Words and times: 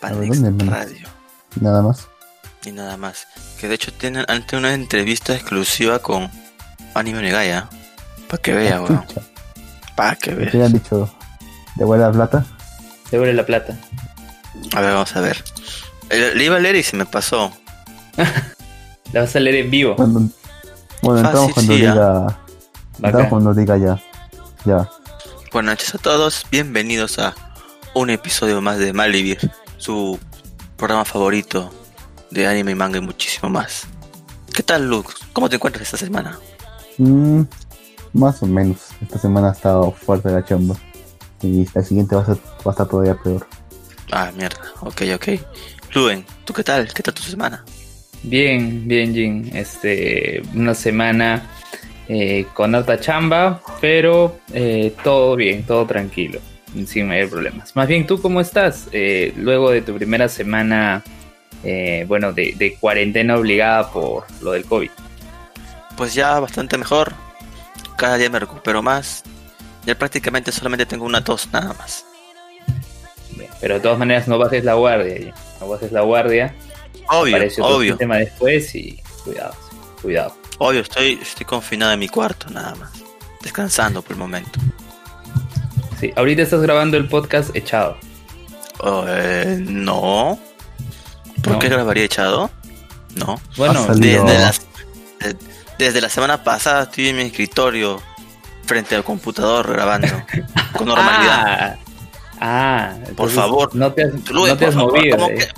Pandex 0.00 0.40
Radio. 0.66 1.08
Nada 1.60 1.82
más. 1.82 2.08
Y 2.64 2.72
nada 2.72 2.96
más. 2.96 3.26
Que 3.58 3.68
de 3.68 3.74
hecho 3.74 3.92
tienen 3.92 4.24
ante 4.28 4.56
una 4.56 4.74
entrevista 4.74 5.34
exclusiva 5.34 5.98
con 5.98 6.30
Anime 6.94 7.22
Negaya. 7.22 7.68
Para 8.28 8.42
que 8.42 8.52
vea, 8.52 8.80
weón. 8.80 9.04
Para 9.94 10.16
que 10.16 10.34
vea. 10.34 10.50
¿Qué 10.50 10.62
han 10.62 10.72
dicho? 10.72 11.10
¿Devuelve 11.76 12.04
la 12.04 12.12
plata? 12.12 12.44
Devuelve 13.10 13.34
la 13.34 13.46
plata. 13.46 13.76
A 14.74 14.80
ver, 14.80 14.92
vamos 14.92 15.14
a 15.16 15.20
ver. 15.20 15.42
Le 16.10 16.44
iba 16.44 16.56
a 16.56 16.60
leer 16.60 16.76
y 16.76 16.82
se 16.82 16.96
me 16.96 17.06
pasó. 17.06 17.52
la 19.12 19.20
vas 19.22 19.36
a 19.36 19.40
leer 19.40 19.56
en 19.56 19.70
vivo. 19.70 19.96
bueno, 19.96 21.18
entramos 21.18 21.52
cuando 21.54 21.74
diga. 21.74 22.38
Entramos 23.02 23.28
cuando 23.28 23.54
diga 23.54 23.76
ya. 23.76 24.02
Ya. 24.64 24.88
Buenas 25.52 25.72
noches 25.72 25.94
a 25.94 25.98
todos. 25.98 26.46
Bienvenidos 26.50 27.18
a 27.18 27.34
un 27.94 28.10
episodio 28.10 28.60
más 28.60 28.78
de 28.78 28.92
Malvivir, 28.92 29.50
su 29.80 30.18
programa 30.76 31.04
favorito 31.04 31.70
de 32.30 32.46
anime 32.46 32.72
y 32.72 32.74
manga 32.74 32.98
y 32.98 33.00
muchísimo 33.00 33.50
más. 33.50 33.88
¿Qué 34.54 34.62
tal, 34.62 34.88
Luke? 34.88 35.12
¿Cómo 35.32 35.48
te 35.48 35.56
encuentras 35.56 35.82
esta 35.82 35.96
semana? 35.96 36.38
Mm, 36.98 37.42
más 38.12 38.42
o 38.42 38.46
menos. 38.46 38.90
Esta 39.02 39.18
semana 39.18 39.48
ha 39.48 39.52
estado 39.52 39.90
fuerte 39.90 40.30
la 40.30 40.44
chamba. 40.44 40.76
Y 41.42 41.66
la 41.74 41.82
siguiente 41.82 42.14
va 42.14 42.22
a, 42.22 42.26
ser, 42.26 42.36
va 42.36 42.66
a 42.66 42.70
estar 42.70 42.86
todavía 42.86 43.14
peor. 43.14 43.46
Ah, 44.12 44.30
mierda. 44.36 44.60
Ok, 44.82 45.02
ok. 45.14 45.28
Luen, 45.94 46.24
¿tú 46.44 46.52
qué 46.52 46.62
tal? 46.62 46.92
¿Qué 46.92 47.02
tal 47.02 47.14
tu 47.14 47.22
semana? 47.22 47.64
Bien, 48.22 48.86
bien, 48.86 49.14
Jin. 49.14 49.50
Este, 49.56 50.42
una 50.54 50.74
semana 50.74 51.48
eh, 52.12 52.46
con 52.54 52.74
alta 52.74 52.98
chamba, 52.98 53.62
pero 53.80 54.40
eh, 54.52 54.94
todo 55.04 55.36
bien, 55.36 55.62
todo 55.62 55.86
tranquilo, 55.86 56.40
sin 56.86 57.08
mayor 57.08 57.30
problemas. 57.30 57.74
Más 57.74 57.88
bien, 57.88 58.06
¿tú 58.06 58.20
cómo 58.20 58.40
estás? 58.40 58.88
Eh, 58.92 59.32
luego 59.36 59.70
de 59.70 59.82
tu 59.82 59.94
primera 59.94 60.28
semana, 60.28 61.02
bueno, 62.06 62.32
de, 62.32 62.54
de, 62.56 62.74
cuarentena 62.74 63.36
obligada 63.36 63.90
por 63.90 64.24
lo 64.40 64.52
del 64.52 64.64
COVID. 64.64 64.90
Pues 65.96 66.14
ya 66.14 66.40
bastante 66.40 66.78
mejor. 66.78 67.12
Cada 67.96 68.16
día 68.16 68.30
me 68.30 68.38
recupero 68.38 68.82
más. 68.82 69.22
Ya 69.84 69.94
prácticamente 69.94 70.52
solamente 70.52 70.86
tengo 70.86 71.04
una 71.04 71.22
tos 71.24 71.48
nada 71.52 71.74
más. 71.74 72.04
pero 73.60 73.74
de 73.74 73.80
todas 73.80 73.98
maneras 73.98 74.28
no 74.28 74.38
bajes 74.38 74.64
la 74.64 74.74
guardia. 74.74 75.34
No 75.60 75.68
bajes 75.68 75.92
la 75.92 76.02
guardia. 76.02 76.54
Obvio, 77.08 77.36
obvio. 77.60 77.96
tema 77.96 78.18
después 78.18 78.74
y 78.74 79.02
cuidado, 79.24 79.54
cuidado. 80.00 80.36
Obvio, 80.58 80.80
estoy, 80.80 81.18
estoy 81.20 81.44
confinado 81.46 81.92
en 81.92 81.98
mi 81.98 82.08
cuarto 82.08 82.48
nada 82.50 82.74
más. 82.76 82.92
Descansando 83.42 84.02
por 84.02 84.12
el 84.12 84.18
momento. 84.18 84.60
Sí, 86.00 86.12
ahorita 86.16 86.40
estás 86.40 86.62
grabando 86.62 86.96
el 86.96 87.06
podcast 87.08 87.54
echado. 87.54 87.98
Oh, 88.78 89.04
eh, 89.06 89.58
no. 89.60 90.38
¿Por 91.42 91.58
qué 91.58 91.68
grabaría 91.68 92.04
echado? 92.04 92.50
No. 93.16 93.38
Bueno, 93.58 93.86
desde, 93.94 94.50
desde 95.78 96.00
la 96.00 96.08
semana 96.08 96.42
pasada 96.42 96.84
estoy 96.84 97.08
en 97.08 97.16
mi 97.18 97.22
escritorio 97.24 98.00
frente 98.64 98.94
al 98.94 99.04
computador 99.04 99.70
grabando 99.70 100.08
con 100.76 100.88
normalidad. 100.88 101.76
Ah, 102.40 102.94
ah 102.94 102.96
por 103.14 103.28
favor. 103.28 103.74
No 103.74 103.92
te 103.92 104.04
has, 104.04 104.12
no 104.32 104.56
te 104.56 104.66
has 104.66 104.74
movido. 104.74 105.28
Eh. 105.28 105.48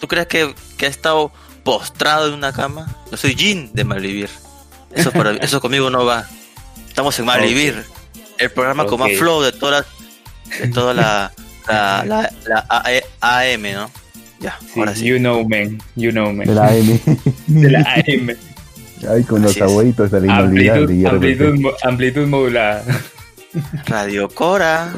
¿Tú 0.00 0.06
crees 0.06 0.28
que, 0.28 0.54
que 0.76 0.86
ha 0.86 0.90
estado 0.90 1.32
postrado 1.64 2.28
en 2.28 2.34
una 2.34 2.52
cama? 2.52 2.94
Yo 3.10 3.16
soy 3.16 3.34
Jin 3.34 3.70
de 3.72 3.82
Malvivir. 3.82 4.30
Eso, 4.92 5.10
para, 5.10 5.32
eso 5.32 5.60
conmigo 5.60 5.90
no 5.90 6.04
va. 6.04 6.24
Estamos 6.86 7.18
en 7.18 7.24
Malvivir. 7.26 7.84
El 8.42 8.50
programa 8.50 8.86
con 8.86 8.98
más 8.98 9.12
flow 9.12 9.40
de 9.40 9.52
toda, 9.52 9.86
de 10.60 10.68
toda 10.68 10.92
la, 10.92 11.32
la, 11.68 12.04
la, 12.04 12.30
AM, 13.20 13.62
¿no? 13.72 13.90
Ya, 14.40 14.58
ahora 14.76 14.96
sí. 14.96 15.04
You 15.04 15.18
know, 15.18 15.48
man. 15.48 15.78
You 15.94 16.10
know, 16.10 16.32
man. 16.32 16.46
De 16.46 16.54
la 16.54 16.66
AM. 16.66 17.00
de 17.46 17.70
la 17.70 17.80
AM. 17.80 18.36
Ay, 19.08 19.22
con 19.22 19.42
los 19.42 19.60
abuelitos 19.60 20.10
de 20.10 20.20
la 20.22 20.38
amplitud, 20.38 21.06
amplitud, 21.06 21.66
amplitud 21.84 22.26
modulada. 22.26 22.84
Radio 23.86 24.28
Cora. 24.28 24.92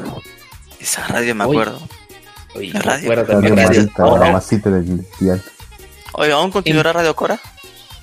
Esa 0.79 1.05
radio 1.07 1.35
me 1.35 1.43
acuerdo. 1.43 1.87
Oye, 2.55 2.71
la 2.73 2.81
radio, 2.81 3.15
radio, 3.15 3.55
radio 3.55 3.89
Cora. 3.93 4.41
del 4.49 5.41
Oye, 6.13 6.31
¿aún 6.31 6.49
continuará 6.49 6.93
Radio 6.93 7.15
Cora? 7.15 7.39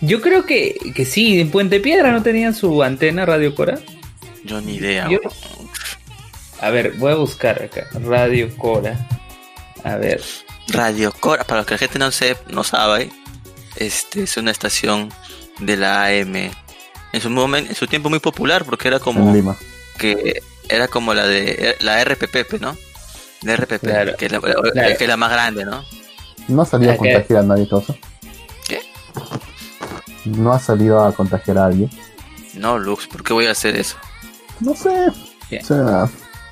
Yo 0.00 0.20
creo 0.20 0.44
que, 0.44 0.76
que 0.94 1.04
sí, 1.04 1.40
en 1.40 1.50
Puente 1.50 1.80
Piedra 1.80 2.12
no 2.12 2.22
tenían 2.22 2.54
su 2.54 2.82
antena 2.82 3.24
Radio 3.24 3.54
Cora. 3.54 3.78
Yo 4.44 4.60
ni 4.60 4.74
idea. 4.74 5.08
A 6.60 6.70
ver, 6.70 6.92
voy 6.92 7.12
a 7.12 7.16
buscar 7.16 7.62
acá. 7.62 7.88
Radio 7.92 8.56
Cora. 8.56 9.08
A 9.84 9.96
ver. 9.96 10.22
Radio 10.68 11.12
Cora, 11.12 11.44
para 11.44 11.60
los 11.60 11.66
que 11.66 11.74
la 11.74 11.78
gente 11.78 11.98
no, 11.98 12.10
se, 12.10 12.36
no 12.48 12.62
sabe, 12.64 13.10
este 13.76 14.22
es 14.22 14.36
una 14.36 14.50
estación 14.50 15.12
de 15.58 15.76
la 15.76 16.06
AM. 16.06 16.50
En 17.12 17.20
su 17.20 17.30
momento, 17.30 17.70
en 17.70 17.76
su 17.76 17.86
tiempo 17.86 18.08
muy 18.08 18.20
popular 18.20 18.64
porque 18.64 18.88
era 18.88 18.98
como 18.98 19.32
Lima. 19.34 19.56
que 19.98 20.42
era 20.68 20.88
como 20.88 21.14
la 21.14 21.26
de 21.26 21.76
la 21.80 22.02
RPP, 22.02 22.60
¿no? 22.60 22.76
La 23.42 23.56
RPP, 23.56 23.80
que, 23.80 23.90
es 23.90 23.92
la, 23.92 24.16
que, 24.16 25.04
es 25.04 25.08
la, 25.08 25.16
más 25.16 25.32
grande, 25.32 25.64
¿no? 25.64 25.84
No 26.48 26.62
ha 26.62 26.66
salido 26.66 26.92
a 26.92 26.96
contagiar 26.96 27.40
a 27.40 27.42
nadie, 27.42 27.68
cosa. 27.68 27.94
¿Qué? 28.68 28.80
No 30.24 30.52
ha 30.52 30.60
salido 30.60 31.04
a 31.04 31.12
contagiar 31.12 31.58
a 31.58 31.66
alguien. 31.66 31.90
No, 32.54 32.78
Lux, 32.78 33.08
¿por 33.08 33.24
qué 33.24 33.32
voy 33.32 33.46
a 33.46 33.50
hacer 33.50 33.76
eso? 33.76 33.96
No 34.62 34.74
sé. 34.74 35.08
O 35.60 35.64
sea, 35.64 36.08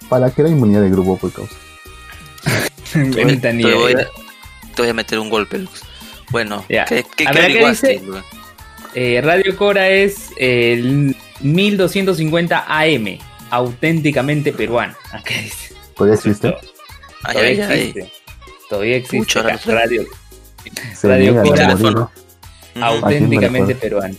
para 0.09 0.31
que 0.31 0.43
la 0.43 0.51
inmunidad 0.51 0.83
de 0.83 0.91
grupo, 0.91 1.17
por 1.17 1.33
causa. 1.33 1.55
te, 2.93 3.25
voy, 3.25 3.37
te, 3.39 3.75
voy 3.75 3.93
a, 3.93 3.97
te, 4.75 4.83
voy 4.83 4.89
a, 4.89 4.95
meter 4.95 5.19
un 5.19 5.31
golpe, 5.31 5.59
Lux. 5.59 5.83
Bueno, 6.31 6.65
¿qué, 6.69 7.05
qué, 7.17 7.27
a 7.27 7.33
ver, 7.33 7.53
¿qué 7.53 7.69
dice? 7.69 8.03
Eh, 8.95 9.21
Radio 9.23 9.57
Cora 9.57 9.89
es 9.89 10.31
el 10.37 11.17
1250 11.41 12.65
AM, 12.67 13.19
auténticamente 13.51 14.53
peruano. 14.53 14.95
Acá 15.13 15.35
dice. 15.43 15.75
¿Todavía 15.95 16.17
existe? 16.17 16.57
Todavía 17.23 17.51
existe. 17.51 18.13
Todavía 18.69 18.97
existe. 18.97 19.41
radio 19.73 20.07
radio 21.03 21.43
Cora, 21.43 22.11
auténticamente 22.81 23.75
peruano. 23.77 24.17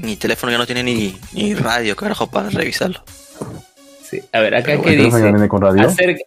Mi 0.00 0.16
teléfono 0.16 0.52
ya 0.52 0.58
no 0.58 0.66
tiene 0.66 0.82
ni, 0.82 1.18
ni 1.32 1.54
radio, 1.54 1.96
carajo, 1.96 2.26
para 2.28 2.50
revisarlo. 2.50 3.02
Sí. 4.08 4.22
A 4.32 4.40
ver, 4.40 4.54
acá 4.54 4.80
qué 4.80 4.90
dice. 4.96 5.48
Con 5.48 5.60
radio? 5.60 5.86
Acerca, 5.86 6.22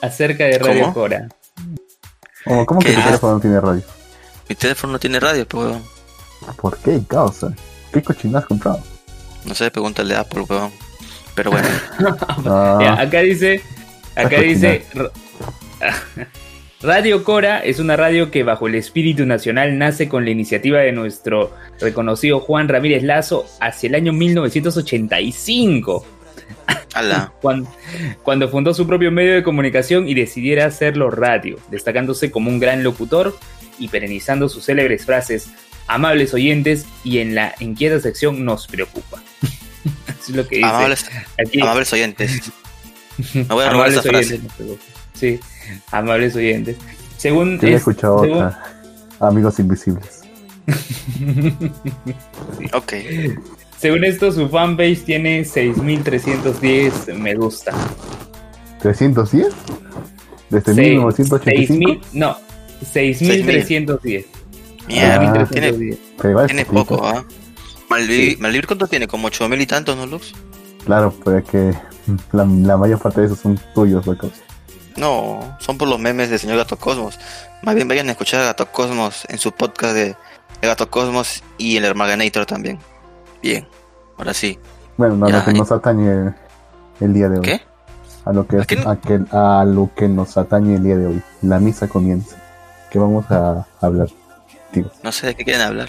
acerca 0.00 0.44
de 0.44 0.58
Radio 0.58 0.92
Cora. 0.92 1.28
¿Cómo, 2.44 2.80
que 2.80 2.92
tu 2.94 3.02
teléfono 3.02 3.34
no 3.34 3.40
tiene 3.40 3.60
radio? 3.60 3.82
Mi 4.48 4.56
teléfono 4.56 4.92
no 4.94 4.98
tiene 4.98 5.20
radio, 5.20 5.46
pues. 5.46 5.76
¿Por 6.56 6.78
qué, 6.78 7.00
causa? 7.06 7.52
¿Qué 7.92 8.02
cochina 8.02 8.38
has 8.38 8.46
comprado? 8.46 8.82
No 9.44 9.54
sé, 9.54 9.70
pregúntale 9.70 10.14
a 10.14 10.20
Apple, 10.20 10.44
weón. 10.48 10.72
Pero 11.34 11.50
bueno. 11.50 11.68
Ah. 12.46 12.96
acá 12.98 13.20
dice. 13.20 13.62
Acá 14.16 14.40
dice. 14.40 14.84
Radio 16.80 17.24
Cora 17.24 17.58
es 17.58 17.80
una 17.80 17.96
radio 17.96 18.30
que 18.30 18.44
bajo 18.44 18.68
el 18.68 18.76
espíritu 18.76 19.26
nacional 19.26 19.78
nace 19.78 20.08
con 20.08 20.24
la 20.24 20.30
iniciativa 20.30 20.78
de 20.78 20.92
nuestro 20.92 21.52
reconocido 21.80 22.38
Juan 22.38 22.68
Ramírez 22.68 23.02
Lazo 23.02 23.46
hacia 23.60 23.88
el 23.88 23.96
año 23.96 24.12
1985. 24.12 26.06
Cuando, 27.40 27.68
cuando, 28.22 28.48
fundó 28.48 28.74
su 28.74 28.86
propio 28.86 29.12
medio 29.12 29.34
de 29.34 29.42
comunicación 29.42 30.08
y 30.08 30.14
decidiera 30.14 30.66
hacerlo 30.66 31.10
radio, 31.10 31.58
destacándose 31.70 32.30
como 32.30 32.50
un 32.50 32.58
gran 32.58 32.82
locutor 32.82 33.38
y 33.78 33.88
perenizando 33.88 34.48
sus 34.48 34.64
célebres 34.64 35.04
frases, 35.04 35.50
amables 35.86 36.34
oyentes 36.34 36.86
y 37.04 37.18
en 37.18 37.34
la 37.34 37.54
inquieta 37.60 38.00
sección 38.00 38.44
nos 38.44 38.66
preocupa. 38.66 39.22
es 40.08 40.30
lo 40.30 40.48
que 40.48 40.56
dice. 40.56 40.68
Amables, 41.60 41.92
oyentes. 41.92 42.50
Me 43.34 43.42
voy 43.44 43.64
a 43.64 43.70
robar 43.70 43.90
esa 43.90 44.02
frase. 44.02 44.40
Sí, 45.14 45.38
amables 45.92 46.36
oyentes. 46.36 46.76
Según 47.16 47.58
Yo 47.60 47.68
he 47.68 47.74
escuchado 47.74 48.16
otra. 48.16 48.62
Amigos 49.20 49.58
invisibles. 49.58 50.22
Ok. 52.74 52.92
Según 53.78 54.04
esto, 54.04 54.32
su 54.32 54.48
fanpage 54.48 55.04
tiene 55.04 55.44
6310 55.44 57.16
me 57.16 57.34
gusta. 57.34 57.72
¿310? 58.82 59.52
¿Desde 60.50 60.74
1985? 60.74 62.00
no, 62.12 62.36
6310. 62.82 64.26
Mierda, 64.88 65.46
tiene, 65.46 65.96
tiene 66.46 66.64
poco, 66.64 67.04
¿ah? 67.04 67.24
¿Malvivir 67.88 68.66
cuánto 68.66 68.86
tiene? 68.86 69.06
¿Como 69.06 69.28
8000 69.28 69.60
y 69.60 69.66
tantos, 69.66 69.96
no, 69.96 70.06
Lux? 70.06 70.32
Claro, 70.84 71.12
pues 71.22 71.44
que 71.44 71.74
la, 72.32 72.44
mayor 72.44 72.98
parte 72.98 73.20
de 73.20 73.26
esos 73.26 73.38
son 73.40 73.60
tuyos, 73.74 74.06
locos. 74.06 74.32
No, 74.98 75.56
son 75.60 75.78
por 75.78 75.88
los 75.88 75.98
memes 75.98 76.30
del 76.30 76.38
señor 76.38 76.56
Gato 76.56 76.76
Cosmos. 76.76 77.18
Más 77.62 77.74
bien 77.74 77.86
vayan 77.88 78.08
a 78.08 78.12
escuchar 78.12 78.40
a 78.40 78.46
Gato 78.46 78.66
Cosmos 78.70 79.24
en 79.28 79.38
su 79.38 79.52
podcast 79.52 79.94
de, 79.94 80.16
Gato 80.60 80.90
Cosmos 80.90 81.42
y 81.56 81.76
el 81.76 81.84
Hermaganator 81.84 82.46
también. 82.46 82.78
Bien, 83.40 83.66
ahora 84.16 84.34
sí. 84.34 84.58
Bueno, 84.96 85.16
no, 85.16 85.44
que 85.44 85.52
nos 85.52 85.70
atañe 85.70 86.34
el, 87.00 87.12
día 87.12 87.28
de 87.28 87.38
hoy. 87.38 87.44
¿Qué? 87.44 87.62
a 88.24 88.32
lo 88.32 88.46
que, 88.46 88.58
¿A, 89.30 89.64
lo 89.64 89.90
que 89.96 90.08
nos 90.08 90.36
atañe 90.36 90.74
el 90.74 90.82
día 90.82 90.96
de 90.98 91.06
hoy. 91.06 91.22
La 91.42 91.58
misa 91.58 91.88
comienza. 91.88 92.36
¿Qué 92.90 92.98
vamos 92.98 93.24
a 93.30 93.66
hablar? 93.80 94.08
No 95.02 95.12
sé 95.12 95.28
de 95.28 95.34
qué 95.34 95.44
quieren 95.44 95.62
hablar. 95.62 95.88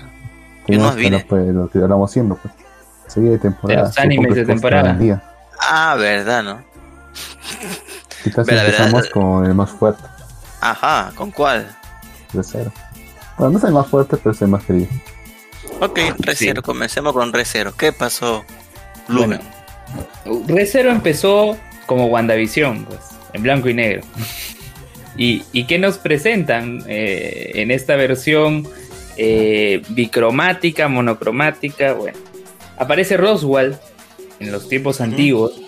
Pues, 0.65 1.53
lo 1.53 1.69
que 1.69 1.79
hablamos 1.79 2.11
siempre, 2.11 2.37
pues. 2.41 2.53
Serie 3.07 3.31
de 3.31 3.39
temporada. 3.39 3.87
los 3.87 3.97
animes 3.97 4.35
de 4.35 4.45
temporada. 4.45 4.97
Ah, 5.59 5.95
verdad, 5.97 6.43
¿no? 6.43 6.63
Quizás 8.23 8.47
empezamos 8.47 9.09
con 9.09 9.45
el 9.45 9.53
más 9.53 9.71
fuerte. 9.71 10.03
Ajá, 10.61 11.11
¿con 11.15 11.31
cuál? 11.31 11.75
Recero. 12.33 12.71
Bueno, 13.37 13.53
no 13.53 13.57
es 13.59 13.63
el 13.63 13.71
más 13.71 13.87
fuerte, 13.87 14.17
pero 14.17 14.31
es 14.31 14.41
el 14.41 14.49
más 14.49 14.63
querido. 14.63 14.87
Ok, 15.79 15.99
Recero, 16.19 16.61
comencemos 16.61 17.13
con 17.13 17.31
Recero. 17.31 17.73
¿Qué 17.75 17.93
pasó, 17.93 18.43
Lumen? 19.07 19.39
Recero 20.47 20.91
empezó 20.91 21.57
como 21.85 22.07
WandaVision, 22.07 22.85
pues, 22.85 22.99
en 23.33 23.43
blanco 23.43 23.69
y 23.69 23.73
negro. 23.73 24.01
¿Y, 25.17 25.43
y 25.51 25.65
qué 25.65 25.79
nos 25.79 25.97
presentan 25.97 26.83
eh, 26.87 27.51
en 27.55 27.71
esta 27.71 27.95
versión 27.95 28.67
eh, 29.17 29.81
bicromática, 29.89 30.87
monocromática? 30.87 31.93
Bueno, 31.93 32.17
aparece 32.77 33.17
Roswell 33.17 33.77
en 34.39 34.51
los 34.51 34.69
tiempos 34.69 35.01
antiguos 35.01 35.59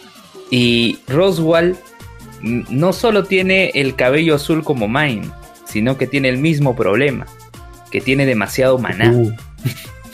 y 0.50 1.00
Roswell 1.08 1.78
no 2.44 2.94
solo 2.94 3.24
tiene 3.24 3.72
el 3.76 3.96
cabello 3.96 4.36
azul 4.36 4.64
como 4.64 4.88
Mine, 4.88 5.30
sino 5.66 5.98
que 5.98 6.08
tiene 6.08 6.30
el 6.30 6.38
mismo 6.38 6.76
problema, 6.76 7.28
que 7.92 8.02
tiene 8.02 8.26
demasiado 8.26 8.78
maná. 8.78 9.12
Uh. 9.12 9.32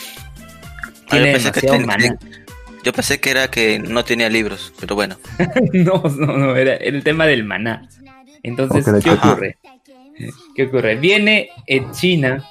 tiene 1.09 1.37
demasiado 1.37 1.79
maná. 1.81 2.17
Yo 2.83 2.93
pensé 2.93 3.19
que 3.19 3.31
era 3.31 3.49
que 3.49 3.79
no 3.79 4.05
tenía 4.05 4.29
libros, 4.29 4.73
pero 4.79 4.95
bueno. 4.95 5.17
no, 5.73 6.03
no, 6.17 6.37
no, 6.37 6.55
era 6.55 6.75
el 6.75 7.03
tema 7.03 7.25
del 7.25 7.43
maná. 7.43 7.87
Entonces, 8.43 8.85
¿qué 9.03 9.11
ocurre? 9.11 9.57
¿Qué 10.55 10.63
ocurre? 10.63 10.95
Viene 10.95 11.49
en 11.65 11.91
China 11.91 12.49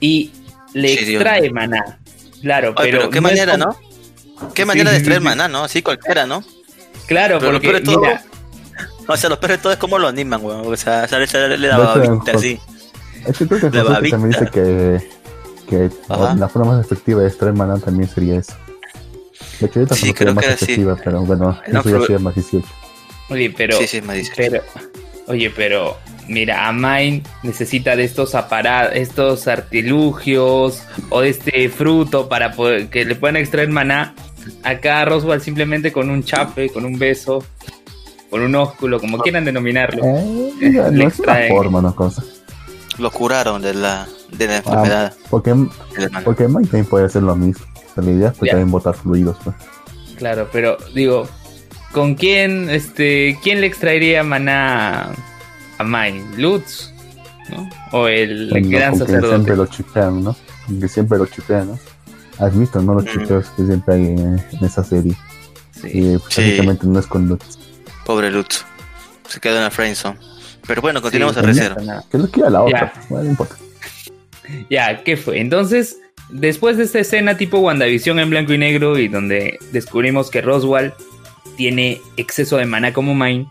y 0.00 0.30
le 0.74 0.92
extrae 0.92 1.50
maná. 1.50 1.98
Claro, 2.42 2.74
pero, 2.74 3.10
qué 3.10 3.20
manera, 3.20 3.56
¿no? 3.56 3.76
Qué 4.54 4.64
manera 4.64 4.90
de 4.90 4.96
extraer 4.96 5.20
maná, 5.20 5.48
¿no? 5.48 5.64
Así 5.64 5.82
cualquiera, 5.82 6.26
¿no? 6.26 6.42
Claro, 7.06 7.38
porque 7.40 7.80
todo, 7.80 8.00
mira, 8.00 8.22
o 9.14 9.16
sea, 9.16 9.30
los 9.30 9.38
perros 9.38 9.60
todo 9.60 9.72
es 9.72 9.78
como 9.78 9.98
lo 9.98 10.08
animan, 10.08 10.44
weón. 10.44 10.66
O 10.66 10.76
sea, 10.76 11.06
sale, 11.08 11.26
sale, 11.26 11.56
le 11.56 11.68
daba 11.68 11.94
vista 11.96 12.32
así. 12.32 12.58
Es 13.26 13.38
que 13.38 13.46
creo 13.46 13.60
que 13.60 13.70
también 13.70 14.30
dice 14.30 14.46
que, 14.52 15.08
que 15.68 15.90
la 16.08 16.48
forma 16.48 16.76
más 16.76 16.86
efectiva 16.86 17.20
de 17.22 17.28
extraer 17.28 17.54
maná 17.54 17.78
también 17.78 18.08
sería 18.08 18.36
eso. 18.36 18.54
De 19.60 19.66
hecho, 19.66 19.80
esta 19.80 19.94
sí, 19.94 20.12
creo 20.12 20.34
más 20.34 20.44
que 20.44 20.52
efectiva, 20.52 20.96
sí. 20.96 21.02
pero 21.04 21.22
bueno, 21.22 21.58
eso 21.66 21.90
ya 21.90 22.00
sería 22.00 22.18
más 22.18 22.34
18. 22.34 22.66
Oye, 23.28 23.54
pero, 23.56 23.76
sí, 23.78 23.86
sí, 23.86 24.02
más 24.02 24.16
18. 24.16 24.34
pero. 24.36 24.62
Oye, 25.26 25.50
pero. 25.50 25.96
Mira, 26.28 26.68
Amain 26.68 27.24
necesita 27.42 27.96
de 27.96 28.04
estos 28.04 28.36
aparatos, 28.36 28.96
estos 28.96 29.48
artilugios 29.48 30.84
o 31.08 31.22
de 31.22 31.30
este 31.30 31.68
fruto 31.68 32.28
para 32.28 32.52
poder, 32.52 32.88
que 32.88 33.04
le 33.04 33.16
puedan 33.16 33.36
extraer 33.36 33.68
maná. 33.68 34.14
Acá 34.62 35.04
Roswell 35.04 35.40
simplemente 35.40 35.90
con 35.90 36.08
un 36.08 36.22
chape, 36.22 36.70
con 36.70 36.84
un 36.84 36.98
beso, 36.98 37.44
con 38.30 38.42
un 38.42 38.54
ósculo, 38.54 39.00
como 39.00 39.18
quieran 39.18 39.44
denominarlo. 39.44 40.02
Eh, 40.04 40.52
no 40.92 41.08
es 41.08 41.18
una 41.18 41.36
forma, 41.48 41.82
no 41.82 41.94
cosa. 41.94 42.22
Lo 42.98 43.10
curaron 43.10 43.60
de 43.60 43.74
la, 43.74 44.06
de 44.30 44.46
la 44.46 44.54
ah, 44.54 44.56
enfermedad. 44.58 45.14
porque, 45.28 45.54
porque 46.24 46.48
Mike 46.48 46.68
también 46.68 46.86
puede 46.86 47.06
hacer 47.06 47.22
lo 47.22 47.34
mismo. 47.34 47.64
La 47.96 48.10
idea 48.10 48.28
es 48.28 48.38
que 48.38 48.46
también 48.46 48.70
botar 48.70 48.94
fluidos. 48.94 49.36
Pues. 49.44 49.56
Claro, 50.16 50.48
pero 50.52 50.78
digo, 50.94 51.28
¿con 51.92 52.14
quién, 52.14 52.70
este, 52.70 53.38
quién 53.42 53.60
le 53.60 53.66
extraería 53.66 54.22
maná 54.22 55.10
a 55.78 55.84
Mike? 55.84 56.22
¿Lutz? 56.36 56.92
¿no? 57.50 57.68
O 57.92 58.06
el 58.06 58.48
gran 58.70 58.96
sacerdote. 58.96 59.22
Que 59.22 59.28
siempre 59.28 59.56
lo 59.56 59.66
chipean, 59.66 60.24
¿no? 60.24 60.36
Que 60.80 60.88
siempre 60.88 61.18
lo 61.18 61.26
chipean, 61.26 61.68
¿no? 61.68 61.78
Has 62.38 62.58
visto, 62.58 62.80
¿no? 62.80 62.94
Los 62.94 63.04
mm. 63.04 63.08
chipeos 63.08 63.50
que 63.50 63.66
siempre 63.66 63.94
hay 63.94 64.06
en, 64.06 64.40
esa 64.62 64.84
serie. 64.84 65.16
Sí. 65.72 65.88
Y 65.92 66.18
pues, 66.18 66.84
no 66.84 66.98
es 66.98 67.06
con 67.06 67.28
Lutz. 67.28 67.59
Pobre 68.10 68.28
Lutz. 68.28 68.64
Se 69.28 69.38
quedó 69.38 69.58
en 69.58 69.62
la 69.62 69.70
friendzone. 69.70 70.18
Pero 70.66 70.82
bueno, 70.82 71.00
continuamos 71.00 71.36
a 71.36 71.42
recero. 71.42 71.76
Que 72.10 72.18
no 72.18 72.28
queda 72.28 72.50
la 72.50 72.64
otra. 72.64 72.92
Bueno, 73.08 73.24
no 73.26 73.30
importa. 73.30 73.54
Ya, 74.68 75.04
¿qué 75.04 75.16
fue? 75.16 75.38
Entonces, 75.38 76.00
después 76.28 76.76
de 76.76 76.82
esta 76.82 76.98
escena 76.98 77.36
tipo 77.36 77.58
WandaVision 77.58 78.18
en 78.18 78.30
blanco 78.30 78.52
y 78.52 78.58
negro 78.58 78.98
y 78.98 79.06
donde 79.06 79.60
descubrimos 79.70 80.28
que 80.28 80.40
Roswell 80.40 80.92
tiene 81.56 82.00
exceso 82.16 82.56
de 82.56 82.66
mana 82.66 82.92
como 82.92 83.14
Mine, 83.14 83.46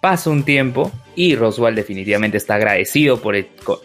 pasa 0.00 0.30
un 0.30 0.44
tiempo 0.44 0.90
y 1.14 1.36
Roswell 1.36 1.74
definitivamente 1.74 2.38
está 2.38 2.54
agradecido 2.54 3.20
por 3.20 3.36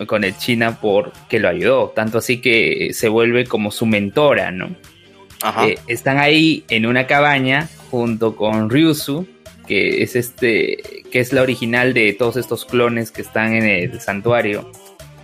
con, 0.08 0.24
el 0.24 0.38
China 0.38 0.80
por 0.80 1.12
que 1.28 1.42
lo 1.42 1.50
ayudó, 1.50 1.90
tanto 1.94 2.20
así 2.20 2.40
que 2.40 2.92
se 2.94 3.10
vuelve 3.10 3.44
como 3.46 3.70
su 3.70 3.86
mentora, 3.86 4.50
¿no? 4.50 4.78
Ajá. 5.42 5.68
Eh, 5.68 5.78
están 5.88 6.20
ahí 6.20 6.64
en 6.70 6.86
una 6.86 7.06
cabaña 7.06 7.68
junto 7.92 8.38
con 8.38 8.70
Ryusu, 8.70 9.28
que 9.66 10.04
es 10.04 10.16
este, 10.16 11.04
que 11.12 11.20
es 11.20 11.34
la 11.34 11.42
original 11.42 11.94
de 11.94 12.14
todos 12.14 12.38
estos 12.38 12.66
clones 12.66 13.12
que 13.12 13.22
están 13.22 13.54
en 13.54 13.66
el 13.66 14.02
santuario. 14.02 14.72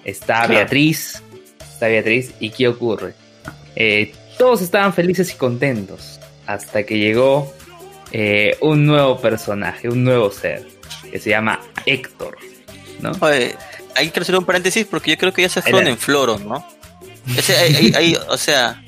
Está 0.03 0.47
Beatriz, 0.47 1.21
está 1.59 1.88
Beatriz, 1.88 2.33
¿y 2.39 2.49
qué 2.49 2.67
ocurre? 2.67 3.13
Eh, 3.75 4.13
todos 4.38 4.61
estaban 4.61 4.93
felices 4.93 5.31
y 5.31 5.35
contentos 5.35 6.19
hasta 6.47 6.83
que 6.83 6.97
llegó 6.97 7.53
eh, 8.11 8.57
un 8.61 8.85
nuevo 8.85 9.19
personaje, 9.19 9.88
un 9.88 10.03
nuevo 10.03 10.31
ser, 10.31 10.67
que 11.11 11.19
se 11.19 11.29
llama 11.29 11.59
Héctor, 11.85 12.38
¿no? 12.99 13.11
Oye, 13.19 13.55
hay 13.95 14.09
que 14.09 14.19
hacer 14.19 14.35
un 14.35 14.45
paréntesis 14.45 14.85
porque 14.85 15.11
yo 15.11 15.17
creo 15.17 15.33
que 15.33 15.43
ya 15.43 15.49
se 15.49 15.61
fueron 15.61 15.88
en 15.88 15.97
Floro, 15.97 16.39
¿no? 16.39 16.65
Ese, 17.38 18.17
o 18.29 18.38
sea, 18.38 18.83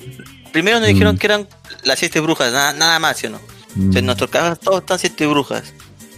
primero 0.51 0.79
nos 0.79 0.88
dijeron 0.94 1.15
mm. 1.15 1.17
que 1.19 1.27
eran 1.27 1.47
las 1.83 2.00
siete 2.00 2.19
brujas, 2.19 2.51
nada, 2.51 2.73
nada 2.73 3.00
más, 3.00 3.17
¿sí 3.17 3.27
o 3.27 3.29
no? 3.29 3.52
En 3.75 4.06
nuestro 4.06 4.30
caso 4.30 4.56
todos 4.56 4.80
están 4.81 5.00
siete 5.00 5.25
brujas. 5.28 5.74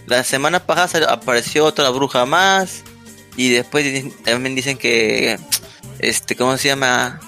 La 0.06 0.22
semana 0.22 0.60
pasada 0.60 1.12
apareció 1.12 1.64
otra 1.64 1.90
bruja 1.90 2.26
más. 2.26 2.84
Y 3.36 3.50
después 3.50 3.84
también 4.24 4.54
dicen 4.54 4.78
que. 4.78 5.38
Este, 5.98 6.36
¿cómo 6.36 6.56
se 6.56 6.68
llama? 6.68 7.20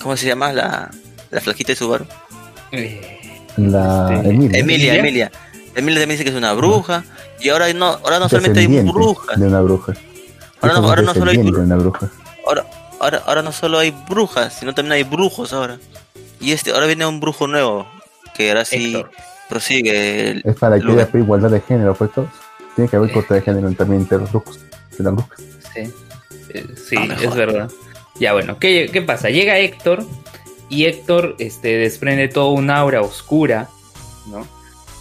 ¿Cómo 0.00 0.16
se 0.16 0.26
llama 0.26 0.52
la, 0.52 0.90
la 1.30 1.40
flaquita 1.40 1.72
de 1.72 1.76
Subaru? 1.76 2.06
La 3.56 4.10
este, 4.14 4.28
Emilia. 4.30 4.58
Emilia, 4.58 4.94
Emilia. 4.94 5.32
Emilia 5.74 6.00
también 6.00 6.18
dice 6.18 6.24
que 6.24 6.30
es 6.30 6.36
una 6.36 6.52
bruja. 6.52 7.04
Y 7.40 7.48
ahora 7.48 7.72
no, 7.72 7.86
ahora 7.86 8.18
no 8.18 8.28
solamente 8.28 8.60
hay 8.60 8.66
brujas. 8.66 9.38
De 9.38 9.46
una 9.46 9.60
bruja. 9.60 9.94
Ahora 10.60 10.74
no, 10.74 10.88
ahora 10.88 11.02
no 11.02 11.14
solo 11.14 11.30
hay 11.30 11.38
brujas. 11.38 12.10
Ahora, 12.46 12.66
ahora, 13.00 13.22
ahora 13.26 13.42
no 13.42 13.52
solo 13.52 13.78
hay 13.78 13.90
brujas, 14.08 14.54
sino 14.58 14.74
también 14.74 14.92
hay 14.92 15.02
brujos 15.02 15.52
ahora. 15.52 15.78
Y 16.40 16.52
este, 16.52 16.72
ahora 16.72 16.86
viene 16.86 17.06
un 17.06 17.20
brujo 17.20 17.46
nuevo. 17.46 17.86
Que 18.34 18.50
ahora 18.50 18.64
sí 18.64 18.96
prosigue. 19.52 20.40
es 20.44 20.56
para 20.56 20.80
que 20.80 20.90
haya 20.90 21.08
igualdad 21.14 21.50
de 21.50 21.60
género, 21.60 21.94
pues 21.94 22.10
Tiene 22.74 22.90
que 22.90 22.96
haber 22.96 23.10
eh. 23.10 23.12
corte 23.12 23.34
de 23.34 23.42
género 23.42 23.70
también 23.72 24.02
entre 24.02 24.18
los 24.18 24.30
grupos, 24.30 24.58
de 24.98 25.04
las 25.04 25.14
Sí, 25.74 25.92
eh, 26.50 26.66
sí 26.76 26.96
ah, 26.98 27.16
es 27.20 27.34
verdad. 27.34 27.70
Ya 28.18 28.32
bueno, 28.32 28.58
¿qué, 28.58 28.90
¿qué, 28.92 29.02
pasa? 29.02 29.30
Llega 29.30 29.58
Héctor 29.58 30.04
y 30.68 30.84
Héctor 30.84 31.36
este, 31.38 31.76
desprende 31.78 32.28
toda 32.28 32.50
una 32.50 32.78
aura 32.78 33.00
oscura, 33.00 33.68
¿no? 34.26 34.46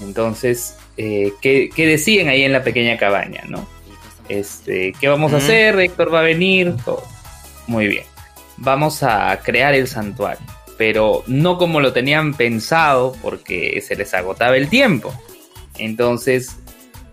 Entonces, 0.02 0.78
eh, 0.98 1.34
¿qué, 1.42 1.70
¿qué, 1.76 1.88
deciden 1.88 2.30
ahí 2.30 2.44
en 2.44 2.54
la 2.54 2.64
pequeña 2.64 2.98
cabaña, 2.98 3.44
no? 3.48 3.66
Este, 4.30 4.94
¿Qué 5.00 5.08
vamos 5.08 5.34
a 5.34 5.38
hacer? 5.38 5.80
Héctor 5.80 6.14
va 6.14 6.20
a 6.20 6.24
venir, 6.24 6.76
todo. 6.86 7.04
Muy 7.68 7.88
bien. 7.88 8.06
Vamos 8.58 9.04
a 9.04 9.38
crear 9.44 9.74
el 9.74 9.88
santuario 9.88 10.46
pero 10.82 11.24
no 11.28 11.60
como 11.60 11.80
lo 11.80 11.94
tenían 11.94 12.34
pensado 12.34 13.16
porque 13.22 13.84
se 13.88 13.96
les 13.96 14.16
agotaba 14.16 14.58
el 14.58 14.68
tiempo. 14.68 15.14
Entonces 15.78 16.56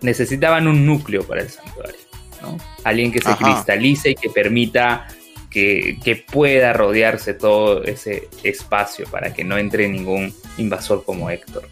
necesitaban 0.01 0.67
un 0.67 0.87
núcleo 0.87 1.21
para 1.21 1.43
el 1.43 1.51
santuario, 1.51 1.99
¿no? 2.41 2.57
Alguien 2.83 3.11
que 3.11 3.21
se 3.21 3.31
cristalice 3.35 4.09
y 4.09 4.15
que 4.15 4.31
permita 4.31 5.05
que, 5.51 6.25
pueda 6.31 6.73
rodearse 6.73 7.35
todo 7.35 7.83
ese 7.83 8.27
espacio 8.41 9.05
para 9.11 9.35
que 9.35 9.43
no 9.43 9.55
entre 9.55 9.87
ningún 9.87 10.33
invasor 10.57 11.05
como 11.05 11.29
Héctor. 11.29 11.69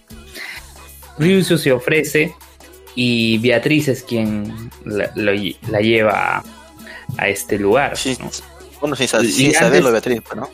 Ryusio 1.17 1.57
se 1.57 1.71
ofrece 1.71 2.35
y 2.93 3.39
Beatriz 3.39 3.87
es 3.87 4.03
quien 4.03 4.69
la, 4.85 5.81
lleva 5.81 6.43
a, 7.17 7.27
este 7.27 7.57
lugar. 7.57 7.97
Sí, 7.97 8.15
Bueno, 8.79 8.95
sin, 8.95 9.51
saberlo, 9.51 9.91
Beatriz, 9.91 10.21
¿no? 10.35 10.47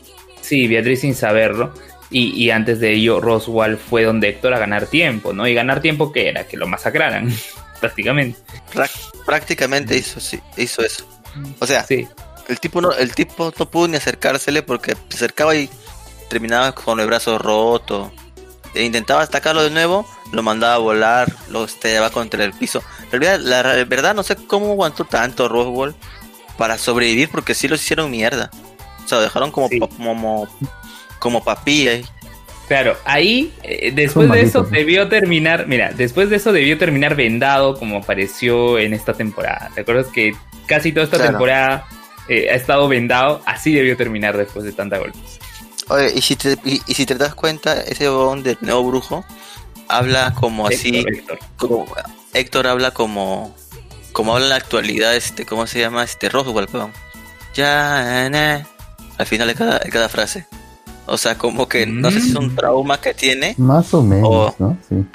Sí, 0.43 0.67
Beatriz 0.67 1.01
sin 1.01 1.15
saberlo. 1.15 1.73
Y, 2.15 2.51
antes 2.51 2.79
de 2.79 2.93
ello, 2.93 3.19
Roswell 3.19 3.75
fue 3.75 4.03
donde 4.03 4.29
Héctor 4.29 4.53
a 4.53 4.59
ganar 4.59 4.85
tiempo, 4.85 5.33
¿no? 5.33 5.47
Y 5.47 5.55
ganar 5.55 5.81
tiempo, 5.81 6.11
¿qué 6.11 6.29
era? 6.29 6.45
Que 6.45 6.57
lo 6.57 6.67
masacraran, 6.67 7.33
prácticamente. 7.79 8.39
prácticamente 9.25 9.97
hizo, 9.97 10.19
sí, 10.19 10.39
hizo 10.55 10.83
eso. 10.83 11.07
O 11.57 11.65
sea, 11.65 11.83
sí. 11.83 12.07
el, 12.47 12.59
tipo 12.59 12.81
no, 12.81 12.91
el 12.91 13.15
tipo 13.15 13.51
no 13.57 13.67
pudo 13.67 13.87
ni 13.87 13.97
acercársele 13.97 14.61
porque 14.61 14.95
se 15.09 15.15
acercaba 15.15 15.55
y 15.55 15.67
terminaba 16.29 16.75
con 16.75 16.99
el 16.99 17.07
brazo 17.07 17.39
roto. 17.39 18.13
E 18.75 18.83
intentaba 18.83 19.23
atacarlo 19.23 19.63
de 19.63 19.71
nuevo 19.71 20.07
lo 20.31 20.43
mandaba 20.43 20.75
a 20.75 20.79
volar, 20.79 21.33
lo 21.49 21.63
estrellaba 21.63 22.09
contra 22.09 22.43
el 22.43 22.53
piso. 22.53 22.83
La 23.11 23.37
la 23.37 23.83
verdad 23.85 24.13
no 24.13 24.23
sé 24.23 24.35
cómo 24.35 24.71
aguantó 24.71 25.05
tanto 25.05 25.47
Roswell 25.47 25.95
para 26.57 26.77
sobrevivir 26.77 27.29
porque 27.29 27.53
sí 27.53 27.67
lo 27.67 27.75
hicieron 27.75 28.11
mierda. 28.11 28.51
O 29.03 29.07
sea, 29.07 29.19
dejaron 29.19 29.51
como, 29.51 29.69
como, 29.97 30.47
como 31.19 31.43
papilla. 31.43 31.99
Claro, 32.67 32.95
ahí, 33.03 33.53
eh, 33.63 33.91
después 33.93 34.31
de 34.31 34.41
eso 34.41 34.63
debió 34.63 35.09
terminar, 35.09 35.67
mira, 35.67 35.91
después 35.91 36.29
de 36.29 36.37
eso 36.37 36.53
debió 36.53 36.77
terminar 36.77 37.15
vendado 37.15 37.77
como 37.77 37.97
apareció 37.97 38.79
en 38.79 38.93
esta 38.93 39.13
temporada. 39.13 39.69
¿Te 39.75 39.81
acuerdas 39.81 40.07
que 40.07 40.33
casi 40.65 40.93
toda 40.93 41.05
esta 41.05 41.21
temporada 41.21 41.85
eh, 42.29 42.47
ha 42.49 42.55
estado 42.55 42.87
vendado? 42.87 43.41
Así 43.45 43.73
debió 43.73 43.97
terminar 43.97 44.37
después 44.37 44.63
de 44.63 44.71
tanta 44.71 44.97
golpes. 44.97 45.39
Oye, 45.89 46.13
y 46.15 46.21
si 46.21 46.37
te, 46.37 46.57
y, 46.63 46.79
si 46.93 47.05
te 47.05 47.15
das 47.15 47.35
cuenta, 47.35 47.81
ese 47.81 48.07
bon 48.07 48.43
del 48.43 48.57
nuevo 48.61 48.85
brujo 48.85 49.25
habla 49.89 50.33
como 50.33 50.65
así, 50.67 51.03
Héctor. 51.05 51.39
como 51.57 51.85
Héctor 52.33 52.67
habla 52.67 52.91
como 52.91 53.53
como 54.13 54.33
habla 54.33 54.45
en 54.45 54.49
la 54.51 54.55
actualidad, 54.55 55.15
este, 55.15 55.45
¿cómo 55.45 55.67
se 55.67 55.79
llama? 55.79 56.03
Este 56.03 56.29
Roswell, 56.29 56.67
perdón. 56.67 56.93
Ya, 57.53 58.25
al 59.23 59.27
final 59.27 59.47
de 59.47 59.55
cada, 59.55 59.79
de 59.79 59.89
cada 59.89 60.09
frase. 60.09 60.45
O 61.05 61.17
sea, 61.17 61.37
como 61.37 61.67
que 61.67 61.85
no 61.85 62.11
sé 62.11 62.21
si 62.21 62.29
es 62.29 62.35
un 62.35 62.53
mm. 62.53 62.55
trauma 62.55 63.01
que 63.01 63.13
tiene. 63.13 63.55
Más 63.57 63.93
o 63.93 64.01
menos, 64.01 64.59
¿no? 64.59 64.77
Sí. 64.87 65.05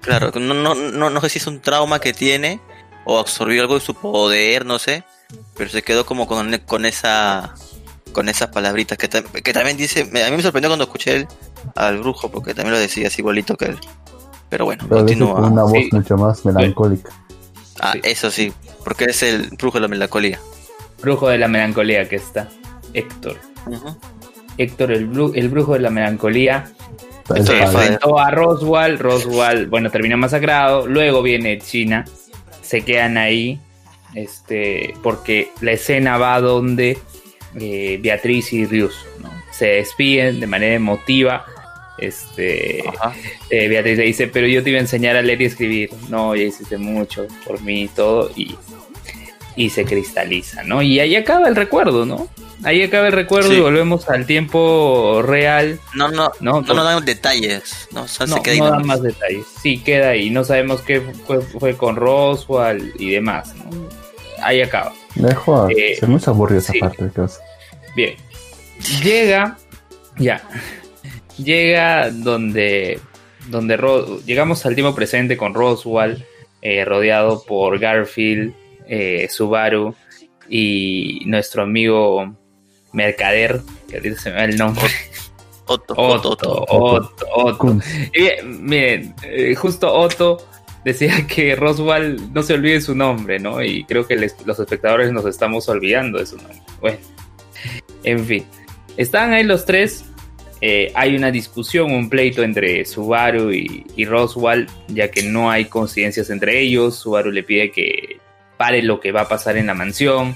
Claro, 0.00 0.30
no, 0.38 0.54
no, 0.54 0.74
no, 0.74 1.10
no 1.10 1.20
sé 1.20 1.28
si 1.28 1.38
es 1.38 1.46
un 1.46 1.60
trauma 1.60 1.98
que 1.98 2.12
tiene 2.12 2.60
o 3.04 3.18
absorbió 3.18 3.62
algo 3.62 3.74
de 3.74 3.80
su 3.80 3.94
poder, 3.94 4.64
no 4.64 4.78
sé. 4.78 5.04
Pero 5.56 5.70
se 5.70 5.82
quedó 5.82 6.06
como 6.06 6.26
con, 6.26 6.56
con 6.66 6.84
esa 6.84 7.54
con 8.12 8.28
esas 8.28 8.48
palabritas 8.48 8.96
que, 8.96 9.08
que 9.08 9.52
también 9.52 9.76
dice. 9.76 10.02
A 10.02 10.30
mí 10.30 10.36
me 10.36 10.42
sorprendió 10.42 10.70
cuando 10.70 10.84
escuché 10.84 11.16
él, 11.16 11.28
al 11.74 11.98
brujo, 11.98 12.30
porque 12.30 12.54
también 12.54 12.74
lo 12.74 12.78
decía 12.78 13.08
así 13.08 13.22
igualito 13.22 13.56
que 13.56 13.66
él. 13.66 13.78
Pero 14.48 14.66
bueno, 14.66 14.88
continúa. 14.88 15.34
Con 15.34 15.52
una 15.52 15.64
voz 15.64 15.92
mucho 15.92 16.16
más 16.16 16.44
melancólica. 16.44 17.10
Ah, 17.80 17.94
eso 18.02 18.30
sí, 18.30 18.52
porque 18.84 19.06
es 19.06 19.22
el 19.22 19.48
brujo 19.58 19.78
de 19.78 19.82
la 19.82 19.88
melancolía. 19.88 20.38
Brujo 21.02 21.28
de 21.28 21.38
la 21.38 21.48
melancolía 21.48 22.08
que 22.08 22.16
está, 22.16 22.48
Héctor. 22.94 23.36
Héctor, 24.56 24.92
el, 24.92 25.10
el 25.34 25.48
brujo 25.48 25.74
de 25.74 25.80
la 25.80 25.90
melancolía. 25.90 26.72
Se 27.44 27.62
enfrentó 27.62 28.18
a 28.18 28.30
Roswell, 28.30 28.98
Roswell, 28.98 29.66
bueno, 29.66 29.90
termina 29.90 30.16
masacrado, 30.16 30.86
luego 30.86 31.22
viene 31.22 31.58
China, 31.58 32.04
se 32.60 32.82
quedan 32.82 33.16
ahí, 33.16 33.58
este, 34.14 34.92
porque 35.02 35.48
la 35.62 35.72
escena 35.72 36.18
va 36.18 36.38
donde 36.40 36.98
eh, 37.58 37.98
Beatriz 38.02 38.52
y 38.52 38.66
Rius 38.66 39.06
se 39.52 39.66
despiden 39.66 40.40
de 40.40 40.46
manera 40.46 40.74
emotiva. 40.74 41.46
Este, 41.96 42.80
eh, 43.50 43.68
Beatriz 43.68 43.98
le 43.98 44.04
dice, 44.04 44.26
pero 44.26 44.46
yo 44.46 44.62
te 44.62 44.70
iba 44.70 44.78
a 44.78 44.82
enseñar 44.82 45.16
a 45.16 45.22
leer 45.22 45.42
y 45.42 45.44
escribir. 45.46 45.90
No, 46.08 46.34
ya 46.34 46.42
hiciste 46.42 46.76
mucho 46.76 47.26
por 47.46 47.62
mí 47.62 47.82
y 47.82 47.88
todo. 47.88 48.30
Y, 48.34 48.56
y 49.56 49.70
se 49.70 49.84
cristaliza, 49.84 50.62
¿no? 50.64 50.82
Y 50.82 51.00
ahí 51.00 51.16
acaba 51.16 51.48
el 51.48 51.56
recuerdo, 51.56 52.06
¿no? 52.06 52.28
Ahí 52.64 52.82
acaba 52.82 53.08
el 53.08 53.12
recuerdo 53.12 53.52
y 53.52 53.60
volvemos 53.60 54.08
al 54.08 54.24
tiempo 54.24 55.20
real. 55.22 55.78
No, 55.94 56.10
no, 56.10 56.32
no, 56.40 56.62
no, 56.62 56.74
no 56.74 56.84
dan 56.84 57.04
detalles. 57.04 57.88
No, 57.92 58.06
no, 58.20 58.36
no 58.36 58.70
dan 58.70 58.86
más 58.86 59.02
detalles. 59.02 59.44
Sí, 59.62 59.78
queda 59.78 60.10
ahí. 60.10 60.30
No 60.30 60.44
sabemos 60.44 60.80
qué 60.80 61.02
fue, 61.58 61.76
con 61.76 61.96
Roswell 61.96 62.94
y 62.98 63.10
demás. 63.10 63.54
¿no? 63.56 63.88
Ahí 64.42 64.62
acaba. 64.62 64.94
Dejo 65.14 65.68
eh, 65.68 65.96
se 66.00 66.06
me 66.06 66.18
aburrido 66.26 66.60
esa 66.60 66.72
parte 66.80 67.04
de 67.04 67.10
cosas. 67.10 67.40
Bien. 67.94 68.16
Llega, 69.02 69.58
ya. 70.18 70.42
Llega 71.36 72.10
donde, 72.10 72.98
donde 73.48 73.76
llegamos 74.24 74.64
al 74.64 74.74
tiempo 74.74 74.94
presente 74.94 75.36
con 75.36 75.52
Roswell, 75.52 76.24
eh, 76.62 76.84
rodeado 76.84 77.42
por 77.44 77.78
Garfield, 77.78 78.54
eh, 78.88 79.28
Subaru 79.30 79.94
y 80.48 81.22
nuestro 81.26 81.62
amigo 81.62 82.34
Mercader, 82.92 83.60
que 83.88 83.96
ahorita 83.96 84.20
se 84.20 84.30
me 84.30 84.36
va 84.36 84.44
el 84.44 84.56
nombre. 84.56 84.84
Otto, 85.66 85.94
Otto, 85.96 86.30
Otto, 86.30 86.64
Otto. 86.68 87.26
Otto. 87.34 87.80
miren, 88.44 89.14
eh, 89.22 89.54
justo 89.54 89.92
Otto 89.92 90.38
decía 90.84 91.26
que 91.26 91.56
Roswell 91.56 92.32
no 92.32 92.42
se 92.42 92.54
olvide 92.54 92.80
su 92.80 92.94
nombre, 92.94 93.38
¿no? 93.38 93.62
Y 93.62 93.84
creo 93.84 94.06
que 94.06 94.16
los 94.16 94.58
espectadores 94.58 95.12
nos 95.12 95.24
estamos 95.26 95.68
olvidando 95.68 96.18
de 96.18 96.26
su 96.26 96.36
nombre. 96.36 96.60
Bueno, 96.80 96.98
en 98.04 98.24
fin, 98.24 98.46
están 98.96 99.32
ahí 99.32 99.44
los 99.44 99.64
tres. 99.64 100.04
Eh, 100.60 100.92
hay 100.94 101.16
una 101.16 101.30
discusión, 101.30 101.90
un 101.92 102.08
pleito 102.08 102.42
entre 102.42 102.84
Subaru 102.84 103.52
y, 103.52 103.84
y, 103.96 104.04
Roswell, 104.06 104.66
ya 104.88 105.10
que 105.10 105.22
no 105.22 105.50
hay 105.50 105.66
coincidencias 105.66 106.30
entre 106.30 106.60
ellos. 106.60 106.96
Subaru 106.96 107.30
le 107.30 107.42
pide 107.42 107.70
que 107.70 108.18
pare 108.64 108.82
lo 108.82 108.98
que 108.98 109.12
va 109.12 109.22
a 109.22 109.28
pasar 109.28 109.58
en 109.58 109.66
la 109.66 109.74
mansión. 109.74 110.34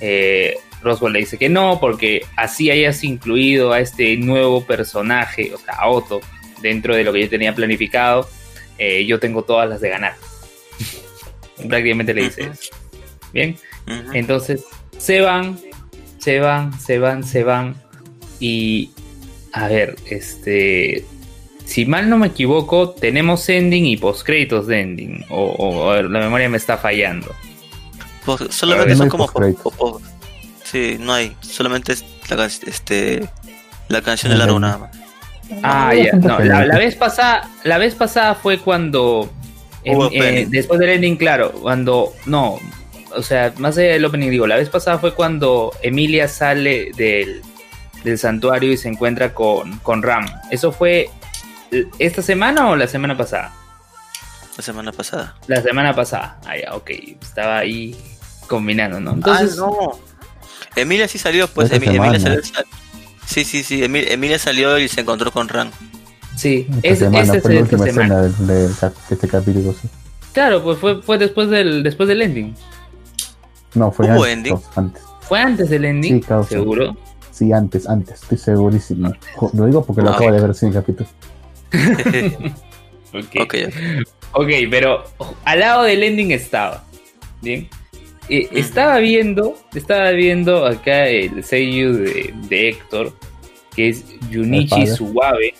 Eh, 0.00 0.56
Roswell 0.82 1.12
le 1.12 1.18
dice 1.18 1.36
que 1.36 1.50
no, 1.50 1.78
porque 1.80 2.24
así 2.34 2.70
hayas 2.70 3.04
incluido 3.04 3.74
a 3.74 3.80
este 3.80 4.16
nuevo 4.16 4.64
personaje, 4.64 5.52
o 5.52 5.58
sea, 5.58 5.74
a 5.74 5.88
Otto, 5.88 6.22
dentro 6.62 6.96
de 6.96 7.04
lo 7.04 7.12
que 7.12 7.20
yo 7.20 7.28
tenía 7.28 7.54
planificado, 7.54 8.26
eh, 8.78 9.04
yo 9.04 9.20
tengo 9.20 9.42
todas 9.42 9.68
las 9.68 9.82
de 9.82 9.90
ganar. 9.90 10.14
Prácticamente 11.68 12.14
le 12.14 12.22
dice 12.22 12.44
eso. 12.44 12.74
Bien, 13.34 13.54
entonces 14.14 14.64
se 14.96 15.20
van, 15.20 15.58
se 16.16 16.40
van, 16.40 16.80
se 16.80 16.98
van, 16.98 17.22
se 17.22 17.44
van. 17.44 17.74
Y 18.40 18.92
a 19.52 19.68
ver, 19.68 19.96
este. 20.08 21.04
Si 21.66 21.84
mal 21.84 22.08
no 22.08 22.16
me 22.16 22.28
equivoco, 22.28 22.92
tenemos 22.92 23.46
ending 23.50 23.84
y 23.84 23.98
postcréditos 23.98 24.66
de 24.68 24.80
ending. 24.80 25.24
O, 25.28 25.94
la 25.94 26.20
memoria 26.20 26.48
me 26.48 26.56
está 26.56 26.78
fallando. 26.78 27.34
Pues, 28.36 28.54
solamente 28.54 28.94
son 28.94 29.08
como. 29.08 29.30
Sí, 30.64 30.96
no 31.00 31.14
hay. 31.14 31.34
Solamente 31.40 31.92
es 31.92 32.04
la, 32.28 32.44
este, 32.44 33.28
la 33.88 34.02
canción 34.02 34.32
de 34.32 34.38
la 34.38 34.46
luna 34.46 34.90
Ah, 35.62 35.94
ya. 35.94 36.12
No, 36.12 36.38
la, 36.40 36.76
vez 36.76 36.94
pasada, 36.94 37.48
la 37.64 37.78
vez 37.78 37.94
pasada 37.94 38.34
fue 38.34 38.58
cuando. 38.58 39.30
Eh, 39.82 40.46
después 40.50 40.78
del 40.78 40.90
ending, 40.90 41.16
claro, 41.16 41.52
cuando. 41.52 42.12
No, 42.26 42.58
o 43.14 43.22
sea, 43.22 43.54
más 43.56 43.78
allá 43.78 43.92
del 43.92 44.04
opening, 44.04 44.30
digo, 44.30 44.46
la 44.46 44.56
vez 44.56 44.68
pasada 44.68 44.98
fue 44.98 45.14
cuando 45.14 45.72
Emilia 45.80 46.28
sale 46.28 46.90
del, 46.98 47.40
del 48.04 48.18
santuario 48.18 48.70
y 48.70 48.76
se 48.76 48.88
encuentra 48.88 49.32
con, 49.32 49.78
con 49.78 50.02
Ram. 50.02 50.26
¿Eso 50.50 50.70
fue 50.70 51.08
esta 51.98 52.20
semana 52.20 52.68
o 52.68 52.76
la 52.76 52.88
semana 52.88 53.16
pasada? 53.16 53.54
La 54.58 54.62
semana 54.62 54.92
pasada. 54.92 55.34
La 55.46 55.62
semana 55.62 55.94
pasada. 55.94 56.38
Ah, 56.44 56.58
ya, 56.58 56.74
ok. 56.74 56.90
Estaba 57.22 57.58
ahí 57.58 57.96
combinando, 58.48 58.98
¿no? 59.00 59.12
Entonces, 59.12 59.58
ah, 59.58 59.66
no. 59.66 59.98
Emilia 60.74 61.06
sí 61.08 61.18
salió, 61.18 61.48
pues 61.48 61.72
Emilia, 61.72 62.18
salió. 62.18 62.40
Sí, 63.26 63.44
sí, 63.44 63.62
sí. 63.62 63.84
Emilia 63.84 64.38
salió 64.38 64.78
y 64.78 64.88
se 64.88 65.02
encontró 65.02 65.30
con 65.30 65.48
Ran. 65.48 65.70
Sí, 66.36 66.66
es, 66.82 67.00
semana, 67.00 67.34
fue 67.40 67.54
la 67.54 67.60
última 67.62 67.86
escena 67.86 68.22
de, 68.22 68.70
este 69.10 69.28
capítulo. 69.28 69.72
Sí. 69.72 69.88
Claro, 70.32 70.62
pues 70.62 70.78
fue, 70.78 71.02
fue 71.02 71.18
después 71.18 71.50
del 71.50 71.82
después 71.82 72.08
del 72.08 72.22
ending. 72.22 72.54
No, 73.74 73.90
fue 73.90 74.08
antes, 74.08 74.54
antes. 74.76 75.02
¿Fue 75.20 75.40
antes 75.40 75.68
del 75.68 75.84
ending? 75.84 76.22
Sí, 76.22 76.28
¿Seguro? 76.48 76.96
Sí, 77.32 77.52
antes, 77.52 77.88
antes, 77.88 78.22
estoy 78.22 78.38
segurísimo. 78.38 79.12
Lo 79.52 79.66
digo 79.66 79.84
porque 79.84 80.02
lo 80.02 80.10
acabo 80.10 80.32
de 80.32 80.40
ver 80.40 80.54
sin 80.54 80.72
capítulo. 80.72 81.08
okay. 83.12 83.42
ok. 83.42 83.54
Ok, 84.32 84.48
pero 84.70 85.04
al 85.44 85.60
lado 85.60 85.82
del 85.82 86.02
ending 86.02 86.30
estaba. 86.30 86.84
Bien. 87.42 87.68
Eh, 88.28 88.48
estaba 88.52 88.98
viendo, 88.98 89.56
estaba 89.74 90.10
viendo 90.10 90.66
acá 90.66 91.06
el 91.06 91.42
seiyuu 91.42 91.92
de, 91.94 92.34
de 92.48 92.68
Héctor, 92.68 93.12
que 93.74 93.88
es 93.88 94.04
Junichi 94.32 94.86
Suwabe. 94.86 95.54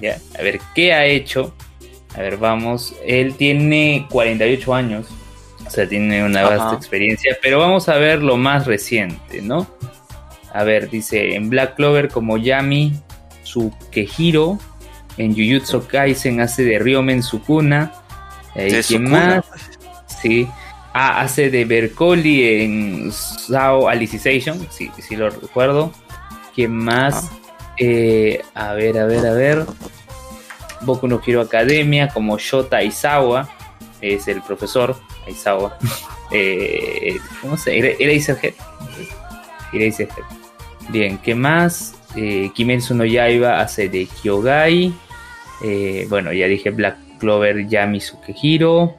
¿ya? 0.00 0.18
A 0.38 0.42
ver, 0.42 0.60
¿qué 0.74 0.92
ha 0.92 1.04
hecho? 1.04 1.54
A 2.14 2.20
ver, 2.20 2.38
vamos. 2.38 2.94
Él 3.04 3.34
tiene 3.34 4.06
48 4.10 4.74
años. 4.74 5.06
O 5.66 5.70
sea, 5.70 5.88
tiene 5.88 6.24
una 6.24 6.42
vasta 6.42 6.74
experiencia. 6.76 7.36
Pero 7.42 7.58
vamos 7.58 7.88
a 7.88 7.96
ver 7.96 8.22
lo 8.22 8.36
más 8.36 8.66
reciente, 8.66 9.42
¿no? 9.42 9.66
A 10.52 10.64
ver, 10.64 10.88
dice 10.88 11.34
en 11.34 11.50
Black 11.50 11.74
Clover 11.74 12.08
como 12.08 12.38
Yami 12.38 12.94
Tsukehiro. 13.42 14.58
En 15.18 15.34
Jujutsu 15.34 15.86
Kaisen 15.86 16.40
hace 16.40 16.64
de 16.64 16.78
Ryomen 16.78 17.22
Sukuna. 17.22 17.92
Eh, 18.54 18.82
¿Quién 18.86 19.10
más? 19.10 19.44
Sí. 20.22 20.46
Ah, 20.98 21.20
hace 21.20 21.50
de 21.50 21.66
Bercoli 21.66 22.62
en 22.62 23.12
Sao 23.12 23.86
Alicization, 23.86 24.66
sí, 24.70 24.90
sí 24.96 25.14
lo 25.14 25.28
recuerdo. 25.28 25.92
¿Quién 26.54 26.72
más? 26.72 27.30
Eh, 27.76 28.40
a 28.54 28.72
ver, 28.72 28.96
a 28.96 29.04
ver, 29.04 29.26
a 29.26 29.32
ver. 29.34 29.66
Boku 30.80 31.06
no 31.06 31.20
Hero 31.26 31.42
Academia, 31.42 32.08
como 32.08 32.38
Shota 32.38 32.78
Aizawa, 32.78 33.46
es 34.00 34.26
el 34.26 34.40
profesor 34.40 34.96
Aizawa. 35.26 35.76
eh, 36.32 37.18
¿Cómo 37.42 37.58
se 37.58 37.76
llama? 37.76 37.94
Eraserhead. 37.98 38.54
Eraserhead. 39.74 40.24
Bien, 40.88 41.18
¿qué 41.18 41.34
más? 41.34 41.94
Eh, 42.16 42.50
Kimetsu 42.54 42.94
no 42.94 43.04
Yaiba 43.04 43.60
hace 43.60 43.90
de 43.90 44.06
Kyogai. 44.06 44.94
Eh, 45.62 46.06
bueno, 46.08 46.32
ya 46.32 46.46
dije 46.46 46.70
Black, 46.70 46.96
Clover 47.18 47.68
Yami 47.68 48.00
Sukehiro, 48.00 48.94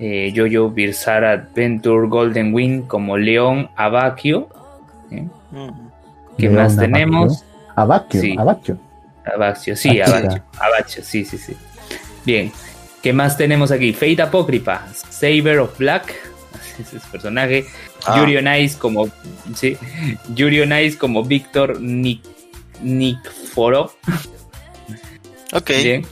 eh, 0.00 0.32
Jojo 0.34 0.70
Bizarre 0.70 1.28
Adventure 1.28 2.08
Golden 2.08 2.54
Wing 2.54 2.82
como 2.82 3.18
León 3.18 3.68
Abakio. 3.76 4.48
¿eh? 5.10 5.28
Mm. 5.50 5.68
¿Qué 6.38 6.48
más 6.48 6.76
tenemos? 6.76 7.44
Abakio, 7.76 8.20
sí. 8.20 8.34
Abakio. 8.38 8.78
sí, 9.76 10.00
Abakio, 10.00 11.04
sí, 11.04 11.24
sí, 11.24 11.36
sí. 11.36 11.54
Bien, 12.24 12.50
¿qué 13.02 13.12
más 13.12 13.36
tenemos 13.36 13.70
aquí? 13.70 13.92
Fate 13.92 14.22
Apócrifa, 14.22 14.86
Saber 14.92 15.58
of 15.58 15.78
Black, 15.78 16.14
ese 16.80 16.96
es 16.96 17.02
personaje. 17.04 17.66
Ah. 18.06 18.18
Yuri 18.18 18.38
on 18.38 18.48
Ice 18.56 18.78
como, 18.78 19.08
sí, 19.54 19.76
Yuri 20.34 20.62
on 20.62 20.72
Ice 20.72 20.96
como 20.96 21.22
Víctor 21.22 21.78
Nick, 21.80 22.22
Nick 22.82 23.30
Foro. 23.30 23.92
Ok. 25.52 25.70
Bien. 25.82 26.06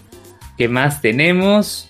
¿Qué 0.58 0.68
más 0.68 1.00
tenemos? 1.00 1.88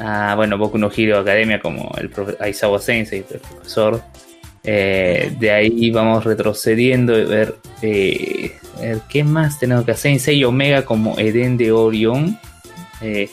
Ah, 0.00 0.32
bueno, 0.34 0.56
Boku 0.56 0.78
no 0.78 0.90
Hero 0.94 1.18
Academia 1.18 1.60
como 1.60 1.92
el 1.98 2.10
Aizawa 2.40 2.80
Sensei, 2.80 3.24
el 3.30 3.40
profesor. 3.40 4.02
Eh, 4.64 5.34
de 5.38 5.50
ahí 5.50 5.90
vamos 5.90 6.24
retrocediendo 6.24 7.18
y 7.18 7.24
ver, 7.24 7.56
eh, 7.82 8.58
ver, 8.80 9.00
qué 9.10 9.24
más 9.24 9.58
tenemos 9.58 9.84
que 9.84 9.92
hacer. 9.92 10.12
Sensei 10.12 10.42
Omega 10.44 10.86
como 10.86 11.18
Eden 11.18 11.58
de 11.58 11.70
Orion. 11.70 12.38
Eh, 13.02 13.28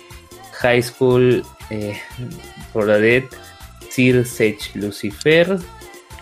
High 0.60 0.84
School 0.84 1.46
for 2.74 2.86
the 2.86 3.00
Dead. 3.00 3.24
Sir 3.90 4.26
Sage 4.26 4.72
Lucifer. 4.76 5.58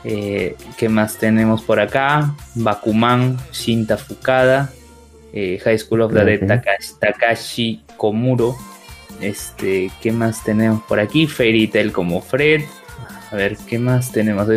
¿Qué 0.03 0.89
más 0.89 1.17
tenemos 1.17 1.63
por 1.63 1.79
acá? 1.79 2.35
Bakuman, 2.53 3.37
Shinta 3.51 3.97
Fukada. 3.97 4.71
High 5.33 5.79
School 5.79 6.01
of 6.01 6.13
the 6.13 6.23
Dead, 6.23 6.61
Takashi 6.99 7.81
Komuro. 7.97 8.55
Este, 9.21 9.91
¿qué 10.01 10.11
más 10.11 10.43
tenemos 10.43 10.83
por 10.83 10.99
aquí? 10.99 11.27
Fairy 11.27 11.67
Tail 11.67 11.91
como 11.91 12.21
Fred. 12.21 12.63
A 13.31 13.35
ver, 13.35 13.57
¿qué 13.67 13.79
más 13.79 14.11
tenemos? 14.11 14.47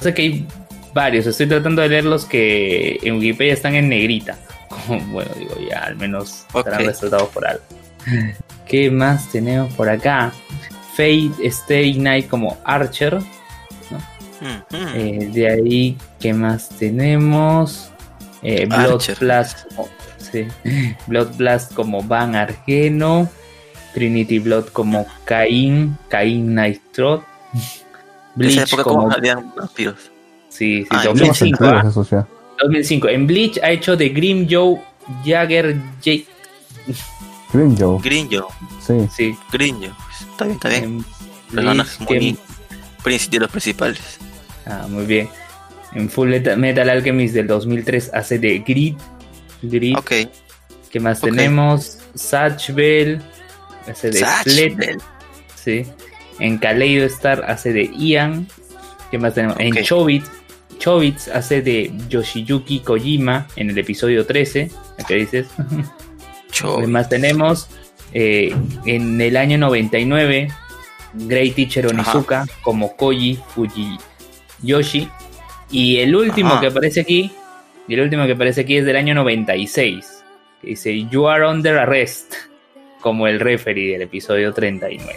Sé 0.00 0.14
que 0.14 0.22
hay 0.22 0.46
varios. 0.92 1.26
Estoy 1.26 1.46
tratando 1.46 1.82
de 1.82 1.88
leer 1.88 2.04
los 2.04 2.24
que 2.24 2.98
en 3.02 3.16
Wikipedia 3.16 3.52
están 3.52 3.74
en 3.74 3.88
negrita. 3.88 4.36
bueno, 5.10 5.30
digo, 5.38 5.54
ya 5.68 5.80
al 5.80 5.96
menos 5.96 6.46
estarán 6.54 6.84
resaltados 6.84 7.28
por 7.28 7.46
algo. 7.46 7.62
¿Qué 8.66 8.90
más 8.90 9.30
tenemos 9.30 9.72
por 9.74 9.88
acá? 9.88 10.32
Fate 10.96 11.32
Stay 11.42 11.94
Night 11.94 12.28
como 12.28 12.58
Archer. 12.64 13.18
Eh, 14.94 15.30
de 15.32 15.48
ahí, 15.48 15.96
¿qué 16.20 16.32
más 16.32 16.68
tenemos? 16.68 17.90
Eh, 18.42 18.66
Blood 18.66 19.02
Blast, 19.20 19.66
sí. 20.18 20.46
Blood 21.06 21.36
Blast 21.36 21.72
como 21.74 22.02
Van 22.02 22.34
Argeno. 22.34 23.28
Trinity 23.96 24.40
Blood 24.40 24.66
como 24.74 25.06
Cain, 25.24 25.96
Cain 26.10 26.54
Nitro. 26.54 27.24
Bleach 28.34 28.76
como... 28.82 29.08
vampiros. 29.08 30.10
Sí, 30.50 30.84
sí, 30.84 30.96
2005. 31.02 31.64
Ah, 31.64 31.82
2005. 31.82 33.08
¿ah? 33.08 33.10
En 33.10 33.26
Bleach 33.26 33.58
ha 33.62 33.70
hecho 33.70 33.96
de 33.96 34.10
Grim 34.10 34.46
Joe 34.50 34.78
Jagger 35.24 35.80
Jake. 36.02 36.26
Green 37.54 37.74
Joe. 37.74 37.98
Green 38.02 38.28
Joe. 38.30 38.44
Sí. 38.86 39.08
sí. 39.16 39.38
Green 39.50 39.76
Joe. 39.76 39.94
Está 40.30 40.44
bien, 40.44 40.56
está 40.56 40.68
bien. 40.68 41.04
Personajes 41.50 42.00
muy 42.00 42.38
de 43.30 43.38
los 43.38 43.50
principales. 43.50 44.18
Ah, 44.66 44.86
muy 44.90 45.06
bien. 45.06 45.30
En 45.94 46.10
Full 46.10 46.34
Metal 46.58 46.90
Alchemist 46.90 47.32
del 47.32 47.46
2003 47.46 48.10
hace 48.12 48.38
de 48.38 48.58
Grid. 48.58 48.96
Grid. 49.62 49.96
Ok. 49.96 50.12
¿Qué 50.90 51.00
más 51.00 51.22
tenemos? 51.22 51.98
Satch 52.14 52.72
Bell 52.72 53.22
hace 53.88 54.10
de 54.10 54.20
Split. 54.20 55.02
Sí. 55.54 55.86
En 56.38 56.58
Kaleido 56.58 57.06
Star 57.06 57.44
hace 57.48 57.72
de 57.72 57.90
Ian. 57.96 58.46
¿Qué 59.10 59.18
más 59.18 59.34
tenemos? 59.34 59.56
En 59.58 59.74
Chobits. 59.82 60.30
Chobits 60.78 61.28
hace 61.28 61.62
de 61.62 61.92
Yoshiyuki 62.08 62.80
Kojima 62.80 63.46
en 63.56 63.70
el 63.70 63.78
episodio 63.78 64.26
13. 64.26 64.70
¿Qué 65.08 65.14
dices? 65.14 65.46
¿Qué 66.52 66.86
más 66.86 67.08
tenemos? 67.08 67.68
Eh, 68.12 68.54
en 68.84 69.20
el 69.20 69.36
año 69.36 69.58
99, 69.58 70.48
Great 71.14 71.54
Teacher 71.54 71.86
Onizuka 71.86 72.46
como 72.62 72.96
Koji 72.96 73.38
Fujiyoshi. 73.54 75.08
Y 75.70 75.98
el 75.98 76.14
último 76.14 76.60
que 76.60 76.68
aparece 76.68 77.00
aquí, 77.00 77.32
y 77.88 77.94
el 77.94 78.00
último 78.00 78.26
que 78.26 78.32
aparece 78.32 78.62
aquí 78.62 78.76
es 78.76 78.84
del 78.84 78.96
año 78.96 79.14
96. 79.14 80.24
Que 80.60 80.68
dice 80.68 81.06
You 81.10 81.28
are 81.28 81.46
under 81.46 81.78
arrest 81.78 82.34
como 83.06 83.28
el 83.28 83.38
referee 83.38 83.92
del 83.92 84.02
episodio 84.02 84.52
39. 84.52 85.14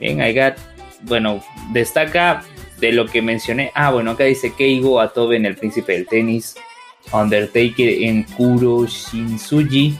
Bien, 0.00 0.20
I 0.20 0.34
got, 0.34 0.54
bueno, 1.02 1.44
destaca 1.70 2.42
de 2.80 2.90
lo 2.90 3.06
que 3.06 3.22
mencioné. 3.22 3.70
Ah, 3.72 3.92
bueno, 3.92 4.10
acá 4.10 4.24
dice 4.24 4.52
Keigo 4.52 5.00
Atobe 5.00 5.36
en 5.36 5.46
El 5.46 5.54
Príncipe 5.54 5.92
del 5.92 6.08
Tenis, 6.08 6.56
Undertaker 7.12 7.88
en 8.02 8.24
Kuro 8.24 8.84
Shinsuji, 8.84 9.96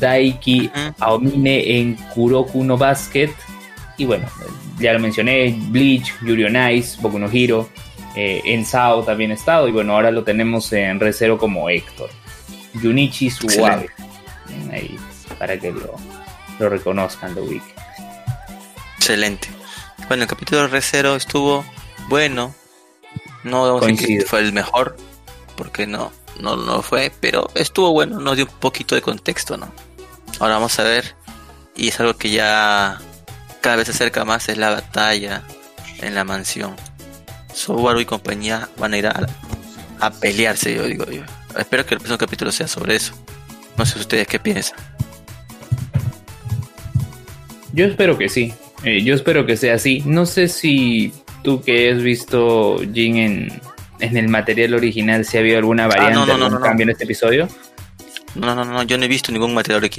Daiki 0.00 0.72
Aomine 0.98 1.78
en 1.78 1.94
Kuroku 2.12 2.64
no 2.64 2.76
Basket. 2.76 3.30
Y 3.96 4.04
bueno, 4.04 4.26
ya 4.80 4.92
lo 4.92 4.98
mencioné, 4.98 5.56
Bleach, 5.68 6.14
Yuri 6.26 6.46
on 6.46 6.72
Ice, 6.72 7.00
Boku 7.00 7.20
no 7.20 7.30
Hiro, 7.32 7.68
eh, 8.16 8.42
en 8.44 8.64
Sao 8.64 9.04
también 9.04 9.30
ha 9.30 9.34
estado. 9.34 9.68
Y 9.68 9.70
bueno, 9.70 9.92
ahora 9.92 10.10
lo 10.10 10.24
tenemos 10.24 10.72
en 10.72 10.98
Recero 10.98 11.38
como 11.38 11.70
Héctor. 11.70 12.10
Junichi 12.82 13.30
Suave. 13.30 13.88
Ahí, 14.72 14.98
para 15.38 15.56
que 15.56 15.70
lo, 15.70 15.94
lo 16.58 16.68
reconozcan, 16.68 17.34
lo 17.34 17.44
ubiquen. 17.44 17.74
Excelente. 18.96 19.48
Bueno, 20.08 20.24
el 20.24 20.28
capítulo 20.28 20.62
de 20.62 20.68
Recero 20.68 21.16
estuvo 21.16 21.64
bueno. 22.08 22.54
No 23.42 23.62
vamos 23.66 23.82
a 23.82 23.86
decir 23.86 24.20
que 24.20 24.24
fue 24.24 24.40
el 24.40 24.52
mejor, 24.52 24.96
porque 25.56 25.86
no, 25.86 26.12
no, 26.40 26.56
no 26.56 26.82
fue, 26.82 27.12
pero 27.20 27.50
estuvo 27.54 27.92
bueno, 27.92 28.18
nos 28.18 28.36
dio 28.36 28.46
un 28.46 28.58
poquito 28.58 28.94
de 28.94 29.02
contexto, 29.02 29.56
¿no? 29.56 29.70
Ahora 30.40 30.54
vamos 30.54 30.78
a 30.78 30.82
ver, 30.84 31.14
y 31.76 31.88
es 31.88 32.00
algo 32.00 32.14
que 32.16 32.30
ya 32.30 32.98
cada 33.60 33.76
vez 33.76 33.86
se 33.86 33.92
acerca 33.92 34.24
más, 34.24 34.48
es 34.48 34.56
la 34.56 34.70
batalla 34.70 35.42
en 35.98 36.14
la 36.14 36.24
mansión. 36.24 36.74
Sobaru 37.52 38.00
y 38.00 38.06
compañía 38.06 38.68
van 38.78 38.94
a 38.94 38.98
ir 38.98 39.06
a, 39.06 39.26
a 40.00 40.10
pelearse, 40.10 40.74
yo 40.74 40.84
digo. 40.84 41.04
Yo. 41.06 41.22
Espero 41.56 41.84
que 41.86 41.94
el 41.94 42.00
próximo 42.00 42.18
capítulo 42.18 42.50
sea 42.50 42.66
sobre 42.66 42.96
eso. 42.96 43.14
No 43.76 43.86
sé 43.86 43.98
ustedes 43.98 44.26
qué 44.26 44.38
piensan. 44.38 44.78
Yo 47.74 47.86
espero 47.86 48.16
que 48.16 48.28
sí. 48.28 48.54
Eh, 48.84 49.02
yo 49.02 49.14
espero 49.14 49.46
que 49.46 49.56
sea 49.56 49.74
así. 49.74 50.02
No 50.06 50.26
sé 50.26 50.46
si 50.48 51.12
tú 51.42 51.60
que 51.60 51.90
has 51.90 52.02
visto 52.02 52.78
Jin 52.92 53.16
en, 53.16 53.62
en 53.98 54.16
el 54.16 54.28
material 54.28 54.74
original, 54.74 55.24
si 55.24 55.36
ha 55.36 55.40
habido 55.40 55.58
alguna 55.58 55.86
ah, 55.86 55.88
variante, 55.88 56.30
o 56.30 56.34
algún 56.34 56.60
cambio 56.60 56.84
en 56.84 56.90
este 56.90 57.04
episodio. 57.04 57.48
No, 58.36 58.54
no, 58.54 58.64
no, 58.64 58.82
yo 58.84 58.96
no 58.96 59.04
he 59.04 59.08
visto 59.08 59.32
ningún 59.32 59.54
material 59.54 59.90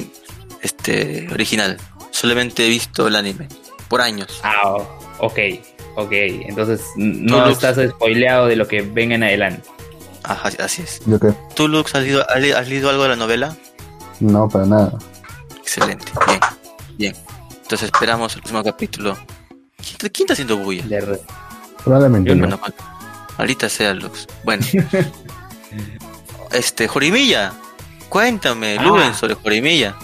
este, 0.61 1.27
original. 1.33 1.77
Solamente 2.11 2.65
he 2.65 2.69
visto 2.69 3.07
el 3.07 3.15
anime. 3.15 3.49
Por 3.89 4.01
años. 4.01 4.39
Ah, 4.43 4.77
ok, 5.19 5.39
ok. 5.95 6.11
Entonces 6.11 6.81
no 6.95 7.49
estás 7.49 7.77
spoileado 7.89 8.47
de 8.47 8.55
lo 8.55 8.67
que 8.67 8.81
venga 8.83 9.15
en 9.15 9.23
adelante. 9.23 9.69
Ajá, 10.23 10.49
así 10.63 10.81
es. 10.81 11.01
qué? 11.21 11.33
¿Tú, 11.55 11.67
Lux, 11.67 11.93
has 11.93 12.03
leído, 12.03 12.25
has 12.29 12.69
leído 12.69 12.89
algo 12.89 13.03
de 13.03 13.09
la 13.09 13.15
novela? 13.15 13.55
No, 14.21 14.47
para 14.47 14.65
nada. 14.65 14.97
Excelente, 15.61 16.05
bien, 16.27 16.39
bien. 16.97 17.24
Entonces 17.65 17.87
esperamos 17.87 18.35
el 18.35 18.41
próximo 18.41 18.63
capítulo. 18.63 19.17
¿Quién, 19.97 20.11
está 20.19 20.33
haciendo 20.33 20.57
bulla? 20.57 20.83
Probablemente. 21.83 22.35
No. 22.35 22.59
Ahorita 23.39 23.69
sea 23.69 23.95
Lux. 23.95 24.27
Bueno. 24.43 24.63
este, 26.51 26.87
Jorimilla. 26.87 27.53
Cuéntame, 28.07 28.77
ah. 28.79 29.15
sobre 29.19 29.33
Jorimilla. 29.33 29.95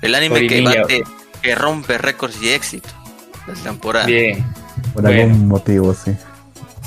El 0.00 0.14
anime 0.14 0.46
que, 0.46 0.62
bate, 0.62 1.04
que 1.42 1.54
rompe 1.54 1.98
récords 1.98 2.42
y 2.42 2.48
éxito 2.48 2.88
la 3.46 3.52
temporada. 3.52 4.06
Bien. 4.06 4.42
Por 4.94 5.06
algún 5.06 5.46
motivo, 5.46 5.92
sí. 5.92 6.12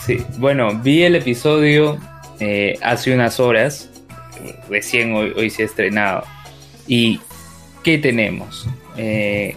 Sí, 0.03 0.25
bueno, 0.39 0.79
vi 0.79 1.03
el 1.03 1.15
episodio 1.15 1.99
eh, 2.39 2.79
hace 2.81 3.13
unas 3.13 3.39
horas. 3.39 3.87
Recién 4.67 5.13
hoy, 5.13 5.31
hoy 5.37 5.51
se 5.51 5.61
ha 5.61 5.65
estrenado. 5.67 6.23
¿Y 6.87 7.21
qué 7.83 7.99
tenemos? 7.99 8.67
Eh, 8.97 9.55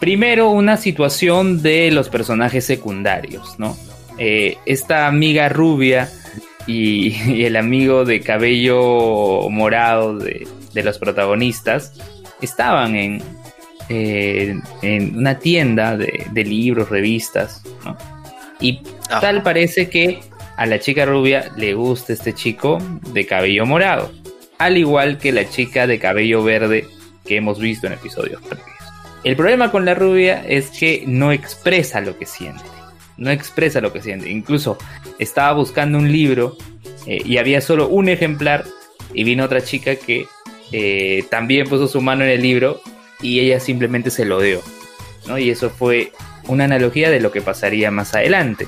Primero, 0.00 0.50
una 0.50 0.76
situación 0.76 1.62
de 1.62 1.90
los 1.90 2.08
personajes 2.08 2.64
secundarios, 2.64 3.58
¿no? 3.58 3.76
Eh, 4.18 4.58
esta 4.66 5.06
amiga 5.06 5.48
rubia 5.48 6.10
y, 6.66 7.44
el 7.44 7.56
amigo 7.56 8.04
de 8.04 8.20
cabello 8.20 9.48
morado 9.50 10.18
de, 10.18 10.46
los 10.74 10.98
protagonistas 10.98 11.92
estaban 12.40 12.96
en, 12.96 13.22
eh, 13.88 14.58
en 14.82 15.16
una 15.16 15.38
tienda 15.38 15.96
de, 15.96 16.44
libros, 16.44 16.88
revistas, 16.88 17.62
¿no? 17.84 17.96
Y 18.60 18.80
tal 19.20 19.42
parece 19.42 19.88
que 19.88 20.20
a 20.56 20.66
la 20.66 20.78
chica 20.78 21.04
rubia 21.04 21.50
le 21.56 21.74
gusta 21.74 22.12
este 22.12 22.32
chico 22.32 22.78
de 23.12 23.26
cabello 23.26 23.66
morado, 23.66 24.12
al 24.58 24.78
igual 24.78 25.18
que 25.18 25.32
la 25.32 25.48
chica 25.48 25.86
de 25.86 25.98
cabello 25.98 26.44
verde 26.44 26.86
que 27.26 27.36
hemos 27.36 27.58
visto 27.58 27.86
en 27.86 27.94
episodios 27.94 28.40
previos. 28.42 28.81
El 29.24 29.36
problema 29.36 29.70
con 29.70 29.84
la 29.84 29.94
rubia 29.94 30.44
es 30.46 30.70
que 30.70 31.04
no 31.06 31.30
expresa 31.30 32.00
lo 32.00 32.18
que 32.18 32.26
siente. 32.26 32.64
No 33.16 33.30
expresa 33.30 33.80
lo 33.80 33.92
que 33.92 34.02
siente. 34.02 34.30
Incluso 34.30 34.78
estaba 35.18 35.52
buscando 35.52 35.98
un 35.98 36.10
libro 36.10 36.56
eh, 37.06 37.22
y 37.24 37.36
había 37.36 37.60
solo 37.60 37.88
un 37.88 38.08
ejemplar 38.08 38.64
y 39.14 39.22
vino 39.24 39.44
otra 39.44 39.62
chica 39.62 39.94
que 39.94 40.26
eh, 40.72 41.24
también 41.30 41.68
puso 41.68 41.86
su 41.86 42.00
mano 42.00 42.24
en 42.24 42.30
el 42.30 42.42
libro 42.42 42.80
y 43.20 43.40
ella 43.40 43.60
simplemente 43.60 44.10
se 44.10 44.24
lo 44.24 44.40
dio. 44.40 44.60
¿no? 45.26 45.38
Y 45.38 45.50
eso 45.50 45.70
fue 45.70 46.12
una 46.48 46.64
analogía 46.64 47.10
de 47.10 47.20
lo 47.20 47.30
que 47.30 47.42
pasaría 47.42 47.90
más 47.92 48.14
adelante. 48.14 48.66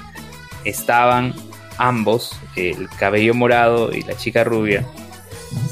Estaban 0.65 1.35
ambos, 1.79 2.39
el 2.55 2.89
cabello 2.99 3.35
morado 3.35 3.93
y 3.93 4.03
la 4.03 4.17
chica 4.17 4.45
rubia, 4.45 4.87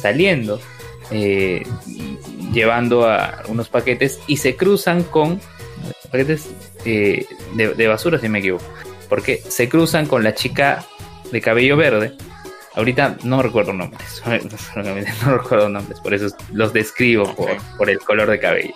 saliendo 0.00 0.60
eh, 1.10 1.62
llevando 2.52 3.08
a 3.08 3.42
unos 3.48 3.68
paquetes 3.68 4.20
y 4.26 4.36
se 4.36 4.56
cruzan 4.56 5.02
con 5.02 5.40
paquetes 6.10 6.50
eh, 6.84 7.26
de, 7.54 7.88
basura, 7.88 8.18
si 8.18 8.28
me 8.28 8.38
equivoco. 8.38 8.64
Porque 9.08 9.38
se 9.38 9.68
cruzan 9.68 10.06
con 10.06 10.22
la 10.22 10.34
chica 10.34 10.84
de 11.30 11.40
cabello 11.40 11.76
verde. 11.76 12.12
Ahorita 12.74 13.16
no 13.24 13.42
recuerdo 13.42 13.72
nombres, 13.72 14.22
no 15.24 15.36
recuerdo 15.36 15.68
nombres, 15.68 16.00
por 16.00 16.14
eso 16.14 16.34
los 16.52 16.72
describo 16.72 17.34
por, 17.76 17.90
el 17.90 17.98
color 17.98 18.30
de 18.30 18.38
cabello. 18.38 18.74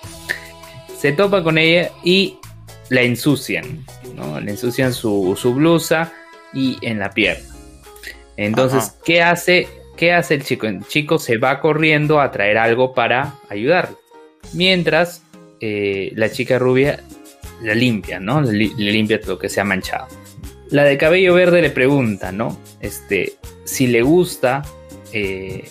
Se 0.99 1.13
topa 1.13 1.43
con 1.43 1.57
ella 1.57 1.91
y 2.05 2.39
la 2.91 3.03
ensucian, 3.03 3.87
¿no? 4.15 4.39
Le 4.41 4.51
ensucian 4.51 4.93
su, 4.93 5.35
blusa 5.55 6.13
y 6.53 6.77
en 6.83 6.99
la 6.99 7.11
pierna. 7.11 7.49
Entonces, 8.37 8.95
¿qué 9.03 9.23
hace? 9.23 9.67
¿Qué 9.97 10.13
hace 10.13 10.35
el 10.35 10.45
chico? 10.45 10.67
El 10.67 10.85
chico 10.87 11.19
se 11.19 11.39
va 11.39 11.61
corriendo 11.61 12.21
a 12.21 12.31
traer 12.31 12.59
algo 12.59 12.93
para 12.93 13.37
ayudarle. 13.49 13.97
Mientras 14.53 15.23
eh, 15.61 16.13
la 16.15 16.31
chica 16.31 16.59
rubia 16.59 17.03
la 17.63 17.75
limpia, 17.75 18.21
¿no? 18.21 18.43
Le, 18.43 18.69
limpia 18.77 19.21
todo 19.21 19.33
lo 19.33 19.39
que 19.39 19.49
se 19.49 19.61
ha 19.61 19.65
manchado. 19.65 20.07
La 20.71 20.85
de 20.85 20.99
cabello 20.99 21.35
verde 21.35 21.63
le 21.63 21.71
pregunta, 21.71 22.33
¿no? 22.33 22.59
Este, 22.81 23.35
si 23.65 23.87
le 23.87 24.03
gusta 24.03 24.63
eh, 25.13 25.69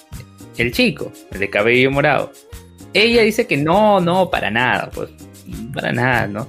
el 0.57 0.71
chico, 0.71 1.11
el 1.31 1.39
de 1.39 1.49
cabello 1.49 1.91
morado. 1.91 2.31
Ella 2.93 3.21
dice 3.21 3.45
que 3.45 3.57
no, 3.57 3.99
no, 3.99 4.29
para 4.29 4.49
nada, 4.49 4.89
pues, 4.93 5.09
para 5.73 5.91
nada, 5.91 6.27
¿no? 6.27 6.47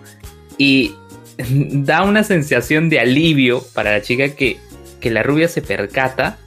Y 0.57 0.95
da 1.37 2.05
una 2.05 2.25
sensación 2.25 2.89
de 2.89 3.01
alivio 3.01 3.63
para 3.75 3.91
la 3.91 4.01
chica 4.01 4.35
que, 4.35 4.57
que 5.01 5.11
la 5.11 5.23
rubia 5.23 5.49
se 5.49 5.61
percata 5.61 6.39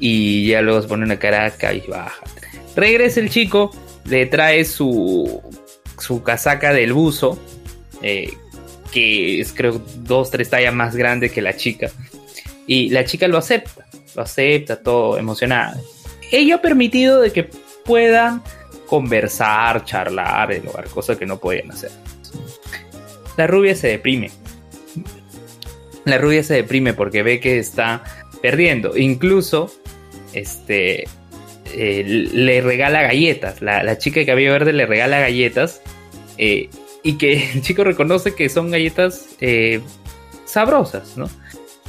y 0.00 0.48
ya 0.48 0.62
luego 0.62 0.82
se 0.82 0.88
pone 0.88 1.04
una 1.04 1.18
cara 1.18 1.52
baja. 1.88 2.24
Regresa 2.76 3.20
el 3.20 3.30
chico, 3.30 3.74
le 4.04 4.26
trae 4.26 4.64
su, 4.64 5.42
su 5.98 6.22
casaca 6.22 6.72
del 6.72 6.92
buzo, 6.92 7.38
eh, 8.02 8.32
que 8.92 9.40
es 9.40 9.52
creo 9.52 9.80
dos, 9.96 10.30
tres 10.30 10.50
tallas 10.50 10.74
más 10.74 10.94
grande 10.94 11.30
que 11.30 11.42
la 11.42 11.56
chica. 11.56 11.90
Y 12.66 12.90
la 12.90 13.04
chica 13.04 13.28
lo 13.28 13.38
acepta, 13.38 13.86
lo 14.14 14.22
acepta, 14.22 14.82
todo 14.82 15.18
emocionada. 15.18 15.80
Ella 16.30 16.56
ha 16.56 16.60
permitido 16.60 17.20
de 17.20 17.32
que 17.32 17.48
puedan 17.84 18.42
conversar, 18.86 19.84
charlar, 19.84 20.54
lugar, 20.64 20.88
cosa 20.88 21.18
que 21.18 21.26
no 21.26 21.38
podían 21.38 21.70
hacer. 21.70 21.90
La 23.36 23.46
rubia 23.46 23.74
se 23.74 23.88
deprime. 23.88 24.30
La 26.04 26.18
rubia 26.18 26.42
se 26.42 26.54
deprime 26.54 26.94
porque 26.94 27.22
ve 27.22 27.40
que 27.40 27.58
está 27.58 28.02
perdiendo. 28.40 28.96
Incluso 28.96 29.70
este, 30.32 31.04
eh, 31.74 32.04
le 32.04 32.60
regala 32.60 33.02
galletas. 33.02 33.60
La, 33.62 33.98
chica 33.98 34.20
de 34.20 34.26
cabello 34.26 34.52
verde 34.52 34.72
le 34.72 34.86
regala 34.86 35.20
galletas. 35.20 35.82
Eh, 36.36 36.70
y 37.02 37.18
que 37.18 37.50
el 37.54 37.62
chico 37.62 37.84
reconoce 37.84 38.34
que 38.34 38.48
son 38.48 38.70
galletas 38.70 39.28
eh, 39.40 39.80
sabrosas, 40.44 41.16
¿no? 41.16 41.28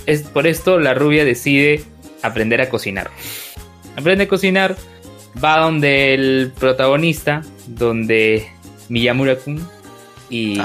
Es 0.05 0.23
por 0.23 0.47
esto 0.47 0.79
la 0.79 0.93
rubia 0.93 1.25
decide 1.25 1.83
aprender 2.21 2.61
a 2.61 2.69
cocinar. 2.69 3.09
Aprende 3.95 4.25
a 4.25 4.27
cocinar, 4.27 4.75
va 5.43 5.59
donde 5.59 6.13
el 6.13 6.51
protagonista, 6.57 7.43
donde 7.67 8.47
Miyamura-kun, 8.87 9.67
y, 10.29 10.59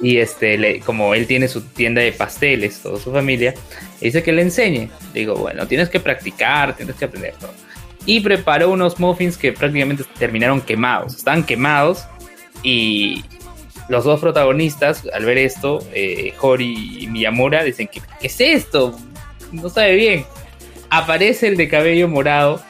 y 0.00 0.18
este, 0.18 0.80
como 0.80 1.14
él 1.14 1.26
tiene 1.26 1.48
su 1.48 1.62
tienda 1.62 2.02
de 2.02 2.12
pasteles, 2.12 2.80
toda 2.82 2.98
su 2.98 3.12
familia, 3.12 3.54
dice 4.00 4.22
que 4.22 4.32
le 4.32 4.42
enseñe. 4.42 4.90
Digo, 5.12 5.34
bueno, 5.34 5.66
tienes 5.66 5.88
que 5.88 6.00
practicar, 6.00 6.76
tienes 6.76 6.96
que 6.96 7.04
aprender 7.04 7.34
todo. 7.38 7.52
Y 8.06 8.20
preparó 8.20 8.70
unos 8.70 8.98
muffins 8.98 9.36
que 9.36 9.52
prácticamente 9.52 10.04
terminaron 10.18 10.60
quemados. 10.60 11.16
Estaban 11.16 11.44
quemados 11.44 12.06
y 12.62 13.24
los 13.88 14.04
dos 14.04 14.20
protagonistas, 14.20 15.06
al 15.12 15.24
ver 15.24 15.38
esto, 15.38 15.80
eh, 15.92 16.34
y 16.58 17.06
Miyamura, 17.08 17.64
dicen, 17.64 17.88
¿qué, 17.88 18.00
¿qué 18.20 18.26
es 18.26 18.40
esto? 18.40 18.98
No 19.50 19.68
sabe 19.68 19.94
bien. 19.94 20.24
Aparece 20.90 21.48
el 21.48 21.56
de 21.56 21.68
cabello 21.68 22.08
morado. 22.08 22.62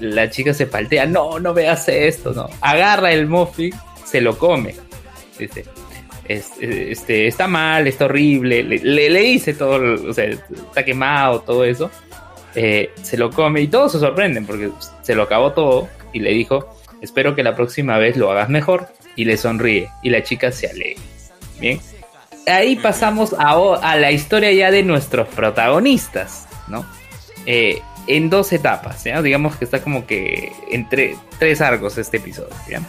La 0.00 0.28
chica 0.30 0.54
se 0.54 0.66
paltea, 0.66 1.06
no, 1.06 1.38
no 1.38 1.54
veas 1.54 1.88
esto, 1.88 2.32
no. 2.32 2.48
Agarra 2.60 3.12
el 3.12 3.26
muffin, 3.26 3.72
se 4.04 4.20
lo 4.20 4.38
come. 4.38 4.74
Dice, 5.38 5.64
este, 6.28 7.26
está 7.26 7.46
mal, 7.46 7.86
está 7.86 8.06
horrible, 8.06 8.62
le, 8.62 8.78
le, 8.78 9.20
dice 9.20 9.54
todo, 9.54 10.10
o 10.10 10.12
sea, 10.12 10.24
está 10.26 10.84
quemado, 10.84 11.40
todo 11.40 11.64
eso, 11.64 11.90
eh, 12.54 12.90
se 13.02 13.16
lo 13.16 13.30
come 13.30 13.60
y 13.60 13.68
todos 13.68 13.92
se 13.92 13.98
sorprenden 13.98 14.46
porque 14.46 14.70
se 15.02 15.14
lo 15.14 15.24
acabó 15.24 15.52
todo 15.52 15.88
y 16.12 16.20
le 16.20 16.30
dijo, 16.30 16.76
espero 17.00 17.34
que 17.34 17.42
la 17.42 17.54
próxima 17.54 17.98
vez 17.98 18.16
lo 18.16 18.30
hagas 18.30 18.48
mejor 18.48 18.88
y 19.16 19.24
le 19.24 19.36
sonríe 19.36 19.88
y 20.02 20.10
la 20.10 20.22
chica 20.22 20.52
se 20.52 20.68
alegra. 20.68 21.02
Bien, 21.60 21.80
ahí 22.46 22.76
pasamos 22.76 23.34
a, 23.34 23.52
a 23.52 23.96
la 23.96 24.10
historia 24.10 24.52
ya 24.52 24.70
de 24.70 24.82
nuestros 24.82 25.28
protagonistas, 25.28 26.48
¿no? 26.68 26.84
Eh, 27.46 27.80
en 28.06 28.30
dos 28.30 28.52
etapas, 28.52 29.04
¿ya? 29.04 29.22
digamos 29.22 29.56
que 29.56 29.64
está 29.64 29.82
como 29.82 30.06
que 30.06 30.52
entre 30.70 31.16
tres 31.38 31.60
arcos 31.60 31.96
este 31.98 32.18
episodio. 32.18 32.54
¿ya? 32.68 32.82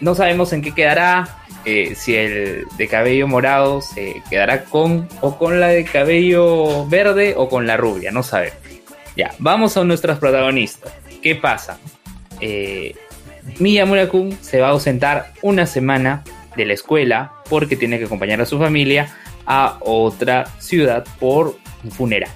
No 0.00 0.14
sabemos 0.14 0.52
en 0.52 0.62
qué 0.62 0.72
quedará, 0.74 1.38
eh, 1.68 1.94
si 1.94 2.16
el 2.16 2.64
de 2.78 2.88
cabello 2.88 3.28
morado 3.28 3.82
se 3.82 4.22
quedará 4.30 4.64
con 4.64 5.06
o 5.20 5.36
con 5.36 5.60
la 5.60 5.68
de 5.68 5.84
cabello 5.84 6.86
verde 6.88 7.34
o 7.36 7.50
con 7.50 7.66
la 7.66 7.76
rubia, 7.76 8.10
no 8.10 8.22
sabemos. 8.22 8.56
Ya, 9.16 9.34
vamos 9.38 9.76
a 9.76 9.84
nuestras 9.84 10.18
protagonistas. 10.18 10.94
¿Qué 11.22 11.34
pasa? 11.34 11.78
Eh, 12.40 12.94
Miyamura-kun 13.58 14.38
se 14.40 14.60
va 14.60 14.68
a 14.68 14.70
ausentar 14.70 15.34
una 15.42 15.66
semana 15.66 16.24
de 16.56 16.64
la 16.64 16.72
escuela 16.72 17.32
porque 17.50 17.76
tiene 17.76 17.98
que 17.98 18.06
acompañar 18.06 18.40
a 18.40 18.46
su 18.46 18.58
familia 18.58 19.14
a 19.44 19.76
otra 19.80 20.46
ciudad 20.60 21.04
por 21.20 21.58
un 21.84 21.90
funeral. 21.90 22.30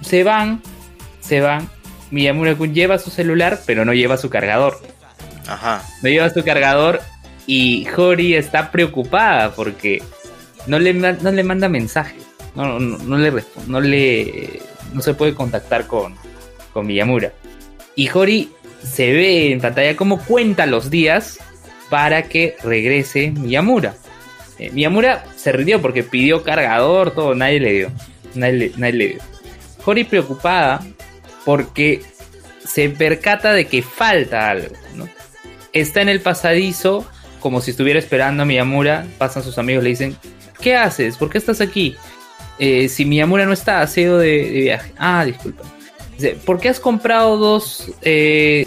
Se 0.00 0.24
van, 0.24 0.60
se 1.20 1.40
van. 1.40 1.68
Miyamura-kun 2.10 2.74
lleva 2.74 2.98
su 2.98 3.10
celular, 3.10 3.60
pero 3.64 3.84
no 3.84 3.94
lleva 3.94 4.16
su 4.16 4.28
cargador. 4.28 4.80
Ajá. 5.46 5.82
No 6.02 6.08
lleva 6.08 6.30
su 6.30 6.42
cargador 6.42 7.00
y 7.46 7.86
Hori 7.96 8.34
está 8.34 8.70
preocupada 8.70 9.54
porque 9.54 10.02
no 10.66 10.78
le, 10.78 10.94
no 10.94 11.32
le 11.32 11.42
manda 11.42 11.68
mensajes. 11.68 12.22
No, 12.54 12.78
no, 12.78 13.16
le 13.16 13.32
no 13.66 13.80
le 13.80 14.60
no 14.92 15.00
se 15.00 15.14
puede 15.14 15.34
contactar 15.34 15.86
con, 15.86 16.14
con 16.72 16.86
Miyamura. 16.86 17.32
Y 17.96 18.08
Hori 18.10 18.50
se 18.82 19.12
ve 19.12 19.52
en 19.52 19.60
pantalla 19.60 19.96
como 19.96 20.22
cuenta 20.24 20.66
los 20.66 20.90
días 20.90 21.38
para 21.88 22.24
que 22.24 22.56
regrese 22.62 23.30
Miyamura. 23.30 23.94
Eh, 24.58 24.70
Miyamura 24.70 25.24
se 25.36 25.52
rindió 25.52 25.80
porque 25.80 26.02
pidió 26.02 26.42
cargador, 26.42 27.12
todo, 27.12 27.34
nadie 27.34 27.60
le 27.60 27.72
dio. 27.72 27.92
Nadie 28.34 28.72
nadie 28.76 28.92
le 28.92 29.08
dio. 29.08 29.18
Hori 29.84 30.04
preocupada 30.04 30.84
porque 31.44 32.02
se 32.64 32.88
percata 32.90 33.52
de 33.52 33.66
que 33.66 33.82
falta 33.82 34.50
algo. 34.50 34.74
¿no? 34.94 35.08
Está 35.72 36.02
en 36.02 36.08
el 36.08 36.20
pasadizo 36.20 37.06
como 37.42 37.60
si 37.60 37.72
estuviera 37.72 37.98
esperando 37.98 38.44
a 38.44 38.46
Miyamura, 38.46 39.04
pasan 39.18 39.42
sus 39.42 39.58
amigos, 39.58 39.82
le 39.82 39.90
dicen, 39.90 40.16
¿qué 40.60 40.76
haces? 40.76 41.16
¿Por 41.16 41.28
qué 41.28 41.38
estás 41.38 41.60
aquí? 41.60 41.96
Eh, 42.58 42.88
si 42.88 43.04
Miyamura 43.04 43.44
no 43.44 43.52
está, 43.52 43.82
ha 43.82 44.00
ido 44.00 44.18
de, 44.18 44.42
viaje. 44.42 44.92
Ah, 44.96 45.24
disculpa. 45.26 45.64
Dice, 46.14 46.38
¿por 46.46 46.60
qué 46.60 46.68
has 46.68 46.78
comprado 46.78 47.36
dos, 47.36 47.90
eh, 48.02 48.66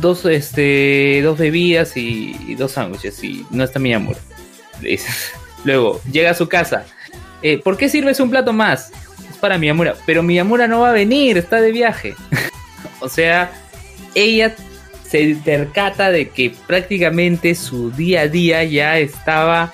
dos, 0.00 0.24
este, 0.24 1.20
dos 1.22 1.38
bebidas 1.38 1.96
y, 1.96 2.54
dos 2.54 2.72
sándwiches 2.72 3.22
y 3.22 3.44
no 3.50 3.62
está 3.62 3.78
Miyamura? 3.78 4.18
Dice. 4.80 5.08
Luego, 5.64 6.00
llega 6.10 6.30
a 6.30 6.34
su 6.34 6.48
casa. 6.48 6.86
Eh, 7.42 7.58
¿Por 7.62 7.76
qué 7.76 7.88
sirves 7.88 8.20
un 8.20 8.30
plato 8.30 8.52
más? 8.52 8.90
Es 9.30 9.36
para 9.36 9.58
Miyamura. 9.58 9.94
Pero 10.06 10.22
Miyamura 10.22 10.66
no 10.66 10.80
va 10.80 10.90
a 10.90 10.92
venir, 10.92 11.36
está 11.36 11.60
de 11.60 11.72
viaje. 11.72 12.14
o 13.00 13.08
sea, 13.08 13.52
ella 14.14 14.54
se 15.08 15.36
percata 15.44 16.10
de 16.10 16.30
que 16.30 16.52
prácticamente 16.66 17.54
su 17.54 17.90
día 17.90 18.22
a 18.22 18.28
día 18.28 18.64
ya 18.64 18.98
estaba 18.98 19.72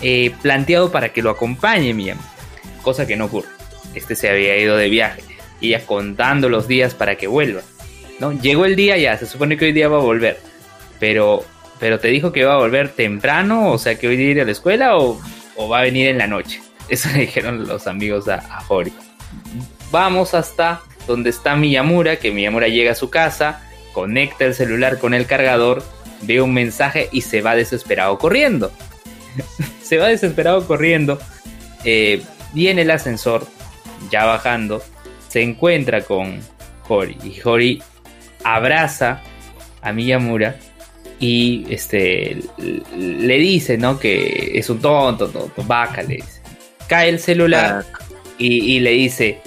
eh, 0.00 0.32
planteado 0.42 0.90
para 0.90 1.10
que 1.10 1.22
lo 1.22 1.30
acompañe 1.30 1.94
Miyam, 1.94 2.18
cosa 2.82 3.06
que 3.06 3.16
no 3.16 3.26
ocurre. 3.26 3.48
Este 3.94 4.16
se 4.16 4.28
había 4.28 4.56
ido 4.56 4.76
de 4.76 4.88
viaje 4.88 5.22
y 5.60 5.70
ya 5.70 5.86
contando 5.86 6.48
los 6.48 6.66
días 6.66 6.94
para 6.94 7.16
que 7.16 7.26
vuelva. 7.26 7.62
¿no? 8.18 8.32
Llegó 8.32 8.64
el 8.64 8.76
día 8.76 8.96
ya, 8.96 9.16
se 9.16 9.26
supone 9.26 9.56
que 9.56 9.66
hoy 9.66 9.72
día 9.72 9.88
va 9.88 9.98
a 9.98 10.02
volver, 10.02 10.38
pero 10.98 11.44
pero 11.82 11.98
te 11.98 12.08
dijo 12.08 12.30
que 12.30 12.44
va 12.44 12.54
a 12.54 12.58
volver 12.58 12.90
temprano, 12.90 13.72
o 13.72 13.76
sea 13.76 13.96
que 13.96 14.06
hoy 14.06 14.16
día 14.16 14.30
ir 14.30 14.40
a 14.40 14.44
la 14.44 14.52
escuela 14.52 14.96
o, 14.96 15.20
va 15.68 15.80
a 15.80 15.82
venir 15.82 16.06
en 16.06 16.18
la 16.18 16.28
noche. 16.28 16.60
Eso 16.88 17.08
le 17.12 17.22
dijeron 17.22 17.66
los 17.66 17.88
amigos 17.88 18.28
a, 18.28 18.36
a. 18.36 18.62
Vamos 19.90 20.32
hasta 20.32 20.80
donde 21.08 21.30
está 21.30 21.56
Miyamura, 21.56 22.16
que 22.16 22.30
Miyamura 22.30 22.68
llega 22.68 22.92
a 22.92 22.94
su 22.94 23.10
casa, 23.10 23.68
conecta 23.92 24.44
el 24.44 24.54
celular 24.54 24.98
con 24.98 25.14
el 25.14 25.26
cargador, 25.26 25.82
ve 26.22 26.40
un 26.40 26.54
mensaje 26.54 27.08
y 27.12 27.22
se 27.22 27.42
va 27.42 27.54
desesperado 27.54 28.18
corriendo. 28.18 28.72
se 29.82 29.98
va 29.98 30.08
desesperado 30.08 30.66
corriendo. 30.66 31.18
Eh, 31.84 32.22
viene 32.52 32.82
el 32.82 32.90
ascensor, 32.90 33.46
ya 34.10 34.24
bajando, 34.24 34.82
se 35.28 35.42
encuentra 35.42 36.02
con 36.02 36.40
Hori 36.88 37.16
y 37.24 37.40
Hori 37.42 37.82
abraza 38.44 39.22
a 39.80 39.92
Miyamura 39.92 40.56
y 41.18 41.64
este 41.70 42.38
le 42.96 43.38
dice, 43.38 43.78
¿no? 43.78 43.98
Que 43.98 44.52
es 44.54 44.68
un 44.68 44.80
tonto, 44.80 45.28
tonto, 45.28 45.62
vaca, 45.64 46.02
le 46.02 46.16
dice. 46.16 46.42
Cae 46.88 47.08
el 47.08 47.20
celular 47.20 47.84
y, 48.38 48.74
y, 48.74 48.80
le 48.80 48.90
dice, 48.90 49.40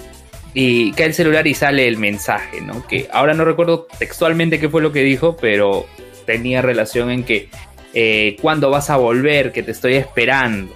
y 0.57 0.93
cae 0.93 1.07
el 1.07 1.13
celular 1.13 1.45
y 1.47 1.53
sale 1.53 1.85
el 1.85 1.97
mensaje, 1.97 2.61
¿no? 2.61 2.87
Que 2.87 3.09
ahora 3.11 3.33
no 3.33 3.43
recuerdo 3.43 3.87
textualmente 3.99 4.57
qué 4.57 4.69
fue 4.69 4.81
lo 4.81 4.93
que 4.93 5.01
dijo, 5.01 5.35
pero 5.35 5.85
tenía 6.25 6.61
relación 6.61 7.11
en 7.11 7.25
que 7.25 7.49
eh, 7.93 8.37
cuando 8.41 8.69
vas 8.69 8.89
a 8.89 8.95
volver, 8.95 9.51
que 9.51 9.63
te 9.63 9.71
estoy 9.71 9.95
esperando, 9.95 10.73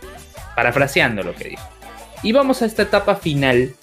parafraseando 0.53 1.23
lo 1.23 1.33
que 1.33 1.49
dijo. 1.51 1.63
Y 2.23 2.33
vamos 2.33 2.61
a 2.61 2.65
esta 2.65 2.83
etapa 2.83 3.15
final, 3.15 3.73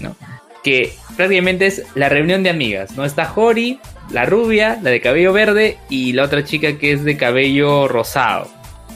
¿no? 0.00 0.16
Que 0.64 0.92
prácticamente 1.16 1.66
es 1.66 1.84
la 1.94 2.08
reunión 2.08 2.42
de 2.42 2.50
amigas, 2.50 2.96
¿no? 2.96 3.04
Está 3.04 3.24
Jori, 3.26 3.78
la 4.10 4.26
rubia, 4.26 4.80
la 4.82 4.90
de 4.90 5.00
cabello 5.00 5.32
verde, 5.32 5.78
y 5.88 6.12
la 6.12 6.24
otra 6.24 6.42
chica 6.42 6.76
que 6.76 6.90
es 6.90 7.04
de 7.04 7.16
cabello 7.16 7.86
rosado, 7.86 8.48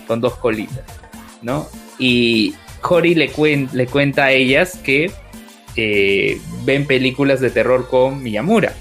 con 0.09 0.21
dos 0.21 0.35
colitas, 0.35 0.85
¿no? 1.43 1.69
Y 1.97 2.57
Jori 2.81 3.15
le, 3.15 3.31
le 3.73 3.87
cuenta 3.87 4.25
a 4.25 4.33
ellas 4.33 4.77
que 4.83 5.13
ven 6.65 6.87
películas 6.87 7.41
de 7.41 7.51
terror 7.51 7.89
con 7.89 8.23
Miyamura. 8.23 8.75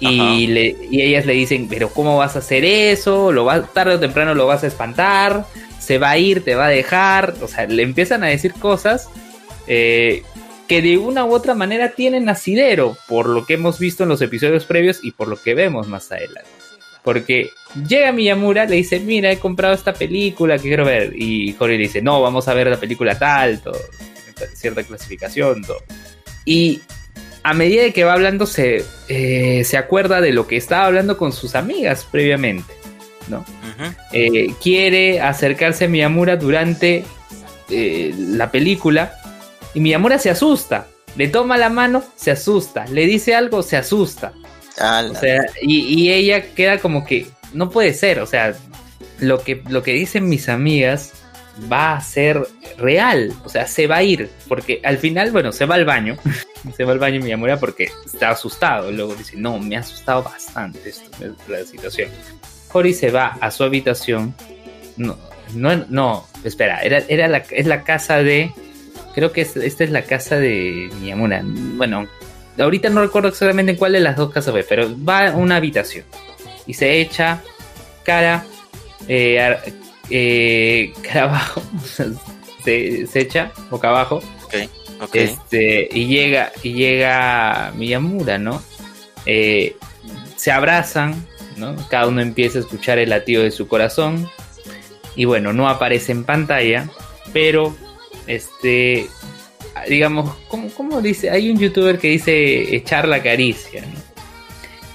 Y, 0.00 0.48
le, 0.48 0.76
y, 0.90 1.00
ellas 1.00 1.26
le 1.26 1.32
dicen, 1.32 1.68
pero 1.68 1.88
¿cómo 1.88 2.16
vas 2.16 2.34
a 2.34 2.40
hacer 2.40 2.64
eso? 2.64 3.30
Lo 3.30 3.44
va, 3.44 3.62
tarde 3.62 3.94
o 3.94 4.00
temprano 4.00 4.34
lo 4.34 4.48
vas 4.48 4.64
a 4.64 4.66
espantar, 4.66 5.46
se 5.78 5.98
va 5.98 6.10
a 6.10 6.18
ir, 6.18 6.42
te 6.42 6.56
va 6.56 6.66
a 6.66 6.70
dejar. 6.70 7.34
O 7.40 7.46
sea, 7.46 7.66
le 7.66 7.84
empiezan 7.84 8.24
a 8.24 8.26
decir 8.26 8.52
cosas 8.54 9.08
eh, 9.68 10.24
que 10.66 10.82
de 10.82 10.98
una 10.98 11.24
u 11.24 11.32
otra 11.32 11.54
manera 11.54 11.92
tienen 11.92 12.28
asidero, 12.28 12.96
por 13.06 13.28
lo 13.28 13.46
que 13.46 13.54
hemos 13.54 13.78
visto 13.78 14.02
en 14.02 14.08
los 14.08 14.20
episodios 14.22 14.64
previos 14.64 15.00
y 15.04 15.12
por 15.12 15.28
lo 15.28 15.40
que 15.40 15.54
vemos 15.54 15.86
más 15.86 16.10
adelante. 16.10 16.50
Porque 17.04 17.50
llega 17.88 18.12
Miyamura, 18.12 18.64
le 18.64 18.76
dice, 18.76 19.00
mira, 19.00 19.30
he 19.30 19.38
comprado 19.38 19.74
esta 19.74 19.92
película 19.92 20.56
que 20.56 20.68
quiero 20.68 20.84
ver. 20.84 21.14
Y 21.16 21.52
Jorge 21.52 21.76
le 21.76 21.82
dice, 21.82 22.02
no, 22.02 22.22
vamos 22.22 22.48
a 22.48 22.54
ver 22.54 22.68
la 22.68 22.78
película 22.78 23.18
tal, 23.18 23.60
todo, 23.60 23.78
cierta 24.54 24.82
clasificación, 24.82 25.62
todo. 25.62 25.78
Y 26.44 26.80
a 27.42 27.54
medida 27.54 27.82
de 27.82 27.92
que 27.92 28.04
va 28.04 28.12
hablando, 28.12 28.46
se, 28.46 28.84
eh, 29.08 29.64
se 29.64 29.76
acuerda 29.76 30.20
de 30.20 30.32
lo 30.32 30.46
que 30.46 30.56
estaba 30.56 30.86
hablando 30.86 31.16
con 31.16 31.32
sus 31.32 31.54
amigas 31.54 32.06
previamente. 32.10 32.72
¿no? 33.28 33.44
Eh, 34.12 34.54
quiere 34.60 35.20
acercarse 35.20 35.86
a 35.86 35.88
Miyamura 35.88 36.36
durante 36.36 37.04
eh, 37.70 38.14
la 38.16 38.50
película 38.50 39.14
y 39.74 39.80
Miyamura 39.80 40.18
se 40.18 40.30
asusta. 40.30 40.86
Le 41.16 41.28
toma 41.28 41.58
la 41.58 41.68
mano, 41.68 42.02
se 42.16 42.30
asusta. 42.30 42.86
Le 42.86 43.06
dice 43.06 43.34
algo, 43.34 43.62
se 43.62 43.76
asusta. 43.76 44.32
O 44.76 45.14
sea, 45.14 45.44
y, 45.60 46.10
ella 46.10 46.54
queda 46.54 46.78
como 46.78 47.04
que 47.04 47.26
no 47.52 47.70
puede 47.70 47.92
ser. 47.92 48.20
O 48.20 48.26
sea, 48.26 48.54
lo 49.18 49.42
que, 49.42 49.62
lo 49.68 49.82
que 49.82 49.92
dicen 49.92 50.28
mis 50.28 50.48
amigas 50.48 51.12
va 51.70 51.94
a 51.94 52.00
ser 52.00 52.46
real, 52.78 53.32
o 53.44 53.48
sea, 53.48 53.66
se 53.66 53.86
va 53.86 53.96
a 53.96 54.02
ir, 54.02 54.30
porque 54.48 54.80
al 54.84 54.98
final, 54.98 55.30
bueno, 55.30 55.52
se 55.52 55.66
va 55.66 55.74
al 55.74 55.84
baño, 55.84 56.16
se 56.76 56.84
va 56.84 56.92
al 56.92 56.98
baño 56.98 57.20
mi 57.20 57.32
amor 57.32 57.58
porque 57.60 57.90
está 58.04 58.30
asustado, 58.30 58.90
luego 58.90 59.14
dice, 59.14 59.36
no, 59.36 59.58
me 59.58 59.76
ha 59.76 59.80
asustado 59.80 60.22
bastante 60.22 60.88
esto, 60.88 61.10
la 61.48 61.64
situación. 61.64 62.10
Cory 62.68 62.94
se 62.94 63.10
va 63.10 63.36
a 63.40 63.50
su 63.50 63.64
habitación, 63.64 64.34
no, 64.96 65.18
no, 65.54 65.84
no, 65.88 66.26
espera, 66.44 66.80
era, 66.80 67.02
era 67.08 67.28
la, 67.28 67.38
es 67.50 67.66
la 67.66 67.84
casa 67.84 68.22
de, 68.22 68.50
creo 69.14 69.32
que 69.32 69.42
esta 69.42 69.84
es 69.84 69.90
la 69.90 70.02
casa 70.02 70.36
de 70.36 70.90
Miyamura, 71.00 71.42
bueno, 71.44 72.08
ahorita 72.58 72.88
no 72.88 73.02
recuerdo 73.02 73.28
exactamente 73.28 73.72
en 73.72 73.78
cuál 73.78 73.92
de 73.92 74.00
las 74.00 74.16
dos 74.16 74.32
casas 74.32 74.52
fue, 74.52 74.64
pero 74.64 74.88
va 75.04 75.28
a 75.28 75.36
una 75.36 75.56
habitación 75.56 76.04
y 76.66 76.74
se 76.74 77.00
echa 77.00 77.42
cara 78.04 78.44
eh, 79.08 79.58
eh, 80.12 80.92
cara 81.02 81.24
abajo, 81.24 81.62
se, 82.64 83.06
echa 83.14 83.52
boca 83.70 83.88
abajo. 83.88 84.22
Este, 85.12 85.88
y 85.90 86.06
llega, 86.06 86.52
y 86.62 86.74
llega 86.74 87.72
Miyamura, 87.76 88.38
¿no? 88.38 88.62
Eh, 89.26 89.74
se 90.36 90.52
abrazan, 90.52 91.26
¿no? 91.56 91.74
Cada 91.88 92.06
uno 92.06 92.20
empieza 92.20 92.58
a 92.58 92.60
escuchar 92.60 92.98
el 92.98 93.10
latido 93.10 93.42
de 93.42 93.50
su 93.50 93.66
corazón. 93.66 94.28
Y 95.16 95.24
bueno, 95.24 95.52
no 95.52 95.68
aparece 95.68 96.12
en 96.12 96.22
pantalla, 96.22 96.88
pero 97.32 97.74
este, 98.28 99.08
digamos, 99.88 100.36
¿cómo, 100.48 101.00
dice? 101.02 101.30
Hay 101.30 101.50
un 101.50 101.58
youtuber 101.58 101.98
que 101.98 102.08
dice 102.08 102.76
echar 102.76 103.08
la 103.08 103.22
caricia, 103.22 103.82
¿no? 103.82 104.00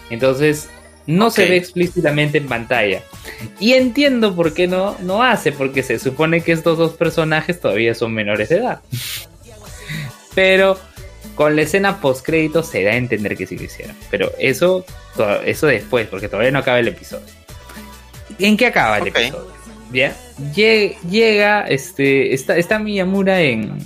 Entonces, 0.09 0.69
no 1.05 1.29
se 1.29 1.45
ve 1.49 1.57
explícitamente 1.57 2.37
en 2.37 2.47
pantalla. 2.47 3.03
Y 3.59 3.73
entiendo 3.73 4.35
por 4.35 4.53
qué 4.53 4.67
no, 4.67 4.97
no 5.01 5.23
hace, 5.23 5.51
porque 5.51 5.83
se 5.83 5.99
supone 5.99 6.41
que 6.41 6.51
estos 6.51 6.77
dos 6.77 6.93
personajes 6.93 7.59
todavía 7.59 7.93
son 7.93 8.13
menores 8.13 8.49
de 8.49 8.57
edad. 8.57 8.81
Pero 10.35 10.79
con 11.35 11.55
la 11.55 11.61
escena 11.63 12.01
post 12.01 12.25
crédito 12.25 12.63
se 12.63 12.83
da 12.83 12.91
a 12.91 12.95
entender 12.95 13.37
que 13.37 13.45
sí 13.45 13.57
lo 13.57 13.63
hicieron. 13.63 13.95
Pero 14.09 14.31
eso, 14.39 14.85
eso 15.45 15.67
después, 15.67 16.07
porque 16.07 16.27
todavía 16.27 16.51
no 16.51 16.59
acaba 16.59 16.79
el 16.79 16.87
episodio. 16.87 17.25
¿En 18.39 18.57
qué 18.57 18.67
acaba 18.67 18.97
el 18.99 19.07
episodio? 19.07 19.47
¿Ya? 19.91 20.15
Llega, 20.53 21.61
este, 21.67 22.33
está, 22.33 22.57
está 22.57 22.79
Miyamura 22.79 23.41
en, 23.41 23.77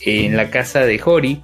en 0.00 0.36
la 0.36 0.50
casa 0.50 0.80
de 0.80 1.00
Hori 1.04 1.42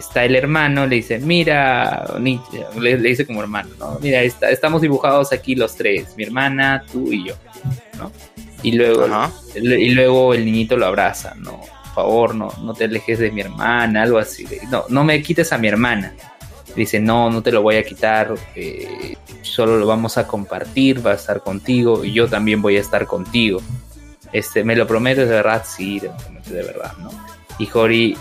está 0.00 0.24
el 0.24 0.36
hermano, 0.36 0.86
le 0.86 0.96
dice, 0.96 1.18
mira, 1.18 2.06
le, 2.18 2.96
dice 2.98 3.26
como 3.26 3.40
hermano, 3.40 3.70
¿no? 3.78 3.98
Mira, 4.00 4.22
estamos 4.22 4.82
dibujados 4.82 5.32
aquí 5.32 5.54
los 5.54 5.74
tres, 5.74 6.14
mi 6.16 6.24
hermana, 6.24 6.84
tú 6.90 7.12
y 7.12 7.28
yo, 7.28 7.34
¿no? 7.98 8.12
Y 8.62 8.72
luego, 8.72 9.06
y 9.54 9.90
luego 9.90 10.34
el 10.34 10.44
niñito 10.44 10.76
lo 10.76 10.86
abraza, 10.86 11.34
¿no? 11.36 11.60
Por 11.60 11.94
favor, 11.94 12.34
no, 12.34 12.52
no 12.62 12.74
te 12.74 12.84
alejes 12.84 13.18
de 13.18 13.30
mi 13.30 13.40
hermana, 13.40 14.02
algo 14.02 14.18
así. 14.18 14.46
No, 14.70 14.84
no 14.88 15.04
me 15.04 15.22
quites 15.22 15.52
a 15.52 15.58
mi 15.58 15.68
hermana. 15.68 16.14
Dice, 16.74 17.00
no, 17.00 17.30
no 17.30 17.42
te 17.42 17.52
lo 17.52 17.62
voy 17.62 17.76
a 17.76 17.82
quitar, 17.82 18.34
eh, 18.54 19.16
solo 19.40 19.78
lo 19.78 19.86
vamos 19.86 20.18
a 20.18 20.26
compartir, 20.26 21.04
va 21.06 21.12
a 21.12 21.14
estar 21.14 21.40
contigo 21.40 22.04
y 22.04 22.12
yo 22.12 22.28
también 22.28 22.60
voy 22.60 22.76
a 22.76 22.80
estar 22.80 23.06
contigo. 23.06 23.62
Este, 24.32 24.62
¿Me 24.62 24.76
lo 24.76 24.86
prometes 24.86 25.28
de 25.28 25.36
verdad? 25.36 25.64
Sí, 25.66 26.00
de, 26.00 26.10
de 26.50 26.62
verdad, 26.62 26.92
¿no? 26.98 27.10
Y 27.58 27.64
Jori 27.64 28.14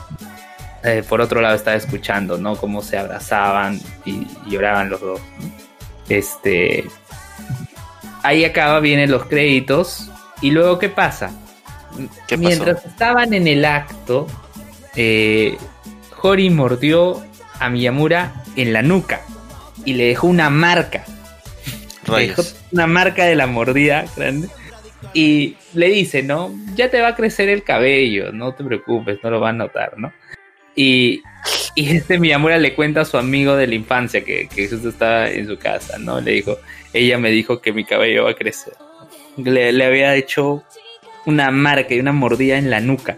eh, 0.86 1.04
por 1.08 1.20
otro 1.22 1.42
lado 1.42 1.56
estaba 1.56 1.76
escuchando, 1.76 2.38
¿no? 2.38 2.56
Cómo 2.56 2.82
se 2.82 2.98
abrazaban 2.98 3.80
y, 4.06 4.28
lloraban 4.48 4.90
los 4.90 5.02
dos. 5.02 5.22
Este. 6.10 6.86
Ahí 8.24 8.46
acaba, 8.46 8.80
vienen 8.80 9.12
los 9.12 9.26
créditos. 9.26 10.12
Y 10.42 10.52
luego, 10.52 10.78
¿qué 10.78 10.90
pasa? 10.90 11.32
Mientras 12.38 12.86
estaban 12.86 13.34
en 13.34 13.48
el 13.48 13.66
acto, 13.66 14.28
eh, 14.96 15.58
Hori 16.22 16.50
mordió 16.50 17.24
a 17.60 17.70
Miyamura 17.70 18.44
en 18.56 18.74
la 18.74 18.82
nuca 18.82 19.22
y 19.86 19.94
le 19.94 20.08
dejó 20.08 20.28
una 20.28 20.50
marca. 20.50 21.04
Le 22.12 22.28
dejó 22.28 22.44
una 22.72 22.86
marca 22.86 23.26
de 23.26 23.36
la 23.36 23.48
mordida 23.48 24.06
grande. 24.16 24.50
Y 25.14 25.56
le 25.74 25.90
dice, 25.90 26.24
¿no? 26.24 26.52
Ya 26.76 26.90
te 26.90 27.02
va 27.02 27.10
a 27.10 27.16
crecer 27.16 27.50
el 27.50 27.64
cabello, 27.64 28.32
no 28.32 28.54
te 28.54 28.64
preocupes, 28.64 29.20
no 29.24 29.30
lo 29.30 29.40
va 29.40 29.50
a 29.50 29.54
notar, 29.54 29.98
¿no? 29.98 30.12
Y, 30.76 31.24
y 31.76 31.96
este 31.96 32.20
Miyamura 32.20 32.58
le 32.58 32.74
cuenta 32.74 33.02
a 33.02 33.06
su 33.06 33.18
amigo 33.18 33.56
de 33.56 33.68
la 33.68 33.76
infancia 33.76 34.24
que, 34.24 34.48
que 34.48 34.68
justo 34.68 34.90
estaba 34.90 35.30
en 35.30 35.48
su 35.48 35.58
casa, 35.58 35.98
¿no? 35.98 36.20
Le 36.22 36.32
dijo, 36.32 36.58
ella 36.94 37.18
me 37.18 37.32
dijo 37.32 37.62
que 37.62 37.74
mi 37.74 37.84
cabello 37.84 38.26
va 38.26 38.32
a 38.32 38.36
crecer. 38.36 38.74
Le, 39.38 39.86
había 39.86 40.16
hecho 40.16 40.64
una 41.26 41.52
marca 41.52 41.94
y 41.94 42.00
una 42.00 42.14
mordida 42.14 42.58
en 42.58 42.70
la 42.70 42.80
nuca, 42.80 43.18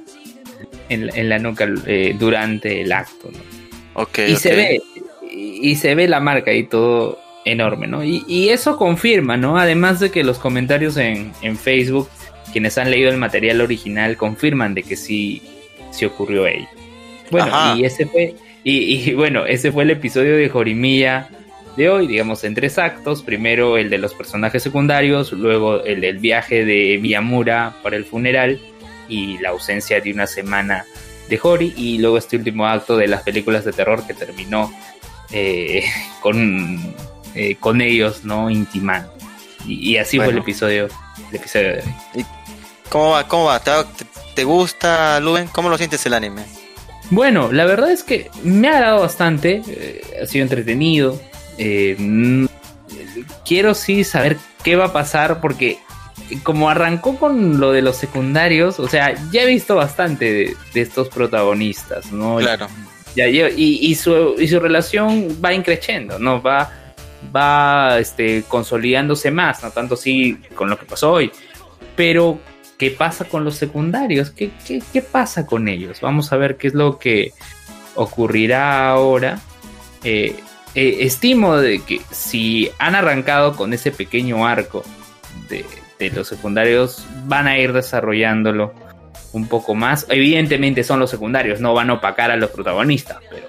en, 0.90 1.30
la 1.30 1.38
nuca 1.40 1.68
eh, 1.86 2.16
durante 2.18 2.82
el 2.82 2.92
acto, 2.92 3.30
¿no? 3.32 4.02
Okay, 4.02 4.34
y 4.34 4.36
se 4.36 4.56
ve, 4.56 4.82
y, 5.32 5.76
se 5.76 5.96
ve 5.96 6.08
la 6.08 6.20
marca 6.20 6.54
y 6.54 6.64
todo 6.64 7.20
enorme, 7.46 7.88
¿no? 7.88 8.04
Y, 8.04 8.24
y, 8.28 8.50
eso 8.50 8.78
confirma, 8.78 9.38
¿no? 9.38 9.58
Además 9.58 10.00
de 10.00 10.12
que 10.12 10.24
los 10.24 10.38
comentarios 10.38 10.98
en, 10.98 11.32
en 11.42 11.58
Facebook, 11.58 12.08
quienes 12.52 12.78
han 12.78 12.92
leído 12.92 13.10
el 13.10 13.18
material 13.18 13.62
original, 13.62 14.18
confirman 14.18 14.74
de 14.74 14.84
que 14.84 14.96
sí, 14.96 15.42
sí 15.92 16.06
ocurrió 16.06 16.46
ello. 16.46 16.68
Bueno, 17.32 17.76
y 17.76 17.86
ese 17.86 18.06
fue, 18.06 18.36
y, 18.64 19.14
bueno, 19.16 19.46
ese 19.46 19.72
fue 19.72 19.84
el 19.84 19.92
episodio 19.92 20.36
de 20.36 20.50
Jorimilla 20.50 21.30
de 21.76 21.90
hoy, 21.90 22.08
digamos, 22.08 22.44
en 22.44 22.56
tres 22.56 22.78
actos. 22.78 23.24
Primero 23.24 23.78
el 23.78 23.90
de 23.90 23.98
los 23.98 24.14
personajes 24.14 24.64
secundarios, 24.64 25.32
luego 25.32 25.84
el 25.84 26.02
del 26.02 26.18
viaje 26.18 26.66
de 26.66 26.98
Miyamura 27.02 27.76
para 27.84 27.96
el 27.96 28.06
funeral 28.06 28.60
y 29.08 29.38
la 29.40 29.50
ausencia 29.50 30.02
de 30.02 30.12
una 30.12 30.28
semana 30.28 30.86
de 31.30 31.40
Hori, 31.42 31.74
y 31.76 31.98
luego 31.98 32.18
este 32.18 32.38
último 32.38 32.66
acto 32.66 32.98
de 32.98 33.08
las 33.08 33.22
películas 33.24 33.66
de 33.66 33.74
terror 33.74 34.06
que 34.08 34.14
terminó 34.14 34.72
eh, 35.32 35.84
con, 36.22 36.94
eh, 37.36 37.56
con 37.60 37.82
ellos, 37.82 38.24
¿no? 38.24 38.50
Intimando. 38.50 39.14
Y, 39.66 39.98
así 39.98 40.18
fue 40.18 40.28
el 40.30 40.38
episodio, 40.38 40.88
el 41.30 41.36
episodio 41.36 41.68
de 41.68 41.84
hoy. 42.16 42.26
¿Cómo 42.90 43.10
va? 43.10 43.28
¿Cómo 43.28 43.46
va? 43.46 43.62
¿Te, 44.34 44.44
gusta, 44.46 45.20
Luven? 45.20 45.48
¿Cómo 45.50 45.70
lo 45.70 45.78
sientes 45.78 46.06
el 46.06 46.14
anime? 46.14 46.44
Bueno, 47.10 47.52
la 47.52 47.66
verdad 47.66 47.92
es 47.92 48.04
que 48.04 48.30
me 48.44 48.68
ha 48.68 48.82
dado 48.82 49.02
bastante, 49.02 49.62
eh, 49.68 50.02
ha 50.22 50.26
sido 50.26 50.44
entretenido. 50.44 51.20
Mm, 51.58 52.46
quiero 53.46 53.74
sí 53.74 54.04
saber 54.04 54.38
qué 54.64 54.76
va 54.76 54.86
a 54.86 54.94
pasar 54.94 55.42
porque 55.42 55.80
como 56.44 56.70
arrancó 56.70 57.18
con 57.18 57.60
lo 57.60 57.72
de 57.72 57.82
los 57.82 57.96
secundarios, 57.96 58.80
o 58.80 58.88
sea, 58.88 59.16
ya 59.32 59.44
he 59.44 59.48
visto 59.48 59.76
bastante 59.76 60.56
de, 60.74 60.82
estos 60.82 61.10
protagonistas, 61.10 62.12
¿no? 62.12 62.38
Claro. 62.38 62.68
Ya, 63.16 63.28
y, 63.28 63.52
y, 63.56 63.96
su, 63.96 64.36
y 64.38 64.48
su 64.48 64.60
relación 64.60 65.40
va 65.44 65.54
increciendo, 65.54 66.20
¿no? 66.20 66.42
Va, 66.42 66.70
va 67.36 67.98
este, 68.00 68.44
consolidándose 68.48 69.32
más, 69.32 69.64
no 69.64 69.72
tanto 69.72 69.96
así 69.96 70.38
con 70.54 70.70
lo 70.70 70.78
que 70.78 70.86
pasó 70.86 71.14
hoy. 71.14 71.32
Pero, 71.96 72.40
¿qué 72.78 72.92
pasa 72.92 73.26
con 73.26 73.44
los 73.44 73.56
secundarios? 73.56 74.32
¿Qué, 74.32 74.52
qué, 74.66 74.82
qué 74.94 75.02
pasa 75.02 75.46
con 75.46 75.68
ellos? 75.68 76.02
Vamos 76.02 76.32
a 76.32 76.38
ver 76.38 76.58
qué 76.58 76.68
es 76.68 76.74
lo 76.74 77.00
que 77.00 77.34
ocurrirá 77.96 78.90
ahora. 78.90 79.40
Eh, 80.04 80.36
eh, 80.76 80.98
estimo 81.02 81.58
de 81.58 81.80
que 81.80 82.02
si 82.12 82.70
han 82.78 82.96
arrancado 82.96 83.56
con 83.56 83.74
ese 83.74 83.92
pequeño 83.92 84.46
arco 84.46 84.84
de, 85.50 85.66
de 86.00 86.12
los 86.12 86.28
secundarios, 86.28 87.06
van 87.26 87.48
a 87.48 87.58
ir 87.58 87.74
desarrollándolo 87.74 88.74
un 89.34 89.48
poco 89.48 89.76
más. 89.76 90.06
Evidentemente 90.10 90.84
son 90.84 91.00
los 91.00 91.10
secundarios, 91.10 91.60
no 91.60 91.74
van 91.74 91.90
a 91.90 91.94
opacar 91.94 92.32
a 92.32 92.38
los 92.38 92.52
protagonistas, 92.52 93.18
pero 93.30 93.48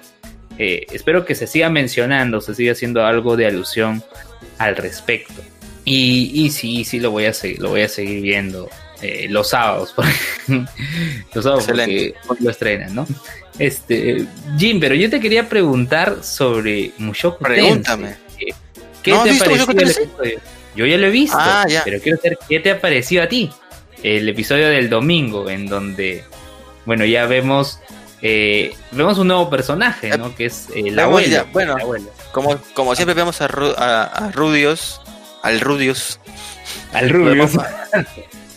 eh, 0.57 0.87
espero 0.91 1.25
que 1.25 1.35
se 1.35 1.47
siga 1.47 1.69
mencionando, 1.69 2.41
se 2.41 2.55
siga 2.55 2.71
haciendo 2.71 3.05
algo 3.05 3.37
de 3.37 3.47
alusión 3.47 4.03
al 4.57 4.75
respecto. 4.75 5.41
Y, 5.85 6.31
y 6.33 6.49
sí, 6.49 6.83
sí 6.83 6.99
lo 6.99 7.11
voy 7.11 7.25
a 7.25 7.33
seguir, 7.33 7.59
lo 7.59 7.69
voy 7.69 7.81
a 7.81 7.89
seguir 7.89 8.21
viendo 8.21 8.69
eh, 9.01 9.27
los 9.29 9.49
sábados, 9.49 9.95
los 11.33 11.43
sábados 11.43 11.65
porque 11.65 12.15
lo 12.39 12.49
estrenan, 12.49 12.95
¿no? 12.95 13.07
Este, 13.57 14.25
Jim, 14.57 14.79
pero 14.79 14.95
yo 14.95 15.09
te 15.09 15.19
quería 15.19 15.47
preguntar 15.47 16.23
sobre 16.23 16.91
Mushoku 16.97 17.43
Pregúntame. 17.43 18.15
¿Qué 19.03 19.11
te 19.11 19.33
pareció 19.35 19.71
el 19.71 19.89
episodio? 19.89 20.39
Yo 20.75 20.85
ya 20.85 20.97
lo 20.97 21.07
he 21.07 21.11
visto, 21.11 21.37
ah, 21.39 21.65
pero 21.83 21.99
quiero 22.01 22.17
saber 22.17 22.37
qué 22.47 22.59
te 22.59 22.71
ha 22.71 22.79
parecido 22.79 23.23
a 23.23 23.27
ti 23.27 23.49
el 24.03 24.29
episodio 24.29 24.69
del 24.69 24.89
domingo, 24.89 25.49
en 25.49 25.65
donde, 25.65 26.23
bueno, 26.85 27.05
ya 27.05 27.25
vemos 27.25 27.79
eh, 28.21 28.75
vemos 28.91 29.17
un 29.17 29.27
nuevo 29.27 29.49
personaje, 29.49 30.17
¿no? 30.17 30.35
Que 30.35 30.45
es 30.45 30.67
eh, 30.75 30.91
la 30.91 31.03
abuela. 31.03 31.45
Bueno, 31.53 31.77
Como, 32.31 32.57
como 32.73 32.95
siempre 32.95 33.13
vemos 33.13 33.41
a, 33.41 33.45
a, 33.45 34.31
Rudios, 34.31 35.01
al 35.41 35.61
Rudios. 35.61 36.19
Al 36.93 37.09
Rudios. 37.09 37.51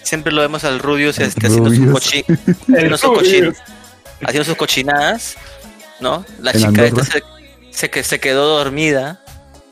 siempre 0.03 0.33
lo 0.33 0.41
vemos 0.41 0.65
al 0.65 0.79
Rudios, 0.79 1.19
este, 1.19 1.47
haciendo, 1.47 1.71
sus 1.71 1.79
haciendo, 1.97 2.97
sus 2.97 3.59
haciendo 4.23 4.45
sus 4.45 4.57
cochinadas, 4.57 5.37
¿no? 6.01 6.25
La 6.41 6.53
chica 6.53 6.85
esta 6.85 7.05
se, 7.05 7.23
se, 7.71 8.03
se, 8.03 8.21
quedó 8.21 8.59
dormida 8.59 9.25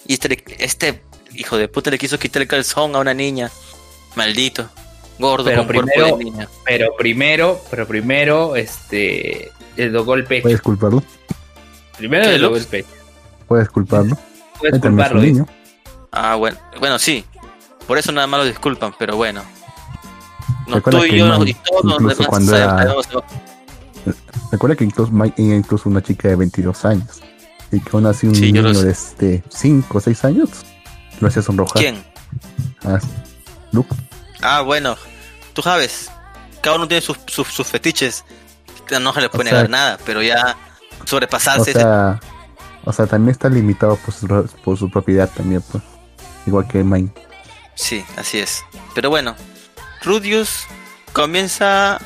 y 0.06 0.14
este, 0.14 0.42
este 0.58 1.02
hijo 1.34 1.56
de 1.56 1.68
puta 1.68 1.90
le 1.90 1.98
quiso 1.98 2.18
quitar 2.18 2.42
el 2.42 2.48
calzón 2.48 2.94
a 2.96 2.98
una 2.98 3.14
niña. 3.14 3.50
Maldito. 4.16 4.68
Gordo 5.18 5.44
pero 5.44 5.66
primero, 5.66 6.18
Pero 6.64 6.96
primero, 6.96 7.60
pero 7.70 7.86
primero, 7.86 8.56
este 8.56 9.52
le 9.76 9.90
tocó 9.90 10.14
el 10.14 10.24
pecho. 10.24 10.44
¿Puedes 10.44 10.62
culparlo? 10.62 11.02
Primero 11.98 12.24
le 12.24 12.38
tocó 12.38 12.56
el 12.56 12.64
pecho. 12.64 12.88
Puedes 13.46 13.68
culparlo. 13.68 14.16
Puedes 14.58 14.80
culparlo. 14.80 15.20
Niño. 15.20 15.46
Ah, 16.10 16.36
bueno. 16.36 16.56
Bueno, 16.78 16.98
sí. 16.98 17.24
Por 17.86 17.98
eso 17.98 18.12
nada 18.12 18.26
más 18.26 18.40
lo 18.40 18.46
disculpan, 18.46 18.94
pero 18.98 19.16
bueno. 19.16 19.42
No 20.66 20.80
tú 20.80 21.04
y 21.04 21.18
yo 21.18 21.44
y 21.44 21.54
todos 21.54 21.98
demás 21.98 22.16
cuando 22.26 22.56
era... 22.56 22.94
Recuerda 24.52 24.76
que 24.76 24.84
incluso, 24.84 25.12
incluso 25.36 25.88
una 25.88 26.02
chica 26.02 26.28
de 26.28 26.36
22 26.36 26.84
años. 26.84 27.20
Y 27.70 27.80
que 27.80 27.90
aún 27.92 28.06
así 28.06 28.26
un 28.26 28.32
niño 28.32 28.72
de 28.72 28.90
este 28.90 29.44
5 29.48 29.98
o 29.98 30.00
6 30.00 30.24
años 30.24 30.50
lo 31.20 31.28
hacía 31.28 31.42
sonrojar. 31.42 31.80
¿Quién? 31.80 32.02
Ah, 32.84 32.98
Luke. 33.72 33.94
Ah, 34.42 34.62
bueno. 34.62 34.96
Tú 35.52 35.62
sabes. 35.62 36.10
Cada 36.60 36.76
uno 36.76 36.88
tiene 36.88 37.00
sus, 37.00 37.18
sus, 37.26 37.46
sus 37.48 37.66
fetiches 37.66 38.24
no 38.98 39.12
se 39.12 39.20
le 39.20 39.28
puede 39.28 39.44
negar 39.44 39.70
nada, 39.70 39.98
pero 40.04 40.22
ya 40.22 40.56
sobrepasarse. 41.04 41.70
O 41.70 41.74
sea, 41.74 42.20
o 42.84 42.92
sea, 42.92 43.06
también 43.06 43.30
está 43.30 43.48
limitado 43.48 43.96
por 43.96 44.12
su, 44.12 44.26
por 44.64 44.76
su 44.76 44.90
propiedad 44.90 45.30
también, 45.30 45.62
pues. 45.70 45.84
Igual 46.46 46.66
que 46.66 46.82
Mine. 46.82 47.12
Sí, 47.74 48.04
así 48.16 48.38
es. 48.38 48.64
Pero 48.94 49.10
bueno, 49.10 49.36
Rudius 50.02 50.66
comienza. 51.12 52.00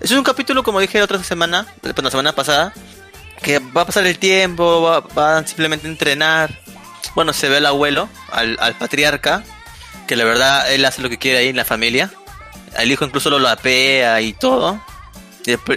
Es 0.00 0.10
un 0.12 0.24
capítulo, 0.24 0.62
como 0.62 0.80
dije 0.80 0.98
la 0.98 1.04
otra 1.04 1.22
semana, 1.22 1.66
la 1.82 2.10
semana 2.10 2.32
pasada, 2.32 2.72
que 3.42 3.58
va 3.58 3.82
a 3.82 3.86
pasar 3.86 4.06
el 4.06 4.18
tiempo, 4.18 4.82
va, 4.82 5.38
a 5.38 5.46
simplemente 5.46 5.86
entrenar. 5.86 6.58
Bueno, 7.14 7.32
se 7.32 7.48
ve 7.48 7.58
al 7.58 7.66
abuelo, 7.66 8.08
al, 8.32 8.56
al 8.60 8.74
patriarca, 8.76 9.42
que 10.06 10.16
la 10.16 10.24
verdad 10.24 10.72
él 10.72 10.84
hace 10.84 11.02
lo 11.02 11.10
que 11.10 11.18
quiere 11.18 11.38
ahí 11.38 11.48
en 11.48 11.56
la 11.56 11.64
familia. 11.64 12.10
El 12.78 12.90
hijo 12.90 13.04
incluso 13.04 13.30
lo 13.30 13.48
apea 13.48 14.20
y 14.20 14.32
todo. 14.32 14.80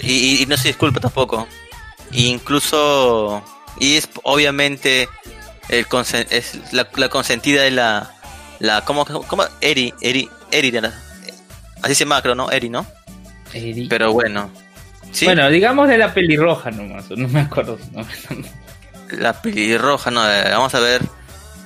Y, 0.01 0.45
no 0.47 0.57
se 0.57 0.69
disculpa 0.69 0.99
tampoco. 0.99 1.47
incluso, 2.11 3.43
y 3.79 3.95
es 3.95 4.09
obviamente 4.23 5.09
el 5.69 5.87
es 6.29 6.59
la, 6.71 7.09
consentida 7.09 7.63
de 7.63 7.71
la, 7.71 8.13
la 8.59 8.83
¿cómo, 8.85 9.05
cómo? 9.05 9.45
Eri, 9.61 9.93
Eri, 10.01 10.29
Eri, 10.51 10.71
así 11.83 11.95
se 11.95 12.05
llama 12.05 12.21
creo, 12.21 12.35
¿no? 12.35 12.49
Eri, 12.49 12.69
¿no? 12.69 12.85
Eri. 13.53 13.87
Pero 13.87 14.11
bueno. 14.11 14.49
¿sí? 15.11 15.25
Bueno, 15.25 15.49
digamos 15.49 15.87
de 15.87 15.97
la 15.97 16.13
pelirroja 16.13 16.71
nomás, 16.71 17.09
no 17.11 17.27
me 17.27 17.41
acuerdo. 17.41 17.77
La 19.11 19.39
pelirroja, 19.39 20.09
no, 20.09 20.27
eh, 20.27 20.45
vamos 20.49 20.73
a 20.73 20.79
ver 20.79 21.01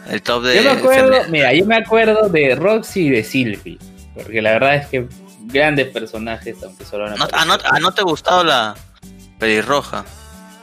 el 0.10 0.22
top 0.22 0.44
de... 0.44 0.56
Yo 0.58 0.64
me 0.64 0.80
acuerdo, 0.80 1.18
mira, 1.30 1.54
yo 1.54 1.66
me 1.66 1.78
acuerdo 1.78 2.30
de 2.30 2.56
Roxy 2.56 3.08
y 3.08 3.10
de 3.10 3.24
Sylvie, 3.24 3.78
porque 4.14 4.42
la 4.42 4.52
verdad 4.52 4.76
es 4.76 4.88
que 4.88 5.08
grandes 5.48 5.88
personajes, 5.88 6.58
aunque 6.64 6.86
solo 6.86 7.10
no, 7.10 7.28
ah, 7.32 7.46
no, 7.46 7.58
ah, 7.64 7.80
no, 7.80 7.94
te 7.94 8.02
ha 8.02 8.04
gustado 8.04 8.44
la 8.44 8.76
pelirroja. 9.40 10.06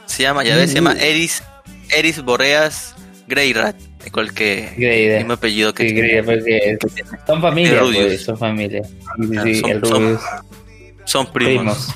Se 0.05 0.23
llama, 0.23 0.43
ya 0.43 0.55
ves, 0.55 0.69
se 0.69 0.75
llama 0.75 0.93
Eris, 0.93 1.43
Eris 1.89 2.21
Boreas 2.21 2.95
Greyrat. 3.27 3.75
Igual 4.05 4.33
que 4.33 4.69
el 4.77 5.17
mismo 5.17 5.33
apellido 5.33 5.73
que 5.73 5.89
sí, 5.89 5.95
son 7.25 7.41
familia, 7.41 7.79
pues, 7.81 8.23
son 8.23 8.37
familia. 8.37 8.83
son, 9.83 10.19
son, 11.05 11.33
primos. 11.33 11.89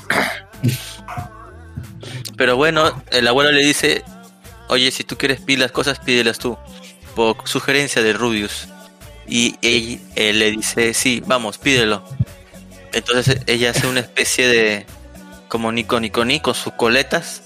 Pero 2.36 2.56
bueno, 2.56 3.02
el 3.12 3.28
abuelo 3.28 3.52
le 3.52 3.64
dice, 3.64 4.02
oye, 4.68 4.90
si 4.90 5.04
tú 5.04 5.16
quieres 5.16 5.40
pedir 5.40 5.60
las 5.60 5.72
cosas, 5.72 6.00
pídelas 6.00 6.38
tú. 6.38 6.58
Por 7.14 7.36
sugerencia 7.46 8.02
de 8.02 8.12
Rubius. 8.12 8.66
Y 9.28 9.56
él 9.62 10.38
le 10.38 10.50
dice, 10.50 10.94
sí, 10.94 11.22
vamos, 11.26 11.58
pídelo. 11.58 12.02
Entonces 12.92 13.42
ella 13.46 13.70
hace 13.70 13.86
una 13.86 14.00
especie 14.00 14.48
de 14.48 14.86
como 15.48 15.70
Nico 15.70 16.00
Nico 16.00 16.24
Ni 16.24 16.40
con 16.40 16.54
sus 16.54 16.72
coletas 16.72 17.42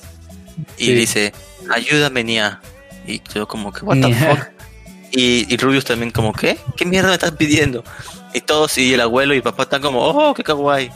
y 0.78 0.92
dice, 0.92 1.32
ayúdame 1.70 2.24
Nia. 2.24 2.60
Y 3.06 3.20
yo 3.34 3.46
como 3.46 3.72
que, 3.72 3.84
what 3.84 4.00
the 4.00 4.14
fuck. 4.14 4.53
Y, 5.10 5.52
y 5.52 5.56
Rubius 5.56 5.84
también 5.84 6.10
como, 6.10 6.32
¿qué? 6.32 6.58
¿Qué 6.76 6.84
mierda 6.84 7.08
me 7.08 7.14
estás 7.14 7.32
pidiendo? 7.32 7.84
Y 8.32 8.40
todos, 8.40 8.76
y 8.78 8.94
el 8.94 9.00
abuelo 9.00 9.34
y 9.34 9.38
el 9.38 9.42
papá 9.42 9.64
están 9.64 9.82
como, 9.82 10.00
oh, 10.00 10.34
qué 10.34 10.42
kawaii. 10.42 10.90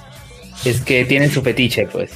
Es 0.64 0.80
que 0.80 1.04
tienen 1.04 1.30
su 1.30 1.42
fetiche, 1.42 1.86
pues. 1.86 2.10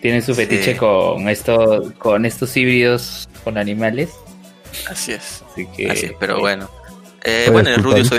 Tienen 0.00 0.22
su 0.22 0.34
fetiche 0.34 0.76
con 0.76 1.28
esto, 1.28 1.92
con 1.98 2.24
estos 2.24 2.56
híbridos 2.56 3.28
con 3.44 3.58
animales. 3.58 4.10
Así 4.88 5.12
es. 5.12 5.42
Así 5.52 5.66
que, 5.76 6.14
pero 6.18 6.38
bueno. 6.38 6.70
Eh, 7.24 7.48
bueno, 7.50 7.68
el 7.70 7.82
Rubius 7.82 8.10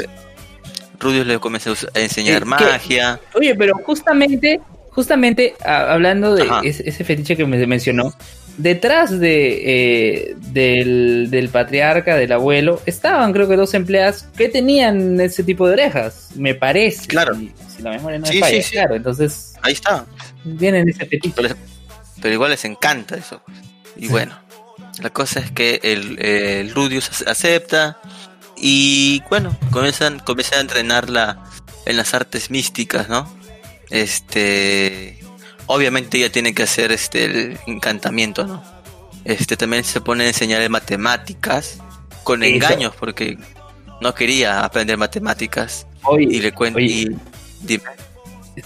Rudius 1.01 1.25
le 1.25 1.39
comenzó 1.39 1.73
a 1.93 1.99
enseñar 1.99 2.45
magia. 2.45 3.19
oye, 3.33 3.55
pero 3.55 3.75
justamente, 3.83 4.61
justamente 4.91 5.55
hablando 5.65 6.35
de 6.35 6.47
ese, 6.63 7.03
fetiche 7.03 7.35
que 7.35 7.45
me 7.45 7.65
mencionó, 7.65 8.13
detrás 8.57 9.19
de 9.19 10.29
eh, 10.29 10.35
del, 10.51 11.49
patriarca, 11.51 12.15
del 12.15 12.31
abuelo, 12.31 12.81
estaban 12.85 13.33
creo 13.33 13.47
que 13.47 13.55
dos 13.55 13.73
empleadas 13.73 14.27
que 14.35 14.49
tenían 14.49 15.19
ese 15.19 15.43
tipo 15.43 15.67
de 15.67 15.73
orejas, 15.73 16.29
me 16.35 16.55
parece. 16.55 17.07
Claro. 17.07 17.35
Si, 17.35 17.81
la 17.81 17.91
memoria 17.91 18.19
no 18.19 18.25
es 18.25 18.39
falla, 18.39 18.63
claro, 18.71 18.95
entonces... 18.95 19.53
Ahí 19.61 19.73
está. 19.73 20.05
Vienen 20.43 20.89
ese 20.89 21.05
fetiche. 21.05 21.55
Pero, 22.21 22.33
igual 22.33 22.51
les 22.51 22.65
encanta 22.65 23.15
eso. 23.15 23.41
Y 23.95 24.07
bueno. 24.07 24.39
La 25.01 25.09
cosa 25.09 25.39
es 25.39 25.49
que 25.51 25.79
el, 25.81 26.23
el 26.23 26.75
Rudius 26.75 27.23
acepta 27.25 27.99
y 28.55 29.23
bueno, 29.29 29.57
comienzan, 29.71 30.19
comienzan 30.19 30.59
a 30.59 30.61
entrenarla 30.61 31.43
en 31.85 31.97
las 31.97 32.13
artes 32.13 32.51
místicas, 32.51 33.09
¿no? 33.09 33.27
Este, 33.89 35.20
obviamente 35.71 36.17
ella 36.17 36.31
tiene 36.31 36.53
que 36.53 36.63
hacer 36.63 36.91
este 36.91 37.25
el 37.25 37.57
encantamiento, 37.67 38.45
¿no? 38.45 38.63
Este 39.23 39.55
también 39.55 39.83
se 39.83 40.01
pone 40.01 40.25
a 40.25 40.27
enseñar 40.27 40.67
matemáticas 40.69 41.79
con 42.23 42.43
engaños 42.43 42.93
porque 42.99 43.37
no 44.01 44.13
quería 44.13 44.63
aprender 44.63 44.97
matemáticas 44.97 45.87
y 46.19 46.39
le 46.39 46.51
cuento 46.51 46.79
y 46.79 47.17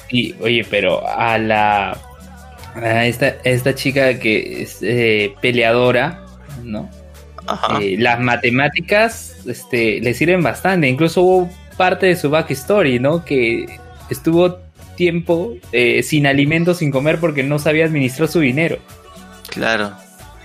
Sí, 0.09 0.35
oye, 0.41 0.65
pero 0.69 1.07
a 1.07 1.37
la 1.37 1.97
a 2.75 3.05
esta, 3.05 3.27
esta 3.43 3.75
chica 3.75 4.19
que 4.19 4.63
es 4.63 4.79
eh, 4.81 5.33
peleadora, 5.41 6.25
¿no? 6.63 6.89
Eh, 7.79 7.95
las 7.99 8.19
matemáticas 8.19 9.37
este, 9.45 10.01
le 10.01 10.13
sirven 10.15 10.41
bastante. 10.41 10.87
Incluso 10.87 11.21
hubo 11.21 11.49
parte 11.77 12.07
de 12.07 12.15
su 12.15 12.29
backstory, 12.29 12.99
¿no? 12.99 13.23
Que 13.23 13.79
estuvo 14.09 14.64
tiempo 14.95 15.55
eh, 15.71 16.03
sin 16.03 16.27
alimentos, 16.27 16.77
sin 16.77 16.91
comer, 16.91 17.19
porque 17.19 17.43
no 17.43 17.59
sabía 17.59 17.85
administrar 17.85 18.29
su 18.29 18.39
dinero. 18.39 18.77
Claro, 19.49 19.93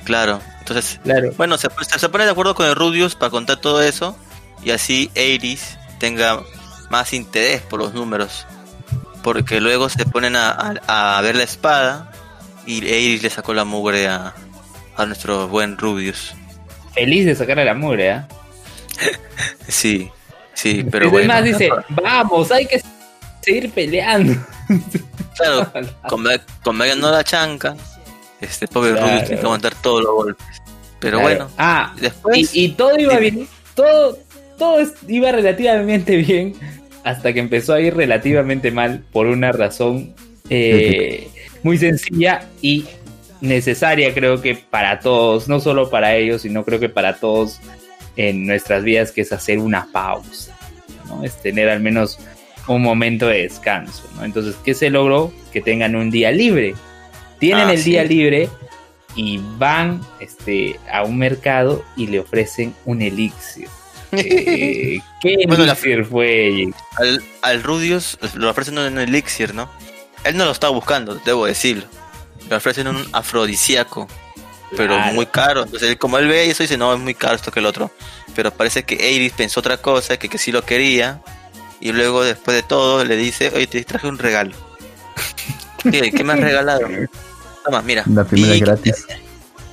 claro. 0.05 0.40
Entonces, 0.61 1.01
bueno, 1.36 1.59
se, 1.59 1.68
se, 1.98 2.09
pone 2.09 2.24
de 2.24 2.30
acuerdo 2.30 2.55
con 2.55 2.66
el 2.66 2.76
Rudius 2.76 3.16
para 3.16 3.30
contar 3.30 3.57
todo 3.57 3.82
eso 3.82 4.16
y 4.62 4.70
así 4.70 5.11
Iris 5.14 5.78
tenga 5.98 6.40
más 6.90 7.12
interés 7.12 7.62
por 7.62 7.80
los 7.80 7.94
números. 7.94 8.46
Porque 9.22 9.61
luego 9.61 9.88
se 9.88 10.07
ponen 10.07 10.34
a, 10.36 11.20
ver 11.22 11.36
la 11.36 11.42
espada 11.42 12.12
y 12.66 12.84
Iris 12.84 13.22
le 13.22 13.30
sacó 13.30 13.53
la 13.53 13.64
mugre 13.64 14.09
a, 14.09 14.34
a 14.96 15.07
nuestro 15.07 15.48
buen 15.48 15.76
Rubius. 15.76 16.34
Feliz 16.94 17.26
de 17.26 17.34
sacarle 17.34 17.64
la 17.64 17.74
mugre, 17.74 18.11
¿eh? 18.11 18.22
sí, 19.68 20.11
sí, 20.55 20.84
pero 20.90 21.11
bueno. 21.11 21.32
Además 21.32 21.59
dice, 21.59 21.70
vamos, 21.90 22.51
hay 22.51 22.66
que 22.66 22.80
seguir 23.41 23.70
peleando. 23.70 24.34
Claro, 25.36 25.72
con, 26.07 26.26
con 26.62 26.76
no 26.76 27.11
la 27.11 27.24
chanca, 27.24 27.74
este 28.43 28.68
pobre 28.68 28.93
Rubius 28.93 29.24
tiene 29.24 29.41
que 29.41 29.47
aguantar 29.47 29.74
todos 29.76 30.03
los 30.03 30.12
golpes. 30.12 30.47
Pero 30.99 31.20
bueno, 31.20 31.49
ah, 31.57 31.95
después... 31.99 32.55
Y, 32.55 32.70
todo 32.72 32.99
iba 32.99 33.16
bien, 33.16 33.49
todo, 33.74 34.18
todo 34.59 34.86
iba 35.09 35.32
relativamente 35.32 36.16
bien 36.16 36.55
hasta 37.05 37.32
que 37.32 37.41
empezó 37.41 37.74
a 37.74 37.80
ir 37.80 37.95
relativamente 37.95 38.70
mal 38.70 39.03
por 39.12 39.26
una 39.26 39.53
razón 39.53 40.14
eh, 40.49 41.30
muy 41.62 41.78
sencilla 41.78 42.49
y 42.61 42.84
necesaria 43.41 44.12
creo 44.12 44.43
que 44.43 44.55
para 44.55 45.01
todos, 45.01 45.49
no 45.49 45.61
solo 45.61 45.91
para 45.91 46.16
ellos, 46.16 46.43
sino 46.43 46.64
creo 46.64 46.78
que 46.80 46.88
para 46.88 47.16
todos 47.16 47.61
en 48.16 48.47
nuestras 48.47 48.84
vidas, 48.84 49.12
que 49.12 49.22
es 49.22 49.32
hacer 49.32 49.59
una 49.59 49.86
pausa, 49.93 50.57
¿no? 51.09 51.24
es 51.24 51.41
tener 51.41 51.68
al 51.70 51.80
menos 51.80 52.18
un 52.66 52.82
momento 52.82 53.26
de 53.26 53.42
descanso. 53.42 54.08
¿no? 54.16 54.24
Entonces, 54.24 54.56
¿qué 54.64 54.74
se 54.74 54.90
logró? 54.90 55.32
Que 55.52 55.61
tengan 55.61 55.96
un 55.96 56.11
día 56.11 56.30
libre. 56.30 56.74
Tienen 57.38 57.68
ah, 57.68 57.72
el 57.72 57.82
día 57.82 58.04
libre 58.04 58.48
y 59.14 59.40
van 59.58 60.00
este, 60.20 60.78
a 60.92 61.02
un 61.02 61.18
mercado 61.18 61.84
y 61.96 62.06
le 62.06 62.20
ofrecen 62.20 62.74
un 62.84 63.02
elixir. 63.02 63.68
Eh, 64.12 64.98
¿Qué 65.20 65.34
elixir 65.34 66.04
fue? 66.04 66.68
Al, 66.96 67.22
al 67.42 67.62
Rudius 67.62 68.18
lo 68.34 68.50
ofrecen 68.50 68.76
un 68.76 68.98
elixir, 68.98 69.54
¿no? 69.54 69.70
Él 70.24 70.36
no 70.36 70.46
lo 70.46 70.50
estaba 70.50 70.72
buscando, 70.72 71.14
debo 71.24 71.46
decirlo. 71.46 71.84
Le 72.48 72.56
ofrecen 72.56 72.88
un 72.88 73.06
afrodisíaco, 73.12 74.08
pero 74.76 74.98
muy 75.12 75.26
caro. 75.26 75.62
Entonces, 75.62 75.96
como 75.96 76.18
él 76.18 76.26
ve 76.26 76.50
eso, 76.50 76.64
dice: 76.64 76.76
No, 76.76 76.92
es 76.92 76.98
muy 76.98 77.14
caro 77.14 77.36
esto 77.36 77.52
que 77.52 77.61
el 77.61 77.66
otro. 77.66 77.92
Pero 78.34 78.50
parece 78.50 78.82
que 78.82 79.12
Iris 79.12 79.32
pensó 79.32 79.61
otra 79.61 79.76
cosa, 79.76 80.16
que, 80.18 80.28
que 80.28 80.38
sí 80.38 80.50
lo 80.50 80.64
quería. 80.64 81.22
Y 81.81 81.93
luego, 81.93 82.22
después 82.22 82.57
de 82.57 82.62
todo, 82.62 83.05
le 83.05 83.16
dice: 83.16 83.51
Oye, 83.55 83.66
te 83.66 83.83
traje 83.85 84.07
un 84.07 84.18
regalo. 84.18 84.53
¿Qué, 85.83 86.11
¿Qué 86.11 86.24
me 86.24 86.35
has 86.35 86.41
regalado? 86.41 86.89
Toma, 87.64 87.83
mira. 87.83 88.05
La 88.07 88.24
primera 88.24 88.57
gratis 88.57 89.07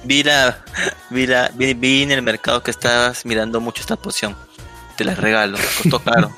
vi 0.08 0.24
la, 0.24 0.64
vi, 1.10 1.28
la, 1.28 1.51
vi, 1.55 2.03
en 2.03 2.12
el 2.12 2.22
mercado 2.22 2.64
que 2.64 2.72
estabas 2.72 3.26
mirando 3.26 3.60
mucho 3.60 3.82
esta 3.82 3.97
poción. 3.97 4.36
Te 4.95 5.03
la 5.03 5.14
regalo, 5.14 5.58
costó 5.84 5.99
caro. 5.99 6.32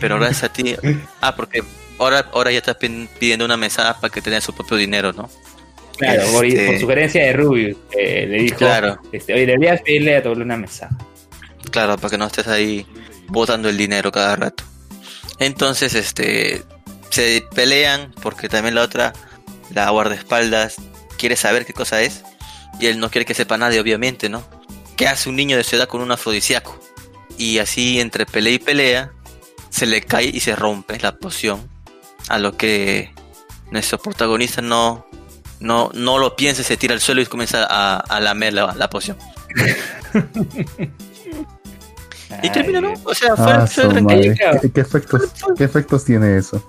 Pero 0.00 0.16
gracias 0.16 0.44
a 0.44 0.52
ti. 0.52 0.74
Ah, 1.20 1.36
porque 1.36 1.62
ahora, 1.98 2.26
ahora 2.32 2.50
ya 2.50 2.58
estás 2.58 2.76
pidiendo 2.76 3.44
una 3.44 3.56
mesada 3.56 4.00
para 4.00 4.12
que 4.12 4.20
tengas 4.20 4.42
su 4.42 4.52
propio 4.52 4.76
dinero, 4.76 5.12
¿no? 5.12 5.30
Claro, 5.98 6.24
por, 6.32 6.44
este, 6.44 6.80
sugerencia 6.80 7.22
de 7.22 7.32
Rubius, 7.34 7.76
le 7.94 8.26
dijo, 8.26 8.56
claro. 8.56 8.98
este, 9.12 9.34
oye, 9.34 9.46
deberías 9.46 9.82
pedirle 9.82 10.16
a 10.16 10.20
doble 10.22 10.42
una 10.42 10.56
mesada. 10.56 10.96
Claro, 11.70 11.96
para 11.96 12.10
que 12.10 12.18
no 12.18 12.26
estés 12.26 12.48
ahí 12.48 12.84
botando 13.28 13.68
el 13.68 13.76
dinero 13.76 14.10
cada 14.10 14.34
rato. 14.34 14.64
Entonces, 15.42 15.94
este, 15.94 16.64
se 17.10 17.44
pelean 17.54 18.14
porque 18.22 18.48
también 18.48 18.74
la 18.76 18.82
otra, 18.82 19.12
la 19.70 19.90
guardaespaldas, 19.90 20.76
quiere 21.18 21.36
saber 21.36 21.66
qué 21.66 21.72
cosa 21.72 22.00
es 22.00 22.22
y 22.78 22.86
él 22.86 23.00
no 23.00 23.10
quiere 23.10 23.24
que 23.24 23.34
sepa 23.34 23.58
nadie, 23.58 23.80
obviamente, 23.80 24.28
¿no? 24.28 24.44
¿Qué 24.96 25.08
hace 25.08 25.28
un 25.28 25.36
niño 25.36 25.56
de 25.56 25.64
su 25.64 25.76
edad 25.76 25.88
con 25.88 26.00
un 26.00 26.12
afrodisíaco? 26.12 26.78
Y 27.38 27.58
así, 27.58 28.00
entre 28.00 28.24
pelea 28.24 28.52
y 28.52 28.58
pelea, 28.58 29.12
se 29.68 29.86
le 29.86 30.02
cae 30.02 30.26
y 30.26 30.40
se 30.40 30.54
rompe 30.54 30.98
la 31.00 31.16
poción. 31.16 31.68
A 32.28 32.38
lo 32.38 32.56
que 32.56 33.12
nuestro 33.70 33.98
protagonista 33.98 34.62
no, 34.62 35.06
no, 35.58 35.90
no 35.92 36.18
lo 36.18 36.36
piensa, 36.36 36.62
se 36.62 36.76
tira 36.76 36.94
al 36.94 37.00
suelo 37.00 37.20
y 37.20 37.26
comienza 37.26 37.66
a, 37.68 37.96
a 37.96 38.20
lamer 38.20 38.52
la, 38.52 38.90
poción. 38.90 39.18
y 42.42 42.50
termina, 42.50 42.80
¿no? 42.80 42.94
O 43.04 43.14
sea, 43.14 43.36
fue, 43.36 43.52
ah, 43.52 43.66
¿Qué, 43.68 44.80
efectos, 44.80 45.32
¿Qué 45.56 45.64
efectos 45.64 46.04
tiene 46.04 46.36
eso? 46.36 46.62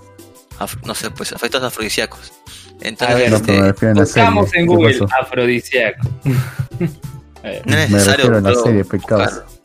no 0.84 0.94
sé, 0.94 1.10
pues 1.10 1.32
efectos 1.32 1.62
afrodisíacos. 1.62 2.32
Entonces, 2.80 3.32
este, 3.32 3.92
buscamos 3.92 4.54
en 4.54 4.66
Google 4.66 5.06
afrodisíaco. 5.20 6.08
no 6.24 7.76
es 7.76 7.90
necesario. 7.90 8.40
la 8.40 8.54
serie, 8.54 8.84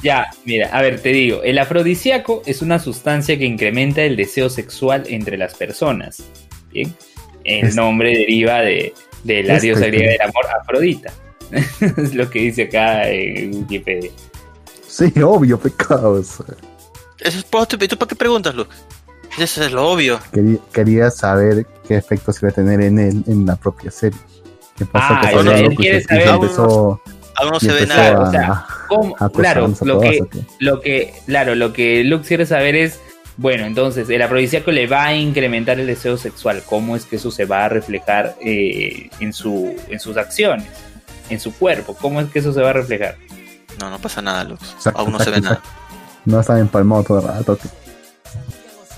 Ya, 0.01 0.29
mira, 0.45 0.69
a 0.69 0.81
ver, 0.81 1.01
te 1.01 1.09
digo, 1.09 1.43
el 1.43 1.57
afrodisíaco 1.57 2.41
es 2.45 2.61
una 2.61 2.79
sustancia 2.79 3.37
que 3.37 3.45
incrementa 3.45 4.01
el 4.01 4.15
deseo 4.15 4.49
sexual 4.49 5.03
entre 5.07 5.37
las 5.37 5.55
personas. 5.55 6.23
Bien, 6.71 6.93
el 7.43 7.75
nombre 7.75 8.09
deriva 8.09 8.59
de, 8.59 8.93
de 9.23 9.43
la 9.43 9.59
diosa 9.59 9.87
griega 9.87 10.11
del 10.11 10.21
amor, 10.21 10.45
Afrodita. 10.61 11.11
es 11.97 12.13
lo 12.13 12.29
que 12.29 12.39
dice 12.39 12.63
acá 12.63 13.09
en 13.09 13.55
Wikipedia. 13.55 14.11
Sí, 14.99 15.13
obvio, 15.21 15.57
pecados. 15.57 16.39
Eso 17.19 17.39
es, 17.39 17.45
¿Tú 17.45 17.97
para 17.97 18.09
qué 18.09 18.15
preguntas, 18.15 18.53
Luke? 18.53 18.75
Eso 19.37 19.63
es 19.63 19.71
lo 19.71 19.87
obvio. 19.89 20.19
Quería, 20.73 21.09
saber 21.09 21.65
qué 21.87 21.95
efectos 21.95 22.41
iba 22.41 22.49
a 22.49 22.53
tener 22.53 22.81
en 22.81 22.99
él, 22.99 23.23
en 23.25 23.45
la 23.45 23.55
propia 23.55 23.91
serie. 23.91 24.19
¿Qué 24.77 24.85
pasó? 24.85 25.13
Ah, 25.13 25.31
él 25.31 25.75
quiere 25.75 26.01
saber. 26.01 26.27
Empezó, 26.27 27.01
aún 27.35 27.51
no 27.51 27.59
se 27.61 27.71
ve 27.71 27.87
nada. 27.87 28.27
o 28.27 28.31
sea, 28.31 29.29
claro, 29.29 29.73
lo 29.81 30.01
que, 30.01 30.19
lo 30.59 30.81
que, 30.81 31.13
claro, 31.25 31.55
lo 31.55 31.71
que 31.71 32.03
Luke 32.03 32.27
quiere 32.27 32.45
saber 32.45 32.75
es, 32.75 32.99
bueno, 33.37 33.65
entonces 33.65 34.09
el 34.09 34.21
afrodisíaco 34.21 34.71
le 34.71 34.87
va 34.87 35.05
a 35.05 35.15
incrementar 35.15 35.79
el 35.79 35.87
deseo 35.87 36.17
sexual. 36.17 36.61
¿Cómo 36.65 36.97
es 36.97 37.05
que 37.05 37.15
eso 37.15 37.31
se 37.31 37.45
va 37.45 37.63
a 37.63 37.69
reflejar 37.69 38.35
eh, 38.41 39.09
en, 39.21 39.31
su, 39.31 39.73
en 39.87 39.99
sus 40.01 40.17
acciones, 40.17 40.67
en 41.29 41.39
su 41.39 41.53
cuerpo? 41.53 41.95
¿Cómo 41.95 42.19
es 42.19 42.29
que 42.29 42.39
eso 42.39 42.51
se 42.51 42.61
va 42.61 42.71
a 42.71 42.73
reflejar? 42.73 43.15
No, 43.79 43.89
no 43.89 43.99
pasa 43.99 44.21
nada, 44.21 44.43
Luke. 44.43 44.63
aún 44.93 45.11
no 45.11 45.19
se 45.19 45.29
ve 45.29 45.41
nada. 45.41 45.61
No 46.25 46.39
está 46.41 46.59
empalmado 46.59 47.03
todo 47.03 47.19
el 47.19 47.27
rato. 47.27 47.57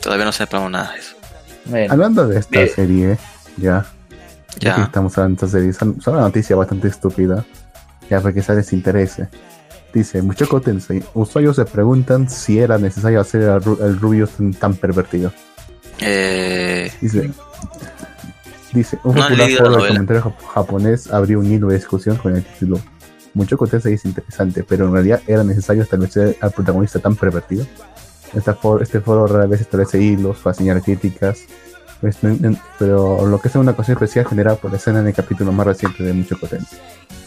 Todavía 0.01 0.25
no 0.25 0.31
sepamos 0.31 0.71
nada 0.71 0.91
de 0.93 0.99
eso. 0.99 1.91
Hablando 1.91 2.27
de 2.27 2.39
esta 2.39 2.67
serie, 2.67 3.17
ya. 3.57 3.85
Ya. 4.59 4.83
estamos 4.83 5.17
hablando 5.17 5.39
de 5.39 5.45
esta 5.45 5.57
serie. 5.57 5.69
Es 5.69 6.07
una 6.07 6.21
noticia 6.21 6.55
bastante 6.55 6.87
estúpida. 6.87 7.45
Ya 8.09 8.19
para 8.19 8.33
que 8.33 8.41
se 8.41 8.55
les 8.55 8.73
interese. 8.73 9.29
Dice, 9.93 10.21
mucho 10.21 10.47
Tensei, 10.61 11.03
usuarios 11.13 11.57
se 11.57 11.65
preguntan 11.65 12.29
si 12.29 12.59
era 12.59 12.77
necesario 12.77 13.19
hacer 13.19 13.41
el, 13.41 13.99
rubio 13.99 14.27
tan, 14.59 14.73
pervertido. 14.75 15.33
Eh... 15.99 16.91
Dice, 17.01 17.29
dice, 18.71 18.97
un 19.03 19.15
popular 19.15 19.51
foro 19.51 19.83
de 19.83 19.87
comentarios 19.89 20.25
japonés 20.53 21.11
abrió 21.11 21.39
un 21.39 21.51
hilo 21.51 21.67
de 21.67 21.75
discusión 21.75 22.15
con 22.17 22.35
el 22.35 22.43
título. 22.43 22.79
Mucho 23.33 23.57
Tensei 23.57 23.93
es 23.93 24.05
interesante, 24.05 24.63
pero 24.63 24.85
en 24.85 24.93
realidad 24.93 25.21
era 25.27 25.43
necesario 25.43 25.83
establecer 25.83 26.37
al 26.41 26.51
protagonista 26.51 26.99
tan 26.99 27.15
pervertido 27.15 27.65
este 28.33 29.01
foro 29.01 29.27
rara 29.27 29.45
vez 29.45 29.61
establece 29.61 30.01
hilos 30.01 30.37
para 30.37 30.53
señalar 30.53 30.81
críticas, 30.81 31.39
pues, 31.99 32.17
pero 32.79 33.27
lo 33.27 33.39
que 33.39 33.49
es 33.49 33.55
una 33.55 33.71
ocasión 33.71 33.95
especial 33.97 34.25
generada 34.25 34.57
por 34.57 34.71
la 34.71 34.77
escena 34.77 34.99
en 34.99 35.07
el 35.07 35.13
capítulo 35.13 35.51
más 35.51 35.67
reciente 35.67 36.03
de 36.03 36.13
Mucho 36.13 36.37
Potencia. 36.39 36.77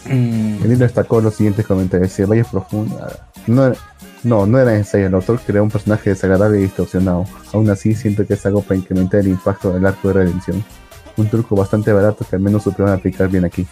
Mm. 0.07 0.65
El 0.65 0.73
hilo 0.73 0.79
destacó 0.79 1.21
los 1.21 1.35
siguientes 1.35 1.67
comentarios: 1.67 2.13
si 2.13 2.25
vaya 2.25 2.45
profunda. 2.45 3.29
No, 3.47 3.73
no, 4.25 4.47
no 4.47 4.59
era 4.59 4.73
necesario. 4.73 5.07
El 5.07 5.15
autor 5.15 5.41
creó 5.47 5.63
un 5.63 5.71
personaje 5.71 6.11
desagradable 6.11 6.59
y 6.59 6.63
distorsionado. 6.63 7.27
Aún 7.53 7.71
así, 7.71 7.95
siento 7.95 8.27
que 8.27 8.35
es 8.35 8.47
algo 8.47 8.63
para 8.63 8.77
incrementar 8.77 9.21
el 9.21 9.29
impacto 9.29 9.73
del 9.73 9.87
arco 9.87 10.09
de 10.09 10.15
redención. 10.15 10.65
Un 11.17 11.29
truco 11.29 11.55
bastante 11.55 11.93
barato 11.93 12.27
que 12.29 12.37
al 12.37 12.43
menos 12.43 12.65
supieron 12.65 12.93
aplicar 12.93 13.29
bien 13.29 13.45
aquí. 13.45 13.67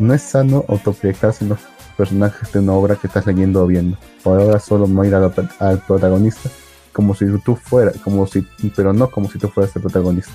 No 0.00 0.14
es 0.14 0.22
sano 0.22 0.64
autoproyectarse 0.66 1.44
en 1.44 1.50
los 1.50 1.60
personajes 1.96 2.50
de 2.52 2.60
una 2.60 2.72
obra 2.72 2.96
que 2.96 3.06
estás 3.06 3.26
leyendo 3.26 3.62
o 3.62 3.66
viendo. 3.66 3.98
Por 4.24 4.40
ahora 4.40 4.58
solo 4.58 4.86
ir 5.04 5.14
al, 5.14 5.78
protagonista 5.86 6.48
como 6.92 7.14
si 7.14 7.26
tú 7.44 7.54
fueras, 7.54 7.96
como 7.98 8.26
si, 8.26 8.46
pero 8.74 8.92
no 8.92 9.10
como 9.10 9.30
si 9.30 9.38
tú 9.38 9.48
fueras 9.48 9.76
el 9.76 9.82
protagonista. 9.82 10.32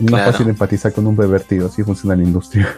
No 0.00 0.16
es 0.16 0.24
fácil 0.24 0.48
empatizar 0.48 0.92
con 0.92 1.06
un 1.06 1.14
pervertido, 1.14 1.66
así 1.66 1.82
funciona 1.82 2.16
la 2.16 2.22
industria. 2.22 2.68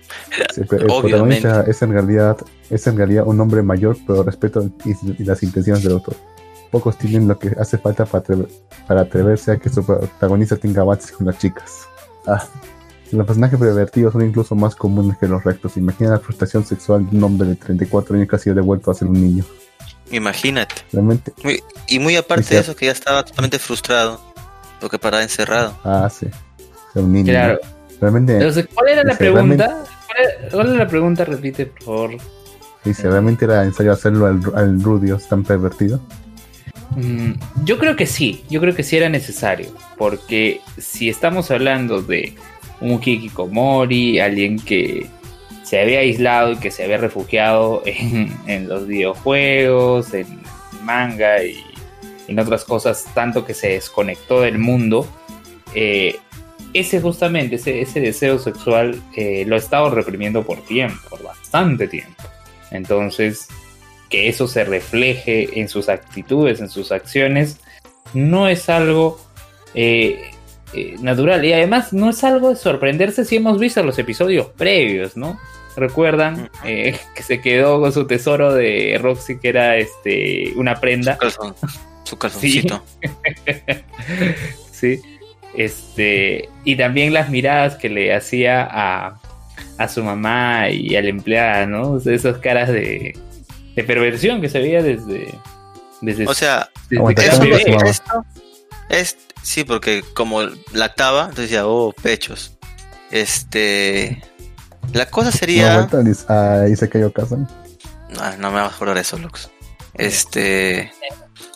el 0.56 0.66
protagonista 0.66 1.64
es 1.66 1.80
en 1.82 1.92
realidad 1.92 2.36
es 2.68 2.86
en 2.86 2.98
realidad 2.98 3.24
un 3.26 3.40
hombre 3.40 3.62
mayor, 3.62 3.96
pero 4.06 4.22
respeto 4.22 4.70
y, 4.84 5.24
las 5.24 5.42
intenciones 5.42 5.82
del 5.82 5.94
autor. 5.94 6.16
Pocos 6.70 6.98
tienen 6.98 7.26
lo 7.26 7.38
que 7.38 7.48
hace 7.58 7.78
falta 7.78 8.04
para, 8.04 8.24
para 8.86 9.00
atreverse 9.00 9.52
a 9.52 9.56
que 9.56 9.70
su 9.70 9.84
protagonista 9.84 10.56
tenga 10.56 10.82
avances 10.82 11.10
con 11.12 11.26
las 11.26 11.38
chicas. 11.38 11.88
Ah, 12.26 12.44
los 13.12 13.26
personajes 13.26 13.58
pervertidos 13.58 14.12
son 14.12 14.26
incluso 14.26 14.54
más 14.54 14.74
comunes 14.76 15.18
que 15.18 15.26
los 15.26 15.42
rectos. 15.42 15.76
Imagina 15.76 16.10
la 16.10 16.18
frustración 16.18 16.64
sexual 16.64 17.08
de 17.08 17.16
un 17.16 17.24
hombre 17.24 17.48
de 17.48 17.56
34 17.56 18.16
años 18.16 18.28
que 18.28 18.36
ha 18.36 18.38
sido 18.38 18.56
devuelto 18.56 18.90
a 18.90 18.94
ser 18.94 19.08
un 19.08 19.20
niño. 19.20 19.44
Imagínate. 20.10 20.76
Realmente. 20.92 21.32
y 21.86 21.98
muy 21.98 22.16
aparte 22.16 22.54
de 22.54 22.60
eso, 22.60 22.74
que 22.74 22.86
ya 22.86 22.92
estaba 22.92 23.24
totalmente 23.24 23.58
frustrado. 23.58 24.20
Porque 24.80 24.98
paraba 24.98 25.22
encerrado. 25.22 25.78
Ah, 25.84 26.08
sí. 26.10 26.26
un 26.94 27.12
niño. 27.12 27.32
Claro. 27.32 27.58
Realmente. 28.00 28.66
¿cuál 28.74 28.88
era 28.88 29.04
la 29.04 29.16
pregunta? 29.16 29.84
¿Cuál 30.50 30.68
era 30.68 30.76
la 30.78 30.88
pregunta? 30.88 31.24
Repite, 31.24 31.66
por 31.66 31.82
favor. 31.82 32.10
Dice, 32.84 33.10
¿realmente 33.10 33.44
era 33.44 33.62
necesario 33.62 33.92
hacerlo 33.92 34.26
al, 34.26 34.40
al 34.54 34.82
Rudios 34.82 35.28
tan 35.28 35.44
pervertido? 35.44 36.00
Mm, 36.96 37.32
yo 37.64 37.78
creo 37.78 37.94
que 37.94 38.06
sí, 38.06 38.44
yo 38.48 38.60
creo 38.60 38.74
que 38.74 38.82
sí 38.82 38.96
era 38.96 39.08
necesario, 39.08 39.68
porque 39.96 40.60
si 40.78 41.08
estamos 41.08 41.50
hablando 41.50 42.02
de 42.02 42.34
un 42.80 42.98
Kikikomori, 42.98 44.18
alguien 44.18 44.58
que 44.58 45.06
se 45.64 45.80
había 45.80 46.00
aislado 46.00 46.52
y 46.52 46.56
que 46.56 46.70
se 46.70 46.84
había 46.84 46.98
refugiado 46.98 47.82
en, 47.84 48.68
los 48.68 48.86
videojuegos, 48.86 50.14
en 50.14 50.40
manga 50.82 51.42
y 51.44 51.64
en 52.28 52.38
otras 52.38 52.64
cosas, 52.64 53.06
tanto 53.14 53.44
que 53.44 53.54
se 53.54 53.70
desconectó 53.70 54.40
del 54.40 54.58
mundo, 54.58 55.06
eh, 55.74 56.16
ese 56.72 57.00
justamente, 57.00 57.56
ese, 57.56 58.00
deseo 58.00 58.38
sexual 58.38 59.00
eh, 59.16 59.44
lo 59.46 59.56
ha 59.56 59.58
estado 59.58 59.90
reprimiendo 59.90 60.44
por 60.44 60.64
tiempo, 60.64 61.00
por 61.08 61.22
bastante 61.22 61.88
tiempo. 61.88 62.22
Entonces, 62.70 63.48
que 64.08 64.28
eso 64.28 64.46
se 64.46 64.64
refleje 64.64 65.60
en 65.60 65.68
sus 65.68 65.88
actitudes, 65.88 66.60
en 66.60 66.68
sus 66.68 66.92
acciones, 66.92 67.58
no 68.14 68.48
es 68.48 68.68
algo 68.68 69.20
eh, 69.74 70.30
eh, 70.74 70.96
natural. 71.00 71.44
Y 71.44 71.52
además 71.52 71.92
no 71.92 72.10
es 72.10 72.22
algo 72.24 72.50
de 72.50 72.56
sorprenderse 72.56 73.24
si 73.24 73.36
hemos 73.36 73.58
visto 73.58 73.82
los 73.82 73.98
episodios 73.98 74.48
previos, 74.48 75.16
¿no? 75.16 75.38
Recuerdan 75.76 76.50
eh, 76.64 76.98
que 77.14 77.22
se 77.22 77.40
quedó 77.40 77.80
con 77.80 77.92
su 77.92 78.06
tesoro 78.06 78.54
de 78.54 78.98
Roxy, 79.00 79.38
que 79.38 79.48
era 79.48 79.76
este 79.76 80.52
una 80.56 80.80
prenda. 80.80 81.18
Su, 82.04 82.18
calzoncito. 82.18 82.82
Sí. 84.72 84.98
Este. 85.54 86.48
Y 86.64 86.76
también 86.76 87.12
las 87.12 87.28
miradas 87.28 87.76
que 87.76 87.90
le 87.90 88.14
hacía 88.14 88.66
a, 88.70 89.20
a 89.76 89.88
su 89.88 90.02
mamá 90.02 90.70
y 90.70 90.96
a 90.96 91.02
la 91.02 91.10
empleada, 91.10 91.66
¿no? 91.66 91.98
esas 91.98 92.38
caras 92.38 92.70
de, 92.70 93.14
de 93.74 93.84
perversión 93.84 94.40
que 94.40 94.48
se 94.48 94.60
veía 94.60 94.82
desde. 94.82 95.34
desde 96.00 96.26
o 96.26 96.34
sea, 96.34 96.70
es, 98.88 99.16
sí, 99.42 99.64
porque 99.64 100.04
como 100.14 100.42
lactaba, 100.72 101.22
entonces 101.22 101.50
decía, 101.50 101.66
oh, 101.66 101.92
pechos. 101.92 102.56
Este. 103.10 104.22
La 104.92 105.06
cosa 105.06 105.30
sería. 105.30 105.88
ahí 106.28 106.76
se 106.76 106.88
cayó 106.88 107.12
casa. 107.12 107.36
No, 107.36 108.36
no 108.38 108.50
me 108.50 108.60
vas 108.60 108.72
a 108.72 108.76
jurar 108.76 108.98
eso, 108.98 109.18
Lux. 109.18 109.50
Este. 109.94 110.92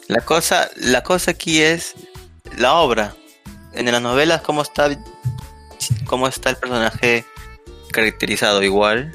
La 0.08 0.20
cosa, 0.20 0.68
la 0.76 1.02
cosa 1.02 1.32
aquí 1.32 1.60
es 1.60 1.94
la 2.58 2.74
obra. 2.74 3.14
En 3.72 3.90
las 3.90 4.02
novelas, 4.02 4.42
¿cómo 4.42 4.62
está, 4.62 4.88
cómo 6.06 6.28
está 6.28 6.50
el 6.50 6.56
personaje 6.56 7.24
caracterizado? 7.90 8.62
Igual. 8.62 9.12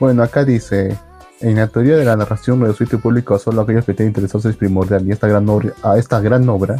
Bueno, 0.00 0.22
acá 0.22 0.44
dice 0.44 0.96
en 1.42 1.56
la 1.56 1.66
teoría 1.66 1.96
de 1.96 2.04
la 2.04 2.16
narración, 2.16 2.60
reducir 2.60 2.88
público 3.00 3.34
a 3.34 3.38
solo 3.38 3.62
aquellos 3.62 3.84
que 3.84 3.92
estén 3.92 4.06
interesados 4.06 4.46
es 4.46 4.56
primordial, 4.56 5.06
y 5.06 5.10
esta 5.10 5.26
gran 5.26 5.48
obra, 5.48 5.72
a 5.82 5.98
esta 5.98 6.20
gran 6.20 6.48
obra 6.48 6.76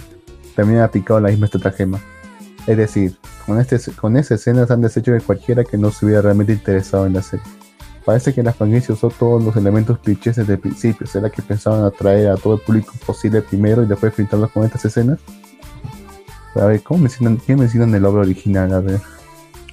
también 0.55 0.81
ha 0.81 0.85
aplicado 0.85 1.21
la 1.21 1.31
misma 1.31 1.47
estratagema. 1.47 2.01
Es 2.67 2.77
decir, 2.77 3.17
con, 3.47 3.61
este, 3.61 3.79
con 3.93 4.17
esas 4.17 4.41
escenas 4.41 4.71
han 4.71 4.83
deshecho 4.83 5.13
de 5.13 5.21
cualquiera 5.21 5.65
que 5.65 5.77
no 5.77 5.91
se 5.91 6.07
hubiera 6.07 6.23
realmente 6.23 6.53
interesado 6.53 7.07
en 7.07 7.15
la 7.15 7.23
serie. 7.23 7.45
Parece 8.05 8.35
que 8.35 8.43
la 8.43 8.53
franquicia 8.53 8.95
usó 8.95 9.11
todos 9.11 9.43
los 9.43 9.55
elementos 9.57 9.99
clichés 9.99 10.37
desde 10.37 10.55
el 10.55 10.59
principio. 10.59 11.07
¿Será 11.07 11.31
que 11.31 11.41
pensaban 11.41 11.85
atraer 11.85 12.29
a 12.29 12.37
todo 12.37 12.55
el 12.55 12.61
público 12.61 12.93
posible 13.07 13.43
primero 13.43 13.83
y 13.83 13.87
después 13.87 14.13
pintarlos 14.13 14.51
con 14.51 14.65
estas 14.65 14.85
escenas? 14.85 15.19
A 16.55 16.67
ver, 16.67 16.83
¿cómo 16.83 17.01
mencionan, 17.01 17.39
¿qué 17.39 17.57
mencionan 17.57 17.95
el 17.95 18.05
obra 18.05 18.23
original? 18.23 18.73
A 18.75 18.81
ver. 18.81 19.01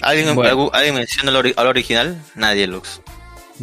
¿Alguien, 0.02 0.30
¿alguien 0.30 0.96
menciona 0.96 1.32
el 1.32 1.36
obra 1.36 1.70
original? 1.70 2.22
Nadie, 2.36 2.68
Lux. 2.68 3.02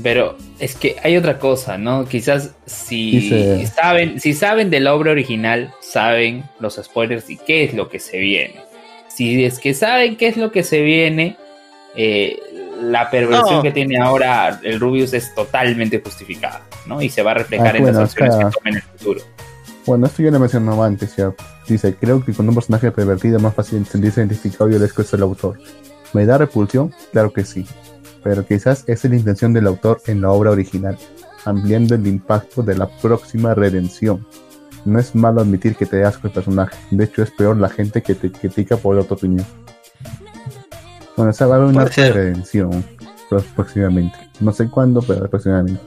Pero 0.02 0.36
es 0.58 0.76
que 0.76 0.96
hay 1.02 1.16
otra 1.16 1.38
cosa, 1.38 1.78
¿no? 1.78 2.04
Quizás 2.06 2.50
si 2.66 3.66
saben, 3.66 4.20
si 4.20 4.34
saben 4.34 4.68
de 4.70 4.80
la 4.80 4.94
obra 4.94 5.12
original, 5.12 5.72
saben 5.80 6.44
los 6.60 6.76
spoilers 6.76 7.30
y 7.30 7.38
qué 7.38 7.64
es 7.64 7.74
lo 7.74 7.88
que 7.88 7.98
se 7.98 8.18
viene. 8.18 8.60
Si 9.08 9.42
es 9.44 9.58
que 9.58 9.72
saben 9.72 10.16
qué 10.16 10.28
es 10.28 10.36
lo 10.36 10.52
que 10.52 10.62
se 10.62 10.82
viene, 10.82 11.38
eh, 11.96 12.38
la 12.82 13.10
perversión 13.10 13.62
que 13.62 13.72
tiene 13.72 13.98
ahora 13.98 14.60
el 14.62 14.78
Rubius 14.78 15.14
es 15.14 15.34
totalmente 15.34 16.02
justificada, 16.04 16.60
¿no? 16.86 17.00
Y 17.00 17.08
se 17.08 17.22
va 17.22 17.30
a 17.30 17.34
reflejar 17.34 17.74
ah, 17.74 17.78
en 17.78 17.86
las 17.86 17.96
acciones 17.96 18.36
que 18.36 18.44
tome 18.44 18.70
en 18.70 18.76
el 18.76 18.82
futuro. 18.82 19.20
Bueno, 19.86 20.06
esto 20.06 20.22
ya 20.22 20.30
lo 20.30 20.40
mencionaba 20.40 20.84
antes, 20.84 21.16
ya. 21.16 21.32
Dice, 21.66 21.94
creo 21.94 22.22
que 22.22 22.34
con 22.34 22.46
un 22.48 22.54
personaje 22.54 22.90
pervertido 22.90 23.38
es 23.38 23.42
más 23.42 23.54
fácil 23.54 23.86
sentirse 23.86 24.20
identificado 24.20 24.68
y 24.70 24.74
el 24.74 24.82
es 24.82 25.12
el 25.14 25.22
autor. 25.22 25.58
¿Me 26.12 26.26
da 26.26 26.36
repulsión? 26.36 26.92
Claro 27.12 27.32
que 27.32 27.44
sí 27.44 27.66
pero 28.26 28.44
quizás 28.44 28.82
esa 28.88 29.06
es 29.06 29.10
la 29.12 29.16
intención 29.18 29.52
del 29.52 29.68
autor 29.68 30.02
en 30.08 30.20
la 30.20 30.30
obra 30.30 30.50
original, 30.50 30.98
ampliando 31.44 31.94
el 31.94 32.08
impacto 32.08 32.60
de 32.60 32.76
la 32.76 32.88
próxima 32.88 33.54
redención. 33.54 34.26
No 34.84 34.98
es 34.98 35.14
malo 35.14 35.42
admitir 35.42 35.76
que 35.76 35.86
te 35.86 36.02
asco 36.02 36.26
el 36.26 36.32
personaje, 36.32 36.76
de 36.90 37.04
hecho 37.04 37.22
es 37.22 37.30
peor 37.30 37.56
la 37.56 37.68
gente 37.68 38.02
que 38.02 38.16
te 38.16 38.32
critica 38.32 38.78
por 38.78 38.98
otra 38.98 39.14
opinión. 39.14 39.46
Bueno, 41.16 41.30
esa 41.30 41.46
va 41.46 41.54
a 41.54 41.58
haber 41.58 41.68
una 41.68 41.84
redención 41.84 42.84
próximamente. 43.54 44.18
No 44.40 44.52
sé 44.52 44.68
cuándo, 44.68 45.02
pero 45.02 45.30
próximamente. 45.30 45.80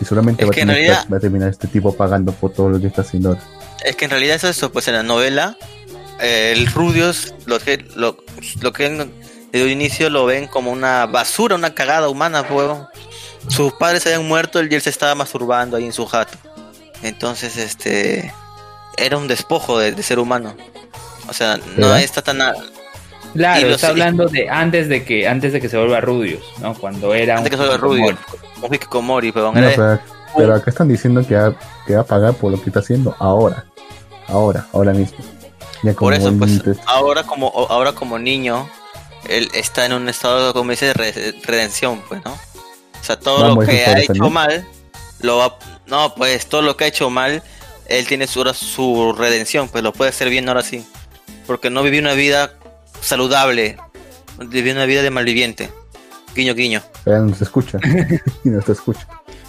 Y 0.00 0.04
solamente 0.04 0.44
va, 0.44 1.16
a 1.16 1.20
terminar 1.20 1.48
este 1.48 1.66
tipo 1.66 1.96
pagando 1.96 2.30
por 2.30 2.52
todo 2.52 2.68
lo 2.68 2.80
que 2.80 2.86
está 2.86 3.02
haciendo 3.02 3.36
Es 3.84 3.96
que 3.96 4.04
en 4.04 4.12
realidad 4.12 4.36
es 4.36 4.44
eso, 4.44 4.70
pues 4.70 4.86
en 4.86 4.94
la 4.94 5.02
novela, 5.02 5.56
eh, 6.20 6.52
el 6.56 6.68
Rudios, 6.68 7.34
lo 7.46 7.58
que, 7.58 7.84
lo, 7.96 8.18
lo 8.60 8.72
que 8.72 8.86
desde 9.52 9.66
el 9.66 9.72
inicio 9.72 10.08
lo 10.08 10.24
ven 10.24 10.46
como 10.46 10.72
una 10.72 11.04
basura, 11.06 11.54
una 11.54 11.74
cagada 11.74 12.08
humana, 12.08 12.42
fuego. 12.42 12.88
Sus 13.48 13.72
padres 13.74 14.06
habían 14.06 14.26
muerto 14.26 14.62
y 14.62 14.74
él 14.74 14.80
se 14.80 14.88
estaba 14.88 15.14
masturbando 15.14 15.76
ahí 15.76 15.84
en 15.84 15.92
su 15.92 16.06
jato. 16.06 16.38
Entonces, 17.02 17.58
este. 17.58 18.32
Era 18.96 19.16
un 19.16 19.28
despojo 19.28 19.78
de, 19.78 20.00
ser 20.02 20.18
humano. 20.18 20.54
O 21.28 21.34
sea, 21.34 21.58
no 21.76 21.94
está 21.96 22.22
tan. 22.22 22.38
Claro, 23.34 23.68
está 23.68 23.88
hablando 23.88 24.26
de 24.26 24.48
antes 24.48 24.88
de 24.88 25.04
que 25.04 25.26
antes 25.26 25.52
de 25.52 25.60
que 25.60 25.68
se 25.68 25.76
vuelva 25.76 26.00
Rudius, 26.00 26.42
¿no? 26.60 26.74
Cuando 26.74 27.14
era 27.14 27.36
antes 27.36 27.44
de 27.44 27.50
que 27.50 27.56
se 27.56 27.68
vuelva 27.68 27.76
Rudius, 27.78 28.18
un 28.92 29.04
Mori, 29.06 29.32
pero, 29.32 29.52
pero, 30.36 30.54
acá 30.54 30.70
están 30.70 30.88
diciendo 30.88 31.26
que 31.26 31.34
va, 31.34 31.54
que 31.86 31.94
va 31.94 32.02
a 32.02 32.04
pagar 32.04 32.34
por 32.34 32.52
lo 32.52 32.60
que 32.60 32.68
está 32.68 32.80
haciendo 32.80 33.16
ahora, 33.18 33.64
ahora, 34.28 34.66
ahora 34.74 34.92
mismo. 34.92 35.18
por 35.98 36.12
eso, 36.12 36.30
pues, 36.38 36.60
ahora 36.84 37.22
como 37.22 37.48
ahora 37.70 37.92
como 37.92 38.18
niño 38.18 38.68
él 39.28 39.50
está 39.54 39.86
en 39.86 39.92
un 39.92 40.08
estado, 40.08 40.52
como 40.52 40.70
dice, 40.70 40.86
de 40.86 41.34
redención, 41.44 42.02
pues, 42.08 42.24
¿no? 42.24 42.32
O 42.32 43.04
sea, 43.04 43.18
todo 43.18 43.54
lo 43.54 43.66
que 43.66 43.84
ha 43.84 43.98
hecho 43.98 44.30
mal, 44.30 44.66
lo 45.20 45.38
va, 45.38 45.58
no, 45.86 46.14
pues 46.14 46.46
todo 46.46 46.62
lo 46.62 46.76
que 46.76 46.84
ha 46.84 46.86
hecho 46.86 47.10
mal, 47.10 47.42
él 47.86 48.06
tiene 48.06 48.26
su, 48.26 48.44
su 48.54 49.14
redención, 49.16 49.68
pues 49.68 49.82
lo 49.82 49.92
puede 49.92 50.10
hacer 50.10 50.28
bien 50.28 50.48
ahora 50.48 50.62
sí. 50.62 50.86
Porque 51.46 51.70
no 51.70 51.82
vivió 51.82 52.00
una 52.00 52.14
vida 52.14 52.52
saludable, 53.00 53.76
vivió 54.38 54.72
una 54.72 54.86
vida 54.86 55.02
de 55.02 55.10
malviviente. 55.10 55.70
Guiño, 56.34 56.54
guiño. 56.54 56.82
no 57.04 57.34
se 57.34 57.44
escucha. 57.44 57.78
no 58.44 58.62
se 58.62 58.72
escucha. 58.72 59.06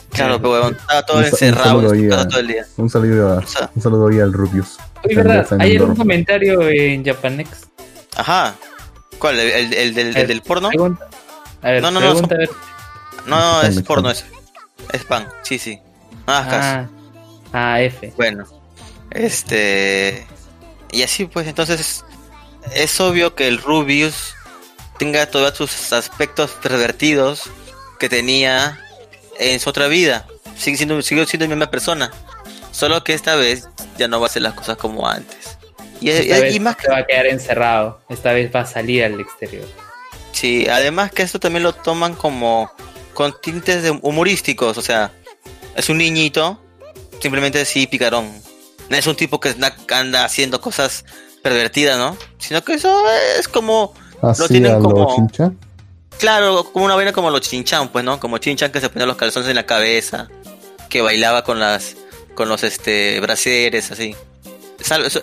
Claro, 0.09 0.41
pero 0.41 0.69
estaba 0.69 1.05
todo 1.05 1.21
encerrado 1.21 1.81
todo 1.81 1.93
el 2.39 2.47
día. 2.47 2.65
Un 2.77 2.89
saludo, 2.89 3.41
un 3.75 3.81
saludo 3.81 4.07
ahí 4.07 4.19
al 4.19 4.33
Rubius. 4.33 4.77
Oye, 5.03 5.15
¿verdad? 5.15 5.47
¿Hay 5.59 5.75
algún 5.77 5.95
comentario 5.95 6.69
en 6.69 7.03
Japanex? 7.03 7.67
Ajá. 8.15 8.55
¿Cuál? 9.23 9.39
¿El, 9.39 9.73
el, 9.73 9.93
del, 9.93 10.13
del, 10.13 10.41
porno? 10.41 10.69
A 11.61 11.71
ver, 11.71 11.81
no, 11.81 11.91
no, 11.91 12.01
no. 12.01 12.27
No, 13.25 13.61
es 13.61 13.81
porno, 13.83 14.09
es, 14.09 14.25
es 14.91 15.05
pan, 15.05 15.29
sí, 15.43 15.57
sí. 15.57 15.79
Ah, 16.27 16.89
ah, 17.53 17.81
F. 17.81 18.11
Bueno, 18.17 18.43
este. 19.11 20.27
Y 20.91 21.03
así, 21.03 21.23
pues, 21.23 21.47
entonces. 21.47 22.03
Es 22.75 22.99
obvio 22.99 23.33
que 23.33 23.47
el 23.47 23.59
Rubius 23.59 24.35
tenga 24.97 25.25
todos 25.27 25.55
sus 25.55 25.93
aspectos 25.93 26.51
pervertidos 26.61 27.43
que 27.99 28.09
tenía 28.09 28.77
en 29.39 29.61
su 29.61 29.69
otra 29.69 29.87
vida. 29.87 30.27
Sigue 30.57 30.75
siendo, 30.75 31.01
sigue 31.01 31.25
siendo 31.27 31.45
la 31.45 31.55
misma 31.55 31.71
persona. 31.71 32.11
Solo 32.71 33.05
que 33.05 33.13
esta 33.13 33.35
vez 33.35 33.69
ya 33.97 34.09
no 34.09 34.19
va 34.19 34.25
a 34.25 34.29
hacer 34.29 34.41
las 34.41 34.53
cosas 34.53 34.75
como 34.75 35.07
antes. 35.07 35.42
Y, 36.03 36.09
esta 36.09 36.61
más 36.61 36.75
que 36.75 36.87
va 36.89 36.97
a 36.97 37.05
quedar 37.05 37.27
encerrado. 37.27 38.01
Esta 38.09 38.33
vez 38.33 38.53
va 38.53 38.61
a 38.61 38.65
salir 38.65 39.03
al 39.03 39.19
exterior. 39.19 39.65
Sí, 40.33 40.67
además 40.69 41.11
que 41.11 41.23
esto 41.23 41.39
también 41.39 41.63
lo 41.63 41.73
toman 41.73 42.15
como 42.15 42.71
con 43.13 43.33
tintes 43.41 43.89
humorísticos. 44.01 44.77
O 44.77 44.81
sea, 44.81 45.11
es 45.75 45.89
un 45.89 45.97
niñito, 45.99 46.59
simplemente 47.21 47.61
así 47.61 47.87
picarón. 47.87 48.29
No 48.89 48.97
es 48.97 49.07
un 49.07 49.15
tipo 49.15 49.39
que 49.39 49.55
anda 49.89 50.25
haciendo 50.25 50.59
cosas 50.59 51.05
pervertidas, 51.41 51.97
¿no? 51.97 52.17
Sino 52.37 52.63
que 52.63 52.73
eso 52.73 53.03
es 53.39 53.47
como... 53.47 53.93
lo 54.21 54.47
tienen 54.47 54.81
como... 54.81 55.29
Claro, 56.19 56.71
como 56.71 56.85
una 56.85 56.95
vaina 56.95 57.11
como 57.11 57.29
los 57.29 57.41
chinchan, 57.41 57.89
pues, 57.89 58.03
¿no? 58.05 58.19
Como 58.19 58.37
chinchan 58.37 58.71
que 58.71 58.79
se 58.79 58.89
ponía 58.89 59.05
los 59.05 59.17
calzones 59.17 59.49
en 59.49 59.55
la 59.55 59.65
cabeza, 59.65 60.29
que 60.89 61.01
bailaba 61.01 61.43
con 61.43 61.59
las 61.59 61.95
con 62.35 62.49
los 62.49 62.63
este 62.63 63.19
brasieres, 63.19 63.91
así. 63.91 64.15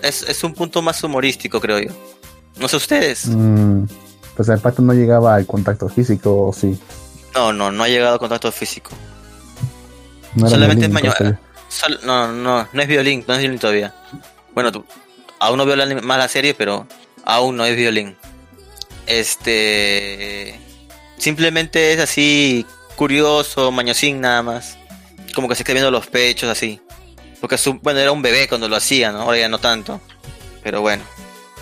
Es, 0.01 0.23
es, 0.23 0.43
un 0.43 0.53
punto 0.53 0.81
más 0.81 1.03
humorístico, 1.03 1.61
creo 1.61 1.79
yo. 1.79 1.91
No 2.57 2.67
sé 2.67 2.77
ustedes. 2.77 3.27
Mm, 3.27 3.85
pues 4.35 4.49
el 4.49 4.59
pato 4.59 4.81
no 4.81 4.93
llegaba 4.93 5.35
al 5.35 5.45
contacto 5.45 5.87
físico, 5.87 6.47
¿o 6.47 6.53
sí? 6.53 6.79
No, 7.35 7.53
no, 7.53 7.71
no 7.71 7.83
ha 7.83 7.87
llegado 7.87 8.13
al 8.13 8.19
contacto 8.19 8.51
físico. 8.51 8.91
Solamente 10.37 10.85
es 10.85 10.91
mañana. 10.91 11.39
no, 12.03 12.31
no, 12.31 12.67
no 12.71 12.81
es 12.81 12.87
violín, 12.87 13.23
no 13.27 13.33
es 13.33 13.39
violín 13.39 13.59
todavía. 13.59 13.93
Bueno, 14.53 14.71
tú, 14.71 14.83
aún 15.39 15.57
no 15.57 15.65
veo 15.65 15.75
más 16.01 16.17
la 16.17 16.27
serie, 16.27 16.53
pero 16.53 16.87
aún 17.23 17.57
no 17.57 17.65
es 17.65 17.75
violín. 17.75 18.15
Este. 19.05 20.59
Simplemente 21.17 21.93
es 21.93 21.99
así 21.99 22.65
curioso, 22.95 23.71
mañosín 23.71 24.21
nada 24.21 24.41
más. 24.41 24.77
Como 25.35 25.47
que 25.47 25.55
se 25.55 25.63
está 25.63 25.73
viendo 25.73 25.91
los 25.91 26.07
pechos 26.07 26.49
así. 26.49 26.81
Porque 27.41 27.57
su, 27.57 27.79
bueno, 27.79 27.99
era 27.99 28.11
un 28.11 28.21
bebé 28.21 28.47
cuando 28.47 28.69
lo 28.69 28.75
hacía, 28.75 29.11
¿no? 29.11 29.23
Ahora 29.23 29.39
ya 29.39 29.49
no 29.49 29.57
tanto. 29.57 29.99
Pero 30.63 30.81
bueno. 30.81 31.03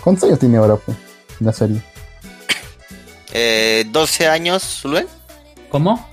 ¿Cuántos 0.04 0.24
años 0.24 0.38
tiene 0.38 0.58
ahora, 0.58 0.76
pues, 0.76 0.96
la 1.40 1.52
serie? 1.52 1.80
Eh, 3.32 3.84
12 3.88 4.28
años. 4.28 4.82
¿Cómo? 5.70 6.08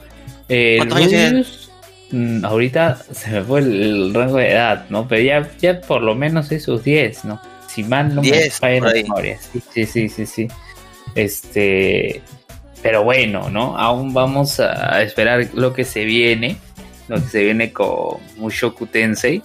Eh, 0.48 0.76
¿Cuántos 0.78 0.98
años 0.98 1.10
tiene? 1.10 1.46
Mm, 2.10 2.46
ahorita 2.46 3.04
se 3.12 3.30
me 3.32 3.44
fue 3.44 3.60
el, 3.60 4.14
rango 4.14 4.38
de 4.38 4.52
edad, 4.52 4.86
¿no? 4.90 5.08
Pero 5.08 5.22
ya, 5.22 5.52
ya 5.60 5.82
por 5.82 6.02
lo 6.02 6.16
menos 6.16 6.52
esos 6.54 6.84
10, 6.84 7.26
¿no? 7.26 7.42
Si 7.68 7.84
mal 7.84 8.16
no 8.16 8.22
10, 8.22 8.36
me 8.38 8.50
falla 8.52 8.80
la 8.82 8.94
memoria. 8.94 9.40
Sí, 9.74 9.86
sí, 9.86 10.08
sí, 10.08 10.26
sí. 10.26 10.48
Este. 11.16 12.22
Pero 12.82 13.04
bueno, 13.04 13.50
¿no? 13.50 13.78
Aún 13.78 14.14
vamos 14.14 14.62
a 14.62 15.02
esperar 15.02 15.50
lo 15.54 15.74
que 15.74 15.84
se 15.84 16.06
viene. 16.06 16.58
Lo 17.10 17.18
que 17.22 17.28
se 17.30 17.44
viene 17.44 17.74
con 17.74 18.18
Mushoku 18.38 18.86
Tensei. 18.86 19.42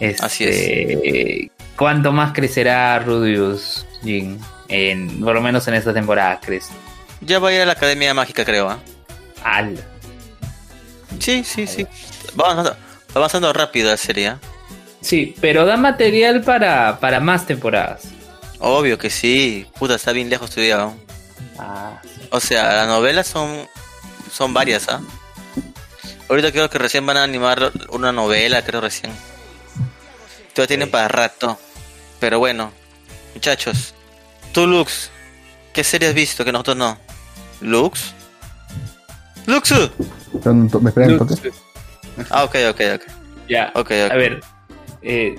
Este, 0.00 0.24
Así 0.24 0.44
es. 0.44 1.50
¿Cuánto 1.76 2.10
más 2.12 2.32
crecerá 2.32 2.98
Rudius 2.98 3.86
Jin? 4.02 4.40
En, 4.68 5.20
por 5.20 5.34
lo 5.34 5.40
menos 5.40 5.66
en 5.68 5.74
esta 5.74 5.92
temporada, 5.92 6.40
¿crees? 6.40 6.68
Ya 7.20 7.38
va 7.38 7.48
a 7.50 7.52
ir 7.52 7.60
a 7.60 7.66
la 7.66 7.72
Academia 7.72 8.14
Mágica, 8.14 8.44
creo. 8.44 8.72
¿eh? 8.72 8.76
Al. 9.44 9.78
Sí, 11.18 11.44
sí, 11.44 11.66
sí. 11.66 11.86
Va 12.40 12.74
avanzando, 13.14 13.52
rápido 13.52 13.90
la 13.90 13.96
serie. 13.96 14.28
¿ah? 14.28 14.38
Sí, 15.00 15.34
pero 15.40 15.66
da 15.66 15.76
material 15.76 16.42
para, 16.42 16.98
para 17.00 17.20
más 17.20 17.46
temporadas. 17.46 18.02
Obvio 18.58 18.98
que 18.98 19.10
sí. 19.10 19.66
Puta, 19.78 19.94
está 19.96 20.12
bien 20.12 20.30
lejos 20.30 20.50
estudiado. 20.50 20.94
Ah, 21.58 22.00
O 22.30 22.40
sea, 22.40 22.72
las 22.74 22.86
novelas 22.88 23.26
son, 23.26 23.66
son 24.32 24.54
varias, 24.54 24.88
¿ah? 24.88 25.00
Ahorita 26.28 26.52
creo 26.52 26.70
que 26.70 26.78
recién 26.78 27.04
van 27.06 27.16
a 27.16 27.24
animar 27.24 27.72
una 27.90 28.12
novela, 28.12 28.62
creo 28.62 28.80
recién. 28.80 29.12
Todavía 30.54 30.68
tienen 30.68 30.90
para 30.90 31.08
rato. 31.08 31.58
Pero 32.18 32.38
bueno, 32.38 32.72
muchachos. 33.34 33.94
Tú, 34.52 34.66
Lux, 34.66 35.10
¿qué 35.72 35.84
serie 35.84 36.08
has 36.08 36.14
visto 36.14 36.44
que 36.44 36.52
nosotros 36.52 36.76
no? 36.76 36.98
¿Lux? 37.60 38.14
¡Luxu! 39.46 39.90
¿Me 40.80 40.90
esperan 40.90 41.10
entonces? 41.10 41.54
Ah, 42.30 42.44
ok, 42.44 42.56
ok, 42.70 42.80
ok. 42.94 43.02
Ya. 43.48 43.72
Okay, 43.74 44.02
A 44.02 44.14
ver, 44.14 44.40
eh, 45.02 45.36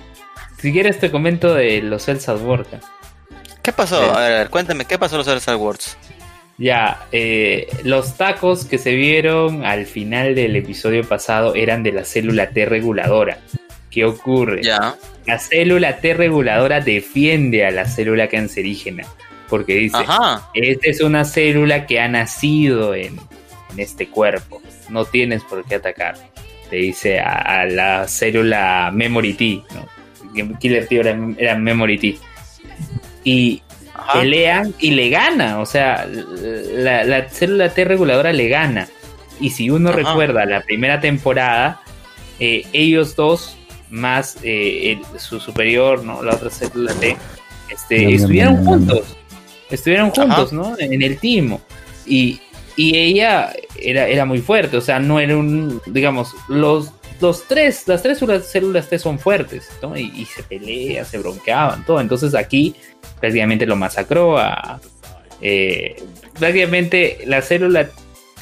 si 0.59 0.71
quieres 0.71 0.99
te 0.99 1.11
comento 1.11 1.53
de 1.53 1.81
los 1.81 2.07
Elsa 2.07 2.35
World. 2.35 2.67
¿Qué 3.61 3.71
pasó? 3.71 3.97
A 3.97 4.19
ver, 4.19 4.33
a 4.33 4.37
ver, 4.39 4.49
cuéntame, 4.49 4.85
¿qué 4.85 4.97
pasó 4.97 5.15
en 5.15 5.19
los 5.19 5.27
Elsa 5.27 5.55
Wars? 5.55 5.97
Ya, 6.57 7.07
eh, 7.11 7.67
los 7.83 8.17
tacos 8.17 8.65
que 8.65 8.77
se 8.77 8.93
vieron 8.93 9.65
al 9.65 9.85
final 9.85 10.35
del 10.35 10.55
episodio 10.55 11.07
pasado 11.07 11.55
eran 11.55 11.81
de 11.83 11.91
la 11.91 12.05
célula 12.05 12.49
T 12.49 12.65
reguladora. 12.65 13.39
¿Qué 13.91 14.05
ocurre? 14.05 14.63
Ya. 14.63 14.95
La 15.25 15.37
célula 15.37 15.97
T 15.97 16.13
reguladora 16.13 16.79
defiende 16.79 17.65
a 17.65 17.71
la 17.71 17.85
célula 17.85 18.27
cancerígena. 18.27 19.05
Porque 19.49 19.75
dice, 19.75 19.97
esta 20.53 20.89
es 20.89 21.01
una 21.01 21.25
célula 21.25 21.85
que 21.85 21.99
ha 21.99 22.07
nacido 22.07 22.95
en, 22.95 23.19
en 23.71 23.79
este 23.79 24.07
cuerpo. 24.07 24.61
No 24.89 25.03
tienes 25.03 25.43
por 25.43 25.65
qué 25.65 25.75
atacar. 25.75 26.15
Te 26.69 26.77
dice 26.77 27.19
a, 27.19 27.65
la 27.65 28.07
célula 28.07 28.91
Memory 28.93 29.33
T. 29.33 29.61
¿no? 29.75 30.57
Killer 30.57 30.87
T 30.87 31.01
era, 31.37 31.57
Memory 31.57 31.97
T. 31.97 32.17
Y 33.25 33.61
pelean 34.13 34.73
y 34.79 34.91
le 34.91 35.09
gana. 35.09 35.59
O 35.59 35.65
sea, 35.65 36.07
la, 36.07 37.29
célula 37.29 37.69
T 37.69 37.83
reguladora 37.83 38.31
le 38.31 38.47
gana. 38.47 38.87
Y 39.41 39.49
si 39.49 39.69
uno 39.69 39.91
recuerda 39.91 40.45
la 40.45 40.61
primera 40.61 41.01
temporada, 41.01 41.81
eh, 42.39 42.65
ellos 42.73 43.15
dos, 43.15 43.57
más 43.91 44.37
eh, 44.41 44.99
su 45.17 45.39
superior, 45.39 46.03
¿no? 46.03 46.23
La 46.23 46.33
otra 46.33 46.49
célula 46.49 46.93
T, 46.95 47.15
este, 47.69 48.15
estuvieron 48.15 48.65
juntos. 48.65 49.15
Estuvieron 49.69 50.09
juntos, 50.09 50.51
¿no? 50.51 50.75
En 50.79 51.01
el 51.01 51.17
timo. 51.19 51.61
Y, 52.05 52.41
y 52.75 52.97
ella 52.97 53.53
era, 53.79 54.07
era 54.07 54.25
muy 54.25 54.39
fuerte, 54.39 54.77
o 54.77 54.81
sea, 54.81 54.99
no 54.99 55.19
era 55.19 55.37
un, 55.37 55.81
digamos, 55.85 56.33
los, 56.47 56.91
los 57.19 57.47
tres, 57.47 57.87
las 57.87 58.01
tres 58.01 58.19
células 58.43 58.89
T 58.89 58.97
son 58.97 59.19
fuertes, 59.19 59.69
¿no? 59.81 59.95
Y, 59.97 60.25
se 60.25 60.43
pelean, 60.43 61.05
se 61.05 61.19
bronqueaban, 61.19 61.85
todo. 61.85 62.01
Entonces 62.01 62.33
aquí 62.33 62.75
prácticamente 63.19 63.65
lo 63.65 63.75
masacró 63.75 64.37
a... 64.37 64.79
Eh, 65.43 65.95
prácticamente 66.39 67.19
la 67.25 67.41
célula 67.41 67.89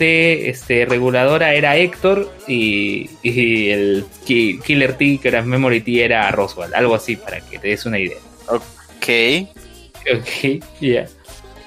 Este, 0.02 0.86
reguladora 0.86 1.54
era 1.54 1.76
Héctor 1.78 2.32
y, 2.48 3.10
el 3.24 4.06
Killer 4.26 4.94
T, 4.94 5.20
que 5.22 5.28
era 5.28 5.42
Memory 5.42 5.82
T, 5.82 6.04
era 6.04 6.30
Roswell, 6.32 6.74
algo 6.74 6.96
así 6.96 7.16
para 7.16 7.42
que 7.42 7.60
te 7.60 7.70
des 7.70 7.86
una 7.86 8.00
idea. 8.00 8.18
Ok. 8.48 9.48
Ok, 10.12 10.64
ya 10.80 11.06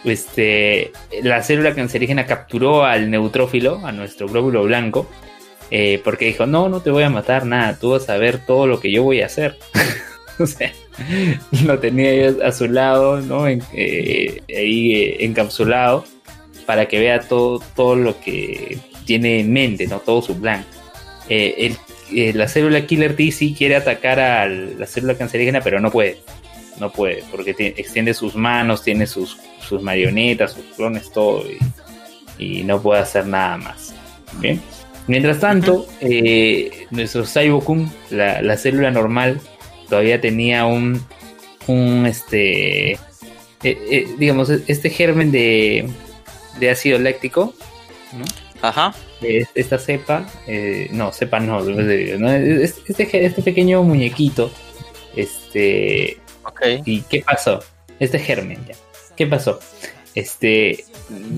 este, 0.04 0.92
la 1.22 1.42
célula 1.42 1.74
cancerígena 1.74 2.26
capturó 2.26 2.84
al 2.84 3.10
neutrófilo, 3.10 3.84
a 3.84 3.92
nuestro 3.92 4.28
glóbulo 4.28 4.64
blanco, 4.64 5.08
eh, 5.70 6.00
porque 6.04 6.26
dijo, 6.26 6.46
no, 6.46 6.68
no 6.68 6.80
te 6.80 6.90
voy 6.90 7.04
a 7.04 7.10
matar 7.10 7.46
nada, 7.46 7.78
tú 7.78 7.90
vas 7.90 8.08
a 8.08 8.16
ver 8.16 8.44
todo 8.44 8.66
lo 8.66 8.80
que 8.80 8.90
yo 8.90 9.02
voy 9.02 9.22
a 9.22 9.26
hacer. 9.26 9.58
o 10.38 10.46
sea, 10.46 10.72
lo 11.64 11.78
tenía 11.78 12.34
a 12.44 12.52
su 12.52 12.68
lado, 12.68 13.20
¿no? 13.20 13.46
En, 13.48 13.62
eh, 13.72 14.42
ahí 14.48 14.94
eh, 14.94 15.24
encapsulado, 15.24 16.04
para 16.62 16.86
que 16.86 16.98
vea 16.98 17.20
todo, 17.20 17.60
todo 17.74 17.96
lo 17.96 18.20
que 18.20 18.78
tiene 19.04 19.40
en 19.40 19.52
mente, 19.52 19.86
¿no? 19.86 20.00
Todo 20.00 20.22
su 20.22 20.40
plan. 20.40 20.64
la 21.28 22.48
célula 22.48 22.86
Killer 22.86 23.16
T 23.16 23.30
sí 23.32 23.54
quiere 23.56 23.76
atacar 23.76 24.20
a 24.20 24.46
la 24.48 24.86
célula 24.86 25.16
cancerígena, 25.16 25.60
pero 25.60 25.80
no 25.80 25.90
puede 25.90 26.18
no 26.78 26.90
puede, 26.90 27.22
porque 27.30 27.54
extiende 27.76 28.14
sus 28.14 28.34
manos, 28.34 28.82
tiene 28.82 29.06
sus, 29.06 29.38
sus 29.60 29.82
marionetas, 29.82 30.52
sus 30.52 30.64
clones, 30.76 31.10
todo, 31.12 31.44
y, 32.38 32.62
no 32.64 32.82
puede 32.82 33.00
hacer 33.00 33.26
nada 33.26 33.56
más. 33.56 33.94
Bien. 34.40 34.60
Mientras 35.06 35.40
tanto, 35.40 35.86
eh, 36.00 36.86
nuestro 36.90 37.24
Saibokun, 37.24 37.90
la, 38.10 38.42
la 38.42 38.56
célula 38.56 38.90
normal, 38.90 39.40
todavía 39.88 40.20
tenía 40.20 40.64
un, 40.64 41.00
un 41.66 42.06
este, 42.06 42.92
eh, 42.92 42.98
eh, 43.62 44.08
digamos, 44.18 44.50
este 44.50 44.90
germen 44.90 45.30
de, 45.30 45.88
de 46.58 46.70
ácido 46.70 46.98
láctico, 46.98 47.54
¿no? 48.12 48.24
Ajá. 48.60 48.94
Esta 49.54 49.78
cepa, 49.78 50.26
no, 50.90 51.12
cepa 51.12 51.40
no, 51.40 51.60
este, 51.64 53.26
este 53.26 53.42
pequeño 53.42 53.82
muñequito, 53.82 54.52
este, 55.16 56.18
¿Y 56.84 57.02
qué 57.02 57.22
pasó? 57.24 57.60
Este 57.98 58.18
germen 58.18 58.58
ya. 58.66 58.74
¿Qué 59.16 59.26
pasó? 59.26 59.60
Este 60.14 60.84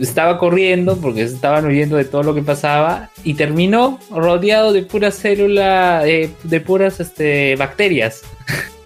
estaba 0.01 0.39
corriendo 0.39 0.97
porque 0.97 1.23
estaban 1.23 1.65
huyendo 1.65 1.97
de 1.97 2.05
todo 2.05 2.23
lo 2.23 2.35
que 2.35 2.43
pasaba 2.43 3.11
y 3.23 3.35
terminó 3.35 3.99
rodeado 4.11 4.73
de 4.73 4.83
puras 4.83 5.15
células, 5.15 6.05
de, 6.05 6.61
puras 6.65 7.01
este, 7.01 7.57
bacterias. 7.57 8.23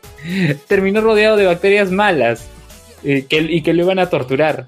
terminó 0.69 1.01
rodeado 1.01 1.37
de 1.37 1.47
bacterias 1.47 1.91
malas 1.91 2.47
eh, 3.05 3.27
y 3.31 3.63
que 3.63 3.73
lo 3.73 3.85
iban 3.85 3.99
a 3.99 4.11
torturar. 4.11 4.67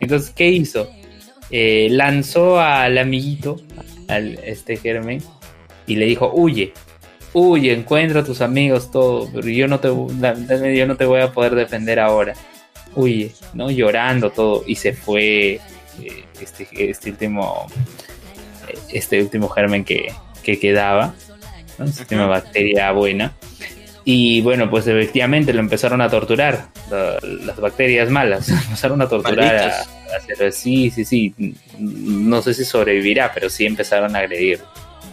Entonces, 0.00 0.32
¿qué 0.34 0.48
hizo? 0.48 0.90
Eh, 1.50 1.88
lanzó 1.90 2.60
al 2.60 2.98
amiguito, 2.98 3.60
al 4.08 4.38
este 4.44 4.76
germen 4.76 5.22
y 5.86 5.96
le 5.96 6.06
dijo, 6.06 6.30
huye, 6.32 6.72
huye, 7.32 7.72
encuentra 7.72 8.20
a 8.20 8.24
tus 8.24 8.40
amigos, 8.40 8.90
todo, 8.90 9.28
pero 9.32 9.48
yo 9.48 9.68
no 9.68 9.80
te, 9.80 9.88
yo 9.88 10.86
no 10.86 10.96
te 10.96 11.04
voy 11.04 11.20
a 11.20 11.32
poder 11.32 11.54
defender 11.54 12.00
ahora. 12.00 12.34
Huye, 12.94 13.32
¿no? 13.54 13.70
Llorando 13.70 14.30
todo. 14.30 14.64
Y 14.66 14.74
se 14.74 14.92
fue 14.92 15.54
eh, 15.54 15.60
este, 16.40 16.66
este 16.90 17.10
último 17.10 17.66
este 18.92 19.20
último 19.22 19.48
germen 19.48 19.84
que, 19.84 20.12
quedaba, 20.42 21.14
¿no? 21.78 21.84
última 21.84 22.26
bacteria 22.26 22.90
buena. 22.92 23.34
Y 24.04 24.40
bueno, 24.40 24.70
pues 24.70 24.86
efectivamente 24.86 25.52
lo 25.52 25.60
empezaron 25.60 26.00
a 26.00 26.08
torturar, 26.08 26.68
las 26.90 27.56
bacterias 27.60 28.08
malas, 28.08 28.48
empezaron 28.66 29.02
a 29.02 29.08
torturar 29.08 29.56
a, 29.56 30.52
sí, 30.52 30.90
sí, 30.90 31.04
sí, 31.04 31.34
no 31.78 32.42
sé 32.42 32.54
si 32.54 32.64
sobrevivirá, 32.64 33.30
pero 33.32 33.50
sí 33.50 33.66
empezaron 33.66 34.16
a 34.16 34.20
agredir. 34.20 34.60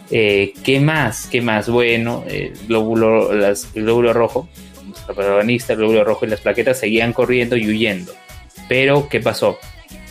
Eh, 0.10 0.54
¿Qué 0.64 0.80
más? 0.80 1.28
¿Qué 1.28 1.42
más? 1.42 1.68
Bueno, 1.70 2.24
el 2.30 2.54
glóbulo, 2.68 3.34
las, 3.34 3.68
el 3.76 3.84
glóbulo 3.84 4.14
rojo, 4.14 4.48
nuestro 4.86 5.14
protagonista, 5.14 5.74
el 5.74 5.80
glóbulo 5.80 6.04
rojo 6.06 6.26
y 6.26 6.30
las 6.30 6.40
plaquetas 6.40 6.80
seguían 6.80 7.12
corriendo 7.12 7.58
y 7.58 7.68
huyendo. 7.68 8.14
Pero, 8.70 9.10
¿qué 9.10 9.20
pasó? 9.20 9.60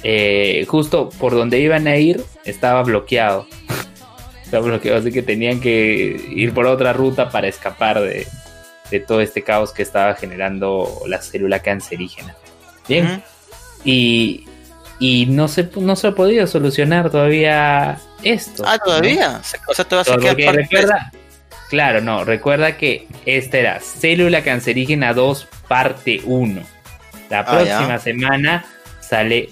Eh, 0.02 0.66
justo 0.68 1.08
por 1.18 1.34
donde 1.34 1.58
iban 1.60 1.86
a 1.86 1.96
ir 1.96 2.22
estaba 2.44 2.82
bloqueado. 2.82 3.46
estaba 4.44 4.66
bloqueado, 4.66 4.98
así 4.98 5.10
que 5.10 5.22
tenían 5.22 5.60
que 5.60 6.16
ir 6.30 6.52
por 6.52 6.66
otra 6.66 6.92
ruta 6.92 7.30
para 7.30 7.48
escapar 7.48 8.00
de, 8.00 8.26
todo 9.06 9.20
este 9.20 9.42
caos 9.42 9.72
que 9.72 9.82
estaba 9.82 10.14
generando 10.14 11.02
la 11.06 11.20
célula 11.20 11.60
cancerígena. 11.60 12.34
Bien. 12.88 13.22
Y, 13.84 14.46
no 15.28 15.48
se, 15.48 15.68
no 15.76 15.94
se 15.96 16.08
ha 16.08 16.12
podido 16.12 16.46
solucionar 16.46 17.10
todavía 17.10 17.98
esto. 18.22 18.64
Ah, 18.66 18.78
todavía. 18.78 19.40
O 19.68 19.74
sea, 19.74 19.84
te 19.84 19.94
vas 19.94 20.08
a 20.08 20.16
quedar 20.16 20.54
recuerda, 20.54 21.12
Claro, 21.68 22.00
no, 22.00 22.24
recuerda 22.24 22.76
que 22.76 23.06
esta 23.26 23.58
era 23.58 23.80
célula 23.80 24.42
cancerígena 24.42 25.12
2, 25.12 25.48
parte 25.68 26.20
1. 26.24 26.62
La 27.28 27.40
ah, 27.40 27.44
próxima 27.44 27.98
semana 27.98 28.64
sale 29.00 29.48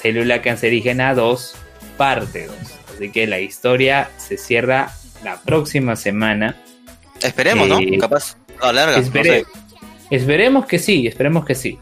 Célula 0.00 0.42
Cancerígena 0.42 1.14
2, 1.14 1.56
parte 1.96 2.46
2. 2.46 2.56
Así 2.94 3.10
que 3.10 3.26
la 3.26 3.40
historia 3.40 4.10
se 4.16 4.36
cierra 4.36 4.90
la 5.22 5.40
próxima 5.40 5.96
semana. 5.96 6.56
Esperemos, 7.22 7.68
¿no? 7.68 7.78
Eh, 8.62 9.10
Capaz. 9.12 9.44
Esperemos 10.10 10.66
que 10.66 10.78
sí, 10.78 11.06
esperemos 11.06 11.44
que 11.44 11.54
sí. 11.54 11.78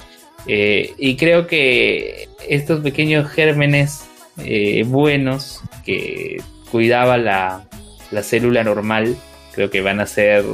Eh, 0.47 0.95
y 0.99 1.17
creo 1.17 1.47
que 1.47 2.29
estos 2.49 2.81
pequeños 2.81 3.31
gérmenes 3.31 4.05
eh, 4.39 4.85
buenos 4.87 5.63
que 5.85 6.41
cuidaba 6.71 7.17
la, 7.17 7.65
la, 8.11 8.23
célula 8.23 8.63
normal, 8.65 9.17
creo 9.55 9.71
que 9.71 9.81
van 9.81 10.01
a 10.01 10.07
ser 10.07 10.45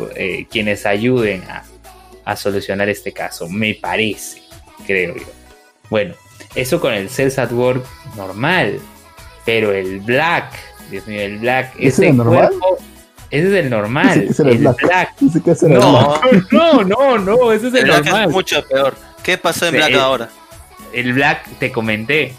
quienes 0.50 0.86
ayuden 0.86 1.42
a, 1.48 1.64
a 2.24 2.36
solucionar 2.36 2.88
este 2.88 3.12
caso, 3.12 3.48
me 3.48 3.74
parece, 3.74 4.42
creo 4.86 5.16
yo. 5.16 5.26
Bueno, 5.90 6.14
eso 6.54 6.80
con 6.80 6.94
el 6.94 7.08
Cells 7.08 7.38
at 7.38 7.52
Work 7.52 7.84
normal. 8.16 8.80
Pero 9.44 9.72
el 9.72 10.00
Black, 10.00 10.52
Dios 10.90 11.06
mío, 11.06 11.20
el 11.20 11.38
Black, 11.38 11.74
ese 11.78 12.08
es 12.08 12.14
normal? 12.14 12.52
Ese 13.32 13.48
es 13.48 13.64
el 13.64 13.70
normal. 13.70 14.26
Ese 14.28 14.42
el, 14.42 14.58
Black. 14.58 15.16
no, 15.62 16.20
no, 16.52 16.84
no, 16.84 17.18
no, 17.18 17.52
ese 17.52 17.68
es 17.68 17.74
el, 17.74 17.88
normal. 17.88 18.26
Es 18.26 18.30
mucho 18.30 18.62
peor. 18.68 18.94
¿Qué 19.22 19.38
pasó 19.38 19.66
en 19.66 19.74
Black 19.74 19.94
ahora? 19.94 20.28
El 20.92 21.12
Black, 21.14 21.58
te 21.58 21.72
comenté. 21.72 22.34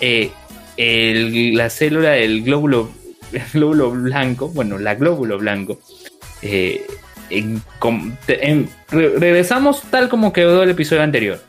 Eh, 0.00 0.30
el, 0.76 1.56
la 1.56 1.70
célula 1.70 2.10
del 2.10 2.44
glóbulo, 2.44 2.90
glóbulo 3.52 3.90
blanco, 3.90 4.48
bueno, 4.50 4.78
la 4.78 4.94
glóbulo 4.94 5.38
blanco, 5.38 5.80
eh, 6.42 6.86
regresamos 8.90 9.82
tal 9.90 10.08
como 10.08 10.32
quedó 10.32 10.62
el 10.62 10.70
episodio 10.70 11.02
anterior 11.02 11.40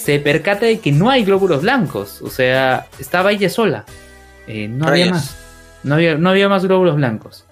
se 0.00 0.18
percata 0.18 0.66
de 0.66 0.80
que 0.80 0.92
no 0.92 1.10
hay 1.10 1.24
glóbulos 1.24 1.62
blancos. 1.62 2.22
O 2.22 2.30
sea, 2.30 2.86
estaba 2.98 3.32
ella 3.32 3.50
sola. 3.50 3.84
Eh, 4.46 4.66
no 4.66 4.88
había 4.88 5.10
más. 5.10 5.36
No 5.82 5.94
había, 5.94 6.16
no 6.16 6.30
había 6.30 6.48
más 6.48 6.64
glóbulos 6.64 6.96
blancos. 6.96 7.44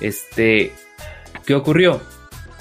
Este, 0.00 0.72
¿qué 1.44 1.54
ocurrió? 1.54 2.00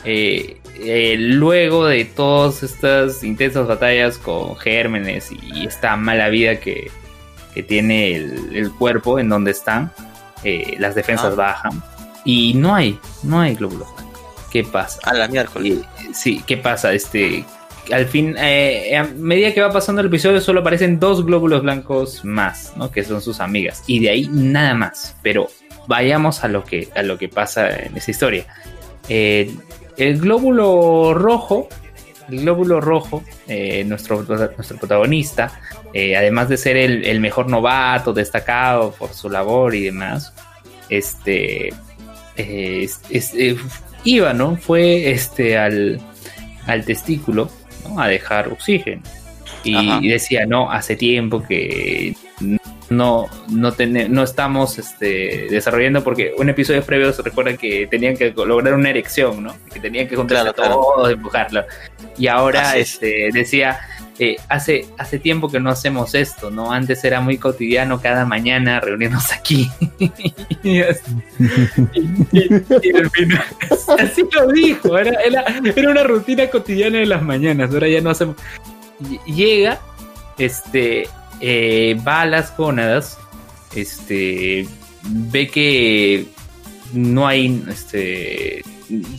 Eh, 0.03 0.61
eh, 0.79 1.15
luego 1.17 1.85
de 1.85 2.05
todas 2.05 2.63
estas 2.63 3.23
intensas 3.23 3.67
batallas 3.67 4.17
con 4.17 4.55
gérmenes 4.57 5.31
y 5.31 5.65
esta 5.65 5.95
mala 5.95 6.29
vida 6.29 6.59
que, 6.59 6.91
tiene 7.67 8.17
el, 8.17 8.69
cuerpo 8.77 9.17
en 9.17 9.29
donde 9.29 9.51
están, 9.51 9.89
las 10.77 10.93
defensas 10.93 11.31
ah. 11.31 11.35
bajan 11.35 11.83
y 12.25 12.53
no 12.55 12.75
hay, 12.75 12.99
no 13.23 13.39
hay 13.39 13.55
glóbulos 13.55 13.87
blancos. 13.95 14.21
¿Qué 14.51 14.63
pasa? 14.63 14.99
A 15.03 15.13
la 15.13 15.27
miércoles. 15.27 15.79
sí, 16.13 16.43
¿qué 16.45 16.57
pasa? 16.57 16.91
Este, 16.93 17.45
al 17.91 18.07
fin, 18.07 18.35
eh, 18.37 18.95
a 18.97 19.03
medida 19.03 19.53
que 19.53 19.61
va 19.61 19.71
pasando 19.71 20.01
el 20.01 20.07
episodio, 20.07 20.41
solo 20.41 20.61
aparecen 20.61 20.99
dos 20.99 21.25
glóbulos 21.25 21.61
blancos 21.61 22.25
más, 22.25 22.73
¿no? 22.75 22.91
Que 22.91 23.03
son 23.03 23.21
sus 23.21 23.39
amigas. 23.39 23.83
Y 23.85 23.99
de 23.99 24.09
ahí 24.09 24.27
nada 24.31 24.73
más. 24.73 25.15
Pero 25.21 25.47
vayamos 25.87 26.43
a 26.43 26.47
lo 26.47 26.63
que, 26.63 26.89
a 26.95 27.03
lo 27.03 27.17
que 27.17 27.29
pasa 27.29 27.69
en 27.69 27.95
esa 27.97 28.11
historia. 28.11 28.45
Eh, 29.09 29.53
el 29.97 30.19
glóbulo 30.19 31.13
rojo, 31.13 31.69
el 32.29 32.41
glóbulo 32.41 32.81
rojo, 32.81 33.23
eh, 33.47 33.83
nuestro, 33.83 34.23
nuestro 34.23 34.77
protagonista, 34.77 35.59
además 35.93 36.49
de 36.49 36.57
ser 36.57 36.75
el, 36.75 37.19
mejor 37.21 37.49
novato, 37.49 38.11
destacado 38.11 38.91
por 38.91 39.13
su 39.13 39.29
labor 39.29 39.73
y 39.75 39.83
demás, 39.85 40.33
este, 40.89 41.73
iba, 44.03 44.33
¿no? 44.33 44.57
Fue 44.57 45.11
este 45.11 45.57
al, 45.57 46.01
al 46.67 46.83
testículo 46.83 47.49
a 47.97 48.07
dejar 48.07 48.49
oxígeno. 48.49 49.01
Y, 49.63 50.09
decía, 50.09 50.45
no, 50.45 50.71
hace 50.71 50.95
tiempo 50.95 51.41
que 51.41 52.15
no, 52.89 53.27
no, 53.49 53.73
no 54.09 54.23
estamos 54.23 54.77
este, 54.77 55.47
desarrollando, 55.49 56.03
porque 56.03 56.33
un 56.37 56.49
episodio 56.49 56.83
previo 56.83 57.11
se 57.13 57.21
recuerda 57.21 57.57
que 57.57 57.87
tenían 57.87 58.15
que 58.15 58.31
lograr 58.31 58.73
una 58.73 58.89
erección, 58.89 59.43
¿no? 59.43 59.55
Que 59.73 59.79
tenían 59.79 60.07
que 60.07 60.15
juntarse 60.15 60.53
todos, 60.53 61.11
empujarlo. 61.11 61.65
Y 62.17 62.27
ahora 62.27 62.77
este, 62.77 63.29
decía, 63.33 63.79
eh, 64.17 64.37
hace, 64.47 64.87
hace 64.97 65.19
tiempo 65.19 65.49
que 65.49 65.59
no 65.59 65.69
hacemos 65.69 66.15
esto, 66.15 66.49
¿no? 66.49 66.71
Antes 66.71 67.03
era 67.03 67.19
muy 67.19 67.37
cotidiano 67.37 67.99
cada 67.99 68.23
mañana 68.25 68.79
reunirnos 68.79 69.33
aquí. 69.33 69.69
y, 70.63 70.81
así 73.99 74.23
lo 74.31 74.47
dijo, 74.53 74.97
era, 74.97 75.19
era, 75.21 75.43
una 75.89 76.03
rutina 76.03 76.47
cotidiana 76.47 76.99
de 76.99 77.07
las 77.07 77.23
mañanas, 77.23 77.73
ahora 77.73 77.89
ya 77.89 77.99
no 77.99 78.11
hacemos. 78.11 78.37
Llega, 79.25 79.79
este, 80.37 81.09
eh, 81.47 81.95
va 82.07 82.21
a 82.21 82.25
las 82.25 82.57
gónadas, 82.57 83.19
este, 83.75 84.67
ve 85.03 85.47
que 85.47 86.25
no 86.91 87.27
hay, 87.27 87.63
este, 87.69 88.63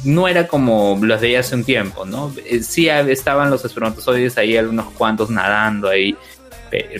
no 0.04 0.26
era 0.26 0.48
como 0.48 0.98
los 1.00 1.20
de 1.20 1.38
hace 1.38 1.54
un 1.54 1.62
tiempo, 1.62 2.04
¿no? 2.04 2.32
Eh, 2.44 2.64
sí 2.64 2.88
estaban 2.88 3.48
los 3.48 3.64
espermatozoides 3.64 4.38
ahí, 4.38 4.56
algunos 4.56 4.90
cuantos 4.94 5.30
nadando 5.30 5.88
ahí, 5.88 6.16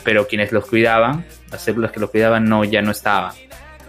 pero 0.05 0.29
quienes 0.29 0.53
los 0.53 0.67
cuidaban, 0.67 1.27
las 1.51 1.61
células 1.61 1.91
que 1.91 1.99
los 1.99 2.11
cuidaban, 2.11 2.45
no, 2.45 2.63
ya 2.63 2.81
no 2.81 2.93
estaban. 2.93 3.35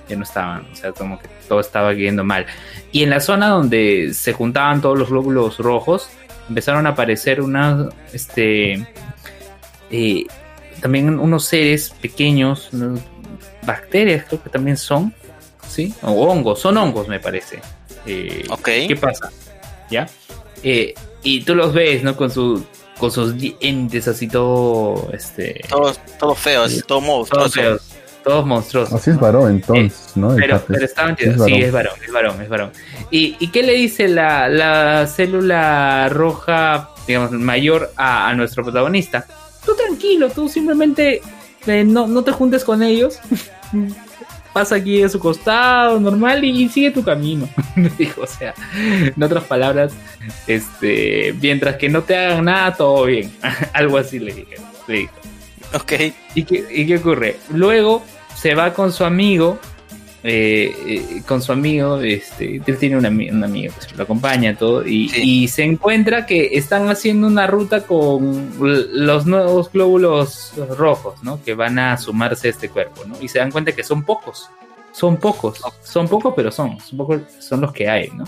Ya 0.09 0.15
no 0.15 0.23
estaban, 0.23 0.65
o 0.71 0.75
sea, 0.75 0.91
como 0.91 1.19
que 1.19 1.27
todo 1.47 1.59
estaba 1.59 1.93
yendo 1.93 2.23
mal. 2.23 2.47
Y 2.91 3.03
en 3.03 3.11
la 3.11 3.19
zona 3.19 3.49
donde 3.49 4.11
se 4.15 4.33
juntaban 4.33 4.81
todos 4.81 4.97
los 4.97 5.09
glóbulos 5.09 5.59
rojos, 5.59 6.09
empezaron 6.49 6.87
a 6.87 6.91
aparecer 6.91 7.41
unas, 7.41 7.93
este, 8.11 8.87
eh, 9.91 10.25
también 10.81 11.19
unos 11.19 11.45
seres 11.45 11.93
pequeños, 12.01 12.69
bacterias 13.65 14.25
creo 14.27 14.41
que 14.41 14.49
también 14.49 14.77
son, 14.77 15.13
¿sí? 15.67 15.93
O 16.01 16.11
hongos, 16.27 16.59
son 16.59 16.77
hongos 16.77 17.07
me 17.07 17.19
parece. 17.19 17.59
Eh, 18.05 18.47
¿Qué 18.63 18.95
pasa? 18.95 19.29
¿Ya? 19.89 20.07
Eh, 20.63 20.93
y 21.23 21.41
tú 21.41 21.55
los 21.55 21.73
ves, 21.73 22.03
¿no? 22.03 22.15
Con, 22.15 22.31
su, 22.31 22.65
con 22.97 23.11
sus 23.11 23.37
dientes 23.37 24.07
así 24.07 24.27
todo... 24.27 25.09
Este, 25.13 25.61
todos, 25.69 25.99
todos 26.17 26.39
feos, 26.39 26.83
todos 26.87 27.03
monstruosos. 27.03 27.53
Todos 27.53 27.53
feos, 27.53 27.81
todos 28.23 28.45
monstruosos. 28.45 28.93
Así 28.93 29.11
es 29.11 29.19
varón 29.19 29.51
entonces, 29.51 30.11
¿no? 30.15 30.35
Pero, 30.35 30.63
pero 30.67 30.85
estaban... 30.85 31.17
Sí, 31.17 31.25
es 31.25 31.71
varón, 31.71 31.93
es 32.05 32.11
varón, 32.11 32.41
es 32.41 32.49
varón. 32.49 32.71
¿Y, 33.11 33.35
¿Y, 33.39 33.49
qué 33.49 33.63
le 33.63 33.73
dice 33.73 34.07
la, 34.07 34.47
la 34.47 35.05
célula 35.07 36.09
roja, 36.09 36.91
digamos, 37.07 37.31
mayor 37.31 37.91
a, 37.97 38.29
a 38.29 38.33
nuestro 38.33 38.63
protagonista? 38.63 39.25
Tú 39.67 39.75
tranquilo, 39.75 40.29
tú 40.29 40.47
simplemente 40.47 41.21
eh, 41.67 41.83
no, 41.83 42.07
no 42.07 42.23
te 42.23 42.31
juntes 42.31 42.63
con 42.63 42.81
ellos. 42.81 43.19
pasa 44.57 44.75
aquí 44.75 45.03
a 45.03 45.09
su 45.09 45.19
costado, 45.19 45.99
normal, 45.99 46.43
y, 46.43 46.67
sigue 46.69 46.89
tu 46.89 47.03
camino. 47.03 47.47
Dijo, 47.99 48.21
o 48.21 48.27
sea, 48.27 48.55
en 48.75 49.21
otras 49.21 49.43
palabras, 49.43 49.93
este, 50.47 51.35
mientras 51.39 51.75
que 51.75 51.89
no 51.89 52.01
te 52.01 52.15
hagan 52.17 52.45
nada, 52.45 52.73
todo 52.73 53.05
bien. 53.05 53.31
Algo 53.73 53.97
así 53.97 54.17
le 54.17 54.33
dije. 54.33 54.55
Le 54.87 55.09
Ok. 55.75 55.93
¿Y 56.33 56.43
qué, 56.43 56.65
¿Y 56.71 56.87
qué 56.87 56.95
ocurre? 56.95 57.35
Luego 57.53 58.01
se 58.35 58.55
va 58.55 58.73
con 58.73 58.91
su 58.91 59.03
amigo, 59.03 59.59
eh, 60.29 60.75
eh, 60.85 61.21
con 61.25 61.41
su 61.41 61.53
amigo, 61.53 62.01
este, 62.01 62.61
él 62.65 62.77
tiene 62.77 62.97
un, 62.97 63.05
amigo 63.05 63.73
que 63.87 63.95
lo 63.95 64.03
acompaña 64.03 64.57
todo, 64.57 64.85
y, 64.85 65.47
se 65.47 65.63
encuentra 65.63 66.25
que 66.25 66.57
están 66.57 66.89
haciendo 66.89 67.27
una 67.27 67.47
ruta 67.47 67.83
con 67.85 68.51
los 68.59 69.25
nuevos 69.25 69.71
glóbulos 69.71 70.51
rojos, 70.77 71.23
¿no? 71.23 71.41
Que 71.43 71.53
van 71.53 71.79
a 71.79 71.97
sumarse 71.97 72.47
a 72.47 72.51
este 72.51 72.67
cuerpo, 72.67 73.05
¿no? 73.05 73.15
Y 73.21 73.29
se 73.29 73.39
dan 73.39 73.51
cuenta 73.51 73.71
que 73.71 73.83
son 73.83 74.03
pocos, 74.03 74.49
son 74.91 75.15
pocos, 75.15 75.61
son 75.81 76.09
pocos, 76.09 76.33
pero 76.35 76.51
son, 76.51 76.77
son, 76.81 76.97
pocos, 76.97 77.21
son 77.39 77.61
los 77.61 77.71
que 77.71 77.87
hay, 77.89 78.09
¿no? 78.09 78.25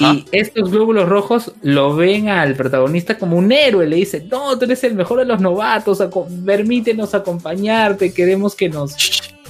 Y 0.00 0.24
estos 0.32 0.70
glóbulos 0.70 1.08
rojos 1.08 1.52
lo 1.62 1.94
ven 1.94 2.30
al 2.30 2.56
protagonista 2.56 3.16
como 3.18 3.36
un 3.36 3.52
héroe. 3.52 3.86
Le 3.86 3.96
dice, 3.96 4.26
no, 4.28 4.58
tú 4.58 4.64
eres 4.64 4.82
el 4.84 4.94
mejor 4.94 5.20
de 5.20 5.26
los 5.26 5.40
novatos, 5.40 6.02
permítenos 6.44 7.14
acompañarte, 7.14 8.12
queremos 8.12 8.54
que 8.54 8.70
nos, 8.70 8.96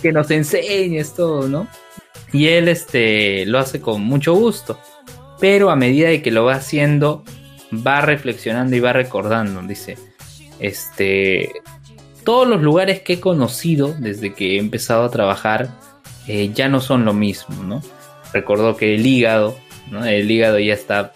que 0.03 0.12
nos 0.12 0.30
enseñes 0.30 1.14
todo, 1.14 1.48
¿no? 1.48 1.68
Y 2.32 2.48
él 2.48 2.68
este, 2.68 3.46
lo 3.46 3.59
hace 3.59 3.80
con 3.80 4.03
mucho 4.03 4.34
gusto. 4.34 4.78
Pero 5.40 5.70
a 5.70 5.76
medida 5.76 6.09
de 6.09 6.22
que 6.22 6.30
lo 6.30 6.44
va 6.44 6.55
haciendo, 6.55 7.24
va 7.74 8.00
reflexionando 8.00 8.76
y 8.76 8.80
va 8.80 8.92
recordando. 8.92 9.62
Dice, 9.62 9.96
este, 10.59 11.53
todos 12.24 12.46
los 12.46 12.62
lugares 12.62 13.00
que 13.00 13.14
he 13.14 13.20
conocido 13.20 13.94
desde 13.98 14.34
que 14.34 14.57
he 14.57 14.59
empezado 14.59 15.05
a 15.05 15.11
trabajar 15.11 15.70
eh, 16.26 16.50
ya 16.53 16.68
no 16.68 16.80
son 16.80 17.05
lo 17.05 17.14
mismo, 17.14 17.62
¿no? 17.62 17.82
Recordó 18.32 18.76
que 18.76 18.94
el 18.94 19.07
hígado 19.07 19.57
el 20.00 20.30
hígado 20.30 20.59
ya 20.59 20.74
está 20.74 21.12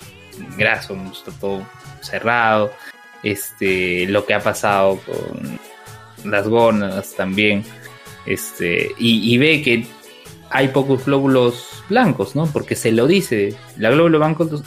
graso, 0.56 0.96
está 1.12 1.32
todo 1.40 1.66
cerrado. 2.00 2.70
Este, 3.22 4.06
lo 4.06 4.24
que 4.26 4.34
ha 4.34 4.40
pasado 4.40 5.00
con 5.06 6.30
las 6.30 6.46
gónadas 6.46 7.14
también. 7.14 7.64
Este, 8.26 8.92
y, 8.98 9.36
ve 9.38 9.62
que 9.62 9.86
hay 10.50 10.68
pocos 10.68 11.04
glóbulos 11.04 11.84
blancos, 11.88 12.34
¿no? 12.34 12.46
Porque 12.46 12.74
se 12.74 12.92
lo 12.92 13.06
dice. 13.06 13.54
La 13.76 13.90
glóbulo 13.90 14.18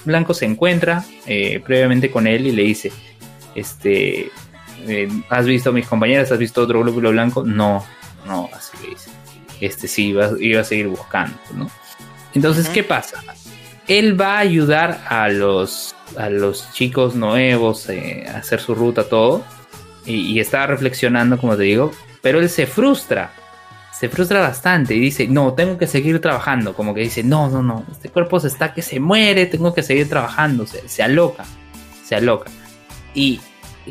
blanco, 0.05 0.33
se 0.33 0.45
encuentra 0.45 1.03
eh, 1.25 1.61
previamente 1.65 2.09
con 2.09 2.27
él 2.27 2.47
y 2.47 2.51
le 2.51 2.63
dice, 2.63 2.91
este, 3.55 4.31
eh, 4.87 5.09
¿has 5.29 5.45
visto 5.45 5.71
a 5.71 5.73
mis 5.73 5.87
compañeras? 5.87 6.31
¿Has 6.31 6.39
visto 6.39 6.61
otro 6.61 6.81
glóbulo 6.81 7.11
blanco? 7.11 7.43
No, 7.43 7.85
no, 8.25 8.49
así 8.53 8.77
le 8.83 8.89
dice. 8.91 9.09
Este 9.59 9.87
sí, 9.87 10.07
iba, 10.07 10.31
iba 10.39 10.61
a 10.61 10.63
seguir 10.63 10.87
buscando, 10.87 11.37
¿no? 11.53 11.69
Entonces, 12.33 12.69
¿qué 12.69 12.83
pasa? 12.83 13.21
él 13.89 14.21
va 14.21 14.37
a 14.37 14.39
ayudar 14.39 15.01
a 15.07 15.27
los, 15.29 15.95
a 16.15 16.29
los 16.29 16.71
chicos 16.73 17.15
nuevos 17.15 17.89
eh, 17.89 18.23
a 18.31 18.37
hacer 18.37 18.61
su 18.61 18.75
ruta, 18.75 19.03
todo. 19.03 19.43
Y, 20.05 20.39
está 20.39 20.65
reflexionando, 20.65 21.37
como 21.37 21.55
te 21.57 21.63
digo, 21.63 21.91
pero 22.21 22.39
él 22.39 22.49
se 22.49 22.65
frustra. 22.65 23.31
Se 23.99 24.07
frustra 24.07 24.39
bastante 24.39 24.95
y 24.95 24.99
dice, 24.99 25.27
no, 25.27 25.53
tengo 25.53 25.77
que 25.77 25.85
seguir 25.85 26.21
trabajando. 26.21 26.73
Como 26.73 26.93
que 26.93 27.01
dice, 27.01 27.23
no, 27.23 27.49
no, 27.49 27.61
no, 27.61 27.85
este 27.91 28.09
cuerpo 28.09 28.39
se 28.39 28.47
está 28.47 28.73
que 28.73 28.81
se 28.81 28.99
muere, 28.99 29.45
tengo 29.45 29.73
que 29.73 29.83
seguir 29.83 30.07
trabajando. 30.07 30.65
Se, 30.65 30.87
se 30.87 31.03
aloca, 31.03 31.43
se 32.05 32.15
aloca. 32.15 32.49
Y 33.13 33.41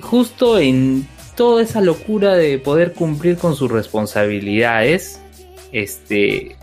justo 0.00 0.58
en 0.58 1.06
toda 1.36 1.62
esa 1.62 1.80
locura 1.80 2.34
de 2.34 2.58
poder 2.58 2.94
cumplir 2.94 3.36
con 3.36 3.54
sus 3.54 3.70
responsabilidades, 3.70 5.20
este, 5.72 6.56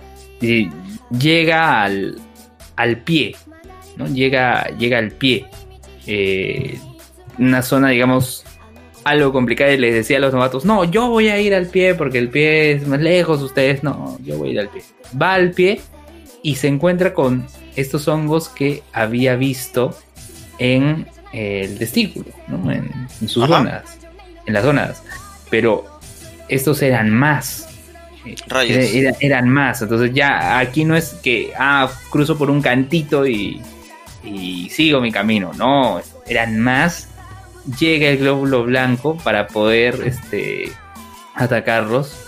llega 1.11 1.83
al, 1.83 2.19
al 2.75 2.97
pie, 2.99 3.35
¿no? 3.97 4.07
Llega, 4.07 4.67
llega 4.77 4.97
al 4.97 5.11
pie. 5.11 5.45
Eh, 6.07 6.79
una 7.37 7.61
zona, 7.61 7.89
digamos, 7.89 8.44
algo 9.05 9.31
complicada 9.31 9.71
y 9.71 9.77
les 9.77 9.93
decía 9.93 10.17
a 10.17 10.19
los 10.19 10.33
novatos, 10.33 10.65
no, 10.65 10.83
yo 10.83 11.07
voy 11.09 11.29
a 11.29 11.39
ir 11.39 11.53
al 11.53 11.67
pie 11.67 11.93
porque 11.93 12.17
el 12.17 12.29
pie 12.29 12.71
es 12.71 12.87
más 12.87 12.99
lejos, 12.99 13.41
ustedes 13.41 13.83
no, 13.83 14.17
yo 14.23 14.37
voy 14.37 14.49
a 14.49 14.51
ir 14.53 14.59
al 14.59 14.69
pie. 14.69 14.81
Va 15.21 15.35
al 15.35 15.51
pie 15.51 15.79
y 16.41 16.55
se 16.55 16.67
encuentra 16.67 17.13
con 17.13 17.45
estos 17.75 18.07
hongos 18.07 18.49
que 18.49 18.81
había 18.91 19.35
visto 19.35 19.95
en 20.57 21.05
el 21.33 21.77
testículo, 21.77 22.25
¿no? 22.47 22.71
en, 22.71 22.89
sus 23.27 23.47
zonas, 23.47 23.99
en 24.47 24.53
las 24.53 24.63
zonas. 24.63 25.03
Pero 25.51 25.85
estos 26.49 26.81
eran 26.81 27.11
más, 27.11 27.67
eran 29.19 29.49
más. 29.49 29.83
Entonces 29.83 30.15
ya 30.15 30.57
aquí 30.57 30.83
no 30.83 30.95
es 30.95 31.13
que, 31.21 31.53
ah, 31.59 31.91
cruzo 32.09 32.39
por 32.39 32.49
un 32.49 32.59
cantito 32.59 33.27
y, 33.27 33.61
y 34.23 34.67
sigo 34.71 34.99
mi 34.99 35.11
camino. 35.11 35.51
No, 35.53 36.01
eran 36.25 36.59
más. 36.59 37.09
Llega 37.79 38.09
el 38.09 38.17
glóbulo 38.19 38.63
blanco 38.63 39.17
para 39.17 39.47
poder 39.47 40.01
este, 40.05 40.71
atacarlos. 41.33 42.21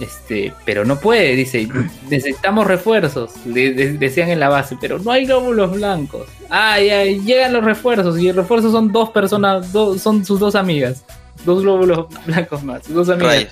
Este, 0.00 0.52
pero 0.64 0.84
no 0.84 0.98
puede, 0.98 1.36
dice, 1.36 1.68
necesitamos 2.10 2.66
refuerzos, 2.66 3.32
decían 3.44 4.30
en 4.30 4.40
la 4.40 4.48
base, 4.48 4.76
pero 4.80 4.98
no 4.98 5.12
hay 5.12 5.26
glóbulos 5.26 5.72
blancos. 5.72 6.26
Ay, 6.50 6.90
ay, 6.90 7.20
llegan 7.20 7.52
los 7.52 7.64
refuerzos 7.64 8.18
y 8.18 8.28
el 8.28 8.36
refuerzo 8.36 8.72
son 8.72 8.90
dos 8.90 9.10
personas, 9.10 9.68
son 9.98 10.24
sus 10.24 10.40
dos 10.40 10.54
amigas, 10.56 11.04
dos 11.44 11.62
glóbulos 11.62 12.06
blancos 12.26 12.64
más, 12.64 12.92
dos 12.92 13.08
amigas. 13.10 13.46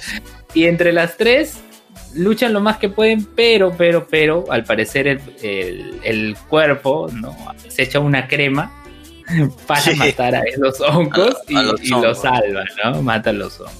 Y 0.54 0.64
entre 0.64 0.92
las 0.92 1.16
tres 1.16 1.60
luchan 2.14 2.52
lo 2.52 2.60
más 2.60 2.78
que 2.78 2.88
pueden, 2.88 3.24
pero, 3.24 3.72
pero, 3.76 4.06
pero, 4.08 4.44
al 4.50 4.64
parecer 4.64 5.20
el, 5.42 6.36
cuerpo 6.48 7.08
¿no? 7.12 7.36
se 7.68 7.82
echa 7.84 8.00
una 8.00 8.26
crema 8.26 8.72
para 9.66 9.94
matar 9.96 10.34
a 10.34 10.42
esos 10.42 10.80
hongos 10.80 11.36
y, 11.48 11.54
los 11.54 12.20
salva, 12.20 12.64
¿no? 12.84 13.02
Mata 13.02 13.30
a 13.30 13.32
los 13.32 13.60
hongos. 13.60 13.74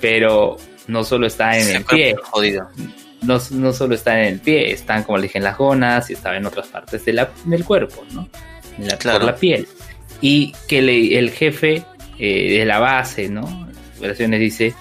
Pero 0.00 0.56
no 0.86 1.04
solo 1.04 1.26
está 1.26 1.58
en 1.58 1.76
el 1.76 1.84
pie. 1.84 2.16
Jodido. 2.30 2.68
No, 3.22 3.38
no, 3.50 3.72
solo 3.72 3.94
está 3.94 4.20
en 4.20 4.34
el 4.34 4.40
pie, 4.40 4.70
están, 4.70 5.02
como 5.02 5.18
le 5.18 5.24
dije, 5.24 5.38
en 5.38 5.44
las 5.44 5.56
gonas 5.56 6.10
y 6.10 6.12
estaba 6.12 6.36
en 6.36 6.46
otras 6.46 6.68
partes 6.68 7.04
de 7.04 7.12
la, 7.12 7.30
del 7.44 7.64
cuerpo, 7.64 8.04
¿no? 8.12 8.28
la, 8.78 8.96
Por 8.98 9.24
la 9.24 9.34
piel. 9.34 9.66
Y 10.20 10.52
que 10.68 10.78
el 10.78 11.30
jefe 11.30 11.82
eh, 12.18 12.58
de 12.58 12.64
la 12.64 12.78
base, 12.78 13.28
¿no? 13.28 13.68
Operaciones 13.98 14.40
dice, 14.40 14.74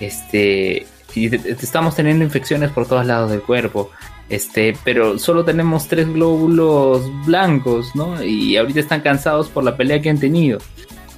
este, 0.00 0.86
y 1.14 1.34
estamos 1.34 1.96
teniendo 1.96 2.24
infecciones 2.24 2.70
por 2.70 2.86
todos 2.86 3.06
lados 3.06 3.30
del 3.30 3.42
cuerpo. 3.42 3.90
Este, 4.28 4.76
pero 4.84 5.18
solo 5.18 5.44
tenemos 5.44 5.86
tres 5.86 6.12
glóbulos 6.12 7.02
blancos, 7.24 7.94
¿no? 7.94 8.22
Y 8.22 8.56
ahorita 8.56 8.80
están 8.80 9.00
cansados 9.00 9.48
por 9.48 9.62
la 9.62 9.76
pelea 9.76 10.02
que 10.02 10.10
han 10.10 10.18
tenido. 10.18 10.58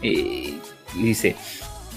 Eh, 0.02 0.58
dice, 0.94 1.34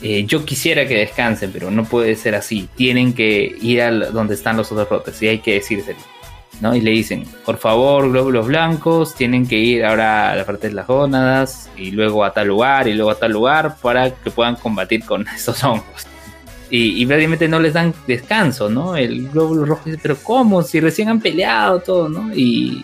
eh, 0.01 0.26
yo 0.26 0.45
quisiera 0.45 0.88
que 0.88 0.95
descansen, 0.95 1.51
pero 1.51 1.70
no 1.70 1.84
puede 1.84 2.16
ser 2.16 2.36
así. 2.36 2.70
Tienen 2.76 3.14
que 3.14 3.55
ir 3.62 3.82
a 3.82 3.91
donde 3.91 4.36
están 4.36 4.55
los 4.55 4.72
otros 4.72 4.89
rotes 4.89 5.22
y 5.22 5.28
hay 5.28 5.39
que 5.39 5.55
decírselo. 5.55 5.99
¿no? 6.62 6.76
Y 6.76 6.82
le 6.82 6.91
dicen, 6.91 7.26
por 7.43 7.57
favor, 7.57 8.09
glóbulos 8.09 8.47
blancos, 8.47 9.16
tienen 9.16 9.47
que 9.47 9.57
ir 9.57 9.84
ahora 9.84 10.32
a 10.32 10.36
la 10.36 10.45
parte 10.45 10.70
de 10.70 10.76
las 10.76 10.88
gónadas 10.88 11.70
y 11.76 11.91
luego 11.91 12.24
a 12.24 12.34
tal 12.34 12.47
lugar 12.47 12.88
y 12.88 12.93
luego 12.93 13.12
a 13.12 13.16
tal 13.16 13.32
lugar 13.32 13.78
para 13.82 14.12
que 14.12 14.32
puedan 14.32 14.55
combatir 14.55 15.03
con 15.03 15.28
estos 15.36 15.62
hongos 15.64 16.11
y, 16.72 17.03
y 17.03 17.47
no 17.49 17.59
les 17.59 17.74
dan 17.74 17.93
descanso, 18.07 18.69
¿no? 18.69 18.95
El 18.95 19.30
glóbulo 19.30 19.65
rojo 19.65 19.84
dice, 19.86 19.99
pero 20.01 20.15
¿cómo? 20.24 20.63
Si 20.63 20.80
recién 20.80 21.09
han 21.09 21.19
peleado 21.19 21.82
todo, 21.82 22.07
¿no? 22.07 22.34
Y 22.34 22.84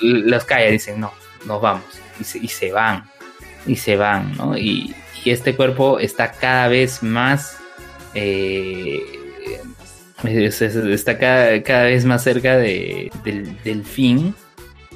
los 0.00 0.44
calla, 0.44 0.70
dicen, 0.70 1.00
no, 1.00 1.12
nos 1.46 1.60
vamos. 1.60 1.84
Y 2.20 2.24
se, 2.24 2.38
y 2.38 2.46
se 2.46 2.72
van, 2.72 3.04
y 3.66 3.74
se 3.74 3.96
van, 3.96 4.36
¿no? 4.36 4.56
Y, 4.56 4.94
este 5.24 5.56
cuerpo 5.56 5.98
está 5.98 6.30
cada 6.30 6.68
vez 6.68 7.02
más... 7.02 7.58
Eh, 8.14 9.00
está 10.22 11.18
cada, 11.18 11.82
vez 11.82 12.04
más 12.04 12.22
cerca 12.22 12.56
de, 12.56 13.10
del, 13.64 13.84
fin, 13.84 14.36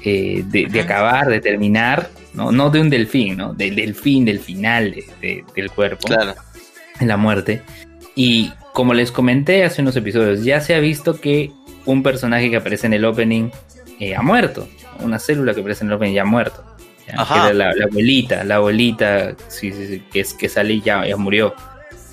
eh, 0.05 0.41
de, 0.45 0.79
acabar, 0.79 1.27
de 1.27 1.41
terminar, 1.41 2.09
¿no? 2.33 2.53
no 2.53 2.69
de 2.69 2.79
un 2.79 2.89
delfín, 2.89 3.35
¿no? 3.35 3.53
del 3.53 3.93
fin, 3.93 4.23
del 4.23 4.39
final 4.39 4.95
del 5.19 5.71
cuerpo. 5.71 6.07
Claro 6.07 6.33
la 7.07 7.17
muerte. 7.17 7.61
Y 8.15 8.51
como 8.73 8.93
les 8.93 9.11
comenté 9.11 9.63
hace 9.63 9.81
unos 9.81 9.95
episodios, 9.95 10.43
ya 10.43 10.61
se 10.61 10.75
ha 10.75 10.79
visto 10.79 11.19
que 11.19 11.51
un 11.85 12.03
personaje 12.03 12.49
que 12.49 12.57
aparece 12.57 12.87
en 12.87 12.93
el 12.93 13.05
opening 13.05 13.49
eh, 13.99 14.15
ha 14.15 14.21
muerto. 14.21 14.67
Una 14.99 15.19
célula 15.19 15.53
que 15.53 15.61
aparece 15.61 15.83
en 15.83 15.89
el 15.89 15.95
opening 15.95 16.13
ya 16.13 16.21
ha 16.21 16.25
muerto. 16.25 16.63
la, 17.53 17.73
abuelita, 17.83 18.43
la 18.43 18.55
abuelita 18.55 19.35
sí, 19.47 20.01
que, 20.11 20.19
es, 20.19 20.33
que 20.33 20.49
sale 20.49 20.75
y 20.75 20.81
ya, 20.81 21.05
ya 21.05 21.17
murió. 21.17 21.55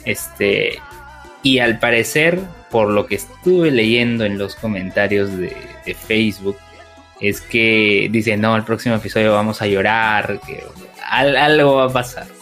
Este, 0.05 0.79
y 1.43 1.59
al 1.59 1.79
parecer, 1.79 2.41
por 2.71 2.89
lo 2.89 3.07
que 3.07 3.17
estuve 3.17 3.71
leyendo 3.71 4.25
en 4.25 4.39
los 4.39 4.57
comentarios 4.57 5.37
de, 5.37 5.55
Facebook, 6.07 6.57
es 7.19 7.41
que 7.41 8.09
dicen, 8.11 8.43
no, 8.43 8.55
el 8.55 8.63
próximo 8.63 8.97
episodio 8.97 9.33
vamos 9.33 9.63
a 9.63 9.67
llorar, 9.67 10.39
que 10.47 10.63
algo 11.11 11.77
va 11.77 11.85
a 11.87 11.89
pasar 11.89 12.38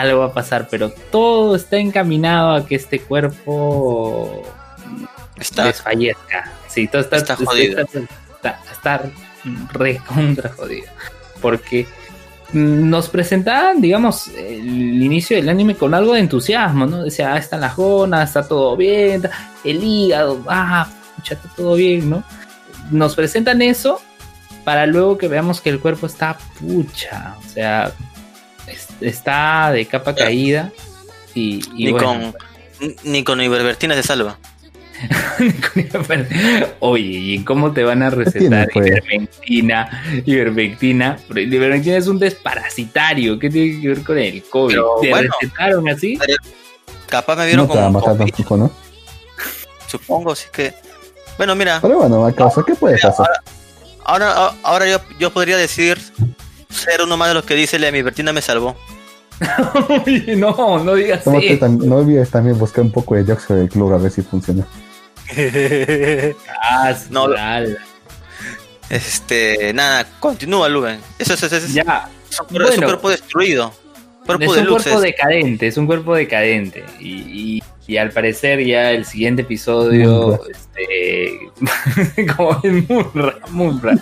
algo 0.00 0.20
va 0.20 0.26
a 0.26 0.32
pasar, 0.32 0.68
pero 0.70 0.90
todo 1.10 1.56
está 1.56 1.78
encaminado 1.78 2.54
a 2.54 2.66
que 2.66 2.74
este 2.74 3.00
cuerpo 3.00 4.42
está, 5.36 5.64
desfallezca. 5.64 6.52
Sí, 6.68 6.88
todo 6.88 7.02
está, 7.02 7.16
está 7.16 7.36
jodido. 7.36 7.84
Está, 8.70 9.02
re 9.72 10.00
contra 10.06 10.50
jodido. 10.50 10.86
Porque 11.40 11.86
nos 12.52 13.08
presentaban, 13.08 13.80
digamos, 13.80 14.28
el 14.28 15.02
inicio 15.02 15.36
del 15.36 15.48
anime 15.48 15.74
con 15.74 15.94
algo 15.94 16.14
de 16.14 16.20
entusiasmo, 16.20 16.86
¿no? 16.86 17.04
Decía, 17.04 17.34
ah, 17.34 17.38
están 17.38 17.60
las 17.60 17.76
gonas, 17.76 18.28
está 18.28 18.46
todo 18.46 18.76
bien, 18.76 19.22
el 19.64 19.84
hígado, 19.84 20.42
ah, 20.48 20.88
pucha, 21.16 21.34
está 21.34 21.48
todo 21.54 21.74
bien, 21.74 22.08
¿no? 22.08 22.24
Nos 22.90 23.14
presentan 23.14 23.60
eso 23.60 24.00
para 24.64 24.86
luego 24.86 25.18
que 25.18 25.28
veamos 25.28 25.60
que 25.60 25.70
el 25.70 25.78
cuerpo 25.78 26.06
está 26.06 26.38
pucha, 26.58 27.36
o 27.38 27.48
sea, 27.48 27.92
está 29.00 29.72
de 29.72 29.86
capa 29.86 30.14
caída 30.14 30.72
y, 31.34 31.60
ni, 31.74 31.92
con, 31.92 32.34
ni 33.04 33.24
con 33.24 33.40
ivermectina 33.40 33.94
se 33.94 34.02
salva. 34.02 34.38
Oye, 36.80 37.04
¿y 37.04 37.44
cómo 37.44 37.72
te 37.72 37.84
van 37.84 38.02
a 38.02 38.10
recetar 38.10 38.68
ivermectina? 38.74 40.22
Ivermectina, 40.24 41.18
ivermectina 41.28 41.96
es 41.96 42.08
un 42.08 42.18
desparasitario. 42.18 43.38
¿Qué 43.38 43.48
tiene 43.48 43.80
que 43.80 43.88
ver 43.88 44.02
con 44.02 44.18
el 44.18 44.42
COVID? 44.42 44.76
¿Te 45.00 45.14
recetaron 45.14 45.88
así? 45.88 46.18
Capaz 47.08 47.36
me 47.36 47.46
vieron 47.46 47.68
no 47.68 47.74
como. 47.74 48.56
¿no? 48.56 48.70
Supongo, 49.86 50.34
sí 50.34 50.48
que. 50.52 50.74
Bueno, 51.36 51.54
mira. 51.54 51.78
Pero 51.80 51.98
bueno, 51.98 52.34
¿qué 52.66 52.74
puedes 52.74 53.04
hacer? 53.04 53.26
Ahora, 54.04 54.52
ahora, 54.62 54.88
yo, 54.88 54.98
yo 55.18 55.30
podría 55.30 55.56
decir 55.56 55.98
ser 56.68 57.02
uno 57.02 57.16
más 57.16 57.28
de 57.28 57.34
los 57.34 57.44
que 57.44 57.54
dice 57.54 57.78
la 57.78 57.88
ivermectina 57.88 58.32
me 58.32 58.42
salvó. 58.42 58.76
no, 60.36 60.84
no 60.84 60.94
digas 60.94 61.26
eso. 61.26 61.68
No 61.68 61.96
olvides 61.96 62.30
también 62.30 62.58
buscar 62.58 62.84
un 62.84 62.90
poco 62.90 63.14
de 63.14 63.24
dióxido 63.24 63.58
de 63.60 63.68
cloro 63.68 63.94
a 63.94 63.98
ver 63.98 64.10
si 64.10 64.22
funciona. 64.22 64.66
ah, 66.62 66.94
no, 67.10 67.26
este, 68.90 69.72
nada, 69.74 70.06
continúa, 70.18 70.68
Luben. 70.68 70.98
Eso, 71.18 71.34
es, 71.34 71.72
ya. 71.72 72.08
Es 72.30 72.40
un, 72.40 72.84
cuerpo 72.84 73.10
destruido. 73.10 73.72
es 74.40 74.48
un 74.48 74.66
cuerpo 74.66 75.00
decadente, 75.00 75.66
es 75.66 75.76
un 75.76 75.86
cuerpo 75.86 76.14
decadente. 76.14 76.84
Y, 76.98 77.58
y, 77.58 77.62
al 77.96 78.10
parecer 78.10 78.64
ya 78.64 78.90
el 78.90 79.04
siguiente 79.04 79.42
episodio, 79.42 80.40
este, 80.48 81.50
como 82.36 82.60
en 82.62 82.86
Munra, 83.50 83.98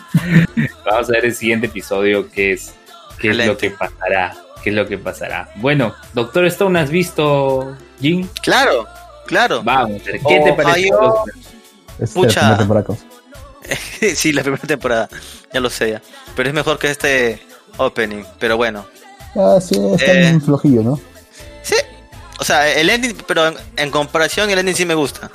Vamos 0.84 1.08
a 1.08 1.12
ver 1.12 1.26
el 1.26 1.34
siguiente 1.34 1.66
episodio 1.66 2.28
que 2.28 2.52
es, 2.52 2.74
qué 3.20 3.30
es 3.30 3.46
lo 3.46 3.56
que 3.56 3.70
pasará. 3.70 4.36
¿Qué 4.64 4.70
es 4.70 4.76
lo 4.76 4.88
que 4.88 4.98
pasará? 4.98 5.48
Bueno, 5.56 5.94
Doctor 6.12 6.44
Stone, 6.46 6.80
¿has 6.80 6.90
visto 6.90 7.76
Jim? 8.00 8.26
Claro, 8.42 8.88
Claro. 9.26 9.62
Vamos, 9.62 10.02
¿qué 10.02 10.40
te 10.40 10.52
pareció? 10.52 11.24
Es 11.98 12.12
Pucha. 12.12 12.56
la 12.56 12.84
sí, 14.14 14.32
la 14.32 14.42
primera 14.42 14.62
temporada, 14.62 15.08
ya 15.52 15.60
lo 15.60 15.68
sé 15.70 15.90
ya. 15.90 16.02
Pero 16.36 16.48
es 16.50 16.54
mejor 16.54 16.78
que 16.78 16.90
este 16.90 17.42
opening, 17.78 18.22
pero 18.38 18.56
bueno. 18.56 18.86
Ah, 19.34 19.58
sí, 19.60 19.76
está 19.92 20.12
eh, 20.12 20.20
bien 20.20 20.40
flojillo, 20.40 20.82
¿no? 20.82 21.00
O 22.38 22.44
sea, 22.44 22.72
el 22.72 22.90
ending, 22.90 23.16
pero 23.26 23.52
en, 23.76 23.90
comparación 23.90 24.50
el 24.50 24.58
ending 24.58 24.74
sí 24.74 24.84
me 24.84 24.94
gusta. 24.94 25.30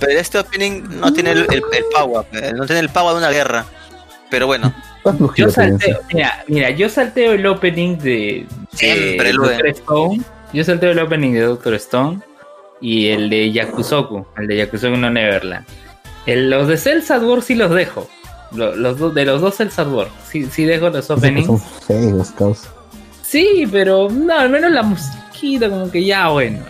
Pero 0.00 0.18
este 0.18 0.38
opening 0.38 0.82
no 1.00 1.12
tiene 1.12 1.32
el, 1.32 1.46
power, 1.94 2.26
eh, 2.32 2.52
no 2.54 2.66
tiene 2.66 2.80
el 2.80 2.88
power 2.88 3.12
de 3.12 3.18
una 3.18 3.30
guerra. 3.30 3.64
Pero 4.30 4.46
bueno. 4.46 4.74
Yo 5.36 5.50
salteo, 5.50 6.00
mira, 6.12 6.44
mira, 6.46 6.70
yo 6.70 6.88
salteo 6.88 7.32
el 7.32 7.44
opening 7.46 7.98
de, 7.98 8.46
de 8.80 9.32
Doctor 9.32 9.66
Stone. 9.68 10.22
Yo 10.52 10.64
salteo 10.64 10.90
el 10.92 10.98
opening 10.98 11.32
de 11.32 11.40
Doctor 11.40 11.74
Stone 11.74 12.20
y 12.80 13.08
el 13.08 13.30
de 13.30 13.52
Yakusoku, 13.52 14.26
el 14.36 14.46
de 14.46 14.56
Yakusoku 14.58 14.96
no 14.96 15.10
Neverland. 15.10 15.66
El, 16.26 16.50
los 16.50 16.68
de 16.68 16.76
Cell 16.76 17.02
Sadwar 17.02 17.42
sí 17.42 17.54
los 17.54 17.70
dejo. 17.70 18.08
Los, 18.52 19.14
de 19.14 19.24
los 19.24 19.40
dos 19.40 19.56
Cell 19.56 19.70
Sadwar, 19.70 20.08
sí, 20.30 20.46
sí 20.46 20.64
dejo 20.64 20.90
los 20.90 21.08
openings. 21.10 21.46
Son 21.46 21.60
feos, 21.60 22.32
Sí, 23.22 23.66
pero 23.72 24.10
no, 24.10 24.38
al 24.38 24.50
menos 24.50 24.70
la 24.72 24.82
como 25.70 25.90
que 25.90 26.04
ya 26.04 26.28
bueno. 26.28 26.64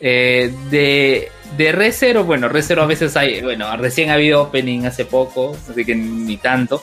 Eh, 0.00 0.52
de, 0.70 1.30
de 1.56 1.72
Re 1.72 1.92
Zero, 1.92 2.24
bueno, 2.24 2.48
Re 2.48 2.62
Zero 2.62 2.82
a 2.82 2.86
veces 2.86 3.16
hay, 3.16 3.42
bueno, 3.42 3.76
recién 3.76 4.10
ha 4.10 4.14
habido 4.14 4.42
opening 4.42 4.86
hace 4.86 5.04
poco, 5.04 5.56
así 5.68 5.84
que 5.84 5.94
ni 5.94 6.36
tanto. 6.36 6.82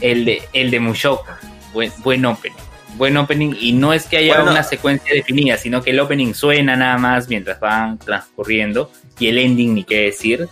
El 0.00 0.24
de, 0.24 0.42
el 0.52 0.70
de 0.70 0.80
Mushoka, 0.80 1.38
buen, 1.72 1.92
buen 2.02 2.24
opening 2.24 2.64
buen 2.96 3.16
opening 3.16 3.54
y 3.58 3.72
no 3.72 3.92
es 3.92 4.06
que 4.06 4.18
haya 4.18 4.42
una 4.42 4.62
secuencia 4.62 5.12
definida, 5.14 5.56
sino 5.56 5.82
que 5.82 5.90
el 5.90 6.00
opening 6.00 6.32
suena 6.32 6.76
nada 6.76 6.98
más 6.98 7.28
mientras 7.28 7.60
van 7.60 7.98
transcurriendo 7.98 8.90
y 9.18 9.28
el 9.28 9.38
ending 9.38 9.74
ni 9.74 9.84
qué 9.84 10.02
decir. 10.02 10.48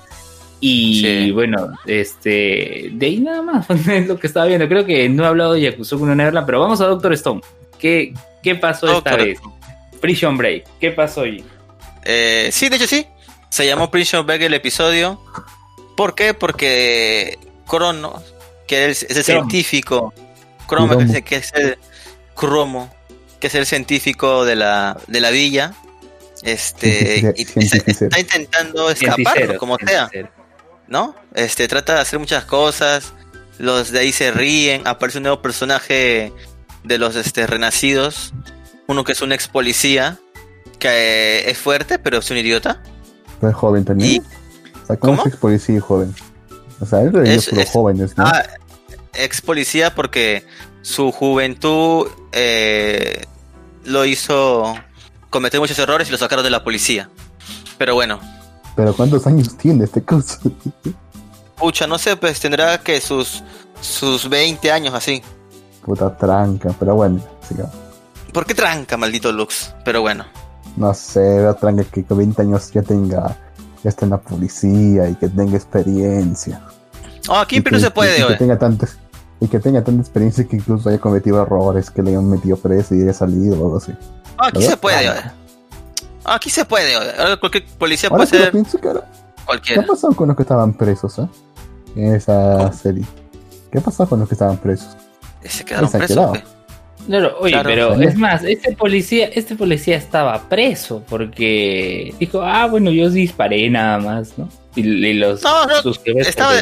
Y 0.65 1.33
bueno, 1.33 1.77
este, 1.87 2.91
de 2.93 3.07
ahí 3.07 3.19
nada 3.19 3.43
más 3.43 3.69
es 3.89 4.07
lo 4.07 4.19
que 4.19 4.29
estaba 4.29 4.47
viendo. 4.47 4.69
Creo 4.69 4.85
que 4.87 5.09
no 5.09 5.25
he 5.25 5.27
hablado 5.27 5.55
de 5.55 5.63
Yakusoku 5.63 6.07
no 6.07 6.15
Neverland, 6.15 6.47
pero 6.47 6.61
vamos 6.61 6.81
a 6.81 6.87
Doctor 6.87 7.13
Stone. 7.15 7.41
¿Qué, 7.79 8.15
qué 8.43 8.55
pasó 8.55 8.99
esta 8.99 9.17
vez? 9.17 9.41
Prison 10.03 10.37
Break, 10.37 10.65
¿qué 10.81 10.91
pasó 10.91 11.23
allí? 11.23 11.43
Eh, 12.05 12.51
sí, 12.53 12.69
de 12.69 12.77
hecho 12.77 12.87
sí. 12.87 13.07
Se 13.49 13.67
llamó 13.67 13.91
Prison 13.91 14.27
Break 14.27 14.43
el 14.43 14.55
episodio. 14.55 15.23
¿Por 15.97 16.15
qué? 16.15 16.35
Porque 16.35 17.39
Cronos, 17.67 18.23
que 18.67 18.91
es, 18.91 19.05
el 19.05 19.23
científico, 19.23 20.13
Cronos, 20.67 21.05
que 21.25 21.37
es 21.37 21.53
el, 21.55 21.79
Cromo, 22.35 22.93
que 23.39 23.47
es 23.47 23.55
el 23.55 23.65
científico 23.65 24.45
de 24.45 24.57
la, 24.57 24.99
de 25.07 25.21
la 25.21 25.31
villa, 25.31 25.75
este, 26.43 27.19
está, 27.41 28.19
intentando 28.19 28.91
escapar, 28.91 29.57
como 29.57 29.77
sea, 29.79 30.11
¿no? 30.89 31.15
Este, 31.35 31.69
trata 31.69 31.95
de 31.95 32.01
hacer 32.01 32.19
muchas 32.19 32.45
cosas, 32.45 33.13
los 33.59 33.93
de 33.93 34.01
ahí 34.01 34.13
se 34.13 34.33
ríen, 34.33 34.87
aparece 34.87 35.19
un 35.19 35.25
nuevo 35.25 35.41
personaje 35.43 36.33
de 36.83 36.99
los 36.99 37.15
este, 37.15 37.47
renacidos, 37.47 38.33
uno 38.87 39.05
que 39.05 39.13
es 39.13 39.23
un 39.23 39.33
ex 39.33 39.49
policía, 39.49 40.19
que 40.79 41.51
es 41.51 41.59
fuerte, 41.59 41.99
pero 41.99 42.19
es 42.19 42.31
un 42.31 42.39
idiota. 42.39 42.83
es 43.41 43.55
joven 43.55 43.85
también. 43.85 44.23
o 44.83 44.87
sea, 44.87 44.97
¿cómo, 44.97 45.23
es 45.23 45.29
ex 45.29 45.37
policía 45.37 45.77
y 45.77 45.81
joven? 45.81 46.15
O 46.81 46.87
sea, 46.87 47.03
él 47.03 47.15
es, 47.27 47.49
es, 47.49 47.71
jóvenes, 47.71 48.17
¿no? 48.17 48.25
Ah, 48.27 48.43
ex 49.15 49.41
policía 49.41 49.95
porque 49.95 50.45
su 50.83 51.13
juventud 51.13 52.09
eh, 52.33 53.25
lo 53.85 54.05
hizo 54.05 54.75
cometer 55.31 55.61
muchos 55.61 55.79
errores 55.79 56.09
y 56.09 56.13
lo 56.13 56.19
sacaron 56.19 56.45
de 56.45 56.51
la 56.51 56.65
policía. 56.65 57.09
Pero 57.79 57.95
bueno. 57.95 58.21
¿Pero 58.77 58.95
cuántos 58.95 59.27
años 59.27 59.57
tiene 59.57 59.85
este 59.85 60.03
caso? 60.03 60.39
Pucha, 61.57 61.87
no 61.87 61.99
sé, 61.99 62.17
pues 62.17 62.41
tendrá 62.41 62.79
que 62.79 63.01
sus, 63.01 63.43
sus 63.81 64.29
20 64.29 64.73
años 64.73 64.95
así. 64.95 65.23
Puta 65.85 66.17
tranca, 66.17 66.75
pero 66.79 66.95
bueno, 66.95 67.21
sigamos. 67.47 67.82
¿Por 68.33 68.47
qué 68.47 68.55
tranca, 68.55 68.97
maldito 68.97 69.31
Lux? 69.33 69.75
Pero 69.85 70.01
bueno. 70.01 70.25
No 70.77 70.95
sé, 70.95 71.45
tranca 71.61 71.85
que 71.85 72.05
con 72.05 72.19
20 72.19 72.43
años 72.43 72.71
ya 72.73 72.83
tenga, 72.83 73.37
ya 73.83 73.91
esté 73.91 74.05
en 74.05 74.11
la 74.11 74.21
policía 74.21 75.09
y 75.09 75.15
que 75.17 75.29
tenga 75.29 75.57
experiencia. 75.57 76.63
Oh, 77.29 77.37
aquí 77.37 77.61
pero 77.61 77.77
no 77.77 77.83
se 77.83 77.91
puede, 77.91 78.19
y 78.19 78.27
que 78.27 78.35
tenga 78.35 78.59
tantos 78.59 78.97
y 79.43 79.49
que 79.49 79.59
tenga 79.59 79.83
tanta 79.83 80.01
experiencia 80.01 80.47
que 80.47 80.55
incluso 80.55 80.89
haya 80.89 80.99
cometido 80.99 81.43
errores, 81.43 81.91
que 81.91 82.01
le 82.01 82.11
hayan 82.11 82.31
metido 82.31 82.57
preso 82.57 82.95
y 82.95 83.03
haya 83.03 83.13
salido 83.13 83.61
o 83.61 83.65
algo 83.65 83.77
así. 83.79 83.93
aquí 84.39 84.63
se 84.63 84.77
puede, 84.77 85.13
Aquí 86.25 86.51
se 86.51 86.65
puede, 86.65 86.95
Ahora 86.95 87.37
cualquier 87.37 87.67
policía 87.77 88.09
puede 88.09 88.27
ser. 88.29 88.53
¿Qué 89.63 89.81
ha 89.81 89.83
pasado 89.83 90.15
con 90.15 90.29
los 90.29 90.37
que 90.37 90.43
estaban 90.45 90.73
presos, 90.73 91.19
eh? 91.19 91.27
En 91.97 92.15
esa 92.15 92.73
serie. 92.73 93.05
¿Qué 93.73 93.79
ha 93.79 93.81
pasado 93.81 94.09
con 94.09 94.21
los 94.21 94.29
que 94.29 94.37
estaban 94.37 94.57
presos? 94.59 94.97
Se 95.45 95.65
quedaron 95.65 95.91
presos. 95.91 96.39
Claro, 97.07 97.37
oye, 97.41 97.59
pero 97.65 98.01
es 98.01 98.17
más, 98.17 98.45
este 98.45 98.73
policía, 98.77 99.29
este 99.35 99.57
policía 99.57 99.97
estaba 99.97 100.49
preso 100.49 101.03
porque 101.09 102.15
dijo, 102.19 102.43
ah, 102.43 102.67
bueno, 102.67 102.91
yo 102.91 103.11
disparé 103.11 103.69
nada 103.69 103.99
más, 103.99 104.39
¿no? 104.39 104.49
Y, 104.77 105.13
los 105.15 105.43
no, 105.43 105.67
no, 105.67 105.93
estaba, 106.17 106.61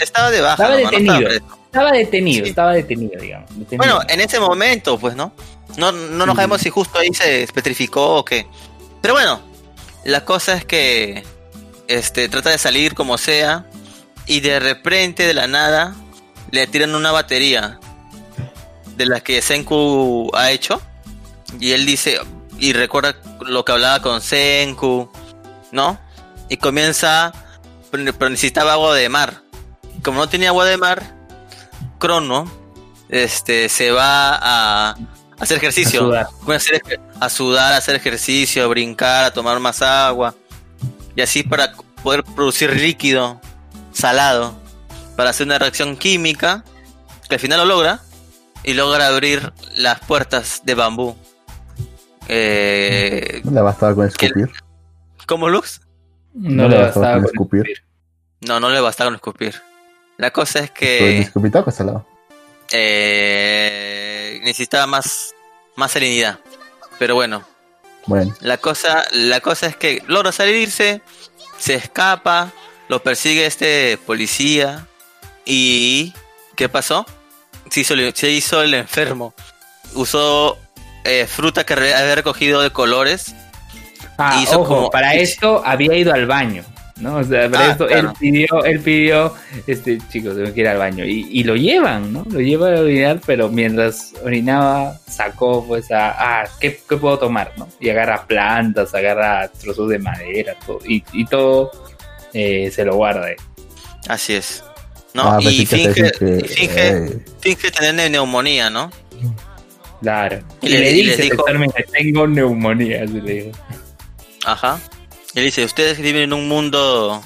estaba 0.00 0.30
de 0.30 0.40
baja, 0.40 0.52
estaba 0.52 0.76
detenido. 0.76 1.30
Estaba 1.30 1.92
detenido, 1.92 2.44
estaba 2.44 2.72
detenido, 2.74 3.20
digamos. 3.20 3.50
Bueno, 3.76 4.00
en 4.08 4.20
ese 4.20 4.38
momento, 4.38 4.98
pues, 4.98 5.16
¿no? 5.16 5.32
No, 5.78 5.90
no 5.90 6.26
nos 6.26 6.36
sabemos 6.36 6.60
si 6.60 6.68
justo 6.68 6.98
ahí 6.98 7.08
se 7.14 7.42
especificó 7.42 8.16
o 8.16 8.24
qué. 8.24 8.46
Pero 9.00 9.14
bueno, 9.14 9.40
la 10.04 10.24
cosa 10.24 10.54
es 10.54 10.64
que 10.66 11.24
este 11.88 12.28
trata 12.28 12.50
de 12.50 12.58
salir 12.58 12.94
como 12.94 13.16
sea 13.16 13.64
y 14.26 14.40
de 14.40 14.60
repente, 14.60 15.26
de 15.26 15.34
la 15.34 15.46
nada, 15.46 15.94
le 16.50 16.66
tiran 16.66 16.94
una 16.94 17.10
batería 17.10 17.80
de 18.96 19.06
la 19.06 19.20
que 19.20 19.42
Senku 19.42 20.30
ha 20.34 20.50
hecho. 20.50 20.80
Y 21.60 21.72
él 21.72 21.86
dice, 21.86 22.18
y 22.58 22.72
recuerda 22.72 23.16
lo 23.40 23.64
que 23.64 23.72
hablaba 23.72 24.00
con 24.00 24.20
Senku, 24.20 25.10
¿no? 25.70 25.98
Y 26.48 26.56
comienza, 26.56 27.32
pero 27.90 28.30
necesitaba 28.30 28.72
agua 28.72 28.94
de 28.94 29.08
mar. 29.08 29.42
Como 30.02 30.20
no 30.20 30.28
tenía 30.28 30.48
agua 30.48 30.64
de 30.64 30.76
mar, 30.76 31.14
Crono 31.98 32.50
este, 33.12 33.68
se 33.68 33.90
va 33.90 34.34
a 34.34 34.96
hacer 35.38 35.58
ejercicio. 35.58 36.00
A 36.00 36.28
sudar. 36.28 37.00
a 37.20 37.28
sudar, 37.28 37.72
a 37.74 37.76
hacer 37.76 37.94
ejercicio, 37.94 38.64
a 38.64 38.66
brincar, 38.66 39.24
a 39.24 39.32
tomar 39.32 39.60
más 39.60 39.82
agua. 39.82 40.34
Y 41.14 41.20
así 41.20 41.42
para 41.42 41.74
poder 42.02 42.24
producir 42.24 42.74
líquido 42.74 43.40
salado. 43.92 44.56
Para 45.14 45.30
hacer 45.30 45.46
una 45.46 45.58
reacción 45.58 45.96
química. 45.96 46.64
Que 47.28 47.34
al 47.34 47.40
final 47.40 47.60
lo 47.60 47.66
logra. 47.66 48.00
Y 48.64 48.74
logra 48.74 49.08
abrir 49.08 49.52
las 49.74 50.00
puertas 50.00 50.62
de 50.64 50.74
bambú. 50.74 51.16
Eh, 52.28 53.40
¿No 53.44 53.50
le 53.50 53.60
bastaba 53.60 53.94
con 53.94 54.06
escupir? 54.06 54.50
¿Cómo, 55.26 55.48
Lux? 55.48 55.80
No, 56.34 56.68
le 56.68 56.78
bastaba 56.78 57.14
con 57.14 57.24
escupir. 57.26 57.84
No, 58.40 58.60
no 58.60 58.70
le 58.70 58.80
bastaron 58.80 59.14
escupir. 59.14 59.54
La 60.16 60.30
cosa 60.30 60.60
es 60.60 60.70
que. 60.70 61.16
¿El 61.16 61.22
escupitaco 61.22 61.70
salado? 61.70 62.06
Eh, 62.70 64.40
necesitaba 64.44 64.86
más, 64.86 65.34
más 65.76 65.90
serenidad. 65.90 66.38
Pero 66.98 67.14
bueno. 67.14 67.44
Bueno. 68.06 68.34
La 68.40 68.58
cosa, 68.58 69.04
la 69.12 69.40
cosa 69.40 69.66
es 69.66 69.76
que 69.76 70.02
logra 70.06 70.32
salirse, 70.32 71.02
se 71.58 71.74
escapa, 71.74 72.52
lo 72.88 73.02
persigue 73.02 73.46
este 73.46 73.98
policía. 74.06 74.86
¿Y 75.44 76.14
qué 76.56 76.68
pasó? 76.68 77.06
Se 77.72 77.80
hizo, 77.80 77.94
se 78.12 78.30
hizo 78.30 78.62
el 78.62 78.74
enfermo. 78.74 79.32
Usó 79.94 80.58
eh, 81.04 81.26
fruta 81.26 81.64
que 81.64 81.72
había 81.72 82.14
recogido 82.14 82.60
de 82.60 82.68
colores. 82.68 83.34
Ah, 84.18 84.44
ojo, 84.54 84.90
para 84.90 85.14
esto 85.14 85.62
había 85.64 85.96
ido 85.96 86.12
al 86.12 86.26
baño. 86.26 86.64
¿no? 86.98 87.16
O 87.16 87.24
sea, 87.24 87.50
para 87.50 87.68
ah, 87.68 87.70
esto 87.70 87.88
él 87.88 88.10
pidió, 88.20 88.62
él 88.62 88.78
pidió, 88.80 89.34
este 89.66 89.96
chico, 90.10 90.34
tengo 90.34 90.52
que 90.52 90.60
ir 90.60 90.68
al 90.68 90.76
baño. 90.76 91.06
Y, 91.06 91.42
lo 91.44 91.56
llevan, 91.56 92.12
¿no? 92.12 92.26
Lo 92.30 92.40
lleva 92.40 92.76
a 92.76 92.80
orinar, 92.80 93.20
pero 93.24 93.48
mientras 93.48 94.12
orinaba, 94.22 94.98
sacó 95.08 95.66
pues 95.66 95.90
a, 95.90 96.42
ah, 96.42 96.48
¿qué, 96.60 96.72
puedo 96.72 97.18
tomar? 97.18 97.52
¿no? 97.56 97.70
Y 97.80 97.88
agarra 97.88 98.26
plantas, 98.26 98.94
agarra 98.94 99.48
trozos 99.48 99.88
de 99.88 99.98
madera, 99.98 100.56
todo, 100.66 100.78
y, 100.84 101.24
todo 101.24 101.70
eh, 102.34 102.70
se 102.70 102.84
lo 102.84 102.96
guarda. 102.96 103.28
Así 104.08 104.34
es. 104.34 104.62
¿No? 105.14 105.22
Ah, 105.22 105.38
y 105.40 105.66
finge, 105.66 106.10
finge, 106.48 107.24
finge, 107.40 107.70
tener 107.70 108.10
neumonía, 108.10 108.70
¿no? 108.70 108.90
Claro. 110.00 110.40
Y, 110.60 110.68
le, 110.68 110.92
dice, 110.92 111.22
dijo, 111.22 111.44
tengo 111.92 112.26
neumonía, 112.26 113.06
se 113.06 113.20
le 113.20 113.32
dijo. 113.32 113.58
Ajá. 114.44 114.80
Y 115.34 115.40
dice, 115.40 115.64
ustedes 115.64 115.98
viven 115.98 116.22
en 116.22 116.32
un 116.32 116.48
mundo, 116.48 117.22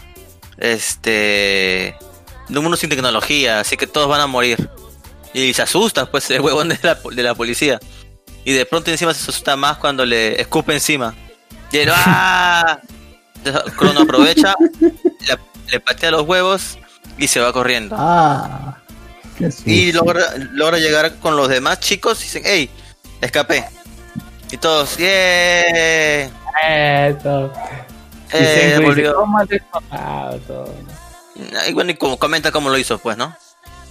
este, 0.59 1.89
en 1.89 2.57
un 2.57 2.63
mundo 2.63 2.77
sin 2.77 2.91
tecnología, 2.91 3.61
así 3.61 3.77
que 3.77 3.87
todos 3.87 4.09
van 4.09 4.21
a 4.21 4.27
morir. 4.27 4.69
Y 5.33 5.53
se 5.55 5.63
asusta, 5.63 6.11
pues, 6.11 6.31
el 6.31 6.41
huevón 6.41 6.69
de 6.69 6.79
la, 6.83 6.95
de 6.95 7.23
la 7.23 7.35
policía. 7.35 7.81
Y 8.45 8.53
de 8.53 8.65
pronto 8.65 8.91
encima 8.91 9.13
se 9.13 9.23
asusta 9.23 9.57
más 9.57 9.79
cuando 9.79 10.05
le 10.05 10.41
escupe 10.41 10.73
encima. 10.73 11.15
Y 11.73 11.79
él, 11.79 11.91
¡ah! 11.95 12.81
Crono 13.77 14.01
aprovecha, 14.01 14.55
le, 15.71 15.81
patea 15.81 16.11
los 16.11 16.23
huevos 16.23 16.79
y 17.19 17.29
se 17.29 17.41
va 17.41 17.53
corriendo. 17.53 17.97
Ah, 17.99 18.79
y 19.65 19.93
logra, 19.93 20.25
logra 20.53 20.79
llegar 20.79 21.17
con 21.17 21.37
los 21.37 21.49
demás 21.49 21.81
chicos 21.81 22.21
y 22.21 22.25
dicen, 22.25 22.43
hey, 22.45 22.71
escapé. 23.21 23.65
Y 24.51 24.57
todos, 24.57 24.97
¡yeah! 24.97 26.31
Eso. 27.09 27.53
Eh, 28.33 28.79
volvió. 28.83 29.15
Y 31.69 31.73
bueno, 31.73 31.91
y 31.91 31.95
como 31.95 32.19
comenta 32.19 32.51
cómo 32.51 32.71
lo 32.71 32.79
hizo, 32.79 32.99
pues, 32.99 33.17
¿no? 33.17 33.37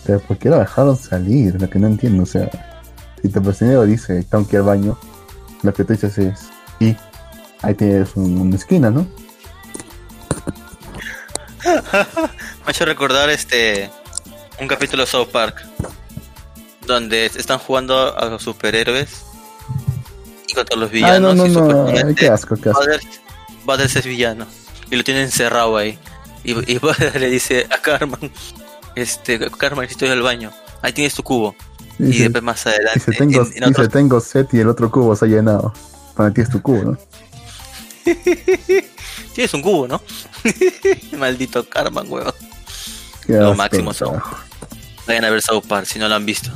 Pero 0.06 0.20
¿por 0.20 0.38
qué 0.38 0.50
lo 0.50 0.60
dejaron 0.60 0.96
salir? 0.96 1.60
Lo 1.60 1.70
que 1.70 1.80
no 1.80 1.88
entiendo, 1.88 2.24
o 2.24 2.26
sea, 2.26 2.50
si 3.22 3.30
tu 3.30 3.42
personero 3.42 3.84
dice, 3.84 4.24
tengo 4.24 4.48
que 4.48 4.56
ir 4.56 4.60
al 4.60 4.66
baño, 4.66 4.98
lo 5.62 5.74
que 5.74 5.84
tú 5.84 5.94
dices 5.94 6.18
es, 6.18 6.50
y 6.80 6.96
ahí 7.62 7.74
tienes 7.74 8.16
una 8.16 8.56
esquina, 8.56 8.90
¿no? 8.92 9.08
Me 12.66 12.70
ha 12.70 12.72
hecho 12.72 12.86
recordar 12.86 13.30
este 13.30 13.92
un 14.60 14.68
capítulo 14.68 15.04
de 15.04 15.08
South 15.08 15.28
Park 15.32 15.64
donde 16.88 17.28
están 17.28 17.60
jugando 17.60 18.18
a 18.18 18.26
los 18.26 18.42
superhéroes 18.42 19.24
y 20.48 20.54
contra 20.56 20.76
los 20.76 20.90
villanos. 20.90 21.34
Ah, 21.34 21.36
no, 21.36 21.48
no, 21.48 21.86
no, 21.86 22.16
qué 22.16 22.28
asco, 22.28 22.56
qué 22.56 22.70
asco. 22.70 22.82
Butters 23.66 23.98
es 23.98 24.06
villano 24.08 24.48
y 24.90 24.96
lo 24.96 25.04
tiene 25.04 25.22
encerrado 25.22 25.78
ahí. 25.78 26.00
Y, 26.44 26.54
y 26.54 26.80
le 27.20 27.30
dice 27.30 27.68
a 27.70 27.80
Carmen, 27.80 28.32
este, 28.96 29.40
Carmen, 29.52 29.88
ir 29.88 30.10
al 30.10 30.24
baño. 30.24 30.52
Ahí 30.82 30.92
tienes 30.92 31.14
tu 31.14 31.22
cubo. 31.22 31.56
Y, 32.00 32.18
después 32.18 32.44
más 32.44 32.66
adelante. 32.66 33.00
Dice, 33.06 33.12
tengo, 33.12 33.90
tengo 33.90 34.20
set 34.20 34.52
y 34.56 34.60
el 34.60 34.70
otro 34.70 34.90
cubo 34.90 35.16
se 35.16 35.26
ha 35.26 35.28
llenado. 35.28 35.72
Para 36.16 36.32
ti 36.32 36.42
es 36.42 36.50
tu 36.50 36.64
cubo, 36.64 36.84
¿no? 36.84 36.98
tienes 39.36 39.54
un 39.54 39.62
cubo, 39.62 39.88
¿no? 39.88 40.02
Maldito 41.18 41.64
Carmen, 41.70 42.12
huevo. 42.12 42.34
Lo 43.28 43.56
máximo 43.56 43.94
son. 43.94 44.22
Vayan 45.08 45.26
a 45.26 45.30
ver 45.30 45.42
South 45.42 45.66
Park 45.68 45.86
si 45.86 46.00
no 46.00 46.08
lo 46.08 46.16
han 46.16 46.26
visto. 46.26 46.52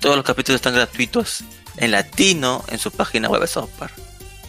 Todos 0.00 0.16
los 0.16 0.24
capítulos 0.24 0.56
están 0.56 0.74
gratuitos 0.74 1.44
en 1.76 1.90
latino 1.90 2.64
en 2.68 2.78
su 2.78 2.90
página 2.90 3.28
web 3.28 3.40
de 3.40 3.46
South 3.46 3.70
Park. 3.78 3.94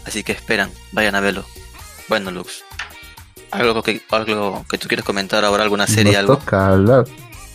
Así 0.06 0.24
que 0.24 0.32
esperan, 0.32 0.72
vayan 0.92 1.16
a 1.16 1.20
verlo. 1.20 1.46
Bueno, 2.10 2.32
Lux. 2.32 2.64
¿Algo 3.52 3.84
que, 3.84 4.02
algo 4.10 4.66
que 4.70 4.78
tú 4.78 4.88
quieres 4.88 5.06
comentar 5.06 5.46
ahora? 5.46 5.64
¿Alguna 5.64 5.88
serie? 5.88 6.14
Nos 6.14 6.20
algo? 6.20 6.38
toca 6.38 6.68
hablar. 6.68 7.06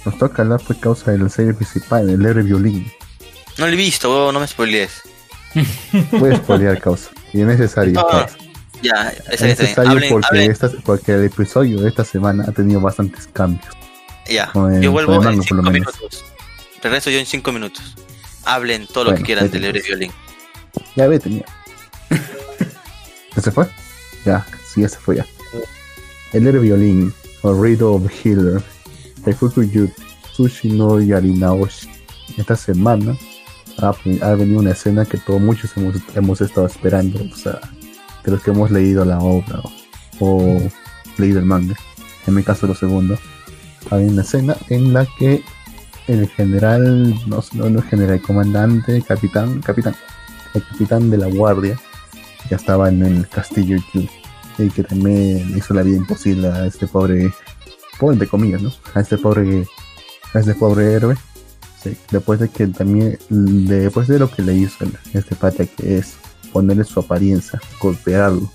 Nos 0.05 0.17
toca 0.17 0.43
hablar 0.43 0.61
por 0.61 0.79
causa 0.79 1.11
de 1.11 1.19
la 1.19 1.29
serie 1.29 1.55
principal, 1.55 2.09
el 2.09 2.25
héroe 2.25 2.43
violín. 2.45 2.91
No 3.59 3.67
lo 3.67 3.73
he 3.73 3.77
visto, 3.77 4.31
no 4.31 4.39
me 4.39 4.47
spoilees. 4.47 5.03
Voy 6.13 6.33
a 6.33 6.37
spoilear 6.37 6.81
causa. 6.81 7.11
Y 7.33 7.41
es 7.41 7.47
necesario. 7.47 8.07
Ya, 8.83 9.13
es 9.31 9.41
necesario 9.41 10.01
porque, 10.09 10.57
porque 10.85 11.13
el 11.13 11.25
episodio 11.25 11.81
de 11.81 11.89
esta 11.89 12.05
semana 12.05 12.45
ha 12.47 12.53
tenido 12.53 12.81
bastantes 12.81 13.29
cambios. 13.33 13.75
Ya, 14.29 14.53
yo 14.81 14.93
vuelvo 14.93 15.23
en 15.23 15.43
5 15.43 15.63
minutos. 15.63 16.25
Regreso 16.83 17.11
yo 17.11 17.19
en 17.19 17.27
5 17.27 17.53
minutos. 17.53 17.97
Hablen 18.45 18.87
todo 18.87 19.05
lo 19.05 19.15
que 19.15 19.23
quieran 19.23 19.51
del 19.51 19.65
héroe 19.65 19.83
violín. 19.83 20.13
Ya 20.97 21.09
vete. 21.09 21.45
¿Ya 23.37 23.43
se 23.43 23.51
fue? 23.51 23.67
Ya, 24.25 24.47
sí, 24.73 24.83
ya 24.83 24.89
se 24.89 24.99
fue 24.99 25.17
ya. 25.17 25.27
El 26.33 26.47
héroe 26.47 26.63
violín, 26.63 27.13
o 27.43 27.55
Riddle 27.55 27.87
of 27.87 28.11
Healer, 28.25 28.63
Taifuku 29.25 29.91
Sushi 30.33 30.71
no 30.71 31.01
Yarinaoshi. 31.01 31.89
Esta 32.37 32.55
semana 32.55 33.17
ha, 33.79 34.35
venido 34.35 34.61
una 34.61 34.73
escena 34.73 35.05
que 35.05 35.19
todos 35.19 35.41
muchos 35.41 35.77
hemos, 35.77 35.97
hemos, 36.15 36.41
estado 36.41 36.67
esperando, 36.67 37.21
o 37.33 37.37
sea, 37.37 37.61
de 38.29 38.35
los 38.35 38.43
que 38.43 38.51
hemos 38.51 38.71
leído 38.71 39.07
la 39.07 39.21
obra 39.21 39.63
o, 40.21 40.59
leído 41.17 41.39
el 41.39 41.47
manga. 41.47 41.75
En 42.27 42.35
mi 42.35 42.43
caso, 42.43 42.67
lo 42.67 42.75
segundo. 42.75 43.19
Había 43.91 44.09
una 44.09 44.21
escena 44.21 44.55
en 44.69 44.93
la 44.93 45.07
que 45.19 45.43
el 46.09 46.29
general, 46.29 47.15
no, 47.27 47.43
no, 47.55 47.71
no 47.71 47.79
el 47.79 47.85
general, 47.85 48.17
el 48.17 48.23
comandante, 48.23 49.01
capitán, 49.01 49.63
capitán, 49.63 49.97
el 50.53 50.63
capitán 50.63 51.09
de 51.11 51.17
la 51.17 51.29
guardia, 51.29 51.81
ya 52.51 52.57
estaba 52.57 52.91
en 52.91 53.03
el 53.03 53.29
castillo 53.29 53.79
y 54.59 54.71
que 54.71 54.83
también 54.83 55.57
hizo 55.57 55.73
la 55.73 55.83
vida 55.83 55.97
imposible 55.97 56.49
a 56.49 56.67
este 56.67 56.87
pobre, 56.87 57.33
pobre 57.99 58.19
de 58.19 58.27
comillas, 58.27 58.61
¿no? 58.61 58.73
A 58.95 59.01
este 59.01 59.17
pobre, 59.17 59.67
a 60.35 60.39
este 60.41 60.55
pobre 60.55 60.93
héroe. 60.93 61.17
después 62.11 62.41
de 62.41 62.51
que 62.51 62.67
también, 62.67 63.19
después 63.31 64.07
de 64.09 64.19
lo 64.19 64.31
que 64.31 64.43
le 64.43 64.55
hizo 64.55 64.85
este 65.15 65.35
pata 65.35 65.65
que 65.65 65.99
es 65.99 66.19
ponerle 66.53 66.85
su 66.85 67.01
apariencia, 67.01 67.61
golpearlo, 67.81 68.51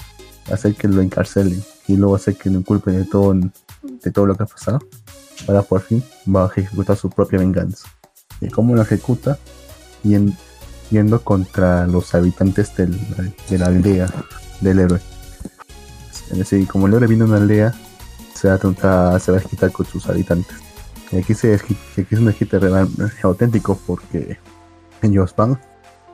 hacer 0.51 0.75
que 0.75 0.87
lo 0.87 1.01
encarcelen 1.01 1.63
y 1.87 1.95
luego 1.97 2.15
hacer 2.15 2.35
que 2.35 2.49
lo 2.49 2.59
inculpen 2.59 2.95
de 2.95 3.05
todo, 3.05 3.33
de 3.33 4.11
todo 4.11 4.25
lo 4.25 4.35
que 4.35 4.43
ha 4.43 4.47
pasado, 4.47 4.79
para 5.45 5.61
por 5.61 5.81
fin 5.81 6.03
va 6.33 6.45
a 6.45 6.47
ejecutar 6.47 6.97
su 6.97 7.09
propia 7.09 7.39
venganza. 7.39 7.87
¿Y 8.41 8.49
cómo 8.49 8.75
lo 8.75 8.81
ejecuta? 8.81 9.37
Yendo 10.03 11.23
contra 11.23 11.87
los 11.87 12.13
habitantes 12.13 12.75
del, 12.75 12.99
de 13.49 13.57
la 13.57 13.67
aldea 13.67 14.07
del 14.61 14.79
héroe. 14.79 14.99
Es 16.31 16.37
decir, 16.37 16.67
como 16.67 16.87
el 16.87 16.93
héroe 16.93 17.07
viene 17.07 17.23
a 17.23 17.27
una 17.27 17.37
aldea, 17.37 17.73
se 18.33 18.49
va 18.49 18.55
a, 18.55 19.19
se 19.19 19.31
va 19.31 19.37
a 19.37 19.41
quitar 19.41 19.71
con 19.71 19.85
sus 19.85 20.07
habitantes. 20.07 20.57
Y 21.11 21.17
aquí, 21.17 21.33
se, 21.33 21.53
aquí 21.53 21.75
es 22.09 22.19
un 22.19 22.29
esquite 22.29 22.59
auténtico 23.21 23.79
porque 23.85 24.37
ellos 25.01 25.33
van 25.35 25.59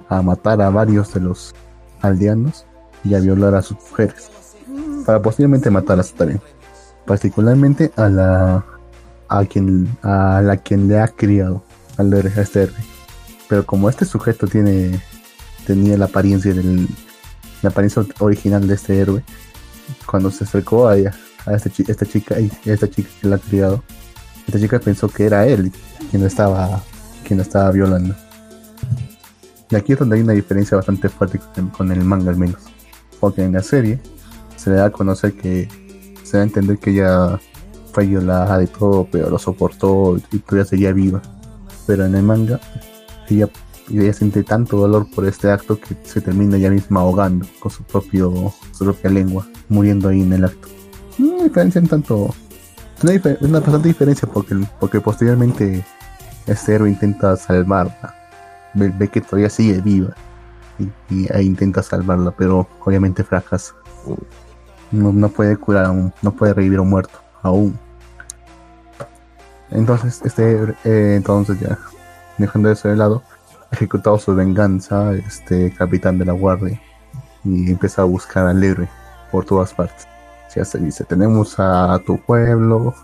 a 0.10 0.22
matar 0.22 0.62
a 0.62 0.70
varios 0.70 1.14
de 1.14 1.22
los 1.22 1.54
aldeanos 2.02 2.66
y 3.04 3.16
a 3.16 3.20
violar 3.20 3.56
a 3.56 3.62
sus 3.62 3.78
mujeres. 3.78 4.30
Para 5.06 5.22
posiblemente 5.22 5.70
matarlas 5.70 6.14
también. 6.14 6.42
Particularmente 7.06 7.92
a 7.96 8.10
la 8.10 8.66
a 9.28 9.46
quien 9.46 9.88
a 10.02 10.42
la 10.42 10.58
quien 10.58 10.88
le 10.88 11.00
ha 11.00 11.08
criado 11.08 11.64
al 11.98 12.14
a 12.14 12.42
este. 12.42 12.70
Pero 13.48 13.66
como 13.66 13.90
este 13.90 14.06
sujeto 14.06 14.48
tiene 14.48 15.02
tenía 15.66 15.98
la 15.98 16.06
apariencia 16.06 16.54
del 16.54 16.88
la 17.62 17.70
apariencia 17.70 18.06
original 18.20 18.68
de 18.68 18.76
este 18.76 18.98
héroe, 19.00 19.24
cuando 20.06 20.32
se 20.32 20.46
acercó 20.46 20.88
a 20.88 20.98
ella, 20.98 21.14
a 21.46 21.54
este 21.54 21.70
esta 21.88 22.06
chica, 22.06 22.36
esta 22.66 22.90
chica 22.90 23.10
que 23.22 23.28
la 23.28 23.36
ha 23.36 23.40
criado, 23.40 23.84
esta 24.48 24.60
chica 24.60 24.80
pensó 24.80 25.10
que 25.10 25.26
era 25.26 25.46
él 25.46 25.72
quien 26.10 26.22
lo 26.22 26.28
estaba, 26.28 26.82
quien 27.28 27.40
estaba 27.40 27.72
violando. 27.72 28.16
Y 29.72 29.76
aquí 29.76 29.94
es 29.94 30.00
donde 30.00 30.16
hay 30.16 30.24
una 30.24 30.34
diferencia 30.34 30.78
bastante 30.78 31.10
fuerte 31.10 31.40
con 31.78 31.92
el, 31.92 32.04
manga 32.04 32.32
al 32.32 32.38
menos. 32.38 32.62
Porque 33.20 33.44
en 33.44 33.54
la 33.54 33.62
serie 33.62 34.00
se 34.56 34.72
le 34.72 34.78
da 34.78 34.86
a 34.86 34.90
conocer 34.92 35.34
que 35.34 35.68
se 36.24 36.38
da 36.38 36.44
a 36.44 36.46
entender 36.46 36.80
que 36.80 36.92
ella 36.92 37.40
fue 37.94 38.08
violada 38.08 38.58
de 38.58 38.68
todo, 38.68 39.08
pero 39.12 39.30
lo 39.30 39.38
soportó 39.38 40.18
y 40.32 40.40
todavía 40.40 40.66
seguía 40.66 40.92
viva. 40.92 41.22
Pero 41.86 42.06
en 42.06 42.16
el 42.16 42.24
manga 42.24 42.60
ella, 43.30 43.50
ella 43.92 44.14
siente 44.14 44.44
tanto 44.44 44.78
dolor 44.78 45.08
por 45.14 45.26
este 45.26 45.52
acto 45.52 45.80
que 45.80 45.96
se 46.04 46.22
termina 46.22 46.58
ella 46.58 46.72
misma 46.72 47.02
ahogando 47.02 47.46
con 47.60 47.72
su 47.72 47.84
propio 47.84 48.54
su 48.72 48.86
propia 48.86 49.12
lengua, 49.12 49.48
muriendo 49.68 50.10
ahí 50.10 50.22
en 50.22 50.34
el 50.34 50.46
acto. 50.46 50.68
No 51.20 51.44
diferencia 51.44 51.80
en 51.80 51.88
tanto 51.88 52.34
Una, 53.04 53.38
una 53.42 53.60
bastante 53.60 53.88
diferencia 53.90 54.28
porque, 54.28 54.56
porque 54.80 55.00
posteriormente 55.00 55.86
este 56.48 56.76
héroe 56.76 56.90
intenta 56.90 57.36
salvarla. 57.38 58.19
Ve, 58.74 59.08
que 59.08 59.22
todavía 59.22 59.50
sigue 59.50 59.82
viva 59.82 60.14
y, 61.10 61.28
e 61.32 61.44
intenta 61.44 61.84
salvarla, 61.84 62.32
pero 62.32 62.68
obviamente 62.84 63.24
fracasa. 63.24 63.74
No, 64.92 65.12
no 65.12 65.30
puede 65.30 65.58
curar 65.58 65.86
aún, 65.86 66.14
no 66.22 66.32
puede 66.32 66.54
revivir 66.54 66.80
a 66.80 66.82
un 66.82 66.90
muerto 66.90 67.20
aún. 67.42 67.78
Entonces, 69.72 70.22
este, 70.24 70.76
eh, 70.84 71.16
entonces 71.16 71.60
ya, 71.60 71.78
dejando 72.38 72.72
eso 72.72 72.88
de 72.88 72.96
lado, 72.96 73.22
ejecutado 73.72 74.18
su 74.18 74.34
venganza, 74.34 75.14
este 75.14 75.72
capitán 75.74 76.18
de 76.18 76.26
la 76.26 76.34
guardia, 76.34 76.82
y 77.44 77.72
empieza 77.72 78.02
a 78.02 78.06
buscar 78.06 78.48
al 78.48 78.64
héroe 78.64 78.90
por 79.32 79.46
todas 79.46 79.74
partes. 79.74 80.08
Ya 80.56 80.66
se 80.66 80.80
dice, 80.80 81.04
tenemos 81.04 81.60
a 81.60 82.00
tu 82.06 82.18
pueblo, 82.20 82.96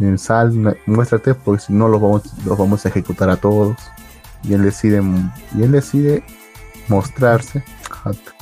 en 0.00 0.16
sal, 0.16 0.78
muéstrate, 0.86 1.34
porque 1.34 1.62
si 1.62 1.72
no 1.72 1.88
los 1.88 2.00
vamos, 2.00 2.22
los 2.44 2.56
vamos 2.56 2.84
a 2.84 2.88
ejecutar 2.88 3.28
a 3.28 3.36
todos. 3.36 3.76
Y 4.42 4.54
él 4.54 4.62
decide, 4.62 5.02
y 5.56 5.62
él 5.62 5.72
decide 5.72 6.24
mostrarse, 6.88 7.62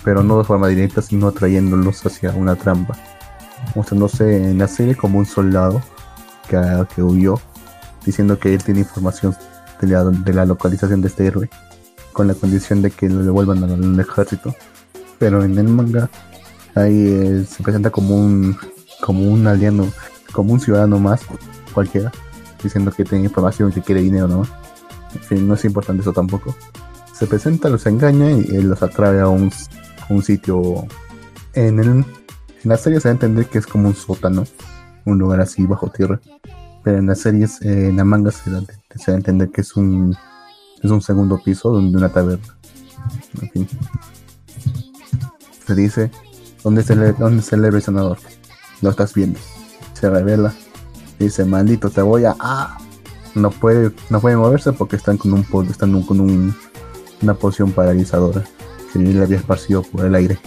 pero 0.05 0.23
no 0.23 0.39
de 0.39 0.45
forma 0.45 0.69
directa, 0.69 1.03
sino 1.03 1.29
atrayéndolos 1.29 2.05
hacia 2.05 2.31
una 2.31 2.57
trampa, 2.57 2.97
mostrándose 3.75 4.51
en 4.51 4.59
la 4.59 4.69
serie 4.69 4.95
como 4.95 5.19
un 5.19 5.27
soldado 5.27 5.83
que, 6.49 7.03
huyó 7.03 7.41
diciendo 8.05 8.39
que 8.39 8.55
él 8.55 8.63
tiene 8.63 8.81
información 8.81 9.37
de 9.81 10.33
la, 10.33 10.47
localización 10.47 11.01
de 11.01 11.09
este 11.09 11.27
héroe, 11.27 11.51
con 12.13 12.29
la 12.29 12.35
condición 12.35 12.83
de 12.83 12.91
que 12.91 13.09
lo 13.09 13.23
devuelvan 13.23 13.65
al, 13.65 14.01
ejército. 14.01 14.55
Pero 15.19 15.43
en 15.43 15.59
el 15.59 15.69
manga 15.69 16.11
ahí 16.75 17.09
eh, 17.09 17.47
se 17.49 17.63
presenta 17.63 17.91
como 17.91 18.15
un 18.15 18.57
como 19.01 19.23
un 19.31 19.47
aliado, 19.47 19.89
como 20.33 20.53
un 20.53 20.61
ciudadano 20.61 20.99
más, 20.99 21.21
cualquiera, 21.73 22.13
diciendo 22.63 22.91
que 22.91 23.05
tiene 23.05 23.25
información, 23.25 23.73
que 23.73 23.83
quiere 23.83 24.03
dinero 24.03 24.29
nomás. 24.29 24.49
Fin, 25.19 25.47
no 25.47 25.55
es 25.55 25.65
importante 25.65 26.03
eso 26.03 26.13
tampoco. 26.13 26.55
Se 27.13 27.27
presenta, 27.27 27.69
los 27.69 27.87
engaña 27.87 28.31
y 28.31 28.63
los 28.63 28.83
atrae 28.83 29.21
a 29.21 29.29
un, 29.29 29.51
un 30.09 30.23
sitio. 30.23 30.87
En, 31.55 31.79
el, 31.79 31.89
en 31.89 32.05
la 32.65 32.77
serie 32.77 33.01
se 33.01 33.09
va 33.09 33.13
a 33.13 33.15
entender 33.15 33.47
que 33.47 33.59
es 33.59 33.67
como 33.67 33.89
un 33.89 33.95
sótano, 33.95 34.45
un 35.05 35.19
lugar 35.19 35.41
así 35.41 35.65
bajo 35.65 35.89
tierra 35.89 36.21
pero 36.87 36.99
en 36.99 37.07
las 37.07 37.19
series, 37.19 37.61
eh, 37.63 37.89
en 37.89 37.97
la 37.97 38.05
manga 38.05 38.31
se 38.31 38.49
se 38.95 39.11
a 39.11 39.15
entender 39.17 39.51
que 39.51 39.63
es 39.63 39.75
un, 39.75 40.17
es 40.81 40.89
un 40.89 41.03
segundo 41.03 41.43
piso 41.43 41.77
de 41.77 41.85
una 41.85 42.09
taberna. 42.09 42.57
En 43.43 43.51
fin. 43.51 43.69
Se 45.67 45.75
dice, 45.75 46.13
¿dónde 46.63 46.83
está 46.83 46.93
el, 46.93 47.17
dónde 47.17 47.41
está 47.41 47.57
el 47.57 47.65
héroe 47.65 47.81
sanador? 47.81 48.19
Lo 48.83 48.91
estás 48.91 49.15
viendo. 49.15 49.41
Se 49.95 50.09
revela. 50.09 50.55
Dice, 51.19 51.45
maldito, 51.45 51.91
te 51.91 52.03
voy 52.03 52.25
a... 52.25 52.37
¡Ah! 52.39 52.79
No 53.37 53.51
puede, 53.51 53.93
no 54.09 54.21
puede 54.21 54.37
moverse 54.37 54.73
porque 54.73 54.97
están 54.97 55.19
con 55.19 55.35
un 55.35 55.47
están 55.71 56.03
con 56.03 56.21
un, 56.21 56.55
una 57.21 57.35
poción 57.35 57.71
paralizadora 57.71 58.43
que 58.93 58.99
le 58.99 59.23
había 59.23 59.37
esparcido 59.37 59.83
por 59.83 60.07
el 60.07 60.15
aire. 60.15 60.39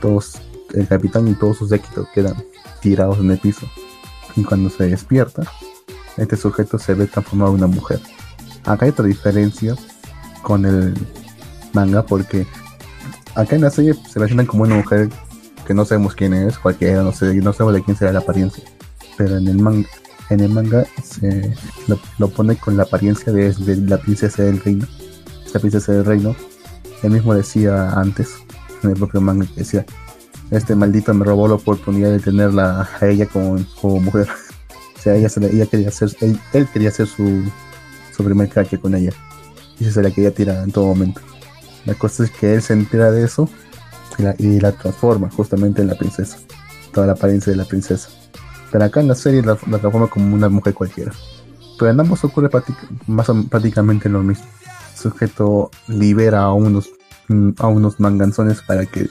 Todos, 0.00 0.40
el 0.74 0.86
capitán 0.88 1.28
y 1.28 1.34
todos 1.34 1.58
sus 1.58 1.70
éxitos 1.70 2.08
quedan 2.12 2.34
tirados 2.82 3.18
en 3.20 3.30
el 3.30 3.38
piso. 3.38 3.66
Y 4.34 4.42
cuando 4.42 4.68
se 4.68 4.88
despierta, 4.88 5.44
este 6.16 6.36
sujeto 6.36 6.76
se 6.78 6.94
ve 6.94 7.06
transformado 7.06 7.52
en 7.52 7.58
una 7.58 7.68
mujer. 7.68 8.00
Acá 8.64 8.84
hay 8.84 8.90
otra 8.90 9.06
diferencia 9.06 9.76
con 10.42 10.66
el 10.66 10.92
manga 11.72 12.04
porque 12.04 12.46
acá 13.36 13.54
en 13.54 13.62
la 13.62 13.70
serie 13.70 13.94
se 13.94 14.18
presentan 14.18 14.46
como 14.46 14.64
una 14.64 14.74
mujer 14.74 15.08
que 15.64 15.72
no 15.72 15.84
sabemos 15.84 16.14
quién 16.14 16.34
es, 16.34 16.58
cualquiera, 16.58 17.02
no 17.02 17.12
sé, 17.12 17.32
no 17.36 17.52
sabemos 17.52 17.74
de 17.74 17.84
quién 17.84 17.96
será 17.96 18.12
la 18.12 18.18
apariencia. 18.18 18.64
Pero 19.16 19.36
en 19.36 19.46
el 19.46 19.58
manga, 19.58 19.88
en 20.30 20.40
el 20.40 20.50
manga 20.50 20.86
se 21.02 21.54
lo, 22.18 22.28
pone 22.28 22.56
con 22.56 22.76
la 22.76 22.84
apariencia 22.84 23.32
de, 23.32 23.54
la 23.76 23.98
princesa 23.98 24.42
del 24.42 24.60
reino. 24.60 24.86
La 25.52 25.60
princesa 25.60 25.92
del 25.92 26.04
reino. 26.04 26.34
Él 27.02 27.10
mismo 27.10 27.34
decía 27.34 27.90
antes, 27.92 28.30
en 28.82 28.90
el 28.90 28.96
propio 28.96 29.20
manga, 29.20 29.46
que 29.46 29.60
decía, 29.60 29.84
este 30.50 30.74
maldito 30.74 31.12
me 31.14 31.24
robó 31.24 31.48
la 31.48 31.54
oportunidad 31.54 32.10
de 32.10 32.20
tenerla 32.20 32.88
a 33.00 33.06
ella 33.06 33.26
como, 33.26 33.58
mujer 34.00 34.28
sea, 35.02 35.14
ella, 35.14 35.28
quería 35.66 35.88
hacer, 35.88 36.16
él, 36.20 36.68
quería 36.72 36.88
hacer 36.88 37.06
su, 37.06 37.42
su 38.16 38.24
primer 38.24 38.48
crack 38.48 38.80
con 38.80 38.94
ella. 38.94 39.12
Y 39.78 39.84
se 39.84 40.02
la 40.02 40.10
quería 40.10 40.32
tirar 40.32 40.64
en 40.64 40.72
todo 40.72 40.86
momento. 40.86 41.20
La 41.84 41.94
cosa 41.94 42.24
es 42.24 42.30
que 42.30 42.54
él 42.54 42.62
se 42.62 42.72
entera 42.72 43.10
de 43.10 43.24
eso 43.24 43.48
y 44.38 44.60
la, 44.60 44.72
transforma 44.72 45.30
justamente 45.30 45.82
en 45.82 45.88
la 45.88 45.96
princesa. 45.96 46.38
Toda 46.92 47.06
la 47.06 47.12
apariencia 47.14 47.50
de 47.52 47.56
la 47.56 47.64
princesa. 47.64 48.08
Pero 48.74 48.86
acá 48.86 49.00
en 49.00 49.06
la 49.06 49.14
serie 49.14 49.40
la, 49.40 49.54
transforma 49.54 50.08
como 50.08 50.34
una 50.34 50.48
mujer 50.48 50.74
cualquiera. 50.74 51.12
Pero 51.78 51.92
en 51.92 52.00
ambos 52.00 52.24
ocurre 52.24 52.50
más 53.06 53.30
prácticamente 53.48 54.08
lo 54.08 54.20
mismo. 54.24 54.46
El 54.94 54.98
sujeto 54.98 55.70
libera 55.86 56.42
a 56.42 56.52
unos, 56.54 56.90
a 57.58 57.68
unos 57.68 58.00
manganzones 58.00 58.62
para 58.62 58.84
que, 58.84 59.08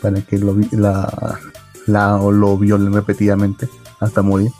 para 0.00 0.20
que 0.20 0.38
lo, 0.38 0.56
la, 0.70 1.40
la, 1.88 2.16
lo 2.16 2.56
violen 2.56 2.92
repetidamente 2.92 3.68
hasta 3.98 4.22
morir 4.22 4.52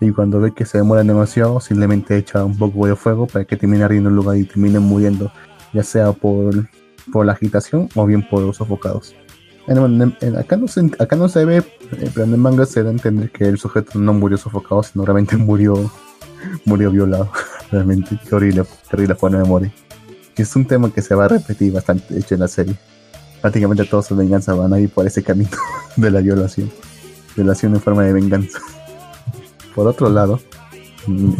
y 0.00 0.12
cuando 0.12 0.40
ve 0.40 0.54
que 0.54 0.64
se 0.64 0.78
demoran 0.78 1.06
demasiado, 1.06 1.60
simplemente 1.60 2.16
echa 2.16 2.42
un 2.42 2.56
poco 2.56 2.86
de 2.86 2.96
fuego 2.96 3.26
para 3.26 3.44
que 3.44 3.58
termine 3.58 3.84
ardiendo 3.84 4.08
el 4.08 4.16
lugar 4.16 4.38
y 4.38 4.44
termine 4.44 4.78
muriendo, 4.78 5.30
ya 5.74 5.82
sea 5.82 6.12
por, 6.12 6.70
por 7.12 7.26
la 7.26 7.32
agitación 7.32 7.90
o 7.94 8.06
bien 8.06 8.26
por 8.26 8.40
los 8.40 8.56
sofocados. 8.56 9.14
Acá, 10.38 10.56
no 10.56 10.68
se, 10.68 10.90
acá 10.98 11.16
no 11.16 11.28
se 11.28 11.44
ve, 11.44 11.58
eh, 11.58 12.10
pero 12.12 12.24
en 12.24 12.32
el 12.32 12.38
manga 12.38 12.66
se 12.66 12.82
da 12.82 12.90
a 12.90 12.92
entender 12.92 13.30
que 13.30 13.44
el 13.44 13.58
sujeto 13.58 13.98
no 13.98 14.12
murió 14.12 14.36
sofocado, 14.36 14.82
sino 14.82 15.04
realmente 15.04 15.36
murió, 15.36 15.90
murió 16.64 16.90
violado. 16.90 17.30
realmente, 17.70 18.18
qué 18.28 18.34
horrible, 18.34 18.64
terrible 18.90 19.14
forma 19.14 19.38
de 19.38 19.44
morir. 19.44 19.72
Es 20.36 20.54
un 20.56 20.66
tema 20.66 20.90
que 20.90 21.02
se 21.02 21.14
va 21.14 21.26
a 21.26 21.28
repetir 21.28 21.72
bastante, 21.72 22.18
hecho 22.18 22.34
en 22.34 22.40
la 22.40 22.48
serie. 22.48 22.74
Prácticamente 23.40 23.84
todos 23.84 24.06
sus 24.06 24.16
venganzas 24.16 24.56
van 24.56 24.72
a 24.72 24.80
ir 24.80 24.88
por 24.88 25.06
ese 25.06 25.22
camino 25.22 25.50
de 25.96 26.10
la 26.10 26.20
violación. 26.20 26.70
Violación 27.36 27.74
en 27.74 27.80
forma 27.80 28.02
de 28.02 28.12
venganza. 28.12 28.58
Por 29.74 29.86
otro 29.86 30.08
lado, 30.08 30.40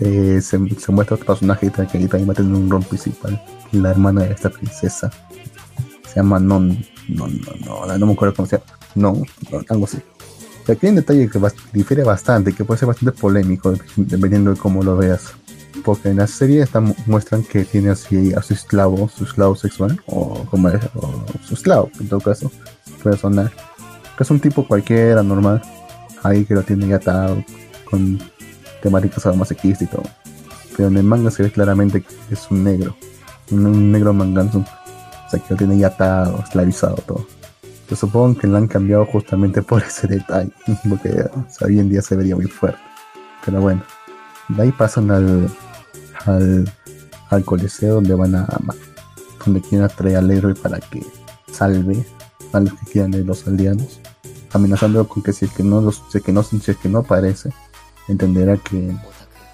eh, 0.01 0.41
se, 0.43 0.59
muestra 0.59 1.15
otro 1.15 1.27
personaje 1.27 1.71
que 1.71 2.07
también 2.09 2.29
va 2.29 2.33
a 2.33 2.37
tener 2.37 2.53
un 2.53 2.69
rol 2.69 2.83
principal, 2.83 3.41
la 3.73 3.91
hermana 3.91 4.23
de 4.23 4.33
esta 4.33 4.51
princesa. 4.51 5.11
Se 6.07 6.17
llama 6.17 6.39
Non, 6.39 6.77
no, 7.09 7.27
no, 7.29 7.87
no, 7.87 7.99
no 7.99 8.07
me 8.07 8.13
acuerdo 8.13 8.35
cómo 8.35 8.49
se 8.49 8.59
llama. 8.59 8.79
No, 8.95 9.23
algo 9.69 9.85
así. 9.85 9.99
aquí 10.69 10.87
hay 10.87 10.91
un 10.91 10.97
detalle 10.97 11.29
que 11.29 11.41
difiere 11.73 12.05
bastante, 12.05 12.53
que 12.53 12.65
puede 12.65 12.79
ser 12.79 12.89
bastante 12.89 13.19
polémico 13.19 13.75
dependiendo 13.97 14.53
de 14.53 14.57
cómo 14.57 14.83
lo 14.83 14.97
veas. 14.97 15.33
Porque 15.85 16.11
en 16.11 16.19
la 16.19 16.27
serie 16.27 16.67
muestran 17.07 17.43
que 17.43 17.65
tiene 17.65 17.91
así 17.91 18.33
a 18.33 18.43
su 18.43 18.55
esclavo, 18.55 19.09
su 19.09 19.25
esclavo 19.25 19.57
sexual, 19.57 20.01
o 20.07 20.45
como 20.47 20.69
es, 20.69 20.81
su 21.47 21.55
esclavo, 21.55 21.91
en 22.01 22.09
todo 22.09 22.21
caso, 22.21 22.51
personal. 23.03 23.53
Que 24.17 24.23
es 24.23 24.31
un 24.31 24.41
tipo 24.41 24.67
cualquiera, 24.67 25.23
normal, 25.23 25.61
ahí 26.23 26.45
que 26.45 26.55
lo 26.55 26.63
tiene 26.63 26.87
ya 26.87 26.97
atado, 26.97 27.45
con 27.85 28.21
temáticas 28.83 29.23
sadomasoquistas 29.23 29.83
y 29.83 29.87
todo. 29.91 30.05
Pero 30.77 30.89
en 30.89 30.97
el 30.97 31.05
manga 31.05 31.31
se 31.31 31.43
ve 31.43 31.51
claramente 31.51 32.03
que 32.03 32.35
es 32.35 32.51
un 32.51 32.65
negro, 32.65 32.97
un, 33.51 33.93
negro 33.93 34.13
manganzo, 34.13 34.65
o 35.35 35.43
que 35.43 35.51
lo 35.51 35.57
tiene 35.57 35.79
ya 35.79 35.89
atado, 35.89 36.41
esclavizado 36.43 36.97
todo. 37.07 37.27
Yo 37.89 37.97
supongo 37.97 38.39
que 38.39 38.47
lo 38.47 38.57
han 38.57 38.67
cambiado 38.67 39.05
justamente 39.07 39.63
por 39.63 39.83
ese 39.87 40.07
detalle, 40.07 40.53
porque 40.89 41.25
hoy 41.61 41.79
en 41.79 41.89
día 41.89 42.03
se 42.03 42.17
vería 42.17 42.37
muy 42.37 42.47
fuerte. 42.47 42.81
Pero 43.45 43.61
bueno, 43.61 43.83
de 44.49 44.63
ahí 44.63 44.73
pasan 44.73 45.11
al, 45.11 45.49
al, 46.25 46.73
al 47.31 47.45
coliseo 47.45 47.97
donde 47.97 48.15
van 48.15 48.35
a 48.35 48.49
donde 49.45 49.61
quieren 49.61 49.83
atraer 49.83 50.17
al 50.17 50.31
héroe 50.31 50.55
para 50.55 50.81
que 50.81 51.05
salve 51.53 52.05
a 52.53 52.61
los 52.61 52.73
que 52.73 52.87
quieran 52.93 53.11
de 53.11 53.25
los 53.25 53.47
aldeanos, 53.47 54.01
amenazando 54.53 55.07
con 55.07 55.23
que 55.23 55.35
si 55.35 55.45
es 55.45 55.53
que 55.53 55.63
no 55.63 55.83
los, 55.83 56.01
que 56.01 56.33
no, 56.33 56.43
si 56.43 56.57
es 56.57 56.77
que 56.79 56.89
no 56.89 57.01
aparece, 57.01 57.51
entenderá 58.09 58.57
que, 58.57 58.97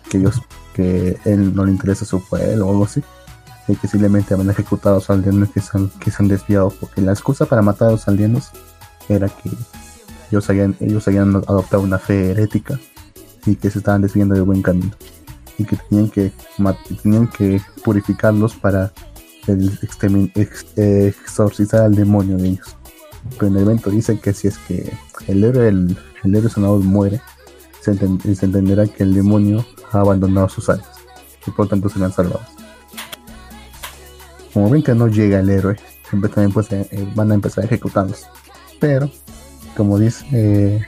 que 0.08 0.18
ellos 0.18 0.40
que 0.74 1.18
él 1.24 1.54
no 1.54 1.64
le 1.64 1.72
interesa 1.72 2.04
su 2.04 2.22
pueblo 2.22 2.68
o 2.68 2.70
algo 2.70 2.84
así 2.84 3.02
que 3.76 3.88
simplemente 3.88 4.34
han 4.34 4.48
ejecutado 4.50 4.96
a 4.96 4.98
los 4.98 5.10
aldeanos 5.10 5.50
que 5.50 5.60
se 5.60 5.76
han, 5.76 5.88
que 5.90 6.10
se 6.10 6.22
han 6.22 6.28
desviado 6.28 6.70
porque 6.70 7.00
la 7.00 7.12
excusa 7.12 7.46
para 7.46 7.62
matar 7.62 7.88
a 7.88 7.92
los 7.92 8.08
aldeanos 8.08 8.50
era 9.08 9.28
que 9.28 9.50
ellos 10.30 10.48
habían, 10.48 10.76
ellos 10.80 11.06
habían 11.08 11.36
adoptado 11.36 11.82
una 11.82 11.98
fe 11.98 12.30
herética 12.30 12.78
y 13.46 13.56
que 13.56 13.70
se 13.70 13.78
estaban 13.78 14.02
desviando 14.02 14.34
del 14.34 14.44
buen 14.44 14.62
camino 14.62 14.92
y 15.58 15.64
que 15.64 15.76
tenían 15.76 16.08
que 16.08 16.32
tenían 17.02 17.26
que 17.28 17.60
purificarlos 17.84 18.54
para 18.54 18.92
el 19.46 19.78
exorcizar 20.76 21.82
al 21.82 21.94
demonio 21.94 22.36
de 22.36 22.48
ellos 22.48 22.76
pero 23.36 23.48
en 23.48 23.56
el 23.56 23.62
evento 23.62 23.90
dice 23.90 24.18
que 24.18 24.32
si 24.32 24.48
es 24.48 24.58
que 24.58 24.92
el 25.26 25.44
héroe 25.44 25.68
el, 25.68 25.96
el 26.24 26.34
héroe 26.34 26.50
muere 26.78 27.20
se, 27.80 27.92
entenderá 27.92 28.86
que 28.86 29.02
el 29.02 29.14
demonio 29.14 29.64
ha 29.92 30.00
abandonado 30.00 30.48
sus 30.48 30.68
almas 30.68 30.88
y 31.46 31.50
por 31.50 31.68
tanto 31.68 31.88
serán 31.88 32.12
salvados. 32.12 32.59
Como 34.52 34.68
ven 34.68 34.82
que 34.82 34.94
no 34.94 35.06
llega 35.06 35.40
el 35.40 35.48
héroe, 35.48 35.76
siempre 36.08 36.30
también 36.30 36.52
pues, 36.52 36.70
eh, 36.72 36.86
eh, 36.90 37.06
van 37.14 37.30
a 37.30 37.34
empezar 37.34 37.64
a 37.64 37.66
ejecutarlos. 37.66 38.26
Pero, 38.80 39.10
como 39.76 39.98
dice, 39.98 40.26
eh, 40.32 40.86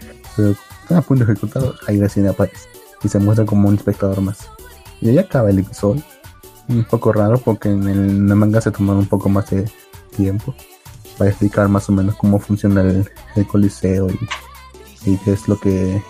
están 0.83 0.99
a 0.99 1.03
punto 1.03 1.25
de 1.25 1.33
ejecutarlos, 1.33 1.79
ahí 1.87 2.01
recién 2.01 2.27
aparece. 2.27 2.69
y 3.05 3.09
se 3.09 3.19
muestra 3.19 3.45
como 3.45 3.69
un 3.69 3.75
espectador 3.75 4.21
más. 4.21 4.49
Y 5.01 5.11
ahí 5.11 5.19
acaba 5.19 5.51
el 5.51 5.59
episodio. 5.59 6.03
Un 6.69 6.85
poco 6.85 7.13
raro 7.13 7.39
porque 7.39 7.69
en 7.69 7.89
el, 7.89 8.13
manga 8.37 8.61
se 8.61 8.71
tomaron 8.71 9.01
un 9.01 9.09
poco 9.09 9.29
más 9.29 9.51
de 9.51 9.69
tiempo 10.17 10.55
para 11.19 11.31
explicar 11.31 11.69
más 11.69 11.89
o 11.89 11.93
menos 11.93 12.15
cómo 12.15 12.39
funciona 12.39 12.83
el, 12.83 13.47
coliseo 13.49 14.09
y, 15.05 15.17
qué 15.19 15.33
es 15.33 15.49
lo 15.49 15.59
que 15.59 16.01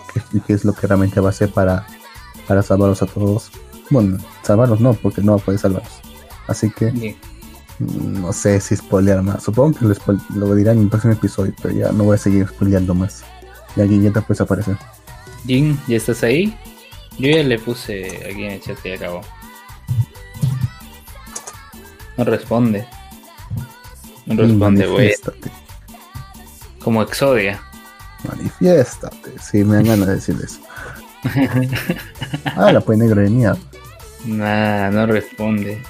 qué, 0.45 0.53
es 0.53 0.63
lo 0.63 0.73
que 0.73 0.85
realmente 0.85 1.19
va 1.19 1.29
a 1.29 1.31
hacer 1.31 1.51
para, 1.51 1.87
para 2.47 2.61
salvarlos 2.61 3.01
a 3.01 3.07
todos. 3.07 3.51
Bueno, 3.89 4.19
salvarlos 4.43 4.79
no, 4.79 4.93
porque 4.93 5.21
no 5.21 5.37
puede 5.39 5.57
salvarlos. 5.57 5.99
Así 6.47 6.69
que 6.69 7.17
no 7.79 8.31
sé 8.33 8.59
si 8.59 8.75
spoilear 8.75 9.21
más. 9.21 9.43
Supongo 9.43 9.77
que 9.77 9.85
lo, 10.35 10.55
dirán 10.55 10.77
en 10.77 10.83
el 10.83 10.89
próximo 10.89 11.13
episodio, 11.13 11.53
pero 11.61 11.73
ya 11.73 11.91
no 11.91 12.05
voy 12.05 12.15
a 12.15 12.17
seguir 12.17 12.47
spoileando 12.47 12.93
más. 12.93 13.23
Ya 13.75 13.87
Jin 13.87 14.03
ya 14.03 14.11
te 14.11 14.21
puedes 14.21 14.41
aparecer. 14.41 14.77
Jin, 15.45 15.79
¿ya 15.87 15.97
estás 15.97 16.23
ahí? 16.23 16.55
Yo 17.17 17.29
ya 17.29 17.43
le 17.43 17.59
puse 17.59 18.05
aquí 18.25 18.43
en 18.43 18.51
el 18.51 18.61
chat 18.61 18.77
y 18.85 18.91
acabó. 18.91 19.21
No 22.17 22.23
responde. 22.23 22.85
No 24.25 24.35
responde, 24.35 24.87
güey. 24.87 25.13
Como 26.79 27.01
Exodia. 27.01 27.61
Manifiéstate. 28.27 29.31
Sí, 29.39 29.63
me 29.63 29.75
dan 29.77 29.85
ganas 29.85 30.07
de 30.07 30.15
decir 30.15 30.37
eso. 30.43 30.59
ah, 32.55 32.71
la 32.71 32.81
pues 32.81 32.97
negro 32.97 33.21
de 33.21 33.29
mierda. 33.29 33.59
Nah, 34.25 34.89
no 34.91 35.05
responde. 35.05 35.81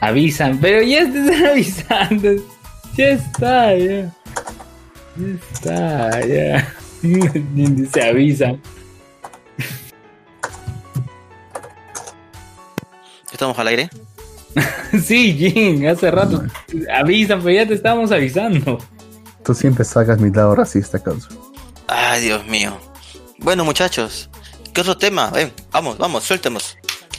Avisan, 0.00 0.58
pero 0.58 0.82
ya 0.82 1.00
están 1.00 1.44
avisando. 1.46 2.30
Ya 2.96 3.08
está, 3.10 3.76
ya. 3.76 4.12
Ya 5.16 5.34
está, 5.52 6.26
ya. 6.26 6.74
Se 7.92 8.02
avisan. 8.02 8.60
¿Estamos 13.32 13.58
al 13.58 13.68
aire? 13.68 13.90
sí, 15.04 15.34
Jin, 15.34 15.86
hace 15.86 16.10
rato. 16.10 16.42
Avisan, 16.92 17.40
pero 17.42 17.54
ya 17.54 17.66
te 17.66 17.74
estamos 17.74 18.10
avisando. 18.12 18.78
Tú 19.44 19.54
siempre 19.54 19.84
sacas 19.84 20.18
mi 20.18 20.30
lado 20.30 20.54
racista, 20.54 20.98
causa. 21.02 21.28
Ay, 21.86 22.22
Dios 22.22 22.46
mío. 22.46 22.78
Bueno, 23.38 23.64
muchachos, 23.64 24.28
¿qué 24.74 24.80
otro 24.80 24.96
tema? 24.98 25.30
Ven, 25.30 25.52
vamos, 25.70 25.96
vamos, 25.96 26.24
suéltemos. 26.24 26.76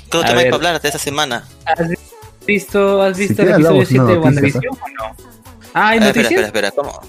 ¿Qué 0.09 0.17
otro 0.17 0.29
tema 0.29 0.41
hay 0.41 0.45
para 0.45 0.55
hablar 0.57 0.81
de 0.81 0.87
esta 0.87 0.99
semana? 0.99 1.47
¿Has 1.65 1.79
visto, 2.51 3.01
has 3.01 3.17
visto 3.17 3.41
el 3.41 3.49
episodio 3.49 3.85
7 3.85 4.05
de 4.05 4.17
WandaVision 4.17 4.63
o 4.65 4.71
no? 4.71 5.15
Ah, 5.73 5.89
¿hay 5.89 5.99
noticias? 5.99 6.31
Espera, 6.31 6.47
espera, 6.47 6.67
espera. 6.67 6.89
¿Cómo? 6.91 7.01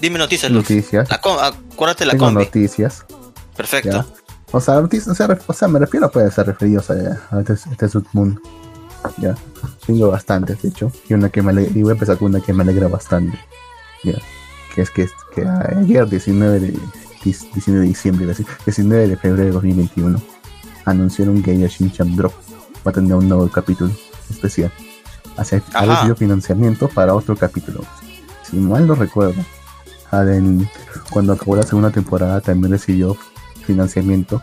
Dime 0.00 0.18
noticias, 0.18 0.50
Luz. 0.50 0.70
Noticias. 0.70 1.08
acuérdate 1.10 2.06
la 2.06 2.12
Tengo 2.12 2.30
noticias. 2.30 3.04
Perfecto. 3.56 4.06
O 4.52 4.60
sea, 4.60 4.80
noticias, 4.80 5.08
o 5.08 5.14
sea, 5.14 5.38
o 5.46 5.52
sea, 5.52 5.68
me 5.68 5.78
refiero 5.78 6.06
a 6.06 6.10
puede 6.10 6.30
ser 6.30 6.46
referido 6.46 6.82
a, 6.88 7.40
este, 7.40 7.52
este 7.52 7.88
submundo. 7.88 8.40
Ya. 9.18 9.34
Tengo 9.86 10.10
bastantes, 10.10 10.62
de 10.62 10.68
hecho. 10.68 10.90
Y 11.08 11.14
una 11.14 11.28
que 11.28 11.42
me 11.42 11.50
alegra, 11.50 11.72
y 11.76 11.82
voy 11.82 11.90
a 11.90 11.94
empezar 11.94 12.16
con 12.16 12.28
una 12.28 12.40
que 12.40 12.52
me 12.52 12.62
alegra 12.62 12.88
bastante. 12.88 13.38
Ya. 14.04 14.14
Que 14.74 14.82
es 14.82 14.90
que, 14.90 15.08
que 15.34 15.46
ayer, 15.46 16.08
19 16.08 16.60
de, 16.60 16.78
19 17.24 17.80
de 17.80 17.86
diciembre, 17.86 18.34
19 18.64 19.08
de 19.08 19.16
febrero 19.16 19.44
de 19.44 19.50
2021, 19.50 20.20
anunciaron 20.84 21.42
que 21.42 21.58
Yashin 21.58 21.92
Drop 22.16 22.32
va 22.86 22.90
a 22.90 22.94
tener 22.94 23.14
un 23.14 23.28
nuevo 23.28 23.48
capítulo 23.48 23.90
especial. 24.30 24.72
Ha 25.36 25.86
recibido 25.86 26.16
financiamiento 26.16 26.88
para 26.88 27.14
otro 27.14 27.36
capítulo. 27.36 27.84
Si 28.42 28.56
mal 28.56 28.86
no 28.86 28.94
recuerdo, 28.94 29.44
cuando 31.10 31.32
acabó 31.32 31.56
la 31.56 31.62
segunda 31.62 31.90
temporada 31.90 32.40
también 32.40 32.72
recibió 32.72 33.16
financiamiento 33.64 34.42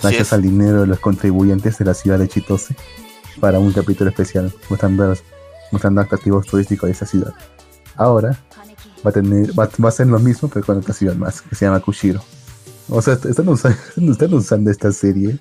gracias 0.00 0.32
al 0.32 0.42
dinero 0.42 0.82
de 0.82 0.86
los 0.88 0.98
contribuyentes 0.98 1.78
de 1.78 1.84
la 1.84 1.94
ciudad 1.94 2.18
de 2.18 2.28
Chitose 2.28 2.76
para 3.40 3.58
un 3.58 3.72
capítulo 3.72 4.10
especial 4.10 4.52
mostrando, 4.68 5.14
mostrando 5.70 6.00
atractivos 6.00 6.46
turísticos 6.46 6.88
de 6.88 6.92
esa 6.92 7.06
ciudad. 7.06 7.34
Ahora 7.96 8.38
va 9.04 9.10
a 9.10 9.12
tener 9.12 9.58
va, 9.58 9.88
a 9.88 9.90
ser 9.90 10.06
lo 10.06 10.18
mismo 10.18 10.48
pero 10.48 10.64
con 10.64 10.78
otra 10.78 10.94
ciudad 10.94 11.14
más 11.16 11.42
que 11.42 11.54
se 11.54 11.64
llama 11.64 11.80
Kushiro. 11.80 12.22
O 12.88 13.00
sea, 13.00 13.14
están 13.14 13.48
usando, 13.48 13.78
están 14.12 14.34
usando 14.34 14.70
esta 14.70 14.92
serie 14.92 15.38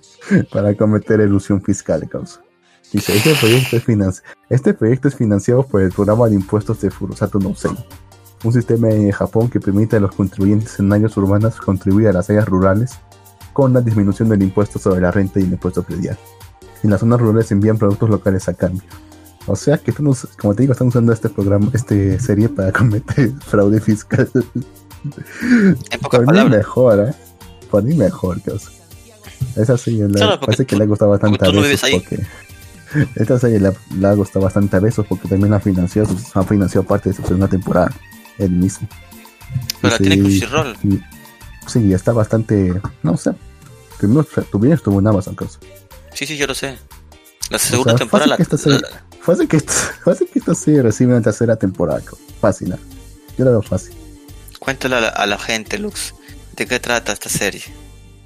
para 0.51 0.75
cometer 0.75 1.19
ilusión 1.19 1.61
fiscal, 1.61 2.07
causa. 2.07 2.41
Dice, 2.91 3.15
este 3.15 3.35
proyecto, 3.35 3.77
es 3.77 4.23
este 4.49 4.73
proyecto 4.73 5.07
es 5.07 5.15
financiado 5.15 5.63
por 5.63 5.81
el 5.81 5.91
programa 5.91 6.27
de 6.27 6.35
impuestos 6.35 6.81
de 6.81 6.91
Furusato 6.91 7.39
no 7.39 7.53
un 8.43 8.53
sistema 8.53 8.89
en 8.89 9.11
Japón 9.11 9.49
que 9.49 9.59
permite 9.59 9.97
a 9.97 9.99
los 9.99 10.15
contribuyentes 10.15 10.79
en 10.79 10.91
áreas 10.91 11.15
urbanas 11.15 11.57
contribuir 11.57 12.07
a 12.07 12.13
las 12.13 12.29
áreas 12.29 12.47
rurales 12.47 12.93
con 13.53 13.73
la 13.73 13.81
disminución 13.81 14.29
del 14.29 14.41
impuesto 14.41 14.79
sobre 14.79 15.01
la 15.01 15.11
renta 15.11 15.39
y 15.39 15.43
el 15.43 15.51
impuesto 15.51 15.83
predial. 15.83 16.17
En 16.83 16.89
las 16.89 17.01
zonas 17.01 17.19
rurales 17.19 17.51
envían 17.51 17.77
productos 17.77 18.09
locales 18.09 18.49
a 18.49 18.53
cambio. 18.53 18.81
O 19.45 19.55
sea 19.55 19.77
que, 19.77 19.93
como 19.93 20.55
te 20.55 20.63
digo, 20.63 20.73
están 20.73 20.87
usando 20.87 21.13
este 21.13 21.29
programa, 21.29 21.69
este 21.73 22.19
serie 22.19 22.49
para 22.49 22.71
cometer 22.77 23.31
fraude 23.45 23.79
fiscal. 23.79 24.29
Por 26.09 26.33
mí 26.33 26.49
mejor, 26.49 27.09
¿eh? 27.09 27.13
Por 27.69 27.83
mí 27.83 27.95
mejor, 27.95 28.37
Esa 29.55 29.77
serie 29.77 30.07
la, 30.07 30.39
parece 30.39 30.65
que 30.65 30.75
le 30.75 30.83
ha 30.83 30.87
gustado 30.87 31.11
bastante 31.11 31.45
a 31.45 31.51
veces 31.51 31.91
porque... 31.91 32.23
Esta 33.15 33.39
serie 33.39 33.59
le, 33.59 34.07
ha 34.07 34.13
gustado 34.13 34.45
bastante 34.45 34.77
a 34.77 34.79
veces 34.79 35.05
porque 35.07 35.27
también 35.27 35.53
ha 35.53 35.59
financiado, 35.59 36.09
ha 36.33 36.43
financiado 36.43 36.85
parte 36.85 37.09
de 37.09 37.15
su 37.15 37.23
segunda 37.23 37.47
temporada 37.47 37.91
el 38.37 38.51
mismo. 38.51 38.87
Pero 39.81 39.97
tiene 39.97 40.19
Crunchyroll. 40.19 40.77
Sí, 41.67 41.93
está 41.93 42.13
bastante. 42.13 42.81
No 43.03 43.17
sé. 43.17 43.31
Primero, 43.97 44.23
tu 44.23 44.59
bien 44.59 44.73
estuvo 44.73 44.99
en 44.99 45.07
Amazon, 45.07 45.35
cosa. 45.35 45.59
Sí, 46.13 46.25
sí, 46.25 46.37
yo 46.37 46.47
lo 46.47 46.53
sé. 46.53 46.77
La 47.49 47.59
segunda 47.59 47.95
temporada. 47.95 48.37
Fue 48.37 49.35
fácil 49.35 49.47
que, 49.47 49.59
fácil 50.05 50.27
que 50.31 50.39
esta 50.39 50.55
serie 50.55 50.81
recibe 50.81 51.13
una 51.13 51.21
tercera 51.21 51.55
temporada. 51.55 52.01
Fácil, 52.39 52.69
¿no? 52.69 52.77
Yo 53.37 53.45
la 53.45 53.51
veo 53.51 53.61
fácil. 53.61 53.93
Cuéntale 54.59 54.95
a 54.95 55.25
la, 55.25 55.37
gente, 55.37 55.77
Lux, 55.77 56.13
¿de 56.55 56.65
qué 56.65 56.79
trata 56.79 57.11
esta 57.13 57.29
serie? 57.29 57.63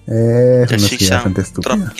Eh, 0.07 0.65
es 0.69 1.01
una 1.01 1.15
bastante 1.15 1.41
estúpida. 1.41 1.93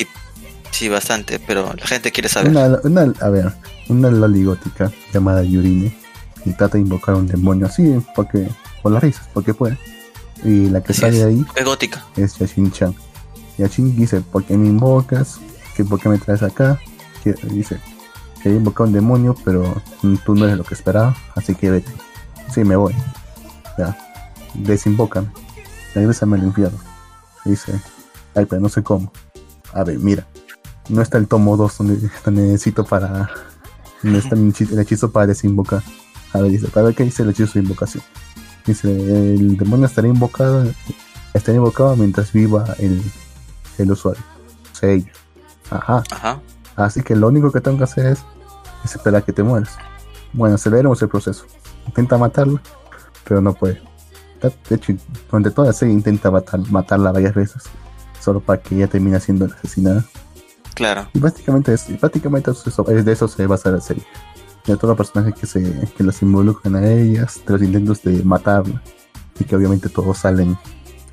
Sí, 0.76 0.90
bastante, 0.90 1.40
pero 1.40 1.74
la 1.74 1.88
gente 1.88 2.12
quiere 2.12 2.28
saber. 2.28 2.52
Una, 2.52 2.80
una, 2.84 3.14
a 3.22 3.30
ver, 3.30 3.54
una 3.88 4.12
loligótica 4.12 4.92
llamada 5.14 5.42
Yurine 5.42 5.96
y 6.44 6.52
trata 6.52 6.74
de 6.74 6.82
invocar 6.82 7.16
a 7.16 7.18
un 7.18 7.28
demonio 7.28 7.68
así, 7.68 7.98
porque, 8.14 8.50
por 8.84 8.92
las 8.92 9.02
risas, 9.02 9.26
porque 9.34 9.54
puede. 9.54 9.78
Y 10.44 10.70
la 10.70 10.84
que 10.84 10.94
sale 10.94 11.24
ahí 11.24 11.46
es 11.56 11.64
gótica. 11.64 12.04
Es 12.18 12.38
Yashin 12.40 12.74
Chan. 12.74 12.94
Yashin 13.58 13.96
dice, 13.96 14.20
¿por 14.20 14.44
qué 14.44 14.58
me 14.58 14.68
invocas? 14.68 15.40
¿Qué, 15.78 15.86
¿Por 15.86 15.98
qué 15.98 16.10
me 16.10 16.18
traes 16.18 16.44
acá? 16.44 16.78
Que, 17.24 17.32
dice, 17.44 17.80
quería 18.44 18.58
invocar 18.58 18.84
a 18.84 18.88
un 18.88 18.94
demonio, 18.94 19.34
pero 19.46 19.82
tú 20.26 20.36
no 20.36 20.44
eres 20.44 20.58
lo 20.58 20.66
que 20.66 20.74
esperaba, 20.74 21.16
así 21.36 21.56
que 21.56 21.72
vete. 21.72 21.92
Sí, 22.54 22.66
me 22.66 22.76
voy. 22.76 22.94
Ya, 23.78 23.98
desinvocan. 24.56 25.32
Regrésame 25.94 26.36
al 26.36 26.44
infierno. 26.44 26.80
Dice, 27.46 27.80
ay, 28.36 28.46
pero 28.46 28.62
no 28.62 28.68
sé 28.68 28.84
cómo. 28.84 29.10
A 29.72 29.86
ver, 29.86 30.00
mira. 30.00 30.28
No 30.90 31.02
está 31.02 31.18
el 31.18 31.28
tomo 31.28 31.58
2 31.58 31.78
donde, 31.78 32.10
necesito 32.32 32.86
para. 32.86 33.30
No 34.04 34.18
está 34.18 34.36
el 34.36 34.80
hechizo 34.80 35.12
para 35.12 35.28
desinvocar. 35.28 35.82
A 36.34 36.40
ver, 36.40 36.52
dice, 36.52 36.68
para 36.68 36.88
ver 36.88 36.96
qué 36.96 37.04
dice 37.04 37.24
el 37.24 37.30
hechizo 37.30 37.54
de 37.54 37.62
invocación. 37.62 38.04
Dice, 38.66 38.90
el 38.92 39.58
demonio 39.58 39.86
estará 39.86 40.08
invocado, 40.08 40.66
estará 41.34 41.56
invocado 41.56 41.96
mientras 41.96 42.32
viva 42.32 42.66
el, 42.80 43.02
el 43.78 43.92
usuario. 43.92 44.24
O 44.72 44.76
sea, 44.76 44.90
ella. 44.90 45.12
Ajá. 45.70 46.04
Ajá. 46.12 46.42
Así 46.76 47.02
que 47.02 47.16
lo 47.16 47.28
único 47.28 47.52
que 47.52 47.62
tengo 47.62 47.78
que 47.78 47.86
hacer 47.86 48.06
es, 48.08 48.20
esperar 48.84 49.24
que 49.24 49.34
te 49.34 49.44
mueras. 49.44 49.78
Bueno, 50.34 50.56
aceleremos 50.56 51.02
el 51.02 51.10
proceso. 51.10 51.46
Intenta 51.88 52.18
matarla, 52.18 52.62
pero 53.24 53.42
no 53.42 53.54
puede. 53.54 53.82
De 54.42 54.76
hecho, 54.76 54.94
durante 55.32 55.52
toda 55.52 55.68
la 55.68 55.74
serie 55.74 55.94
intenta 55.94 56.30
matarla 56.70 57.12
varias 57.12 57.34
veces, 57.34 57.64
solo 58.20 58.42
para 58.42 58.62
que 58.62 58.76
ella 58.76 58.88
termine 58.88 59.20
siendo 59.20 59.46
asesinada. 59.46 60.06
Claro. 60.76 61.10
Y 61.14 61.20
básicamente, 61.20 61.74
es, 61.74 62.00
básicamente 62.00 62.52
eso, 62.52 62.86
es 62.90 63.06
de 63.06 63.12
eso 63.12 63.28
se 63.28 63.48
basa 63.48 63.72
la 63.72 63.82
serie 63.82 64.06
a 64.74 64.78
todos 64.78 64.98
los 64.98 64.98
personajes 64.98 65.40
que, 65.40 65.46
se, 65.46 65.90
que 65.96 66.04
las 66.04 66.22
involucran 66.22 66.76
a 66.76 66.92
ellas, 66.92 67.42
de 67.46 67.54
los 67.54 67.62
intentos 67.62 68.02
de 68.04 68.24
matarla, 68.24 68.82
y 69.40 69.44
que 69.44 69.56
obviamente 69.56 69.90
todos 69.90 70.18
salen 70.18 70.58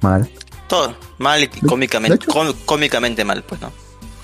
mal. 0.00 0.28
Todo, 0.68 0.94
mal 1.18 1.42
y 1.42 1.48
cómicamente, 1.48 2.26
cómicamente 2.64 3.24
mal, 3.24 3.42
pues 3.42 3.60
no. 3.60 3.70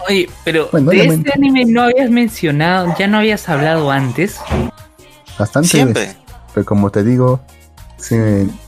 Oye, 0.08 0.30
pero 0.44 0.70
de 0.72 1.04
este 1.06 1.32
anime 1.34 1.64
no 1.66 1.82
habías 1.82 2.10
mencionado, 2.10 2.94
ya 2.98 3.06
no 3.06 3.18
habías 3.18 3.48
hablado 3.48 3.90
antes. 3.90 4.38
Bastante. 5.38 5.68
Siempre. 5.68 6.16
Pero 6.54 6.64
como 6.64 6.90
te 6.90 7.04
digo, 7.04 7.40
sí, 7.98 8.16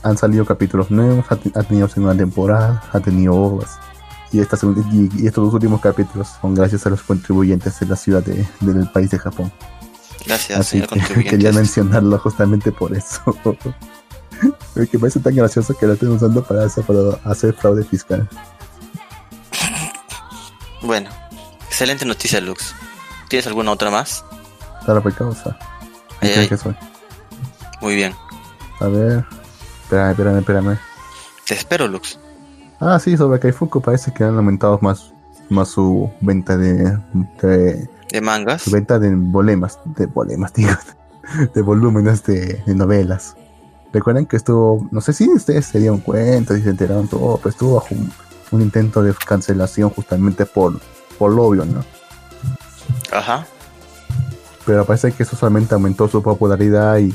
han 0.03 0.17
salido 0.17 0.45
capítulos 0.45 0.91
nuevos, 0.91 1.25
ha, 1.29 1.63
tenido 1.63 1.87
segunda 1.87 2.15
temporada, 2.15 2.83
ha 2.91 2.99
tenido 2.99 3.33
ovas. 3.33 3.79
Y, 4.31 4.39
esta, 4.39 4.57
y, 4.91 5.09
y, 5.21 5.27
estos 5.27 5.43
dos 5.45 5.53
últimos 5.53 5.81
capítulos 5.81 6.29
son 6.39 6.55
gracias 6.55 6.85
a 6.85 6.89
los 6.89 7.01
contribuyentes 7.01 7.79
de 7.79 7.85
la 7.85 7.95
ciudad 7.95 8.23
de, 8.23 8.47
del 8.61 8.89
país 8.89 9.09
de 9.09 9.19
Japón. 9.19 9.51
Gracias, 10.25 10.67
señor 10.67 10.87
Quería 11.23 11.51
mencionarlo 11.51 12.17
justamente 12.19 12.71
por 12.71 12.95
eso. 12.95 13.21
Me 14.75 14.85
parece 14.87 15.19
tan 15.19 15.35
gracioso 15.35 15.75
que 15.77 15.85
lo 15.85 15.93
estén 15.93 16.09
usando 16.09 16.43
para 16.43 16.65
hacer, 16.65 17.53
fraude 17.53 17.83
fiscal. 17.83 18.27
Bueno, 20.81 21.09
excelente 21.67 22.05
noticia, 22.05 22.41
Lux. 22.41 22.73
¿Tienes 23.27 23.45
alguna 23.47 23.71
otra 23.71 23.91
más? 23.91 24.25
Claro, 24.85 25.03
por 25.03 25.13
causa. 25.13 25.57
Ahí, 26.21 26.47
que 26.47 26.57
soy. 26.57 26.75
Muy 27.81 27.95
bien. 27.95 28.15
A 28.79 28.87
ver. 28.87 29.25
Espérame, 29.83 30.11
espérame, 30.11 30.39
espérame. 30.39 30.79
Te 31.45 31.53
espero, 31.53 31.87
Lux. 31.87 32.17
Ah, 32.83 32.97
sí, 32.99 33.15
sobre 33.15 33.39
Kaifuku 33.39 33.79
parece 33.79 34.11
que 34.11 34.23
han 34.23 34.35
aumentado 34.35 34.79
más, 34.81 35.13
más 35.49 35.69
su 35.69 36.09
venta 36.19 36.57
de, 36.57 36.97
de, 37.43 38.21
mangas. 38.21 38.63
Su 38.63 38.71
venta 38.71 38.97
de 38.97 39.13
bolemas, 39.13 39.79
de 39.85 40.07
bolemas, 40.07 40.51
digo, 40.55 40.71
de 41.53 41.61
volúmenes 41.61 42.23
de, 42.23 42.63
novelas. 42.65 43.35
Recuerden 43.93 44.25
que 44.25 44.35
estuvo, 44.35 44.87
no 44.89 44.99
sé 44.99 45.13
si 45.13 45.29
ustedes 45.29 45.67
se 45.67 45.79
dieron 45.79 45.99
cuenta, 45.99 46.55
si 46.55 46.63
se 46.63 46.71
enteraron 46.71 47.07
todo, 47.07 47.37
pero 47.37 47.49
estuvo 47.51 47.75
bajo 47.75 47.93
un, 48.51 48.61
intento 48.61 49.03
de 49.03 49.13
cancelación 49.13 49.91
justamente 49.91 50.47
por, 50.47 50.79
por 51.19 51.31
lo 51.31 51.43
obvio, 51.43 51.65
¿no? 51.65 51.85
Ajá. 53.11 53.45
Pero 54.65 54.85
parece 54.85 55.11
que 55.11 55.21
eso 55.21 55.35
solamente 55.35 55.75
aumentó 55.75 56.07
su 56.07 56.23
popularidad 56.23 56.97
y 56.97 57.13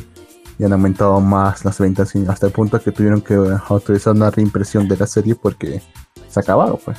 y 0.58 0.64
han 0.64 0.72
aumentado 0.72 1.20
más 1.20 1.64
las 1.64 1.78
ventas 1.78 2.14
hasta 2.28 2.46
el 2.46 2.52
punto 2.52 2.80
que 2.80 2.92
tuvieron 2.92 3.20
que 3.20 3.34
autorizar 3.68 4.14
una 4.14 4.30
reimpresión 4.30 4.88
de 4.88 4.96
la 4.96 5.06
serie 5.06 5.34
porque 5.34 5.82
se 6.28 6.40
acababa 6.40 6.76
pues. 6.76 6.96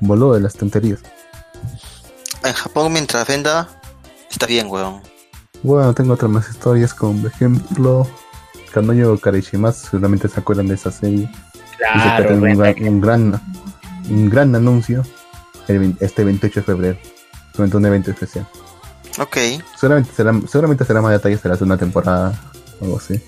Voló 0.00 0.34
de 0.34 0.40
las 0.40 0.54
tonterías. 0.54 1.00
En 2.44 2.52
Japón 2.52 2.92
mientras 2.92 3.26
venda 3.26 3.68
está 4.30 4.46
bien 4.46 4.68
weón. 4.68 5.00
Bueno 5.62 5.94
tengo 5.94 6.14
otras 6.14 6.30
más 6.30 6.48
historias 6.48 6.94
como 6.94 7.22
por 7.22 7.30
ejemplo 7.30 8.06
Kanoyo 8.72 9.18
Karishimasu 9.18 9.86
seguramente 9.90 10.28
se 10.28 10.40
acuerdan 10.40 10.68
de 10.68 10.74
esa 10.74 10.90
serie. 10.90 11.30
Claro 11.78 12.34
un, 12.34 12.44
un, 12.44 13.00
gran 13.00 13.40
un 14.08 14.30
gran 14.30 14.54
anuncio 14.54 15.02
este 16.00 16.24
28 16.24 16.60
de 16.60 16.64
febrero 16.64 16.98
durante 17.54 17.76
un 17.76 17.86
evento 17.86 18.10
especial. 18.10 18.46
Ok. 19.18 19.36
Seguramente 19.76 20.10
será, 20.14 20.32
seguramente 20.48 20.84
será 20.84 21.00
más 21.00 21.12
detalles 21.12 21.42
de 21.42 21.48
la 21.48 21.54
segunda 21.54 21.76
temporada 21.76 22.34
algo 22.84 22.98
así. 22.98 23.20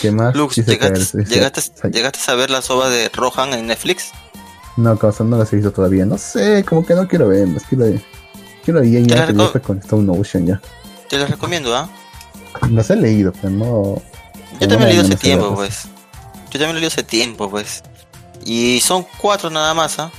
¿Qué 0.00 0.10
más? 0.10 0.34
Lux, 0.34 0.56
¿llegaste, 0.56 1.24
llegaste, 1.24 2.30
a 2.30 2.34
ver 2.34 2.50
las 2.50 2.68
obras 2.70 2.90
de 2.90 3.08
Rohan 3.10 3.52
en 3.52 3.68
Netflix? 3.68 4.10
No, 4.76 4.98
causa, 4.98 5.22
no 5.22 5.38
las 5.38 5.52
he 5.52 5.56
visto 5.56 5.70
todavía. 5.70 6.04
No 6.04 6.18
sé, 6.18 6.64
como 6.64 6.84
que 6.84 6.94
no 6.94 7.06
quiero 7.06 7.28
verlas. 7.28 7.62
Quiero, 7.68 7.86
quiero 8.64 8.82
ir 8.82 9.06
ya 9.06 9.26
que 9.26 9.60
con 9.60 9.78
Stone 9.78 10.18
Ocean 10.18 10.46
ya. 10.46 10.60
Te 11.08 11.18
las 11.18 11.30
recomiendo, 11.30 11.74
¿ah? 11.76 11.88
Las 12.70 12.90
he 12.90 12.96
leído, 12.96 13.32
pero 13.32 13.50
no. 13.50 14.02
Yo 14.60 14.68
también 14.68 14.80
lo 14.80 14.86
he 14.86 14.88
leído 14.88 15.04
hace 15.04 15.16
tiempo, 15.16 15.54
pues. 15.54 15.84
Yo 16.50 16.58
también 16.58 16.72
lo 16.72 16.78
he 16.78 16.80
leído 16.80 16.88
hace 16.88 17.04
tiempo, 17.04 17.50
pues. 17.50 17.82
Y 18.44 18.80
son 18.80 19.06
cuatro 19.18 19.48
nada 19.48 19.74
más, 19.74 19.98
¿ah? 19.98 20.10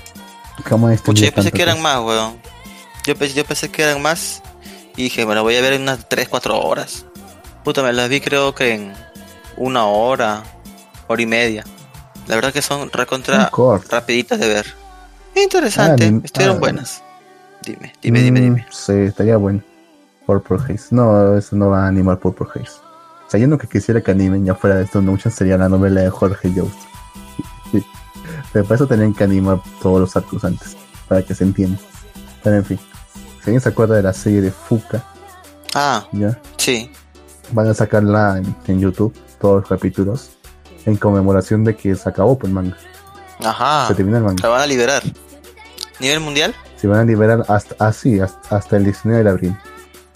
¿Cómo 0.70 0.92
yo 0.92 1.34
pensé 1.34 1.52
que 1.52 1.62
eran 1.62 1.82
más, 1.82 2.00
weón. 2.00 2.40
Yo, 3.06 3.16
pensé, 3.16 3.36
yo 3.36 3.46
pensé 3.46 3.70
que 3.70 3.84
eran 3.84 4.02
más. 4.02 4.42
Y 4.96 5.04
dije, 5.04 5.26
bueno, 5.26 5.44
voy 5.44 5.58
a 5.58 5.62
ver 5.62 5.74
en 5.74 5.82
unas 5.82 6.08
3, 6.08 6.30
4 6.30 6.58
horas. 6.60 7.06
Puta, 7.66 7.82
me 7.82 7.92
las 7.92 8.08
vi 8.10 8.22
creo 8.22 8.54
que 8.54 8.76
en 8.76 8.94
una 9.58 9.88
hora, 9.88 10.44
hora 11.08 11.20
y 11.20 11.26
media. 11.26 11.64
La 12.28 12.36
verdad 12.36 12.54
que 12.54 12.62
son 12.62 12.92
recontra 12.92 13.50
rapiditas 13.90 14.40
de 14.40 14.48
ver. 14.48 14.68
Interesante, 15.36 16.12
ah, 16.14 16.22
estuvieron 16.24 16.58
ah. 16.58 16.60
buenas. 16.60 17.02
Dime, 17.64 17.92
dime, 18.04 18.22
dime, 18.22 18.42
dime. 18.42 18.62
Mm, 18.62 18.72
sí, 18.72 18.94
estaría 18.94 19.38
bueno. 19.38 19.64
Purple 20.28 20.58
Haze. 20.58 20.90
No, 20.92 21.36
eso 21.36 21.56
no 21.56 21.70
va 21.70 21.86
a 21.86 21.88
animar 21.88 22.20
Purple 22.20 22.46
Haze. 22.54 22.78
O 23.26 23.30
sea, 23.32 23.40
yo 23.40 23.58
que 23.58 23.68
quisiera 23.68 24.00
que 24.00 24.12
animen 24.12 24.46
ya 24.46 24.54
fuera 24.54 24.76
de 24.76 24.84
esto, 24.84 25.02
muchas 25.02 25.34
sería 25.34 25.58
la 25.58 25.68
novela 25.68 26.02
de 26.02 26.12
Jorge 26.12 26.54
Jost. 26.56 26.80
Pero 28.54 28.66
para 28.66 28.76
eso 28.76 28.86
tenían 28.86 29.16
que 29.16 29.24
animar 29.24 29.60
todos 29.82 30.00
los 30.00 30.16
arcos 30.16 30.46
antes, 30.46 30.78
para 31.08 31.24
que 31.24 31.34
se 31.34 31.44
entienda. 31.44 31.80
Pero 32.44 32.58
en 32.58 32.66
fin, 32.66 32.80
si 33.16 33.46
alguien 33.46 33.62
se 33.62 33.70
acuerda 33.70 33.96
de 33.96 34.04
la 34.04 34.14
serie 34.14 34.42
de 34.42 34.52
Fuka. 34.52 35.04
Ah, 35.74 36.06
¿ya? 36.12 36.40
Sí 36.58 36.92
van 37.52 37.68
a 37.68 37.74
sacarla 37.74 38.42
en, 38.68 38.80
YouTube, 38.80 39.14
todos 39.40 39.62
los 39.62 39.70
capítulos, 39.70 40.32
en 40.86 40.96
conmemoración 40.98 41.64
de 41.64 41.76
que 41.76 41.96
se 41.96 42.08
acabó 42.08 42.38
pues, 42.38 42.50
el 42.50 42.56
manga. 42.56 42.78
Ajá. 43.44 43.88
Se 43.88 43.96
termina 43.96 44.18
el 44.18 44.24
manga. 44.24 44.44
¿La 44.44 44.50
van 44.50 44.62
a 44.62 44.68
liberar? 44.68 45.04
¿Nivel 46.00 46.20
mundial? 46.20 46.54
Se 46.78 46.88
van 46.88 47.00
a 47.00 47.04
liberar 47.04 47.46
hasta, 47.48 47.76
así, 47.86 48.20
ah, 48.20 48.30
hasta, 48.50 48.78
el 48.78 48.84
19 48.86 49.24
de 49.24 49.30
abril. 49.30 49.58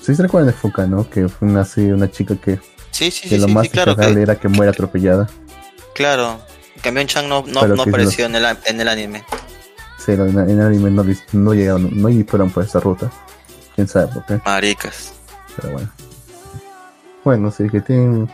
¿Sí 0.01 0.15
se 0.15 0.23
recuerdan 0.23 0.47
de 0.47 0.53
Fuka, 0.53 0.85
no? 0.85 1.10
Que 1.10 1.27
fue 1.27 1.47
una, 1.47 1.61
así, 1.61 1.81
una 1.91 2.10
chica 2.10 2.35
que, 2.35 2.60
sí, 2.91 3.11
sí, 3.11 3.30
que 3.30 3.38
lo 3.38 3.47
más 3.47 3.69
claro 3.69 3.95
era 3.99 4.35
que 4.35 4.47
muera 4.47 4.72
atropellada. 4.72 5.30
Claro, 5.93 6.39
Camión 6.81 7.07
Chan 7.07 7.27
no, 7.27 7.43
no, 7.47 7.68
no 7.68 7.84
apareció 7.84 8.26
en, 8.26 8.35
el, 8.35 8.45
en 8.65 8.80
el 8.80 8.88
anime. 8.88 9.23
Sí, 9.97 10.14
en 10.14 10.38
el 10.38 10.61
anime 10.61 10.91
no, 10.91 11.06
no 11.34 11.53
llegaron, 11.53 11.89
no 12.01 12.10
fueron 12.26 12.49
por 12.49 12.64
esa 12.64 12.80
ruta. 12.80 13.11
Quién 13.76 13.88
sabe 13.88 14.07
por 14.07 14.26
qué. 14.26 14.39
Maricas. 14.45 15.14
Pero 15.56 15.73
bueno. 15.73 15.89
Bueno, 17.24 17.52
si 17.52 17.70
que 17.70 17.82
tienen, 17.82 18.30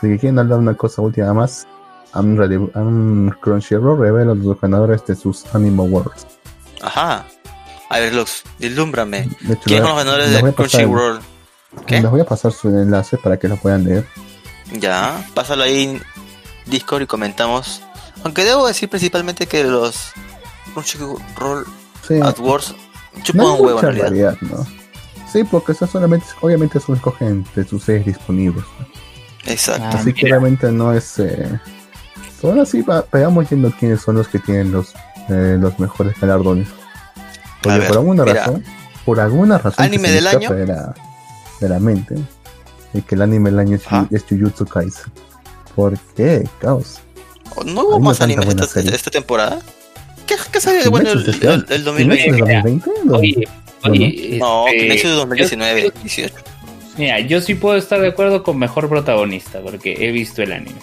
si 0.00 0.08
que 0.08 0.18
quieren 0.18 0.38
hablar 0.38 0.58
una 0.58 0.74
cosa 0.74 1.02
última 1.02 1.32
más, 1.32 1.66
un 2.14 3.34
Crunchyroll 3.40 3.98
revela 3.98 4.34
los 4.34 4.60
ganadores 4.60 5.04
de 5.06 5.14
sus 5.14 5.44
Anime 5.54 5.82
Awards. 5.82 6.26
Ajá. 6.82 7.26
A 7.88 7.98
ver, 7.98 8.14
Lux, 8.14 8.42
ilúmbrame. 8.58 9.28
¿Quiénes 9.64 9.86
son 9.86 9.96
los 9.96 10.04
ganadores 10.04 10.30
de 10.30 10.52
Crunchyroll? 10.52 11.20
¿Qué? 11.86 12.00
Les 12.00 12.10
voy 12.10 12.20
a 12.20 12.24
pasar 12.24 12.52
su 12.52 12.68
enlace 12.68 13.18
para 13.18 13.38
que 13.38 13.48
lo 13.48 13.56
puedan 13.56 13.84
leer. 13.84 14.06
Ya, 14.72 15.24
pásalo 15.34 15.62
ahí 15.64 15.84
en 15.84 16.02
Discord 16.66 17.02
y 17.02 17.06
comentamos. 17.06 17.82
Aunque 18.24 18.44
debo 18.44 18.66
decir 18.66 18.88
principalmente 18.88 19.46
que 19.46 19.62
los 19.64 20.12
Crunchyroll 20.74 21.66
sí. 22.06 22.20
AdWords 22.20 22.74
chupan 23.22 23.46
un 23.46 23.60
huevo 23.60 23.80
en 23.80 23.94
realidad. 23.94 24.36
¿no? 24.40 24.66
Sí, 25.36 25.44
porque 25.44 25.72
eso 25.72 25.86
solamente, 25.86 26.24
obviamente 26.40 26.80
son 26.80 26.96
escogen 26.96 27.44
de 27.54 27.62
sus 27.62 27.82
series 27.82 28.06
disponibles. 28.06 28.64
Exacto. 29.44 29.98
Así 29.98 30.14
que 30.14 30.28
realmente 30.28 30.72
no 30.72 30.94
es... 30.94 31.18
Eh... 31.18 31.60
Ahora 32.42 32.64
sí, 32.64 32.82
veamos 33.12 33.50
viendo 33.50 33.70
quiénes 33.72 34.00
son 34.00 34.16
los 34.16 34.28
que 34.28 34.38
tienen 34.38 34.72
los, 34.72 34.94
eh, 35.28 35.58
los 35.60 35.78
mejores 35.78 36.18
galardones. 36.18 36.68
Porque 37.60 37.80
por 37.80 37.98
alguna 37.98 38.24
razón, 38.24 38.64
por 39.04 39.20
alguna 39.20 39.58
razón... 39.58 39.84
Anime 39.84 40.10
del 40.10 40.26
año. 40.26 40.50
De 40.50 40.66
la, 40.66 40.94
de 41.60 41.68
la 41.68 41.80
mente. 41.80 42.14
Y 42.94 43.02
que 43.02 43.14
el 43.14 43.20
anime 43.20 43.50
del 43.50 43.58
año 43.58 43.76
es, 43.76 43.82
ah. 43.90 44.06
es 44.10 44.24
Jujutsu 44.26 44.64
Kaisen. 44.64 45.12
¿Por 45.74 45.98
qué? 46.16 46.48
Caos. 46.62 47.00
¿No 47.66 47.82
hubo 47.82 48.00
más 48.00 48.22
anime 48.22 48.42
esta, 48.48 48.80
esta, 48.80 49.10
temporada? 49.10 49.58
¿Qué, 50.26 50.36
qué 50.50 50.60
salió 50.62 50.82
de 50.82 50.88
bueno 50.88 51.10
el, 51.10 51.28
el, 51.28 51.66
el 51.68 51.84
2020? 51.84 52.90
Oye, 53.10 53.46
Oye, 53.90 54.38
no, 54.38 54.66
este, 54.68 55.08
de 55.08 55.14
2019, 55.14 55.92
18. 56.02 56.34
Mira, 56.98 57.20
yo 57.20 57.40
sí 57.40 57.54
puedo 57.54 57.76
estar 57.76 58.00
de 58.00 58.08
acuerdo 58.08 58.42
con 58.42 58.58
mejor 58.58 58.88
protagonista, 58.88 59.60
porque 59.60 59.96
he 59.98 60.12
visto 60.12 60.42
el 60.42 60.52
anime. 60.52 60.78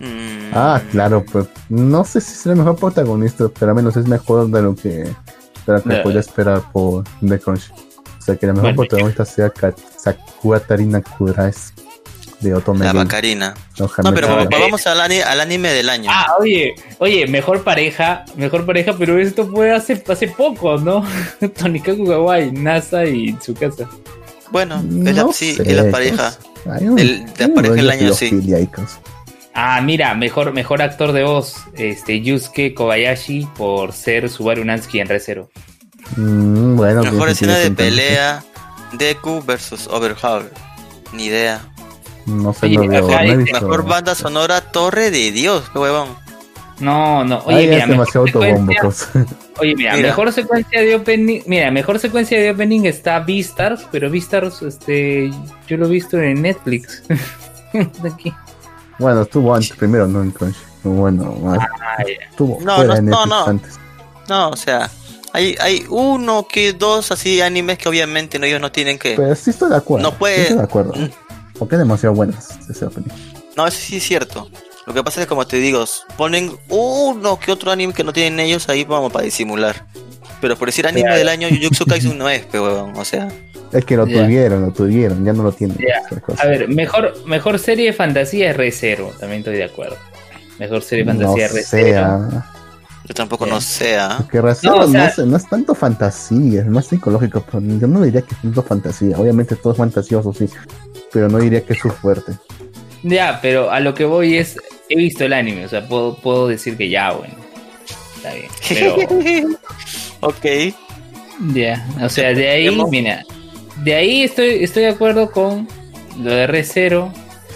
Mm. 0.00 0.52
Ah, 0.52 0.82
claro, 0.90 1.24
pues 1.24 1.46
no 1.68 2.04
sé 2.04 2.20
si 2.20 2.32
es 2.32 2.46
el 2.46 2.56
mejor 2.56 2.76
protagonista, 2.76 3.48
pero 3.58 3.70
al 3.70 3.76
menos 3.76 3.96
es 3.96 4.06
mejor 4.06 4.50
de 4.50 4.62
lo 4.62 4.74
que, 4.74 4.90
de 4.90 5.14
lo 5.66 5.82
que 5.82 5.96
podía 5.96 6.20
esperar 6.20 6.62
por 6.72 7.04
The 7.26 7.38
Crunch. 7.38 7.70
O 7.72 8.22
sea, 8.22 8.36
que 8.36 8.46
el 8.46 8.54
mejor 8.54 8.74
protagonista 8.74 9.24
sea 9.24 9.52
Sakura 9.96 10.60
Tarina 10.60 11.00
Kurais 11.00 11.72
de 12.40 12.54
Otome. 12.54 12.84
La 12.84 12.92
Bacarina. 12.92 13.54
No, 13.78 14.14
pero 14.14 14.28
vamos 14.50 14.86
al, 14.86 15.00
al, 15.00 15.40
anime 15.40 15.72
del 15.72 15.88
año. 15.88 16.10
Ah, 16.12 16.34
oye, 16.38 16.74
oye, 16.98 17.26
mejor 17.26 17.64
pareja, 17.64 18.24
mejor 18.36 18.66
pareja, 18.66 18.94
pero 18.98 19.18
esto 19.18 19.48
fue 19.48 19.72
hace, 19.72 20.02
hace 20.08 20.28
poco, 20.28 20.78
¿no? 20.78 21.04
Tonikaku 21.58 22.06
Kawai, 22.06 22.52
NASA 22.52 23.04
y 23.04 23.32
Tsukasa. 23.34 23.88
Bueno, 24.50 24.82
es 25.04 25.16
la, 25.16 25.32
sí, 25.32 25.56
es 25.58 25.76
la 25.76 25.90
pareja. 25.90 26.36
el, 26.96 27.26
la 27.38 27.48
pareja 27.54 27.74
del 27.74 27.90
año, 27.90 28.14
sí. 28.14 28.30
Ah, 29.54 29.80
mira, 29.80 30.14
mejor, 30.14 30.52
mejor 30.52 30.82
actor 30.82 31.12
de 31.12 31.24
voz, 31.24 31.56
este 31.74 32.20
Yusuke 32.20 32.74
Kobayashi 32.74 33.48
por 33.56 33.92
ser 33.94 34.28
Subaru 34.28 34.64
Nansky 34.64 35.00
en 35.00 35.08
Recero. 35.08 35.50
Mm, 36.16 36.76
bueno, 36.76 37.02
mejor 37.02 37.30
escena 37.30 37.56
de 37.56 37.70
pelea, 37.70 38.44
Deku 38.92 39.42
versus 39.42 39.86
Overhaul. 39.86 40.50
Ni 41.14 41.24
idea. 41.24 41.60
No 42.26 42.52
sé, 42.52 42.68
lo 42.68 42.86
veo, 42.86 43.06
Mejor 43.06 43.84
banda 43.84 44.14
sonora 44.14 44.60
Torre 44.60 45.10
de 45.10 45.30
Dios, 45.32 45.70
qué 45.72 45.78
huevón. 45.78 46.08
No, 46.80 47.24
no, 47.24 47.38
oye, 47.46 47.68
mira, 47.68 47.86
mejor 47.86 48.06
secuencia, 48.26 48.82
oye, 49.60 49.74
mira, 49.76 49.96
mejor 49.96 50.30
secuencia 50.30 50.82
de 50.82 50.94
opening, 50.94 51.40
mira, 51.46 51.70
mejor 51.70 51.98
secuencia 51.98 52.38
de 52.38 52.50
opening 52.50 52.84
está 52.84 53.20
Beastars, 53.20 53.86
pero 53.90 54.10
Beastars, 54.10 54.60
este, 54.60 55.30
yo 55.66 55.76
lo 55.78 55.86
he 55.86 55.90
visto 55.90 56.20
en 56.20 56.42
Netflix. 56.42 57.02
Aquí. 58.04 58.32
Bueno, 58.98 59.22
estuvo 59.22 59.54
antes, 59.54 59.72
primero, 59.72 60.06
no 60.06 60.22
en 60.22 60.30
Crunchy. 60.32 60.58
Bueno, 60.82 61.36
ah, 61.46 62.04
estuvo 62.30 62.58
no, 62.60 62.84
no, 62.84 63.00
no, 63.00 63.26
no. 63.26 63.46
Antes. 63.46 63.78
No, 64.28 64.50
o 64.50 64.56
sea, 64.56 64.90
hay, 65.32 65.56
hay 65.60 65.84
uno 65.88 66.46
que 66.46 66.72
dos 66.72 67.10
así 67.10 67.40
animes 67.40 67.78
que 67.78 67.88
obviamente 67.88 68.38
no, 68.38 68.46
ellos 68.46 68.60
no 68.60 68.70
tienen 68.70 68.98
que. 68.98 69.14
Pero 69.16 69.34
sí 69.34 69.50
estoy 69.50 69.70
de 69.70 69.76
acuerdo. 69.76 70.10
No 70.10 70.16
puede. 70.16 70.42
estoy 70.42 70.58
de 70.58 70.62
acuerdo. 70.62 70.94
Porque 71.58 71.76
es 71.76 71.78
demasiado 71.78 72.14
buenas 72.14 72.58
ese 72.68 72.84
opening. 72.84 73.10
No, 73.56 73.66
eso 73.66 73.78
sí 73.78 73.96
es 73.96 74.04
cierto. 74.04 74.48
Lo 74.86 74.94
que 74.94 75.02
pasa 75.02 75.20
es 75.20 75.26
que, 75.26 75.28
como 75.28 75.46
te 75.46 75.56
digo, 75.56 75.84
ponen 76.16 76.52
uno 76.68 77.40
que 77.40 77.50
otro 77.50 77.72
anime 77.72 77.92
que 77.92 78.04
no 78.04 78.12
tienen 78.12 78.38
ellos 78.38 78.68
ahí 78.68 78.84
vamos 78.84 79.12
para 79.12 79.24
disimular. 79.24 79.84
Pero 80.40 80.56
por 80.56 80.68
decir 80.68 80.86
anime 80.86 81.12
del 81.16 81.28
año, 81.28 81.48
Jujutsu 81.48 81.86
Kaisen 81.88 82.16
no 82.16 82.28
es, 82.28 82.46
pero, 82.50 82.92
o 82.94 83.04
sea. 83.04 83.28
Es 83.72 83.84
que 83.84 83.96
lo 83.96 84.06
tuvieron, 84.06 84.62
lo 84.62 84.72
tuvieron, 84.72 85.24
ya 85.24 85.32
no 85.32 85.42
lo 85.42 85.52
tienen. 85.52 85.76
A 86.38 86.46
ver, 86.46 86.68
mejor, 86.68 87.14
mejor 87.26 87.58
serie 87.58 87.86
de 87.86 87.92
fantasía 87.92 88.50
es 88.50 88.56
Re 88.56 88.70
también 89.18 89.40
estoy 89.40 89.56
de 89.56 89.64
acuerdo. 89.64 89.96
Mejor 90.58 90.82
serie 90.82 91.04
de 91.04 91.10
fantasía 91.10 91.46
es 91.46 91.72
Re 91.72 91.92
Yo 93.06 93.14
tampoco 93.14 93.44
no 93.44 93.60
sé. 93.60 93.96
Que 94.30 94.40
no, 94.40 94.86
no, 94.86 95.36
es 95.36 95.48
tanto 95.48 95.74
fantasía, 95.74 96.60
es 96.60 96.66
más 96.66 96.86
psicológico. 96.86 97.44
Yo 97.52 97.88
no 97.88 98.02
diría 98.02 98.22
que 98.22 98.34
es 98.34 98.40
tanto 98.40 98.62
fantasía. 98.62 99.18
Obviamente 99.18 99.56
todo 99.56 99.72
es 99.72 99.78
fantasioso, 99.78 100.32
sí. 100.32 100.48
Pero 101.16 101.30
no 101.30 101.38
diría 101.38 101.64
que 101.64 101.72
es 101.72 101.78
su 101.78 101.88
fuerte. 101.88 102.32
Ya, 103.02 103.38
pero 103.40 103.70
a 103.70 103.80
lo 103.80 103.94
que 103.94 104.04
voy 104.04 104.36
es. 104.36 104.58
He 104.90 104.96
visto 104.96 105.24
el 105.24 105.32
anime, 105.32 105.64
o 105.64 105.68
sea, 105.70 105.88
puedo, 105.88 106.14
puedo 106.16 106.46
decir 106.46 106.76
que 106.76 106.90
ya, 106.90 107.12
bueno. 107.12 107.34
Está 108.16 108.34
bien. 108.34 108.50
Pero. 108.68 109.56
ok. 110.20 110.74
Ya, 111.54 111.88
o 112.02 112.10
sea, 112.10 112.34
de 112.34 112.50
ahí, 112.50 112.78
mira, 112.90 113.24
de 113.82 113.94
ahí 113.94 114.24
estoy, 114.24 114.62
estoy 114.62 114.82
de 114.82 114.90
acuerdo 114.90 115.30
con 115.30 115.66
lo 116.20 116.30
de 116.32 116.46
Recero, 116.46 117.10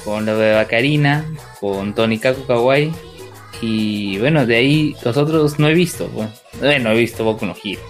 con 0.06 0.24
lo 0.24 0.38
de 0.38 0.54
Bacarina, 0.54 1.26
con 1.60 1.94
Tony 1.94 2.18
Kaku 2.18 2.46
Kawaii. 2.46 2.90
Y 3.60 4.16
bueno, 4.20 4.46
de 4.46 4.56
ahí 4.56 4.96
los 5.04 5.18
otros 5.18 5.58
no 5.58 5.68
he 5.68 5.74
visto. 5.74 6.08
Bueno, 6.08 6.30
no 6.82 6.92
he 6.92 6.98
visto 6.98 7.24
Boku 7.24 7.44
no 7.44 7.54
Hero. 7.62 7.82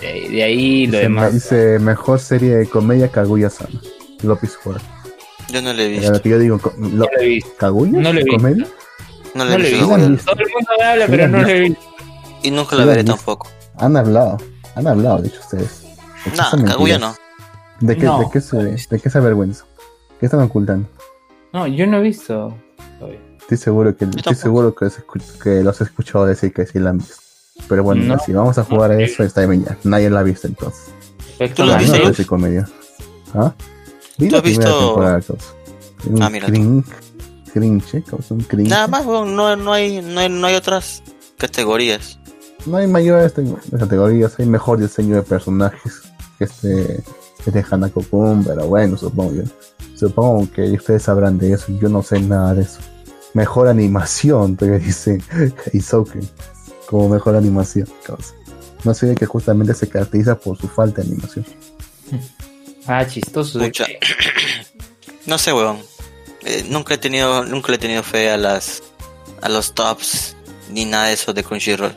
De, 0.00 0.44
ahí, 0.44 0.86
lo 0.86 0.98
demás. 0.98 1.34
Dice 1.34 1.80
mejor 1.80 2.20
serie 2.20 2.54
de 2.54 2.68
comedia 2.68 3.08
Kaguya-sama. 3.08 3.80
López 4.22 4.56
Fuera. 4.56 4.80
Yo 5.48 5.62
no 5.62 5.72
le 5.72 5.86
he 5.86 5.88
visto. 5.88 6.22
yo 6.22 6.38
digo, 6.38 6.60
no 6.76 6.88
lo 6.88 7.20
he 7.20 7.26
visto. 7.26 7.50
¿Kaguya? 7.56 8.00
No 8.00 8.12
le 8.12 8.20
he 8.20 8.24
visto. 8.24 8.38
¿Comedia? 8.38 8.66
No 9.34 9.44
le 9.44 9.54
he 9.54 9.58
visto. 9.58 9.86
Todo 9.86 10.40
el 10.40 10.50
mundo 10.52 10.70
me 10.78 10.84
habla, 10.84 11.06
pero 11.06 11.28
no 11.28 11.42
lo 11.42 11.48
he 11.48 11.60
visto. 11.60 11.84
Y 12.42 12.50
nunca 12.50 12.76
la 12.76 12.84
veré 12.84 13.04
tampoco. 13.04 13.48
Han 13.76 13.96
hablado. 13.96 14.38
Han 14.74 14.86
hablado, 14.86 15.22
de 15.22 15.28
hecho, 15.28 15.40
ustedes. 15.40 15.84
No, 16.36 16.64
Kaguya 16.64 16.98
no. 16.98 17.14
¿De 17.80 17.96
qué, 17.96 18.06
de, 18.06 18.26
qué 18.32 18.40
se, 18.40 18.56
¿De 18.56 19.00
qué 19.00 19.10
se 19.10 19.18
avergüenza? 19.18 19.64
¿Qué 20.18 20.26
están 20.26 20.40
ocultando? 20.40 20.88
No, 21.52 21.66
yo 21.66 21.86
no 21.86 21.98
he 21.98 22.02
visto. 22.02 22.56
Estoy 23.38 23.58
seguro 23.58 23.96
que, 23.96 24.06
estoy 24.06 24.34
seguro 24.34 24.74
que, 24.74 24.88
que 25.42 25.62
los 25.62 25.80
he 25.80 25.84
escuchado 25.84 26.26
decir 26.26 26.52
que 26.52 26.66
sí 26.66 26.78
la 26.78 26.90
han 26.90 26.98
visto. 26.98 27.16
Pero 27.68 27.84
bueno, 27.84 28.18
si 28.18 28.32
vamos 28.32 28.58
a 28.58 28.64
jugar 28.64 28.90
a 28.90 29.00
eso, 29.00 29.22
está 29.22 29.46
bien 29.46 29.64
ya. 29.64 29.76
Nadie 29.84 30.10
la 30.10 30.20
ha 30.20 30.22
visto 30.22 30.46
entonces. 30.46 30.92
¿Tú 31.54 31.64
lo 31.64 31.74
has 31.74 31.82
visto? 31.82 31.98
No 31.98 32.26
comedia. 32.26 32.68
¿Ah? 33.34 33.52
¿Tú 34.18 34.36
has 34.36 34.42
visto? 34.42 35.00
Ah, 36.20 36.30
mira. 36.30 36.46
Cringe, 36.46 36.84
cringe, 37.52 38.04
un 38.30 38.40
cringe. 38.40 38.70
Nada 38.70 38.86
más, 38.86 39.06
no, 39.06 39.56
no, 39.56 39.72
hay, 39.72 40.00
no, 40.02 40.20
hay, 40.20 40.28
no 40.28 40.46
hay 40.46 40.54
otras 40.54 41.02
categorías. 41.36 42.18
No 42.64 42.78
hay 42.78 42.86
mayores 42.86 43.34
categorías, 43.78 44.38
hay 44.38 44.46
mejor 44.46 44.80
diseño 44.80 45.16
de 45.16 45.22
personajes 45.22 46.02
que 46.38 46.44
este 46.44 47.02
es 47.46 47.52
de 47.52 47.64
Hanako 47.70 48.02
Kun, 48.02 48.44
pero 48.44 48.66
bueno, 48.66 48.96
supongo 48.96 49.34
yo. 49.34 49.42
Supongo 49.94 50.50
que 50.50 50.72
ustedes 50.72 51.04
sabrán 51.04 51.38
de 51.38 51.52
eso, 51.52 51.72
yo 51.80 51.88
no 51.88 52.02
sé 52.02 52.20
nada 52.20 52.54
de 52.54 52.62
eso. 52.62 52.80
Mejor 53.34 53.68
animación, 53.68 54.56
te 54.58 54.78
dice 54.78 55.20
Isouke, 55.72 56.20
como 56.88 57.08
mejor 57.08 57.36
animación. 57.36 57.88
No 58.84 58.94
sé 58.94 59.06
de 59.06 59.14
que 59.14 59.26
justamente 59.26 59.74
se 59.74 59.88
caracteriza 59.88 60.38
por 60.38 60.58
su 60.58 60.68
falta 60.68 61.02
de 61.02 61.08
animación. 61.08 61.44
Ah, 62.86 63.06
chistoso. 63.06 63.60
no 65.26 65.38
sé, 65.38 65.52
weón. 65.52 65.78
Eh, 66.44 66.64
nunca 66.68 66.94
he 66.94 66.98
tenido, 66.98 67.44
nunca 67.44 67.68
le 67.72 67.76
he 67.76 67.78
tenido 67.78 68.02
fe 68.02 68.30
a 68.30 68.36
las, 68.36 68.82
a 69.42 69.48
los 69.48 69.74
tops 69.74 70.36
ni 70.70 70.84
nada 70.84 71.06
de 71.06 71.14
eso 71.14 71.32
de 71.32 71.42
Crunchyroll. 71.42 71.94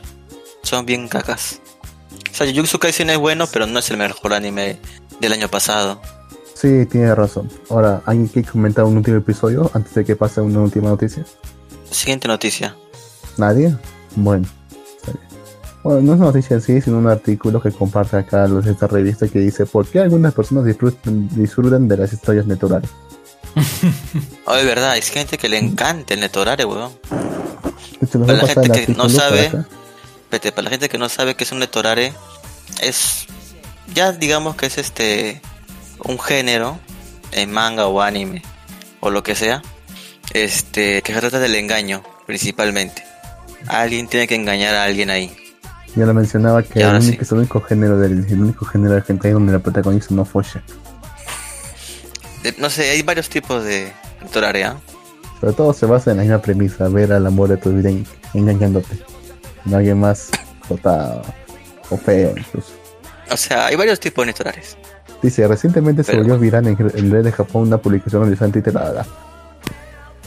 Son 0.62 0.84
bien 0.84 1.08
cacas. 1.08 1.60
O 2.30 2.34
sea, 2.34 2.46
Jujutsu 2.46 2.78
Kaisen 2.78 3.10
es 3.10 3.18
bueno, 3.18 3.46
pero 3.46 3.66
no 3.66 3.78
es 3.78 3.90
el 3.90 3.96
mejor 3.96 4.34
anime 4.34 4.78
del 5.20 5.32
año 5.32 5.48
pasado. 5.48 6.00
Sí, 6.54 6.86
tiene 6.86 7.14
razón. 7.14 7.50
Ahora, 7.70 8.02
¿alguien 8.06 8.28
quiere 8.28 8.48
comentar 8.48 8.84
un 8.84 8.96
último 8.96 9.16
episodio 9.16 9.70
antes 9.72 9.94
de 9.94 10.04
que 10.04 10.16
pase 10.16 10.40
una 10.40 10.60
última 10.60 10.90
noticia? 10.90 11.24
Siguiente 11.90 12.28
noticia. 12.28 12.76
¿Nadie? 13.36 13.74
Bueno. 14.14 14.46
Bueno, 15.82 16.00
no 16.02 16.12
es 16.12 16.18
una 16.18 16.26
noticia 16.26 16.54
en 16.54 16.60
sí, 16.60 16.80
sino 16.80 16.98
un 16.98 17.08
artículo 17.08 17.60
que 17.60 17.72
comparte 17.72 18.16
acá 18.16 18.46
esta 18.66 18.86
revista 18.86 19.28
que 19.28 19.38
dice 19.38 19.64
¿Por 19.64 19.86
qué 19.86 20.00
algunas 20.00 20.34
personas 20.34 20.64
disfrutan, 20.64 21.88
de 21.88 21.96
las 21.96 22.12
historias 22.12 22.46
netorales? 22.46 22.90
oh, 24.44 24.56
es 24.56 24.66
verdad, 24.66 24.90
hay 24.92 25.02
gente 25.02 25.38
que 25.38 25.48
le 25.48 25.58
encanta 25.58 26.14
el 26.14 26.20
netorare, 26.20 26.64
weón. 26.64 26.92
Para 28.26 28.32
la 28.34 28.46
gente 28.46 28.86
que 28.86 28.92
no 28.92 29.08
sabe, 29.08 29.50
para 30.28 30.62
la 30.62 30.70
gente 30.70 30.88
que 30.88 30.98
no 30.98 31.08
sabe 31.08 31.34
qué 31.34 31.44
es 31.44 31.52
un 31.52 31.58
netorare, 31.58 32.12
es 32.80 33.26
ya 33.94 34.12
digamos 34.12 34.56
que 34.56 34.66
es 34.66 34.78
este 34.78 35.40
un 36.04 36.18
género 36.18 36.78
en 37.32 37.50
manga 37.50 37.86
o 37.86 38.00
anime 38.00 38.42
o 39.00 39.10
lo 39.10 39.22
que 39.22 39.34
sea, 39.34 39.62
este 40.32 41.02
que 41.02 41.12
se 41.12 41.20
trata 41.20 41.38
del 41.38 41.54
engaño 41.54 42.02
principalmente. 42.26 43.02
Alguien 43.66 44.08
tiene 44.08 44.26
que 44.26 44.34
engañar 44.34 44.74
a 44.74 44.84
alguien 44.84 45.10
ahí. 45.10 45.36
Ya 45.96 46.06
lo 46.06 46.14
mencionaba 46.14 46.62
que 46.62 46.80
el 46.80 46.94
único, 46.94 47.22
es 47.22 47.32
el 47.32 47.38
único 47.38 47.60
género 47.60 47.98
del 47.98 48.24
el 48.26 48.40
único 48.40 48.64
género 48.64 49.02
gente 49.02 49.30
donde 49.32 49.52
la 49.52 49.58
protagonista 49.58 50.14
no 50.14 50.24
folla. 50.24 50.62
no 52.58 52.70
sé, 52.70 52.90
hay 52.90 53.02
varios 53.02 53.28
tipos 53.28 53.64
de 53.64 53.92
torarea. 54.32 54.76
Pero 55.40 55.52
todo 55.52 55.72
se 55.72 55.86
basa 55.86 56.12
en 56.12 56.18
la 56.18 56.22
misma 56.22 56.38
premisa, 56.40 56.88
ver 56.88 57.12
al 57.12 57.26
amor 57.26 57.48
de 57.48 57.56
tu 57.56 57.72
vida 57.72 57.90
engañándote. 58.34 58.98
No 59.64 59.78
alguien 59.78 59.98
más 59.98 60.30
rotado 60.68 61.22
o 61.90 61.96
feo 61.96 62.34
incluso. 62.36 62.72
O 63.30 63.36
sea, 63.36 63.66
hay 63.66 63.76
varios 63.76 63.98
tipos 63.98 64.22
de 64.22 64.26
nectarares. 64.26 64.76
Dice, 65.22 65.46
recientemente 65.46 66.02
se 66.02 66.16
volvió 66.16 66.38
viral 66.38 66.66
en 66.66 66.76
el 66.78 67.10
red 67.10 67.24
de 67.24 67.32
Japón 67.32 67.62
una 67.62 67.78
publicación 67.78 68.22
realizante 68.22 68.62
titulada. 68.62 69.04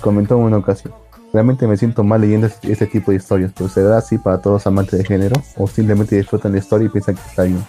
Comentó 0.01 0.35
en 0.35 0.41
una 0.41 0.57
ocasión. 0.57 0.93
Realmente 1.33 1.65
me 1.65 1.75
siento 1.77 2.03
mal 2.03 2.21
leyendo 2.21 2.45
este, 2.45 2.71
este 2.71 2.85
tipo 2.85 3.09
de 3.09 3.17
historias, 3.17 3.51
pero 3.57 3.67
se 3.67 3.81
da 3.81 3.97
así 3.97 4.19
para 4.19 4.39
todos 4.39 4.57
los 4.57 4.67
amantes 4.67 4.99
de 4.99 5.03
género, 5.03 5.41
o 5.57 5.67
simplemente 5.67 6.15
disfrutan 6.15 6.51
la 6.51 6.59
historia 6.59 6.85
y 6.85 6.89
piensan 6.89 7.15
que 7.15 7.27
está 7.27 7.43
bien. 7.43 7.65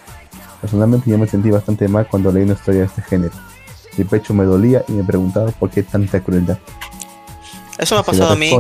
Personalmente 0.61 1.11
yo 1.11 1.17
me 1.17 1.27
sentí 1.27 1.51
bastante 1.51 1.89
mal 1.89 2.07
cuando 2.07 2.31
leí 2.31 2.43
una 2.43 2.53
historia 2.53 2.81
de 2.81 2.87
este 2.87 3.01
género. 3.01 3.33
Mi 3.97 4.05
pecho 4.05 4.35
me 4.35 4.45
dolía 4.45 4.85
y 4.87 4.93
me 4.93 5.03
preguntaba 5.03 5.51
por 5.53 5.71
qué 5.71 5.83
tanta 5.83 6.21
crueldad. 6.21 6.59
Eso 7.79 7.95
me 7.95 8.03
ha 8.03 8.05
pasado 8.05 8.33
a 8.33 8.37
mí. 8.37 8.51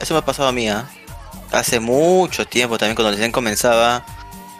Eso 0.00 0.14
me 0.14 0.18
ha 0.18 0.24
pasado 0.24 0.48
a 0.48 0.52
mí, 0.52 0.66
¿ah? 0.68 0.88
Hace 1.52 1.78
mucho 1.78 2.46
tiempo 2.46 2.78
también 2.78 2.96
cuando 2.96 3.10
recién 3.10 3.32
comenzaba 3.32 4.02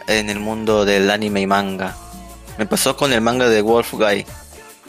en 0.07 0.29
el 0.29 0.39
mundo 0.39 0.85
del 0.85 1.11
anime 1.11 1.41
y 1.41 1.47
manga. 1.47 1.97
Me 2.59 2.67
pasó 2.67 2.95
con 2.95 3.13
el 3.13 3.23
manga 3.23 3.49
de 3.49 3.63
Wolf 3.63 3.95
Guy. 3.95 4.27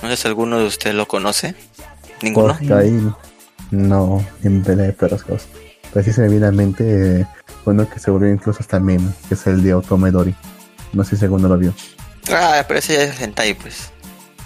No 0.01 0.09
sé 0.09 0.17
si 0.17 0.27
alguno 0.27 0.59
de 0.59 0.65
ustedes 0.65 0.95
lo 0.95 1.07
conoce. 1.07 1.55
¿Ninguno? 2.21 2.47
Wolf 2.47 2.61
Guy, 2.61 3.13
no, 3.71 4.25
en 4.43 4.63
de 4.63 4.93
perros 4.93 5.23
cosas. 5.23 5.47
Pero 5.93 6.05
sí 6.05 6.13
se 6.13 6.21
me 6.21 6.29
viene 6.29 6.47
a 6.47 6.51
mente 6.51 7.21
eh, 7.21 7.27
uno 7.65 7.89
que 7.89 7.99
se 7.99 8.11
volvió 8.11 8.31
incluso 8.31 8.59
hasta 8.59 8.79
meme, 8.79 9.09
que 9.27 9.35
es 9.35 9.47
el 9.47 9.63
de 9.63 9.73
Otomedori. 9.73 10.35
No 10.93 11.03
sé 11.03 11.17
si 11.17 11.25
alguno 11.25 11.47
lo 11.47 11.57
vio. 11.57 11.73
Ah, 12.31 12.63
pero 12.67 12.79
ese 12.79 12.93
ya 12.93 13.03
es 13.03 13.21
hentai, 13.21 13.53
pues. 13.53 13.91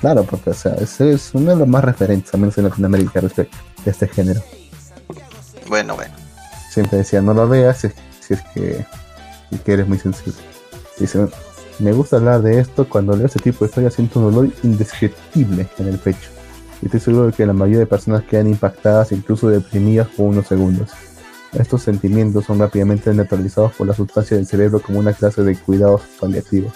Claro, 0.02 0.24
porque 0.24 0.52
o 0.52 0.54
sea, 0.54 0.76
ese 0.76 1.14
es 1.14 1.32
uno 1.34 1.52
de 1.52 1.58
los 1.58 1.68
más 1.68 1.84
referentes, 1.84 2.34
al 2.34 2.40
menos 2.40 2.58
en 2.58 2.66
Latinoamérica, 2.66 3.20
respecto 3.20 3.58
a 3.86 3.90
este 3.90 4.08
género. 4.08 4.42
Bueno, 5.68 5.96
bueno. 5.96 6.14
Siempre 6.72 7.00
decía, 7.00 7.22
no 7.22 7.34
lo 7.34 7.48
veas 7.48 7.80
si, 7.80 7.90
si 8.20 8.34
es 8.34 8.42
que, 8.54 8.86
si 9.50 9.58
que 9.58 9.74
eres 9.74 9.88
muy 9.88 10.00
sensible. 10.00 10.40
Dice, 10.98 11.28
me 11.80 11.92
gusta 11.94 12.18
hablar 12.18 12.42
de 12.42 12.60
esto, 12.60 12.88
cuando 12.88 13.16
leo 13.16 13.26
este 13.26 13.40
tipo 13.40 13.60
de 13.60 13.70
historias 13.70 13.94
siento 13.94 14.20
un 14.20 14.34
dolor 14.34 14.54
indescriptible 14.64 15.68
en 15.78 15.88
el 15.88 15.98
pecho. 15.98 16.30
Y 16.82 16.86
estoy 16.86 17.00
seguro 17.00 17.28
de 17.28 17.34
que 17.34 17.46
la 17.46 17.54
mayoría 17.54 17.80
de 17.80 17.86
personas 17.86 18.24
quedan 18.24 18.48
impactadas, 18.48 19.12
incluso 19.12 19.50
deprimidas 19.50 20.08
por 20.08 20.28
unos 20.28 20.48
segundos. 20.48 20.92
Estos 21.54 21.82
sentimientos 21.82 22.46
son 22.46 22.60
rápidamente 22.60 23.14
neutralizados 23.14 23.74
por 23.74 23.88
la 23.88 23.94
sustancia 23.94 24.38
del 24.38 24.46
cerebro 24.46 24.80
como 24.80 25.00
una 25.00 25.14
clase 25.14 25.44
de 25.44 25.56
cuidados 25.56 26.02
paliativos. 26.20 26.74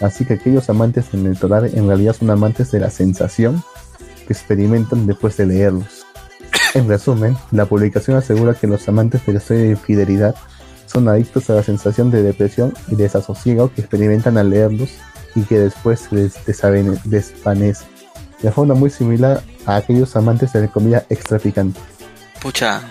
Así 0.00 0.24
que 0.24 0.34
aquellos 0.34 0.68
amantes 0.68 1.10
del 1.12 1.24
netorar 1.24 1.64
en 1.64 1.86
realidad 1.86 2.14
son 2.14 2.30
amantes 2.30 2.70
de 2.72 2.80
la 2.80 2.90
sensación 2.90 3.62
que 4.26 4.32
experimentan 4.32 5.06
después 5.06 5.36
de 5.36 5.46
leerlos. 5.46 6.04
En 6.74 6.88
resumen, 6.88 7.36
la 7.50 7.66
publicación 7.66 8.16
asegura 8.16 8.54
que 8.54 8.66
los 8.66 8.86
amantes 8.88 9.24
de 9.24 9.32
la 9.32 9.38
historia 9.38 9.62
de 9.64 9.70
infidelidad 9.70 10.34
son 10.86 11.08
adictos 11.08 11.48
a 11.50 11.54
la 11.54 11.62
sensación 11.62 12.10
de 12.10 12.22
depresión 12.22 12.74
y 12.88 12.96
desasosiego 12.96 13.72
que 13.72 13.80
experimentan 13.80 14.36
al 14.36 14.50
leerlos 14.50 14.90
y 15.34 15.42
que 15.42 15.58
después 15.58 16.00
se 16.00 16.14
les 16.14 16.34
desvanece. 17.04 17.91
De 18.42 18.50
forma 18.50 18.74
muy 18.74 18.90
similar 18.90 19.42
a 19.66 19.76
aquellos 19.76 20.16
amantes 20.16 20.52
de 20.52 20.62
la 20.62 20.68
comida 20.68 21.06
extra 21.08 21.38
picante. 21.38 21.78
Pucha, 22.40 22.82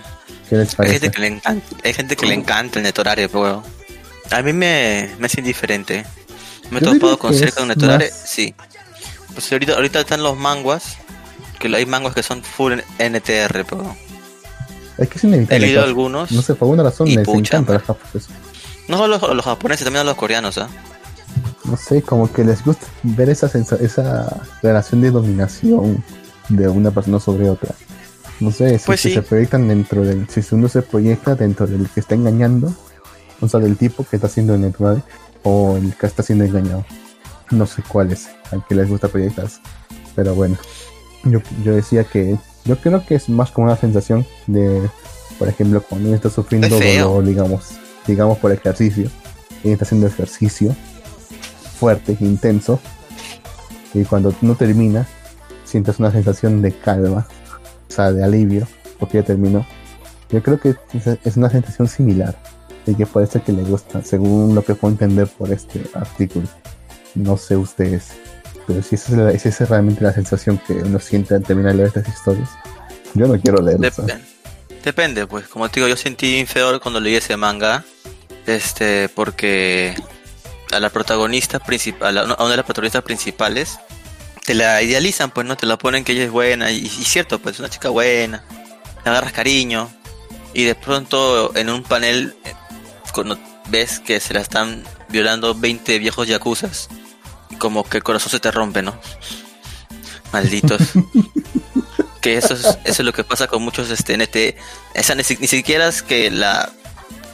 Hay 0.78 0.90
gente 0.90 1.11
que 1.11 1.22
le 1.22 1.28
encanta, 1.28 1.76
hay 1.84 1.94
gente 1.94 2.15
que 2.15 2.26
le 2.26 2.34
encanta 2.34 2.80
el 2.80 2.84
netorare, 2.84 3.28
pero 3.28 3.61
a 4.32 4.41
mí 4.41 4.53
me, 4.53 5.10
me 5.19 5.28
es 5.28 5.38
indiferente. 5.38 6.06
Me 6.69 6.80
he 6.80 6.82
topado 6.82 7.19
con 7.19 7.34
cerca 7.34 7.57
de 7.57 7.61
un 7.64 7.68
netorare, 7.68 8.10
sí. 8.10 8.56
Pues 9.34 9.52
ahorita, 9.52 9.73
ahorita 9.73 9.99
están 10.02 10.23
los 10.23 10.38
manguas, 10.38 10.98
que 11.60 11.73
hay 11.76 11.86
manguas 11.86 12.15
que 12.15 12.23
son 12.23 12.44
full 12.44 12.73
NTR, 12.98 13.65
pero 13.65 13.95
es 14.98 15.10
que 15.10 15.18
es 15.18 15.23
inevitable. 15.23 15.57
He 15.57 15.60
leído 15.60 15.84
algunos. 15.84 16.32
No 16.32 16.41
sé, 16.41 16.56
por 16.56 16.68
alguna 16.68 16.84
razón 16.84 17.07
me 17.14 17.22
encanta 17.22 17.73
la 17.73 17.84
No 18.88 18.98
solo 18.98 19.18
los, 19.18 19.36
los 19.36 19.45
japoneses, 19.45 19.84
también 19.84 20.02
a 20.02 20.03
los 20.03 20.15
coreanos, 20.15 20.57
¿ah? 20.57 20.69
No 21.72 21.77
sé, 21.77 22.02
como 22.02 22.30
que 22.30 22.43
les 22.43 22.65
gusta 22.65 22.85
ver 23.02 23.30
esa, 23.30 23.48
esa 23.48 24.41
relación 24.61 24.99
de 24.99 25.10
dominación 25.10 26.03
de 26.49 26.68
una 26.68 26.91
persona 26.91 27.18
sobre 27.18 27.49
otra. 27.49 27.73
No 28.41 28.52
sé, 28.52 28.77
si, 28.77 28.85
pues 28.88 28.99
se 28.99 29.22
proyectan 29.22 29.69
dentro 29.69 30.03
del. 30.03 30.27
Si 30.27 30.41
uno 30.53 30.68
se 30.68 30.81
proyecta 30.81 31.34
dentro 31.34 31.68
del 31.68 31.88
que 31.88 32.02
está 32.02 32.15
engañando, 32.15 32.76
o 33.39 33.48
sea, 33.48 33.61
del 33.61 33.77
tipo 33.77 34.03
que 34.03 34.18
está 34.18 34.27
siendo 34.27 34.53
engañado, 34.53 35.02
o 35.43 35.77
el 35.77 35.95
que 35.95 36.07
está 36.07 36.23
siendo 36.23 36.43
engañado. 36.43 36.84
No 37.52 37.65
sé 37.65 37.84
cuál 37.88 38.11
es, 38.11 38.27
al 38.52 38.68
que 38.68 38.76
les 38.76 38.89
gusta 38.89 39.07
proyectarse. 39.07 39.61
Pero 40.14 40.35
bueno, 40.35 40.57
yo, 41.23 41.39
yo 41.64 41.73
decía 41.73 42.03
que. 42.03 42.38
Yo 42.65 42.76
creo 42.80 43.06
que 43.06 43.15
es 43.15 43.30
más 43.30 43.49
como 43.52 43.68
una 43.68 43.77
sensación 43.77 44.26
de. 44.45 44.89
Por 45.39 45.48
ejemplo, 45.48 45.81
cuando 45.88 46.10
uno 46.10 46.18
está 46.18 46.30
sufriendo 46.30 46.68
dolor, 46.68 47.23
digamos, 47.23 47.69
digamos 48.06 48.39
por 48.39 48.52
ejercicio, 48.52 49.10
y 49.64 49.72
está 49.72 49.85
haciendo 49.85 50.07
ejercicio 50.07 50.76
fuerte, 51.82 52.16
intenso, 52.20 52.80
y 53.95 54.03
cuando 54.06 54.36
no 54.41 54.53
termina, 54.53 55.08
sientes 55.66 55.98
una 55.98 56.12
sensación 56.12 56.62
de 56.62 56.72
calma, 56.74 57.26
o 57.90 57.91
sea, 57.91 58.12
de 58.12 58.24
alivio, 58.24 58.68
porque 58.99 59.18
ya 59.18 59.24
terminó. 59.24 59.66
Yo 60.30 60.44
creo 60.44 60.60
que 60.60 60.76
es 61.26 61.38
una 61.38 61.49
sensación 61.49 61.88
similar 61.88 62.36
y 62.86 62.94
que 62.94 63.08
puede 63.08 63.26
ser 63.26 63.41
que 63.41 63.52
le 63.52 63.64
gusta, 63.64 64.03
según 64.03 64.53
lo 64.53 64.64
que 64.64 64.76
puedo 64.76 64.91
entender 64.91 65.28
por 65.28 65.52
este 65.52 65.82
artículo. 65.95 66.48
No 67.16 67.36
sé 67.36 67.58
ustedes, 67.58 68.10
pero 68.68 68.84
si 68.84 68.94
esa 68.94 69.32
es, 69.32 69.70
realmente 69.70 70.03
la 70.03 70.14
sensación 70.14 70.62
que 70.68 70.74
uno 70.74 70.99
siente 70.99 71.34
al 71.34 71.41
terminar 71.41 71.72
de 71.72 71.78
leer 71.80 71.88
estas 71.88 72.08
historias, 72.08 72.49
yo 73.16 73.28
no 73.28 73.40
quiero 73.40 73.60
leer 73.60 73.80
Depende. 73.80 74.20
Depende, 74.84 75.26
pues, 75.26 75.48
como 75.48 75.68
te 75.68 75.80
digo, 75.80 75.88
yo 75.88 75.98
sentí 75.98 76.38
inferior 76.38 76.80
cuando 76.80 76.99
leí 76.99 77.16
ese 77.16 77.38
manga, 77.38 77.84
este, 78.45 79.10
porque 79.10 79.95
a 80.72 80.80
la 80.80 80.89
protagonista 80.89 81.60
principal, 81.60 82.18
a 82.18 82.23
una 82.23 82.49
de 82.49 82.57
las 82.57 82.65
protagonistas 82.65 83.03
principales, 83.03 83.80
te 84.45 84.56
la 84.56 84.81
idealizan, 84.81 85.31
pues 85.31 85.45
no 85.45 85.56
te 85.56 85.65
la 85.65 85.77
ponen 85.77 86.03
que 86.03 86.14
ella 86.14 86.23
es 86.23 86.31
buena, 86.31 86.72
y, 86.72 86.88
cierto, 86.88 87.39
pues 87.39 87.60
una 87.60 87.69
chica 87.69 87.89
buena, 87.89 88.43
le 89.03 89.11
agarras 89.11 89.34
cariño, 89.34 89.89
y 90.53 90.64
de 90.64 90.76
pronto 90.76 91.56
en 91.56 91.69
un 91.69 91.84
panel 91.84 92.35
cuando 93.14 93.38
ves 93.69 93.99
que 93.99 94.19
se 94.19 94.34
la 94.34 94.41
están 94.41 94.84
violando 95.10 95.56
20 95.56 95.99
viejos 95.99 96.27
yacuzas, 96.27 96.89
como 97.57 97.84
que 97.84 97.98
el 97.98 98.03
corazón 98.03 98.31
se 98.31 98.39
te 98.39 98.52
rompe, 98.52 98.81
¿no? 98.81 98.99
Malditos. 100.31 100.81
que 102.22 102.38
eso 102.38 102.53
es, 102.53 102.65
eso 102.65 102.77
es 102.84 102.99
lo 102.99 103.11
que 103.11 103.23
pasa 103.23 103.48
con 103.48 103.61
muchos 103.64 103.89
este 103.89 104.15
NT. 104.18 104.57
Esa 104.93 105.15
ni, 105.15 105.23
siquiera 105.23 105.88
es 105.88 106.02
que 106.03 106.31
la 106.31 106.72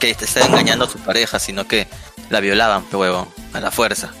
que 0.00 0.14
te 0.14 0.24
está 0.24 0.44
engañando 0.44 0.86
a 0.86 0.88
su 0.88 0.98
pareja, 0.98 1.38
sino 1.38 1.68
que 1.68 1.86
la 2.30 2.40
violaban, 2.40 2.84
huevo, 2.92 3.28
a 3.52 3.60
la 3.60 3.70
fuerza. 3.70 4.12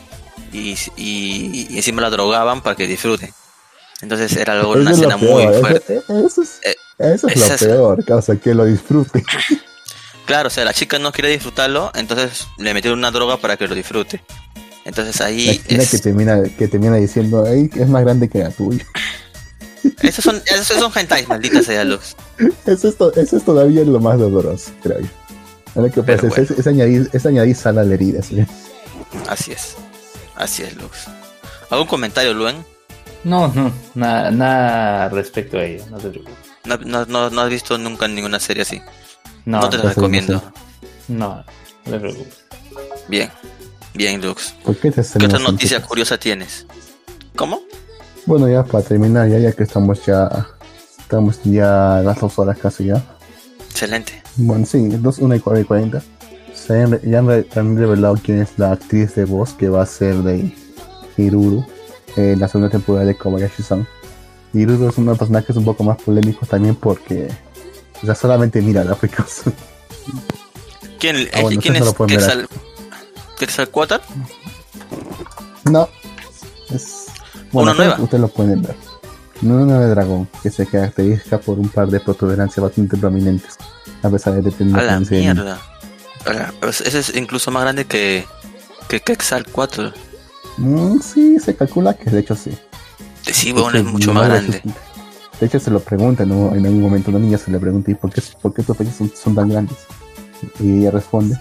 Y, 0.52 0.76
y, 0.96 1.76
encima 1.76 2.02
la 2.02 2.10
drogaban 2.10 2.62
para 2.62 2.76
que 2.76 2.86
disfrute. 2.86 3.32
Entonces 4.00 4.36
era 4.36 4.54
algo, 4.54 4.72
una 4.72 4.92
escena 4.92 5.16
muy 5.16 5.44
fuerte. 5.60 6.02
Eso, 6.08 6.42
es, 6.42 6.60
eh, 6.62 6.76
eso 6.98 7.28
es 7.28 7.50
lo 7.50 7.56
peor, 7.56 8.04
causa 8.04 8.36
que 8.36 8.54
lo 8.54 8.64
disfrute. 8.64 9.22
Claro, 10.28 10.48
o 10.48 10.50
sea, 10.50 10.66
la 10.66 10.74
chica 10.74 10.98
no 10.98 11.10
quiere 11.10 11.30
disfrutarlo, 11.30 11.90
entonces 11.94 12.48
le 12.58 12.74
metieron 12.74 12.98
una 12.98 13.10
droga 13.10 13.38
para 13.38 13.56
que 13.56 13.66
lo 13.66 13.74
disfrute. 13.74 14.22
Entonces 14.84 15.22
ahí. 15.22 15.58
La 15.70 15.82
es... 15.82 15.90
que 15.90 15.98
termina, 16.00 16.42
que 16.42 16.68
termina 16.68 16.96
diciendo, 16.96 17.46
Ay, 17.46 17.70
es 17.74 17.88
más 17.88 18.02
grande 18.02 18.28
que 18.28 18.40
la 18.40 18.50
tuya. 18.50 18.84
Esos 20.02 20.24
son, 20.24 20.42
esos 20.44 20.76
son 20.76 20.92
hentais, 20.94 21.26
maldita 21.28 21.62
sea 21.62 21.82
luz. 21.84 22.14
Eso 22.66 22.88
es, 22.88 23.16
eso 23.16 23.36
es 23.38 23.44
todavía 23.44 23.84
lo 23.84 24.00
más 24.00 24.18
doloroso, 24.18 24.70
creo 24.82 25.00
yo. 25.00 25.08
Lo 25.74 25.90
que 25.90 26.02
pasa 26.02 26.26
es, 26.26 26.66
añadir, 26.66 27.08
es 27.12 27.26
añadir 27.26 27.54
sal 27.56 27.78
a 27.78 27.84
la 27.84 27.94
herida, 27.94 28.22
¿sí? 28.22 28.44
Así 29.28 29.52
es. 29.52 29.76
Así 30.34 30.62
es, 30.62 30.76
Luz. 30.76 31.06
¿Algún 31.70 31.86
comentario, 31.86 32.34
Luen? 32.34 32.64
No, 33.24 33.48
no, 33.48 33.72
nada, 33.94 34.30
nada 34.30 35.08
respecto 35.08 35.58
a 35.58 35.64
ello, 35.64 35.84
no 35.90 35.98
te 35.98 36.08
preocupes. 36.10 36.36
No, 36.64 37.04
no, 37.06 37.30
no 37.30 37.40
has 37.40 37.50
visto 37.50 37.76
nunca 37.78 38.06
ninguna 38.06 38.38
serie 38.38 38.62
así. 38.62 38.80
No, 39.44 39.68
te 39.68 39.78
la 39.78 39.84
recomiendo. 39.84 40.42
No, 41.08 41.44
no 41.84 41.92
te 41.92 41.98
preocupes. 41.98 42.44
Bien, 43.08 43.30
bien, 43.94 44.20
Lux. 44.20 44.54
qué, 44.80 44.88
otra 45.24 45.38
noticia 45.38 45.82
curiosa 45.82 46.18
tienes? 46.18 46.66
¿Cómo? 47.34 47.60
Bueno, 48.26 48.48
ya 48.48 48.62
para 48.62 48.84
terminar, 48.84 49.28
ya, 49.28 49.38
ya 49.38 49.52
que 49.52 49.62
estamos 49.62 50.04
ya. 50.04 50.48
Estamos 50.98 51.40
ya 51.44 52.02
las 52.04 52.20
dos 52.20 52.38
horas 52.38 52.58
casi 52.58 52.86
ya. 52.86 53.02
Excelente. 53.70 54.22
Bueno, 54.38 54.64
sí, 54.66 54.88
dos, 54.88 55.18
una 55.18 55.36
y 55.36 55.40
cuarenta. 55.40 56.00
Se 56.54 56.80
han, 56.82 57.00
ya 57.02 57.18
han, 57.18 57.76
revelado 57.76 58.16
quién 58.22 58.40
es 58.40 58.56
la 58.56 58.72
actriz 58.72 59.14
de 59.16 59.24
voz 59.24 59.52
que 59.52 59.68
va 59.68 59.82
a 59.82 59.86
ser 59.86 60.16
de 60.16 60.54
Hiruru 61.16 61.64
en 62.16 62.38
la 62.38 62.46
segunda 62.46 62.70
temporada 62.70 63.04
de 63.04 63.16
Kobayashi-san. 63.16 63.86
Hiruru 64.52 64.88
es 64.88 64.96
uno 64.96 65.06
de 65.06 65.10
los 65.12 65.18
personajes 65.18 65.56
un 65.56 65.64
poco 65.64 65.82
más 65.82 66.00
polémicos 66.00 66.48
también 66.48 66.76
porque 66.76 67.28
o 68.00 68.06
sea, 68.06 68.14
solamente 68.14 68.62
mira 68.62 68.84
gráficos. 68.84 69.42
¿Quién, 71.00 71.28
ah, 71.32 71.42
bueno, 71.42 71.60
¿quién 71.60 71.76
es? 71.76 71.84
No 71.84 72.06
¿Qué 73.38 73.44
es 73.44 73.68
cuota? 73.70 74.00
No. 75.64 75.88
Es. 76.70 77.06
Bueno, 77.52 77.72
¿Una 77.72 77.74
nueva? 77.74 78.02
Ustedes 78.02 78.20
lo 78.20 78.28
pueden 78.28 78.62
ver. 78.62 78.76
Una 79.42 79.64
nueva 79.64 79.86
dragón 79.86 80.28
que 80.42 80.50
se 80.50 80.66
caracteriza 80.66 81.38
por 81.38 81.58
un 81.58 81.68
par 81.68 81.88
de 81.88 82.00
protuberancias 82.00 82.62
bastante 82.62 82.96
prominentes. 82.96 83.56
A 84.02 84.10
pesar 84.10 84.42
de 84.42 84.50
tener. 84.50 84.78
A 84.78 84.82
la 84.82 85.00
mierda. 85.00 85.58
ese 86.62 86.98
es 86.98 87.14
incluso 87.14 87.50
más 87.50 87.62
grande 87.62 87.84
que. 87.84 88.24
que 88.88 89.00
Quexal 89.00 89.46
4. 89.46 89.92
Mm, 90.58 91.00
sí, 91.00 91.38
se 91.38 91.54
calcula 91.56 91.94
que 91.94 92.10
de 92.10 92.20
hecho 92.20 92.34
sí. 92.34 92.56
Sí, 93.22 93.52
bueno, 93.52 93.78
es 93.78 93.84
mucho 93.84 94.12
más 94.12 94.28
grande. 94.28 94.62
De 95.40 95.46
hecho, 95.46 95.60
se 95.60 95.70
lo 95.70 95.80
pregunta 95.80 96.24
en 96.24 96.32
algún 96.32 96.80
momento, 96.80 97.10
una 97.10 97.20
niña 97.20 97.38
se 97.38 97.50
le 97.50 97.60
pregunta, 97.60 97.90
¿y 97.90 97.94
por 97.94 98.12
qué, 98.12 98.20
por 98.42 98.52
qué 98.52 98.62
tus 98.62 98.76
pechos 98.76 98.94
son, 99.14 99.34
tan 99.34 99.48
grandes? 99.48 99.78
Y 100.58 100.80
ella 100.80 100.90
responde, 100.90 101.38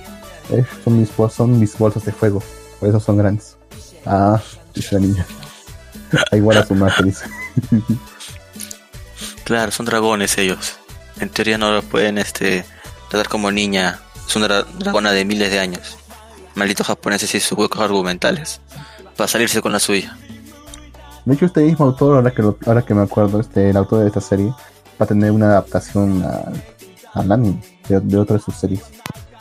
eh, 0.51 0.63
son, 0.83 0.99
mis, 0.99 1.09
son 1.33 1.59
mis 1.59 1.75
bolsas 1.77 2.05
de 2.05 2.11
fuego, 2.11 2.43
por 2.79 2.89
eso 2.89 2.99
son 2.99 3.17
grandes. 3.17 3.57
Ah, 4.05 4.39
dice 4.73 4.95
la 4.95 5.01
niña. 5.01 5.25
Igual 6.31 6.57
a 6.59 6.65
su 6.65 6.75
madre, 6.75 7.05
dice. 7.05 7.25
claro, 9.43 9.71
son 9.71 9.87
dragones 9.87 10.37
ellos. 10.37 10.77
En 11.19 11.29
teoría 11.29 11.57
no 11.57 11.71
lo 11.71 11.81
pueden 11.81 12.17
este, 12.17 12.65
tratar 13.09 13.27
como 13.27 13.51
niña. 13.51 13.99
Es 14.27 14.35
una 14.35 14.47
dragona 14.47 15.11
de 15.11 15.25
miles 15.25 15.51
de 15.51 15.59
años. 15.59 15.97
Malditos 16.55 16.87
japoneses 16.87 17.33
y 17.35 17.39
sus 17.39 17.57
huecos 17.57 17.81
argumentales. 17.81 18.61
Para 19.15 19.27
salirse 19.27 19.61
con 19.61 19.71
la 19.71 19.79
suya. 19.79 20.17
De 21.25 21.33
hecho, 21.33 21.45
este 21.45 21.61
mismo 21.61 21.85
autor, 21.85 22.15
ahora 22.15 22.31
que, 22.31 22.41
ahora 22.41 22.81
que 22.83 22.93
me 22.93 23.01
acuerdo, 23.01 23.39
este, 23.39 23.69
el 23.69 23.77
autor 23.77 24.01
de 24.01 24.07
esta 24.07 24.21
serie, 24.21 24.47
va 24.47 25.03
a 25.03 25.05
tener 25.05 25.31
una 25.31 25.47
adaptación 25.47 26.23
al 27.13 27.31
anime 27.31 27.61
de, 27.89 28.17
otra 28.17 28.37
de 28.37 28.41
sus 28.41 28.55
series 28.55 28.83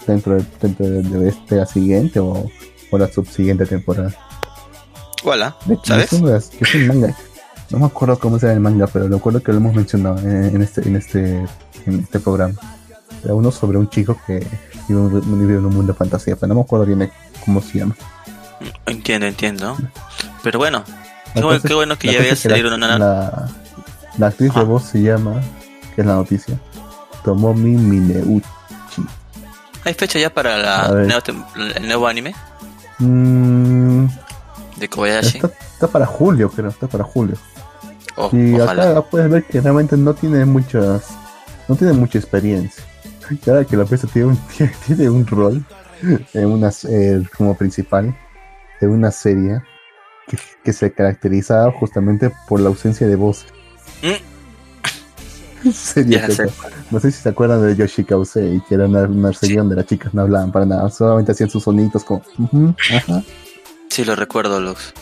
dentro 0.06 0.34
de, 0.34 0.44
dentro 0.60 0.86
de, 0.86 1.28
este 1.28 1.56
la 1.56 1.66
siguiente 1.66 2.20
o, 2.20 2.50
la 2.92 3.08
subsiguiente 3.12 3.66
temporada. 3.66 4.14
Hola, 5.22 5.56
¿sabes? 5.84 6.12
Es 6.60 6.74
un, 6.74 6.86
manga. 6.86 7.16
No 7.70 7.78
me 7.78 7.86
acuerdo 7.86 8.18
cómo 8.18 8.38
se 8.38 8.46
llama 8.46 8.54
el 8.54 8.60
manga, 8.60 8.86
pero 8.86 9.08
recuerdo 9.08 9.42
que 9.42 9.52
lo 9.52 9.58
hemos 9.58 9.74
mencionado 9.74 10.18
en, 10.18 10.62
este 10.62 10.86
en 10.86 10.96
este 10.96 11.46
en 11.86 12.00
este 12.00 12.20
programa. 12.20 12.54
Era 13.24 13.34
uno 13.34 13.50
sobre 13.50 13.78
un 13.78 13.88
chico 13.88 14.16
que 14.26 14.46
vive, 14.88 15.56
en 15.56 15.66
un 15.66 15.74
mundo 15.74 15.92
de 15.92 15.98
fantasía, 15.98 16.36
pero 16.36 16.48
no 16.48 16.54
me 16.56 16.60
acuerdo 16.60 16.86
bien 16.86 17.10
cómo 17.44 17.60
se 17.60 17.78
llama. 17.78 17.96
Entiendo, 18.86 19.26
entiendo. 19.26 19.76
Pero 20.42 20.58
bueno, 20.58 20.84
Qué, 21.34 21.74
bueno 21.74 21.98
que 21.98 22.12
ya 22.12 22.20
había 22.20 22.36
salido 22.36 22.74
una... 22.74 22.98
La, 22.98 23.48
la 24.16 24.26
actriz 24.28 24.54
de 24.54 24.64
voz 24.64 24.84
se 24.84 25.02
llama, 25.02 25.40
que 25.94 26.00
es 26.00 26.06
la 26.06 26.14
noticia, 26.14 26.58
Tomomi 27.24 27.76
Mineuchi. 27.76 28.46
¿Hay 29.84 29.94
fecha 29.94 30.18
ya 30.18 30.30
para 30.30 30.56
la 30.58 31.06
el 31.76 31.86
nuevo 31.86 32.08
anime? 32.08 32.34
Mm, 32.98 34.06
de 34.76 34.88
Kobayashi. 34.88 35.38
Está, 35.38 35.86
para 35.86 36.06
julio, 36.06 36.50
creo, 36.50 36.70
está 36.70 36.88
para 36.88 37.04
julio. 37.04 37.36
Oh, 38.16 38.30
y 38.32 38.54
acá 38.54 39.02
puedes 39.02 39.30
ver 39.30 39.44
que 39.44 39.60
realmente 39.60 39.96
no 39.96 40.14
tiene 40.14 40.44
muchas, 40.44 41.08
no 41.68 41.76
tiene 41.76 41.92
mucha 41.92 42.18
experiencia. 42.18 42.82
Y 43.30 43.50
ahora 43.50 43.64
que 43.64 43.76
la 43.76 43.84
pieza 43.84 44.06
tiene 44.06 44.28
un, 44.28 44.38
tiene 44.86 45.10
un 45.10 45.26
rol 45.26 45.64
en 46.32 46.46
una, 46.46 46.70
eh, 46.88 47.22
como 47.36 47.56
principal 47.56 48.16
de 48.80 48.86
una 48.86 49.10
serie 49.10 49.62
que, 50.64 50.72
se 50.72 50.92
caracteriza 50.92 51.70
justamente 51.72 52.32
por 52.48 52.60
la 52.60 52.68
ausencia 52.68 53.06
de 53.06 53.16
voz. 53.16 53.46
Mm. 55.64 55.72
no 56.92 57.00
sé 57.00 57.10
si 57.10 57.22
se 57.22 57.28
acuerdan 57.28 57.60
de 57.66 57.74
Yoshika 57.74 58.16
Usei, 58.16 58.62
que 58.68 58.76
era 58.76 58.84
una, 58.84 59.02
una 59.02 59.32
donde 59.32 59.74
las 59.74 59.86
chicas 59.86 60.14
no 60.14 60.22
hablaban 60.22 60.52
para 60.52 60.64
nada, 60.64 60.88
solamente 60.90 61.32
hacían 61.32 61.50
sus 61.50 61.64
sonidos 61.64 62.04
como. 62.04 62.22
Sí, 63.88 64.04
lo 64.04 64.14
recuerdo, 64.14 64.60
Lux. 64.60 64.94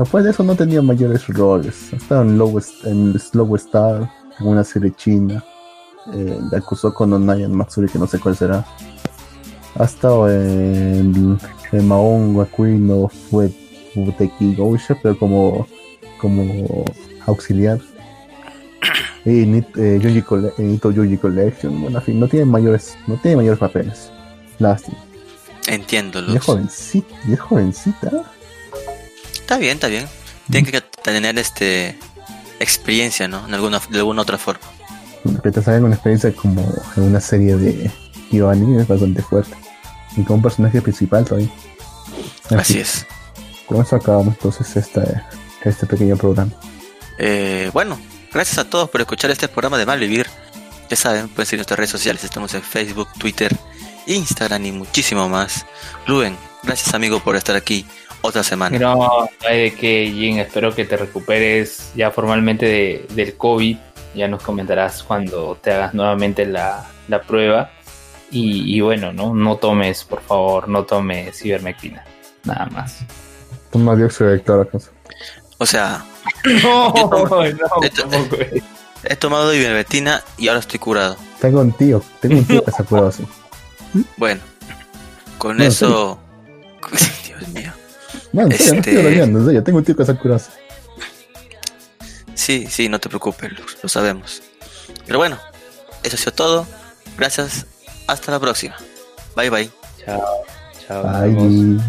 Después 0.00 0.24
de 0.24 0.30
eso 0.30 0.42
no 0.42 0.56
tenía 0.56 0.80
mayores 0.80 1.26
roles. 1.28 1.92
Estaba 1.92 2.22
en, 2.22 2.38
Low, 2.38 2.58
en 2.84 3.18
Slow 3.18 3.54
Star, 3.56 4.10
en 4.38 4.46
una 4.46 4.64
serie 4.64 4.94
china. 4.96 5.44
Eh, 6.14 6.40
acusó 6.56 6.94
con 6.94 7.12
Onayan 7.12 7.54
Matsuri, 7.54 7.86
que 7.86 7.98
no 7.98 8.06
sé 8.06 8.18
cuál 8.18 8.34
será. 8.34 8.64
ha 9.78 9.84
estado 9.84 10.30
en, 10.30 11.38
en 11.70 11.86
Mahon 11.86 12.34
Wakuino 12.34 13.08
fue 13.08 13.52
Buteki 13.94 14.54
Gousha, 14.54 14.96
pero 15.02 15.18
como, 15.18 15.66
como 16.18 16.84
auxiliar. 17.26 17.78
Y 19.26 19.42
eh, 19.76 20.00
Yuji 20.02 21.18
Collection, 21.18 21.78
bueno, 21.78 21.98
en 21.98 22.02
fin, 22.02 22.18
no 22.18 22.26
tiene 22.26 22.46
mayores, 22.46 22.96
no 23.06 23.16
tiene 23.16 23.36
mayores 23.36 23.58
papeles. 23.58 24.10
Lástima. 24.58 24.96
Entiendo, 25.66 26.22
Luz. 26.22 26.32
Y 26.32 26.36
es 26.38 26.44
jovencita, 26.44 27.14
y 27.28 27.32
es 27.34 27.40
jovencita. 27.40 28.10
Está 29.32 29.58
bien, 29.58 29.74
está 29.74 29.88
bien. 29.88 30.06
Tiene 30.50 30.70
que 30.70 30.80
tener 30.80 31.38
este 31.38 31.98
experiencia, 32.60 33.26
¿no? 33.26 33.46
En 33.46 33.54
alguna, 33.54 33.80
de 33.90 33.98
alguna 33.98 34.22
otra 34.22 34.38
forma. 34.38 34.60
Pero 35.42 35.62
te 35.62 35.70
una 35.78 35.94
experiencia 35.94 36.32
como 36.34 36.62
en 36.96 37.02
una 37.02 37.20
serie 37.20 37.56
de 37.56 37.90
Giovanni 38.30 38.80
es 38.80 38.86
bastante 38.86 39.22
fuerte. 39.22 39.54
Y 40.16 40.24
como 40.24 40.42
personaje 40.42 40.80
principal 40.80 41.24
todavía. 41.24 41.50
Así 42.50 42.80
es. 42.80 43.06
Con 43.66 43.80
eso 43.80 43.96
acabamos 43.96 44.34
entonces 44.34 44.76
este, 44.76 45.00
este 45.62 45.86
pequeño 45.86 46.16
programa. 46.16 46.52
Eh, 47.18 47.70
bueno, 47.72 47.98
gracias 48.32 48.58
a 48.58 48.68
todos 48.68 48.90
por 48.90 49.00
escuchar 49.00 49.30
este 49.30 49.48
programa 49.48 49.78
de 49.78 49.86
Malvivir. 49.86 50.26
Ya 50.88 50.96
saben, 50.96 51.28
pueden 51.28 51.46
seguir 51.46 51.60
nuestras 51.60 51.78
redes 51.78 51.90
sociales. 51.90 52.24
Estamos 52.24 52.52
en 52.54 52.62
Facebook, 52.62 53.08
Twitter, 53.18 53.56
Instagram 54.06 54.66
y 54.66 54.72
muchísimo 54.72 55.28
más. 55.28 55.66
Luen, 56.06 56.36
gracias 56.64 56.92
amigo 56.94 57.20
por 57.20 57.36
estar 57.36 57.54
aquí 57.54 57.86
otra 58.22 58.42
semana. 58.42 58.78
No, 58.78 59.28
hay 59.46 59.62
de 59.62 59.74
que, 59.74 60.10
Jin, 60.12 60.38
espero 60.38 60.74
que 60.74 60.84
te 60.84 60.96
recuperes 60.96 61.92
ya 61.94 62.10
formalmente 62.10 63.06
del 63.10 63.36
COVID. 63.36 63.76
Ya 64.14 64.28
nos 64.28 64.42
comentarás 64.42 65.02
cuando 65.02 65.56
te 65.60 65.72
hagas 65.72 65.94
nuevamente 65.94 66.44
la, 66.46 66.86
prueba. 67.26 67.70
Y, 68.32 68.80
bueno, 68.80 69.12
¿no? 69.12 69.34
no 69.34 69.56
tomes, 69.56 70.04
por 70.04 70.22
favor, 70.22 70.68
no 70.68 70.84
tomes 70.84 71.44
ivermectina. 71.44 72.04
Nada 72.44 72.66
más. 72.66 72.98
Toma 73.70 73.96
dióxido 73.96 74.30
de 74.30 74.42
cloro, 74.42 74.68
O 75.58 75.66
sea, 75.66 76.04
no, 76.62 76.92
no, 76.92 77.44
he, 77.44 79.16
tomado 79.16 79.54
ivermectina 79.54 80.22
y 80.38 80.48
ahora 80.48 80.60
estoy 80.60 80.78
curado. 80.78 81.16
Tengo 81.40 81.60
un 81.60 81.72
tío, 81.72 82.02
tengo 82.20 82.38
un 82.38 82.44
tío 82.44 82.64
que 82.64 82.70
se 82.70 82.82
ha 82.82 82.84
curado 82.84 83.08
así. 83.08 83.26
Bueno, 84.16 84.40
con 85.38 85.60
eso. 85.60 86.18
Dios 87.26 87.48
mío. 87.48 87.72
No, 88.32 88.42
en 88.42 88.52
serio, 88.52 88.78
este... 88.78 88.92
no 88.92 89.08
estoy 89.08 89.20
en 89.20 89.44
serio, 89.44 89.62
tengo 89.64 89.78
un 89.78 89.84
tío 89.84 89.96
que 89.96 90.04
curado 90.14 90.36
así. 90.36 90.50
Sí, 92.34 92.66
sí, 92.70 92.88
no 92.88 92.98
te 92.98 93.08
preocupes, 93.08 93.52
lo, 93.82 93.88
sabemos. 93.88 94.42
Pero 95.06 95.18
bueno, 95.18 95.38
eso 96.02 96.16
ha 96.16 96.18
sido 96.18 96.32
todo. 96.32 96.66
Gracias, 97.18 97.66
hasta 98.06 98.32
la 98.32 98.40
próxima. 98.40 98.76
Bye 99.36 99.50
bye. 99.50 99.70
Chao, 100.04 100.22
chao. 100.86 101.02
Bye. 101.02 101.80